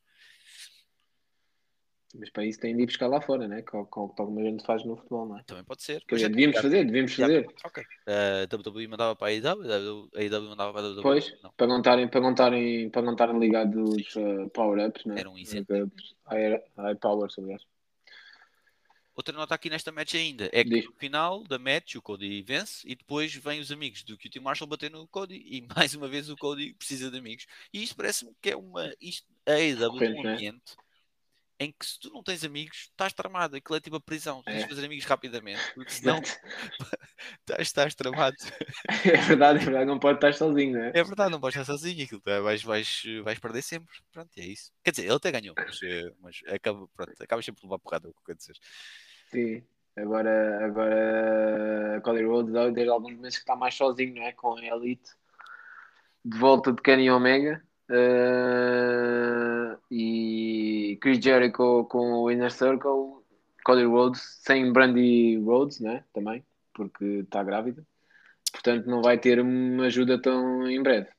Mas 2.16 2.30
para 2.30 2.46
isso 2.46 2.60
tem 2.60 2.76
de 2.76 2.84
ir 2.84 2.86
buscar 2.86 3.08
lá 3.08 3.20
fora, 3.20 3.48
né? 3.48 3.64
Com, 3.64 3.84
com, 3.88 4.08
com 4.08 4.22
alguma 4.22 4.44
gente 4.44 4.64
faz 4.64 4.86
no 4.86 4.96
futebol, 4.96 5.26
não 5.26 5.40
é? 5.40 5.44
Também 5.44 5.64
pode 5.64 5.82
ser. 5.82 6.00
Quer 6.06 6.14
Mas 6.16 6.20
dizer, 6.22 6.26
é 6.26 6.30
devíamos 6.30 6.62
fazer, 6.62 6.86
devíamos 6.86 7.14
fazer. 7.16 7.48
Ok. 7.66 7.84
Eh, 8.06 8.48
A 8.52 8.56
WWE 8.56 8.88
mandava 8.88 9.16
para 9.16 9.28
a 9.28 9.32
AEW, 9.32 10.10
a 10.16 10.20
AEW 10.20 10.50
mandava 10.50 10.72
para 10.74 10.82
a 10.82 10.90
WWE. 10.92 11.02
Pois, 11.02 11.34
Não. 11.42 11.52
para 11.58 11.68
não 11.68 11.78
estarem, 11.80 12.08
para 12.08 12.22
não 12.22 12.32
estarem, 12.32 12.90
para 12.92 13.02
não 13.02 13.12
estarem 13.14 13.40
ligados 13.40 14.16
a 14.16 14.50
power-ups, 14.50 15.06
né? 15.06 15.16
Era 15.20 15.30
um. 15.30 15.34
Power-ups, 15.66 16.16
High, 16.28 16.64
high 16.78 16.96
powers, 16.96 17.38
aliás. 17.40 17.64
Outra 19.16 19.36
nota 19.38 19.54
aqui 19.54 19.70
nesta 19.70 19.92
match 19.92 20.16
ainda 20.16 20.50
é 20.52 20.64
que 20.64 20.70
Diz. 20.72 20.86
no 20.86 20.94
final 20.94 21.44
da 21.44 21.60
match 21.60 21.96
o 21.96 22.02
Cody 22.02 22.42
vence 22.42 22.82
e 22.88 22.96
depois 22.96 23.34
vêm 23.36 23.60
os 23.60 23.72
amigos 23.72 24.02
do 24.04 24.18
QT 24.18 24.40
Marshall 24.40 24.68
bater 24.68 24.90
no 24.90 25.08
Cody 25.08 25.36
e 25.36 25.62
mais 25.76 25.94
uma 25.94 26.08
vez 26.08 26.30
o 26.30 26.36
Cody 26.36 26.74
precisa 26.74 27.12
de 27.12 27.18
amigos. 27.20 27.46
E 27.72 27.84
isto 27.84 27.96
parece-me 27.96 28.36
que 28.42 28.50
é 28.50 28.56
uma. 28.56 28.92
Isto, 29.00 29.28
a 29.46 29.54
AEW 29.54 29.98
Recorrente, 29.98 30.50
um 30.50 30.54
né? 30.54 30.62
Em 31.60 31.72
que 31.72 31.86
se 31.86 32.00
tu 32.00 32.10
não 32.12 32.24
tens 32.24 32.44
amigos, 32.44 32.90
estás 32.92 33.14
tramado. 33.14 33.56
Aquilo 33.56 33.78
é 33.78 33.80
tipo 33.82 33.96
a 33.96 34.02
prisão. 34.02 34.42
Tu 34.42 34.46
tens 34.46 34.58
de 34.60 34.64
É. 34.64 34.68
fazer 34.68 34.86
amigos 34.86 35.06
rapidamente, 35.06 35.62
porque 35.74 35.92
senão 36.18 36.20
estás, 37.40 37.62
estás 37.62 37.96
tramado. 37.96 38.36
É 39.06 39.18
verdade, 39.18 39.60
é 39.60 39.64
verdade, 39.66 39.86
não 39.86 40.00
pode 40.00 40.18
estar 40.18 40.34
sozinho, 40.34 40.74
né? 40.74 40.92
É 40.94 41.04
verdade, 41.04 41.32
não 41.32 41.40
podes 41.40 41.58
estar 41.60 41.72
sozinho. 41.72 42.04
Aquilo, 42.06 42.22
tá, 42.22 42.40
vais, 42.42 42.64
vais, 42.64 43.04
vais 43.24 43.40
perder 43.40 43.62
sempre. 43.62 43.94
Pronto, 44.12 44.30
é 44.38 44.46
isso. 44.46 44.72
Quer 44.84 44.92
dizer, 44.92 45.04
ele 45.04 45.14
até 45.16 45.32
ganhou, 45.32 45.56
mas, 45.58 45.80
eh, 45.84 46.12
mas 46.20 46.40
acaba, 46.48 46.88
pronto, 46.96 47.14
acabas 47.22 47.46
sempre 47.46 47.62
por 47.62 47.68
levar 47.68 47.80
porrada, 47.80 48.08
é 48.08 48.10
o 48.10 48.14
que 48.14 48.32
eu 48.32 48.36
dizer. 48.36 48.56
Sim. 49.32 49.64
Agora, 49.96 50.66
agora 50.66 52.02
Cody 52.04 52.24
Rhodes 52.24 52.52
desde 52.74 52.90
alguns 52.90 53.16
meses 53.18 53.38
que 53.38 53.44
está 53.44 53.56
mais 53.56 53.76
sozinho, 53.76 54.16
não 54.16 54.24
é? 54.24 54.32
Com 54.32 54.56
a 54.58 54.66
Elite 54.66 55.12
de 56.26 56.38
volta 56.38 56.72
de 56.72 56.82
Kenny 56.82 57.12
Omega 57.12 57.64
eh, 57.90 59.78
e 59.92 60.98
Chris 61.02 61.20
Jericho 61.20 61.86
com 61.86 62.14
o 62.24 62.32
Inner 62.32 62.52
Circle, 62.52 63.24
Cody 63.64 63.86
Rhodes 63.86 64.22
sem 64.42 64.72
Brandy 64.72 65.38
Rhodes, 65.38 65.80
né? 65.80 66.04
Também, 66.14 66.44
porque 66.74 67.06
está 67.06 67.44
grávida. 67.44 67.86
Portanto, 68.52 68.86
não 68.88 69.02
vai 69.02 69.18
ter 69.18 69.40
uma 69.40 69.86
ajuda 69.86 70.22
tão 70.22 70.68
em 70.68 70.82
breve. 70.82 71.10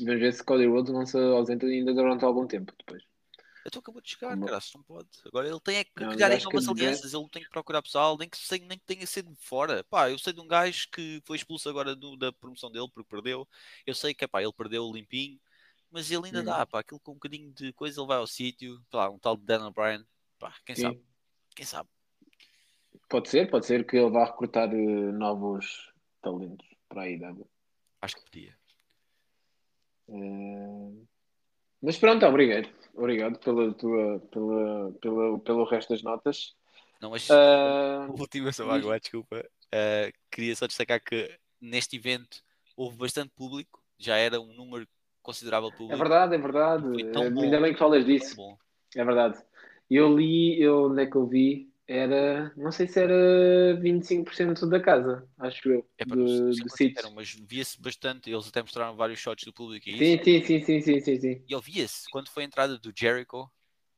Vamos 0.00 0.20
ver 0.20 0.32
se 0.32 0.44
Cody 0.44 0.66
Rhodes 0.66 0.92
não 0.92 1.06
se 1.06 1.18
ausenta 1.18 1.66
ainda 1.66 1.92
durante 1.92 2.24
algum 2.24 2.46
tempo 2.46 2.72
depois. 2.78 3.02
Então 3.68 3.80
acabou 3.80 4.00
de 4.00 4.10
chegar, 4.10 4.36
cara, 4.38 4.58
não 4.74 4.82
pode. 4.82 5.08
Agora 5.26 5.46
ele 5.48 5.60
tem 5.60 5.76
é 5.76 5.84
que 5.84 5.90
Não, 5.96 6.10
criar 6.10 6.30
aí 6.30 6.38
deve- 6.42 6.70
alianças, 6.70 7.12
ele 7.14 7.28
tem 7.28 7.42
que 7.42 7.50
procurar 7.50 7.82
pessoal, 7.82 8.16
nem 8.18 8.28
que, 8.28 8.36
sei, 8.38 8.58
nem 8.60 8.78
que 8.78 8.84
tenha 8.84 9.06
sido 9.06 9.30
de 9.30 9.40
fora. 9.40 9.84
Pá, 9.84 10.10
eu 10.10 10.18
sei 10.18 10.32
de 10.32 10.40
um 10.40 10.48
gajo 10.48 10.88
que 10.90 11.22
foi 11.24 11.36
expulso 11.36 11.68
agora 11.68 11.94
do- 11.94 12.16
da 12.16 12.32
promoção 12.32 12.70
dele 12.70 12.88
porque 12.92 13.08
perdeu. 13.08 13.46
Eu 13.86 13.94
sei 13.94 14.14
que 14.14 14.26
pá, 14.26 14.42
ele 14.42 14.52
perdeu 14.52 14.90
limpinho, 14.90 15.38
mas 15.90 16.10
ele 16.10 16.26
ainda 16.26 16.40
Hum. 16.40 16.44
dá, 16.44 16.66
pá, 16.66 16.80
aquilo 16.80 17.00
com 17.00 17.12
um 17.12 17.14
bocadinho 17.14 17.52
de 17.52 17.72
coisa 17.74 18.00
ele 18.00 18.06
vai 18.08 18.16
ao 18.18 18.26
sítio, 18.26 18.82
pá, 18.90 19.08
um 19.08 19.18
tal 19.18 19.36
de 19.36 19.44
Dan 19.44 19.66
O'Brien, 19.66 20.04
pá, 20.38 20.54
quem 20.64 20.74
Sim. 20.74 20.82
sabe, 20.82 21.00
quem 21.54 21.66
sabe. 21.66 21.88
Pode 23.08 23.28
ser, 23.28 23.50
pode 23.50 23.66
ser 23.66 23.86
que 23.86 23.96
ele 23.96 24.10
vá 24.10 24.24
recrutar 24.24 24.68
eh, 24.72 24.76
novos 25.12 25.92
talentos 26.22 26.66
para 26.88 27.02
a 27.02 27.08
IW. 27.10 27.46
Acho 28.02 28.16
que 28.16 28.22
podia. 28.24 28.58
Eh, 30.08 31.04
Mas 31.82 31.96
pronto, 31.98 32.24
obrigado. 32.26 32.68
Obrigado 32.98 33.38
pela 33.38 33.72
tua, 33.74 34.18
pela, 34.30 34.92
pela, 35.00 35.38
pelo 35.38 35.64
resto 35.64 35.90
das 35.90 36.02
notas. 36.02 36.56
Não, 37.00 37.10
mas 37.10 37.30
a 37.30 38.08
última 38.10 38.52
só 38.52 38.68
agora, 38.68 38.98
desculpa. 38.98 39.38
Uh, 39.66 40.12
queria 40.30 40.56
só 40.56 40.66
destacar 40.66 41.00
que 41.00 41.30
neste 41.60 41.96
evento 41.96 42.42
houve 42.76 42.96
bastante 42.96 43.30
público, 43.36 43.80
já 43.96 44.16
era 44.16 44.40
um 44.40 44.52
número 44.52 44.86
considerável 45.22 45.70
de 45.70 45.76
público. 45.76 45.94
é 45.94 45.96
verdade, 45.96 46.34
é 46.34 46.38
verdade. 46.38 47.04
Bom. 47.32 47.42
Ainda 47.42 47.60
bem 47.60 47.72
que 47.72 47.78
falas 47.78 48.04
disso. 48.04 48.36
É 48.96 49.04
verdade. 49.04 49.38
Eu 49.88 50.16
li, 50.16 50.60
eu, 50.60 50.86
onde 50.86 51.02
é 51.02 51.06
que 51.06 51.16
eu 51.16 51.26
vi? 51.26 51.70
Era, 51.90 52.52
não 52.56 52.70
sei 52.70 52.86
se 52.86 53.00
era 53.00 53.74
25% 53.80 54.68
da 54.68 54.78
casa, 54.78 55.26
acho 55.38 55.70
eu, 55.70 55.88
É 55.96 56.04
para 56.04 56.16
de 56.16 56.70
eram, 56.96 57.10
sítios. 57.10 57.12
mas 57.14 57.30
via-se 57.32 57.80
bastante. 57.80 58.30
Eles 58.30 58.46
até 58.48 58.60
mostraram 58.62 58.94
vários 58.96 59.18
shots 59.18 59.44
do 59.44 59.52
público 59.52 59.88
e 59.88 59.98
isso. 60.00 60.04
Sim, 60.04 60.22
sim, 60.22 60.44
sim, 60.44 60.60
sim, 60.62 60.80
sim, 60.80 61.00
sim, 61.00 61.20
sim. 61.20 61.42
E 61.48 61.54
ouvia-se 61.54 62.08
quando 62.10 62.28
foi 62.28 62.42
a 62.42 62.46
entrada 62.46 62.78
do 62.78 62.92
Jericho, 62.94 63.44
uh, 63.44 63.50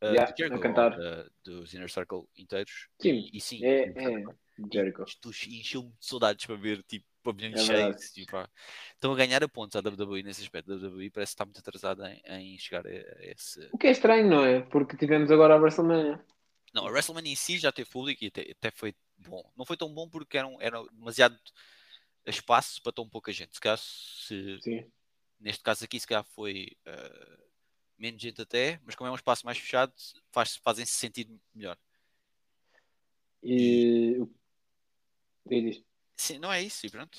Yeah, 0.02 0.30
do 0.30 0.36
Jericho 0.36 0.56
a 0.56 0.60
cantar. 0.60 0.90
da- 0.92 1.28
dos 1.44 1.74
Inner 1.74 1.90
Circle 1.90 2.24
inteiros. 2.36 2.88
Sim, 3.00 3.28
e, 3.32 3.36
e 3.38 3.40
sim, 3.40 3.60
É, 3.64 3.82
é, 3.88 3.92
Circle. 4.02 4.34
Jericho. 4.72 5.04
Encheu-me 5.48 5.90
de 5.90 6.06
saudades 6.06 6.46
para 6.46 6.56
ver 6.56 6.82
tipo 6.84 7.04
pavilhões 7.22 7.60
É 7.60 7.64
cheios. 7.64 8.10
Tipo, 8.12 8.32
pá. 8.32 8.48
Estão 8.94 9.12
a 9.12 9.16
ganhar 9.16 9.42
a 9.42 9.48
pontos 9.48 9.76
à 9.76 9.80
WWE 9.80 10.22
nesse 10.22 10.42
aspecto. 10.42 10.72
A 10.72 10.76
WWE 10.76 11.10
parece 11.10 11.30
que 11.32 11.34
está 11.34 11.44
muito 11.44 11.58
atrasada 11.58 12.12
em, 12.12 12.54
em 12.54 12.58
chegar 12.58 12.86
a, 12.86 12.90
a 12.90 13.24
esse. 13.26 13.60
O 13.72 13.78
que 13.78 13.88
é 13.88 13.90
estranho, 13.90 14.28
não 14.28 14.44
é? 14.44 14.60
Porque 14.60 14.96
tivemos 14.96 15.30
agora 15.30 15.54
a 15.54 15.58
WrestleMania. 15.58 16.24
Não, 16.72 16.86
a 16.86 16.90
WrestleMania 16.90 17.32
em 17.32 17.36
si 17.36 17.58
já 17.58 17.72
teve 17.72 17.90
público 17.90 18.22
e 18.24 18.28
até, 18.28 18.50
até 18.50 18.70
foi 18.70 18.94
bom. 19.16 19.42
Não 19.56 19.64
foi 19.64 19.76
tão 19.76 19.92
bom 19.92 20.08
porque 20.08 20.38
era, 20.38 20.46
um- 20.46 20.60
era 20.60 20.82
demasiado 20.92 21.38
espaço 22.26 22.82
para 22.82 22.92
tão 22.92 23.08
pouca 23.08 23.32
gente. 23.32 23.54
Se 23.54 23.60
calhar, 23.60 23.78
se, 23.78 24.60
Sim. 24.60 24.90
neste 25.40 25.62
caso 25.62 25.84
aqui, 25.84 25.98
se 25.98 26.06
calhar 26.06 26.24
foi 26.24 26.76
eh, 26.84 27.38
menos 27.98 28.20
gente 28.22 28.40
até, 28.40 28.80
mas 28.84 28.94
como 28.94 29.08
é 29.08 29.10
um 29.10 29.16
espaço 29.16 29.44
mais 29.44 29.58
fechado, 29.58 29.92
faz, 30.30 30.56
fazem-se 30.56 30.92
sentir 30.92 31.28
melhor. 31.54 31.76
E 33.42 34.20
e 35.50 35.62
diz. 35.62 35.82
Sim, 36.16 36.38
não 36.38 36.52
é 36.52 36.62
isso, 36.62 36.86
e 36.86 36.90
pronto. 36.90 37.18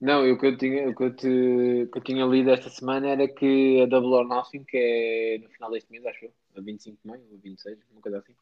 Não, 0.00 0.30
o 0.30 0.38
que 0.38 0.46
eu 0.46 0.56
tinha, 0.56 0.88
o 0.88 0.94
que 0.94 1.02
eu, 1.04 1.14
te, 1.16 1.88
que 1.92 1.98
eu 1.98 2.02
tinha 2.02 2.24
lido 2.24 2.50
esta 2.50 2.70
semana 2.70 3.08
era 3.08 3.28
que 3.28 3.80
a 3.82 3.86
Double 3.86 4.14
or 4.14 4.26
Nothing, 4.26 4.64
que 4.64 4.76
é 4.76 5.38
no 5.42 5.50
final 5.50 5.70
deste 5.70 5.90
mês, 5.90 6.04
acho 6.06 6.26
eu, 6.26 6.32
a 6.58 6.62
25 6.62 6.98
de 7.02 7.08
maio, 7.08 7.22
ou 7.30 7.38
26, 7.38 7.78
uma 7.92 8.00
coisa 8.00 8.18
assim, 8.18 8.34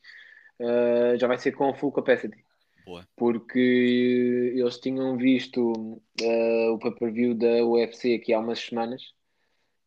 eh, 0.58 1.16
já 1.18 1.26
vai 1.26 1.38
ser 1.38 1.52
com 1.52 1.74
full 1.74 1.92
capacity. 1.92 2.44
Boa. 2.84 3.06
Porque 3.16 4.52
eles 4.54 4.78
tinham 4.78 5.16
visto 5.16 6.02
eh, 6.20 6.68
o 6.70 6.78
pay-per-view 6.78 7.34
da 7.34 7.64
UFC 7.64 8.14
aqui 8.14 8.32
há 8.32 8.40
umas 8.40 8.58
semanas 8.58 9.14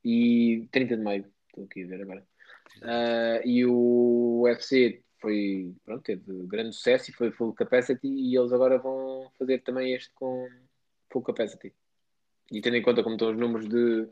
e 0.03 0.67
30 0.71 0.97
de 0.97 1.03
maio, 1.03 1.25
estou 1.47 1.65
aqui 1.65 1.84
a 1.84 1.88
ver 1.88 2.01
agora. 2.01 2.25
Uh, 2.78 3.47
e 3.47 3.65
o 3.65 4.41
UFC 4.43 5.01
foi, 5.19 5.73
pronto, 5.84 6.03
teve 6.03 6.21
grande 6.47 6.75
sucesso 6.75 7.09
e 7.09 7.13
foi 7.13 7.32
full 7.32 7.53
capacity 7.53 8.07
e 8.07 8.38
eles 8.38 8.53
agora 8.53 8.78
vão 8.78 9.32
fazer 9.38 9.59
também 9.59 9.93
este 9.93 10.11
com 10.13 10.47
full 11.11 11.21
capacity. 11.21 11.73
E 12.51 12.61
tendo 12.61 12.78
em 12.78 12.82
conta 12.82 13.03
como 13.03 13.15
estão 13.15 13.32
os 13.32 13.38
números 13.38 13.67
de, 13.67 14.07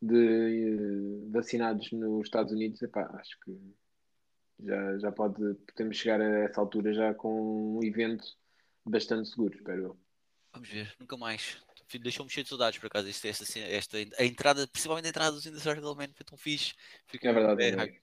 de 0.00 1.26
eh, 1.26 1.30
vacinados 1.30 1.90
nos 1.92 2.26
Estados 2.26 2.52
Unidos, 2.52 2.82
epá, 2.82 3.08
acho 3.14 3.38
que 3.40 3.52
já, 4.60 4.98
já 4.98 5.12
pode, 5.12 5.54
podemos 5.66 5.96
chegar 5.96 6.20
a 6.20 6.44
essa 6.44 6.60
altura 6.60 6.92
já 6.92 7.14
com 7.14 7.78
um 7.78 7.84
evento 7.84 8.24
bastante 8.84 9.28
seguro, 9.28 9.54
espero 9.54 9.82
eu. 9.82 9.98
Vamos 10.52 10.68
ver, 10.68 10.94
nunca 10.98 11.16
mais. 11.16 11.62
Deixou-me 12.00 12.30
cheio 12.30 12.44
de 12.44 12.48
saudades 12.48 12.78
por 12.78 12.86
acaso. 12.86 13.08
Esta, 13.08 13.28
esta, 13.28 13.58
esta, 13.58 13.96
a 14.18 14.24
entrada, 14.24 14.66
principalmente 14.66 15.06
a 15.06 15.08
entrada 15.10 15.32
dos 15.32 15.46
Inner 15.46 15.60
Circle 15.60 15.94
Man, 15.94 16.08
foi 16.14 16.24
tão 16.26 16.36
fixe. 16.36 16.74
Fiquei 17.06 17.30
É 17.30 17.32
verdade, 17.32 17.62
é 17.62 17.70
bem 17.76 17.76
verdade. 17.76 18.02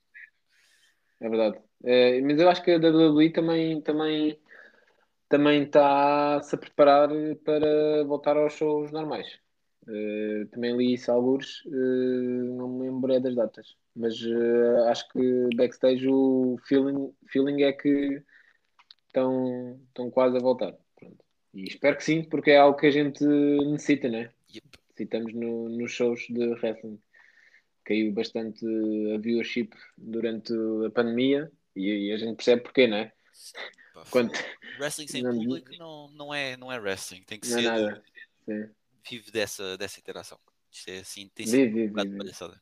é 1.19 1.29
verdade. 1.29 1.63
Eh, 1.83 2.21
mas 2.21 2.39
eu 2.39 2.49
acho 2.49 2.63
que 2.63 2.71
a 2.71 2.77
WWE 2.77 3.31
também 3.31 3.81
também 3.81 4.39
também 5.27 5.63
está-se 5.63 6.55
a 6.55 6.57
preparar 6.57 7.09
para 7.43 8.03
voltar 8.05 8.37
aos 8.37 8.53
shows 8.53 8.91
normais. 8.91 9.42
Eh, 9.87 10.45
também 10.51 10.75
li 10.77 10.93
isso 10.93 11.11
alguns, 11.11 11.63
uh, 11.65 12.55
não 12.55 12.69
me 12.69 12.89
lembro 12.89 13.11
é 13.11 13.19
das 13.19 13.35
datas, 13.35 13.75
mas 13.93 14.21
uh, 14.21 14.85
acho 14.87 15.07
que 15.09 15.49
backstage 15.55 16.07
o 16.07 16.57
feeling, 16.65 17.13
feeling 17.27 17.63
é 17.63 17.73
que 17.73 18.23
estão, 19.07 19.79
estão 19.87 20.09
quase 20.09 20.37
a 20.37 20.39
voltar. 20.39 20.73
Pronto. 20.95 21.17
E 21.53 21.65
espero 21.65 21.97
que 21.97 22.03
sim, 22.03 22.23
porque 22.23 22.51
é 22.51 22.57
algo 22.57 22.77
que 22.77 22.87
a 22.87 22.91
gente 22.91 23.25
necessita, 23.25 24.07
né? 24.07 24.31
Yep. 24.53 24.67
Necessitamos 24.89 25.33
no, 25.33 25.69
nos 25.69 25.91
shows 25.91 26.25
de 26.29 26.45
wrestling. 26.53 26.99
Caiu 27.83 28.13
bastante 28.13 28.65
a 29.13 29.17
viewership 29.17 29.71
durante 29.97 30.53
a 30.85 30.89
pandemia 30.91 31.51
e, 31.75 32.07
e 32.07 32.11
a 32.13 32.17
gente 32.17 32.37
percebe 32.37 32.61
porquê, 32.61 32.87
né? 32.87 33.11
Quanto... 34.09 34.39
Wrestling 34.79 35.07
sem 35.07 35.21
Não- 35.21 35.35
público 35.35 35.71
não, 35.77 36.07
não, 36.11 36.33
é, 36.33 36.55
não 36.55 36.71
é 36.71 36.79
wrestling, 36.79 37.23
tem 37.23 37.39
que 37.39 37.49
Não 37.49 37.57
é 37.57 37.61
ser. 37.61 37.67
nada. 37.67 38.03
Sim. 38.45 38.69
Vive 39.09 39.31
dessa, 39.31 39.77
dessa 39.77 39.99
interação. 39.99 40.39
Isto 40.71 40.89
é 40.89 40.99
assim, 40.99 41.29
tem 41.29 41.45
Vive, 41.45 41.57
sido 41.57 41.69
um 41.69 41.73
vive, 41.73 41.87
bocado 41.87 42.05
de 42.05 42.11
vive. 42.11 42.17
palhaçada. 42.17 42.61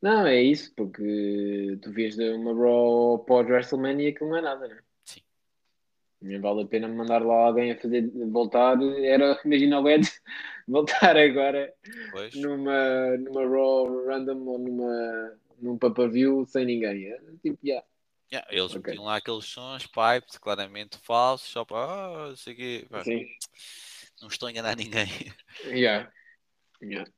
Não, 0.00 0.26
é 0.26 0.42
isso, 0.42 0.72
porque 0.74 1.78
tu 1.82 1.92
vês 1.92 2.16
de 2.16 2.30
uma 2.30 2.54
Raw 2.54 3.18
pós 3.24 3.46
WrestleMania 3.46 4.08
e 4.08 4.12
aquilo 4.12 4.30
não 4.30 4.36
é 4.38 4.40
nada, 4.42 4.66
né? 4.68 4.82
Sim. 5.04 5.20
Nem 6.22 6.40
vale 6.40 6.62
a 6.62 6.66
pena 6.66 6.88
mandar 6.88 7.22
lá 7.24 7.46
alguém 7.46 7.72
a 7.72 7.76
fazer 7.80 8.10
voltar. 8.30 8.78
Era, 9.02 9.38
imagina 9.44 9.80
o 9.80 9.88
Ed 9.88 10.06
voltar 10.66 11.16
agora 11.16 11.72
Pois, 12.10 12.34
numa, 12.34 13.16
numa 13.18 13.46
Raw 13.46 14.06
random 14.06 14.46
ou 14.46 14.58
numa, 14.58 15.38
num 15.60 15.78
pay-per-view 15.78 16.46
sem 16.46 16.64
ninguém. 16.64 17.06
É, 17.06 17.18
Tipo, 17.42 17.58
yeah. 17.64 17.86
yeah, 18.32 18.46
eles 18.50 18.74
Ok. 18.74 18.82
metiam 18.92 19.04
lá 19.04 19.16
aqueles 19.16 19.44
sons, 19.44 19.86
pipes, 19.86 20.38
claramente 20.38 20.96
falsos, 20.98 21.48
só 21.50 21.64
para, 21.64 21.78
ah, 21.78 22.28
não 22.28 22.36
sei 22.36 22.52
o 22.54 22.56
quê. 22.56 22.86
Sim. 23.04 23.26
Não 24.20 24.28
estou 24.28 24.48
a 24.48 24.50
enganar 24.50 24.76
ninguém. 24.76 25.08
Yeah. 25.66 26.10
Yeah. 26.82 27.10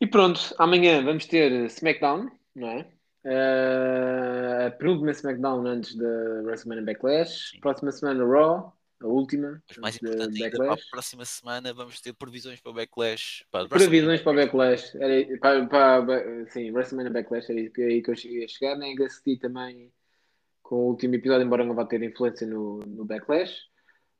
E 0.00 0.06
pronto, 0.06 0.54
amanhã 0.58 1.04
vamos 1.04 1.26
ter 1.26 1.50
SmackDown, 1.66 2.30
não 2.54 2.68
é? 2.68 2.88
Eh, 3.24 4.66
a 4.66 4.70
penúltima 4.70 5.10
SmackDown 5.10 5.66
antes 5.66 5.96
da 5.96 6.42
WrestleMania 6.44 6.84
Backlash. 6.84 7.50
Sim. 7.50 7.60
Próxima 7.60 7.90
semana 7.90 8.24
Raw, 8.24 8.72
a 9.00 9.06
última. 9.06 9.62
Mas 9.68 9.78
mais 9.78 9.96
importante 9.96 10.42
ainda, 10.42 10.56
para 10.56 10.72
a 10.72 10.78
próxima 10.90 11.24
semana 11.24 11.74
vamos 11.74 12.00
ter 12.00 12.12
previsões 12.12 12.60
para 12.60 12.70
o 12.70 12.74
Backlash. 12.74 13.44
Para 13.50 13.68
Previsões 13.68 14.22
para 14.22 14.32
o 14.32 14.36
Backlash. 14.36 14.96
Era, 14.96 15.38
para, 15.38 15.66
para, 15.66 16.46
sim, 16.50 16.70
WrestleMania 16.70 17.12
Backlash 17.12 17.50
era 17.50 17.58
aí 17.58 17.70
que, 17.70 17.82
aí 17.82 18.02
que 18.02 18.10
eu 18.10 18.16
cheguei 18.16 18.44
a 18.44 18.48
chegar. 18.48 18.76
Nem 18.76 18.96
assisti 19.02 19.36
também 19.36 19.92
com 20.62 20.76
o 20.76 20.88
último 20.88 21.14
episódio, 21.14 21.44
embora 21.44 21.64
não 21.64 21.74
vá 21.74 21.84
ter 21.84 22.02
influência 22.02 22.46
no, 22.46 22.78
no 22.78 23.04
Backlash. 23.04 23.56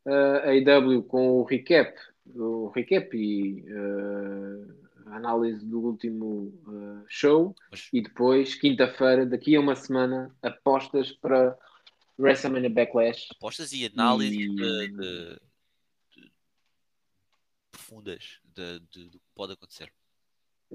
A 0.06 0.50
AEW 0.50 1.02
com 1.02 1.40
o 1.40 1.44
recap, 1.44 1.94
o 2.34 2.68
recap 2.68 3.14
e 3.16 3.62
uh, 3.70 4.88
a 5.06 5.16
análise 5.16 5.64
do 5.66 5.80
último 5.80 6.54
uh, 6.66 7.04
show. 7.08 7.54
E 7.92 8.00
depois, 8.02 8.54
quinta-feira, 8.54 9.26
daqui 9.26 9.54
a 9.56 9.60
uma 9.60 9.74
semana, 9.76 10.34
apostas 10.42 11.12
para 11.12 11.56
WrestleMania 12.18 12.70
Backlash. 12.70 13.28
apostas 13.32 13.72
e 13.72 13.86
análises 13.86 14.36
E- 14.36 14.48
de- 14.48 14.88
de- 14.88 15.40
de- 16.16 16.32
profundas 17.70 18.40
do 18.54 18.80
que 19.10 19.20
pode 19.34 19.52
acontecer. 19.52 19.92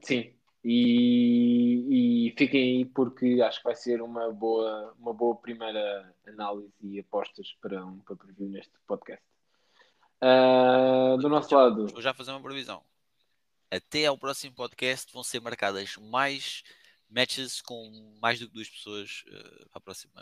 Sim, 0.01 0.33
e, 0.63 2.27
e 2.27 2.35
fiquem 2.37 2.77
aí 2.77 2.85
porque 2.85 3.41
acho 3.41 3.57
que 3.59 3.65
vai 3.65 3.75
ser 3.75 4.01
uma 4.01 4.31
boa, 4.31 4.93
uma 4.97 5.13
boa 5.13 5.35
primeira 5.35 6.13
análise 6.25 6.71
e 6.81 6.99
apostas 6.99 7.55
para 7.61 7.85
um 7.85 7.99
para 7.99 8.15
preview 8.15 8.49
neste 8.49 8.73
podcast. 8.87 9.23
Ah, 10.21 11.17
do 11.19 11.27
nosso 11.27 11.53
lado, 11.53 11.87
Vou 11.87 12.01
já 12.01 12.13
fazer 12.13 12.31
uma 12.31 12.41
previsão. 12.41 12.81
Até 13.69 14.05
ao 14.05 14.17
próximo 14.17 14.55
podcast 14.55 15.11
vão 15.11 15.23
ser 15.23 15.41
marcadas 15.41 15.97
mais 15.97 16.63
matches 17.09 17.61
com 17.61 18.15
mais 18.21 18.39
do 18.39 18.47
que 18.47 18.53
duas 18.53 18.69
pessoas 18.69 19.23
eh, 19.27 19.65
para 19.69 19.77
a 19.77 19.81
próxima. 19.81 20.13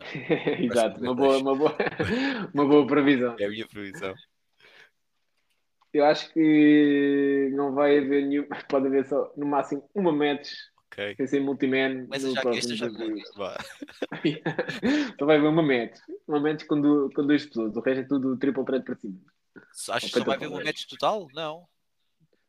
exato, 0.60 1.02
uma 1.02 1.14
boa, 1.14 1.38
uma, 1.38 1.56
boa, 1.56 1.78
uma 2.54 2.66
boa 2.66 2.88
previsão. 2.88 3.36
É 3.40 3.46
a 3.46 3.50
minha 3.50 3.68
previsão. 3.68 4.16
Eu 5.94 6.06
acho 6.06 6.32
que 6.34 7.50
não 7.54 7.74
vai 7.74 7.98
haver 7.98 8.26
nenhum, 8.26 8.46
pode 8.70 8.88
haver 8.88 9.06
só 9.08 9.32
no 9.36 9.46
máximo 9.46 9.88
uma 9.94 10.12
match 10.12 10.50
Ok. 10.92 11.16
sem 11.16 11.28
ser 11.28 11.40
multiman 11.42 12.06
no 12.08 12.34
já 12.34 12.42
próximo 12.42 12.76
já. 12.76 12.90
Só 15.20 15.26
vai 15.26 15.38
haver 15.38 15.48
uma 15.48 15.62
match, 15.64 15.98
uma 16.28 16.40
match 16.40 16.66
com, 16.66 16.80
du- 16.82 17.10
com 17.16 17.26
duas 17.26 17.46
pessoas, 17.46 17.76
o 17.76 17.82
resto 17.82 18.02
é 18.02 18.04
tudo 18.04 18.38
triple 18.38 18.66
threat 18.66 18.84
para 18.86 18.96
cima. 18.96 19.20
Achas 19.90 20.12
que 20.12 20.20
só 20.20 20.26
vai 20.26 20.36
haver 20.36 20.48
uma 20.48 20.64
match 20.64 20.86
total? 20.86 21.28
Não. 21.34 21.68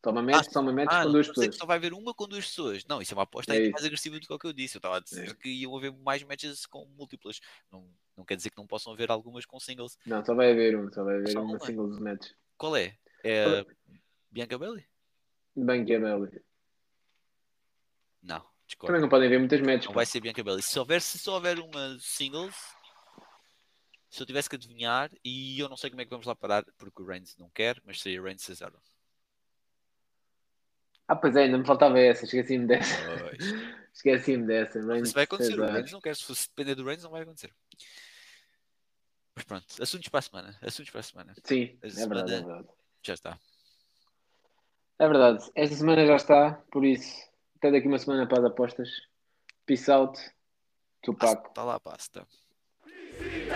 Só 0.05 0.11
uma 0.11 0.23
match, 0.23 0.47
só 0.51 0.61
uma 0.61 0.73
match 0.73 0.89
Ah, 0.91 1.05
com 1.05 1.13
duas 1.13 1.29
pessoas. 1.29 1.49
que 1.49 1.55
só 1.57 1.67
vai 1.67 1.77
haver 1.77 1.93
uma 1.93 2.13
com 2.15 2.27
duas 2.27 2.47
pessoas. 2.47 2.85
Não, 2.89 3.01
isso 3.01 3.15
é 3.15 3.17
uma 3.17 3.23
aposta 3.23 3.55
É 3.55 3.59
ainda 3.59 3.71
mais 3.71 3.85
agressiva 3.85 4.19
do 4.19 4.27
que 4.27 4.33
o 4.33 4.39
que 4.39 4.47
eu 4.49 4.53
disse. 4.53 4.77
Eu 4.77 4.81
estava 4.81 4.97
a 4.97 5.01
dizer 5.01 5.31
É. 5.31 5.35
que 5.35 5.49
iam 5.49 5.77
haver 5.77 5.93
mais 5.93 6.23
matches 6.25 6.67
com 6.67 6.85
múltiplas. 6.97 7.41
Não, 7.71 7.89
não 8.17 8.25
quer 8.25 8.35
dizer 8.37 8.51
que 8.51 8.59
não 8.59 8.67
possam 8.67 8.93
haver 8.93 9.11
algumas 9.13 9.47
com 9.47 9.61
singles. 9.61 9.97
Não, 10.05 10.25
só 10.25 10.35
vai 10.35 10.51
haver 10.51 10.77
um, 10.77 10.91
só 10.93 11.05
vai 11.05 11.17
haver 11.19 11.31
Só 11.31 11.41
uma 11.43 11.53
uma? 11.57 11.61
singles 11.65 12.01
match. 12.01 12.31
Qual 12.59 12.77
é? 12.77 12.97
É 13.25 13.65
Bianca 14.31 14.49
que 14.49 14.55
é 14.55 14.59
Belly. 14.59 14.87
Não, 18.23 18.45
discordo. 18.67 18.87
Também 18.87 19.01
não 19.03 19.09
podem 19.09 19.27
haver 19.27 19.39
muitas 19.39 19.61
matches. 19.61 19.87
Não 19.87 19.95
vai 19.95 20.07
ser 20.07 20.21
Bianca 20.21 20.43
Bailey. 20.43 20.63
Se 20.63 20.79
houver, 20.79 21.03
se 21.03 21.19
só 21.19 21.35
houver 21.35 21.59
uma 21.59 21.99
singles, 22.01 22.55
se 24.09 24.23
eu 24.23 24.27
tivesse 24.27 24.49
que 24.49 24.57
adivinhar, 24.57 25.11
e 25.25 25.59
eu 25.59 25.69
não 25.69 25.77
sei 25.77 25.91
como 25.91 26.01
é 26.01 26.05
que 26.05 26.11
vamos 26.11 26.27
lá 26.27 26.35
parar, 26.35 26.65
porque 26.79 27.03
o 27.03 27.05
Reigns 27.05 27.37
não 27.37 27.51
quer, 27.51 27.81
mas 27.85 28.01
seria 28.01 28.23
Reigns 28.23 28.43
Cesaro. 28.43 28.81
Ah, 31.07 31.17
pois 31.17 31.37
é, 31.37 31.43
ainda 31.43 31.59
me 31.59 31.67
faltava 31.67 31.99
essa, 31.99 32.25
esqueci-me 32.25 32.67
dessa. 32.67 32.95
Esqueci-me 33.93 34.47
dessa. 34.47 34.79
Isso 34.79 35.13
vai 35.13 35.25
acontecer. 35.25 35.61
O. 35.61 35.67
Reigns 35.67 35.93
não 35.93 36.01
quer. 36.01 36.17
Se 36.17 36.25
fosse 36.25 36.49
depender 36.49 36.75
do 36.75 36.85
Reigns, 36.85 37.05
não 37.05 37.11
vai 37.11 37.23
acontecer. 37.23 37.53
Mas 39.35 39.45
pronto, 39.45 39.67
assuntos 39.83 40.09
para 40.09 40.19
a 40.19 40.23
semana. 40.23 40.59
Assuntos 40.63 40.91
para 40.91 41.01
a 41.01 41.03
semana. 41.03 41.35
Sim, 41.45 41.79
A 41.83 41.87
é 41.87 41.91
verdade, 41.91 42.33
é 42.33 42.41
verdade. 42.41 42.69
Já 43.03 43.15
está. 43.15 43.39
É 44.99 45.09
verdade. 45.09 45.51
Esta 45.55 45.75
semana 45.75 46.07
já 46.07 46.17
está, 46.17 46.61
por 46.71 46.85
isso, 46.85 47.11
até 47.57 47.71
daqui 47.73 47.89
uma 47.89 47.99
semana 47.99 48.27
para 48.27 48.39
as 48.39 48.45
apostas. 48.45 48.89
Peace 49.67 49.91
out. 49.91 50.19
Tupac. 51.03 51.49
Está 51.49 51.65
lá, 51.65 51.81
basta. 51.85 52.27
PCW, 53.19 53.51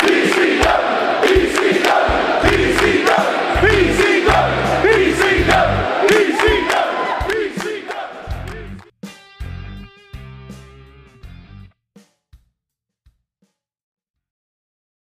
PCW, 0.00 1.20
PCW, 1.22 3.31